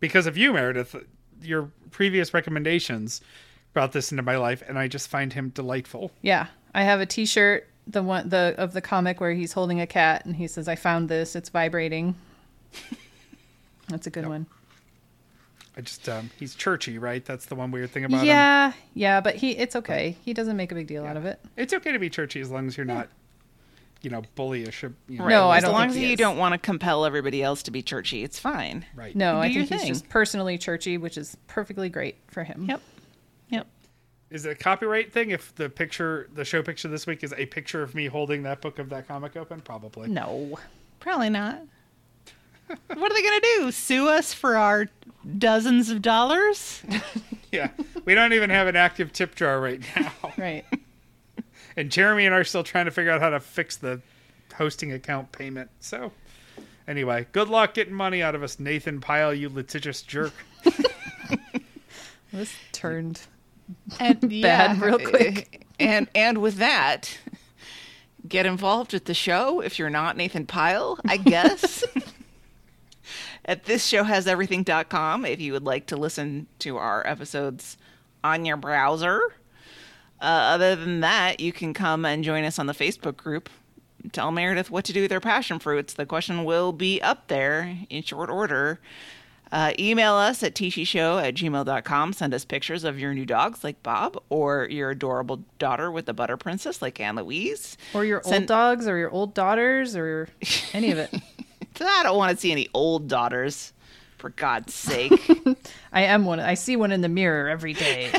because 0.00 0.26
of 0.26 0.36
you, 0.36 0.52
Meredith, 0.52 0.96
your 1.42 1.70
previous 1.90 2.32
recommendations 2.34 3.20
brought 3.72 3.92
this 3.92 4.10
into 4.12 4.22
my 4.22 4.36
life, 4.36 4.62
and 4.66 4.76
I 4.78 4.88
just 4.88 5.08
find 5.08 5.32
him 5.32 5.50
delightful. 5.50 6.10
Yeah, 6.22 6.46
I 6.74 6.82
have 6.82 7.00
a 7.00 7.06
T-shirt, 7.06 7.68
the 7.86 8.02
one 8.02 8.28
the 8.28 8.54
of 8.58 8.72
the 8.72 8.80
comic 8.80 9.20
where 9.20 9.32
he's 9.32 9.52
holding 9.52 9.80
a 9.80 9.86
cat 9.86 10.24
and 10.24 10.36
he 10.36 10.46
says, 10.46 10.68
"I 10.68 10.74
found 10.76 11.08
this. 11.08 11.36
It's 11.36 11.48
vibrating." 11.48 12.14
That's 13.88 14.06
a 14.06 14.10
good 14.10 14.26
one. 14.28 14.46
I 15.76 15.82
just 15.82 16.08
um, 16.08 16.30
he's 16.38 16.54
churchy, 16.54 16.98
right? 16.98 17.24
That's 17.24 17.46
the 17.46 17.54
one 17.54 17.70
weird 17.70 17.90
thing 17.90 18.04
about 18.04 18.20
him. 18.22 18.26
Yeah, 18.26 18.72
yeah, 18.94 19.20
but 19.20 19.36
he 19.36 19.50
it's 19.52 19.76
okay. 19.76 20.16
He 20.22 20.32
doesn't 20.32 20.56
make 20.56 20.72
a 20.72 20.74
big 20.74 20.86
deal 20.86 21.04
out 21.04 21.16
of 21.16 21.24
it. 21.26 21.38
It's 21.56 21.72
okay 21.74 21.92
to 21.92 21.98
be 21.98 22.08
churchy 22.10 22.40
as 22.40 22.50
long 22.50 22.66
as 22.66 22.76
you're 22.78 22.86
not, 22.86 23.08
you 24.00 24.08
know, 24.08 24.22
bullyish. 24.36 24.82
or, 24.82 24.94
You 25.06 25.18
know, 25.18 25.28
No, 25.28 25.48
I 25.50 25.58
as 25.58 25.64
long 25.64 25.90
as 25.90 25.96
you 25.98 26.08
is. 26.12 26.18
don't 26.18 26.38
want 26.38 26.54
to 26.54 26.58
compel 26.58 27.04
everybody 27.04 27.42
else 27.42 27.62
to 27.64 27.70
be 27.70 27.82
churchy, 27.82 28.24
it's 28.24 28.38
fine. 28.38 28.86
Right. 28.94 29.14
No, 29.14 29.38
I 29.38 29.52
think 29.52 29.68
he's 29.68 29.84
just 29.84 30.08
personally 30.08 30.56
churchy, 30.56 30.96
which 30.96 31.18
is 31.18 31.36
perfectly 31.46 31.90
great 31.90 32.16
for 32.28 32.42
him. 32.42 32.64
Yep. 32.68 32.80
Yep. 32.80 32.80
Is 34.30 34.44
it 34.44 34.50
a 34.50 34.54
copyright 34.54 35.12
thing 35.12 35.30
if 35.30 35.54
the 35.54 35.68
picture, 35.68 36.28
the 36.34 36.44
show 36.44 36.62
picture 36.62 36.88
this 36.88 37.06
week 37.06 37.22
is 37.22 37.32
a 37.36 37.46
picture 37.46 37.82
of 37.82 37.94
me 37.94 38.06
holding 38.06 38.42
that 38.42 38.60
book 38.60 38.78
of 38.78 38.88
that 38.90 39.06
comic 39.06 39.36
open? 39.36 39.60
Probably. 39.60 40.08
No. 40.08 40.58
Probably 40.98 41.30
not. 41.30 41.62
what 42.68 43.12
are 43.12 43.14
they 43.14 43.22
going 43.22 43.40
to 43.40 43.46
do? 43.58 43.70
Sue 43.70 44.08
us 44.08 44.34
for 44.34 44.56
our 44.56 44.88
dozens 45.38 45.90
of 45.90 46.02
dollars? 46.02 46.82
Yeah. 47.52 47.70
we 48.04 48.14
don't 48.14 48.34
even 48.34 48.50
have 48.50 48.66
an 48.66 48.76
active 48.76 49.12
tip 49.14 49.34
jar 49.34 49.60
right 49.60 49.80
now. 49.96 50.12
Right. 50.36 50.64
And 51.74 51.90
Jeremy 51.90 52.26
and 52.26 52.34
I 52.34 52.38
are 52.38 52.44
still 52.44 52.64
trying 52.64 52.84
to 52.86 52.90
figure 52.90 53.10
out 53.12 53.22
how 53.22 53.30
to 53.30 53.40
fix 53.40 53.76
the 53.76 54.02
hosting 54.54 54.92
account 54.92 55.32
payment. 55.32 55.70
So, 55.80 56.12
anyway, 56.86 57.26
good 57.32 57.48
luck 57.48 57.72
getting 57.72 57.94
money 57.94 58.22
out 58.22 58.34
of 58.34 58.42
us, 58.42 58.58
Nathan 58.58 59.00
Pyle, 59.00 59.32
you 59.32 59.48
litigious 59.48 60.02
jerk. 60.02 60.32
This 62.32 62.52
turned 62.72 63.20
And 63.98 64.20
bad 64.42 64.80
real 64.80 64.98
quick. 64.98 65.66
and 65.78 66.08
and 66.14 66.38
with 66.38 66.56
that, 66.56 67.18
get 68.28 68.46
involved 68.46 68.92
with 68.92 69.04
the 69.04 69.14
show 69.14 69.60
if 69.60 69.78
you're 69.78 69.90
not 69.90 70.16
Nathan 70.16 70.46
Pyle, 70.46 70.98
I 71.06 71.16
guess. 71.16 71.84
At 73.44 73.64
thisshowhaseverything.com 73.64 75.24
if 75.24 75.40
you 75.40 75.52
would 75.52 75.64
like 75.64 75.86
to 75.86 75.96
listen 75.96 76.48
to 76.60 76.76
our 76.78 77.06
episodes 77.06 77.76
on 78.24 78.44
your 78.44 78.56
browser. 78.56 79.20
Uh, 80.20 80.24
other 80.24 80.74
than 80.74 81.00
that, 81.00 81.40
you 81.40 81.52
can 81.52 81.74
come 81.74 82.04
and 82.04 82.24
join 82.24 82.44
us 82.44 82.58
on 82.58 82.66
the 82.66 82.72
Facebook 82.72 83.16
group. 83.16 83.48
Tell 84.12 84.30
Meredith 84.30 84.70
what 84.70 84.84
to 84.86 84.92
do 84.92 85.02
with 85.02 85.10
their 85.10 85.20
passion 85.20 85.58
fruits. 85.58 85.94
The 85.94 86.06
question 86.06 86.44
will 86.44 86.72
be 86.72 87.00
up 87.02 87.28
there 87.28 87.76
in 87.90 88.02
short 88.02 88.30
order. 88.30 88.80
Uh, 89.52 89.72
email 89.78 90.14
us 90.14 90.42
at 90.42 90.54
tishishow 90.54 91.22
at 91.22 91.34
gmail.com. 91.34 92.12
Send 92.12 92.34
us 92.34 92.44
pictures 92.44 92.84
of 92.84 92.98
your 92.98 93.14
new 93.14 93.24
dogs 93.24 93.62
like 93.62 93.82
Bob 93.82 94.20
or 94.28 94.66
your 94.70 94.90
adorable 94.90 95.44
daughter 95.58 95.90
with 95.90 96.06
the 96.06 96.14
butter 96.14 96.36
princess 96.36 96.82
like 96.82 96.98
Anne 97.00 97.16
Louise. 97.16 97.76
or 97.94 98.04
your 98.04 98.22
old 98.24 98.46
dogs 98.46 98.88
or 98.88 98.98
your 98.98 99.10
old 99.10 99.34
daughters 99.34 99.94
or 99.94 100.28
any 100.72 100.90
of 100.90 100.98
it. 100.98 101.14
I 101.80 102.02
don't 102.02 102.16
want 102.16 102.34
to 102.34 102.40
see 102.40 102.52
any 102.52 102.68
old 102.74 103.06
daughters, 103.06 103.72
for 104.16 104.30
God's 104.30 104.74
sake. 104.74 105.12
I 105.92 106.02
am 106.02 106.24
one. 106.24 106.40
I 106.40 106.54
see 106.54 106.74
one 106.76 106.90
in 106.90 107.00
the 107.00 107.08
mirror 107.08 107.48
every 107.48 107.74
day. 107.74 108.10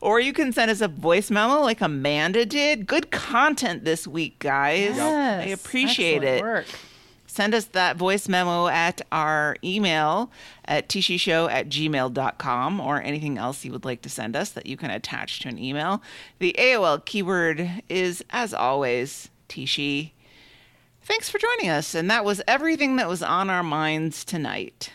or 0.00 0.20
you 0.20 0.32
can 0.32 0.52
send 0.52 0.70
us 0.70 0.80
a 0.80 0.88
voice 0.88 1.30
memo 1.30 1.60
like 1.60 1.80
Amanda 1.80 2.46
did. 2.46 2.86
Good 2.86 3.10
content 3.10 3.84
this 3.84 4.06
week, 4.06 4.38
guys. 4.38 4.98
I 4.98 5.42
appreciate 5.46 6.22
it. 6.22 6.40
Work. 6.42 6.66
Send 7.38 7.54
us 7.54 7.66
that 7.66 7.96
voice 7.96 8.28
memo 8.28 8.66
at 8.66 9.00
our 9.12 9.56
email 9.62 10.28
at 10.64 10.88
tishishow 10.88 11.48
at 11.48 11.68
gmail.com 11.68 12.80
or 12.80 13.00
anything 13.00 13.38
else 13.38 13.64
you 13.64 13.70
would 13.70 13.84
like 13.84 14.02
to 14.02 14.08
send 14.08 14.34
us 14.34 14.50
that 14.50 14.66
you 14.66 14.76
can 14.76 14.90
attach 14.90 15.38
to 15.38 15.48
an 15.48 15.56
email. 15.56 16.02
The 16.40 16.56
AOL 16.58 17.04
keyword 17.04 17.84
is, 17.88 18.24
as 18.30 18.52
always, 18.52 19.28
Tishi. 19.48 20.10
Thanks 21.00 21.30
for 21.30 21.38
joining 21.38 21.70
us. 21.70 21.94
And 21.94 22.10
that 22.10 22.24
was 22.24 22.42
everything 22.48 22.96
that 22.96 23.08
was 23.08 23.22
on 23.22 23.50
our 23.50 23.62
minds 23.62 24.24
tonight. 24.24 24.90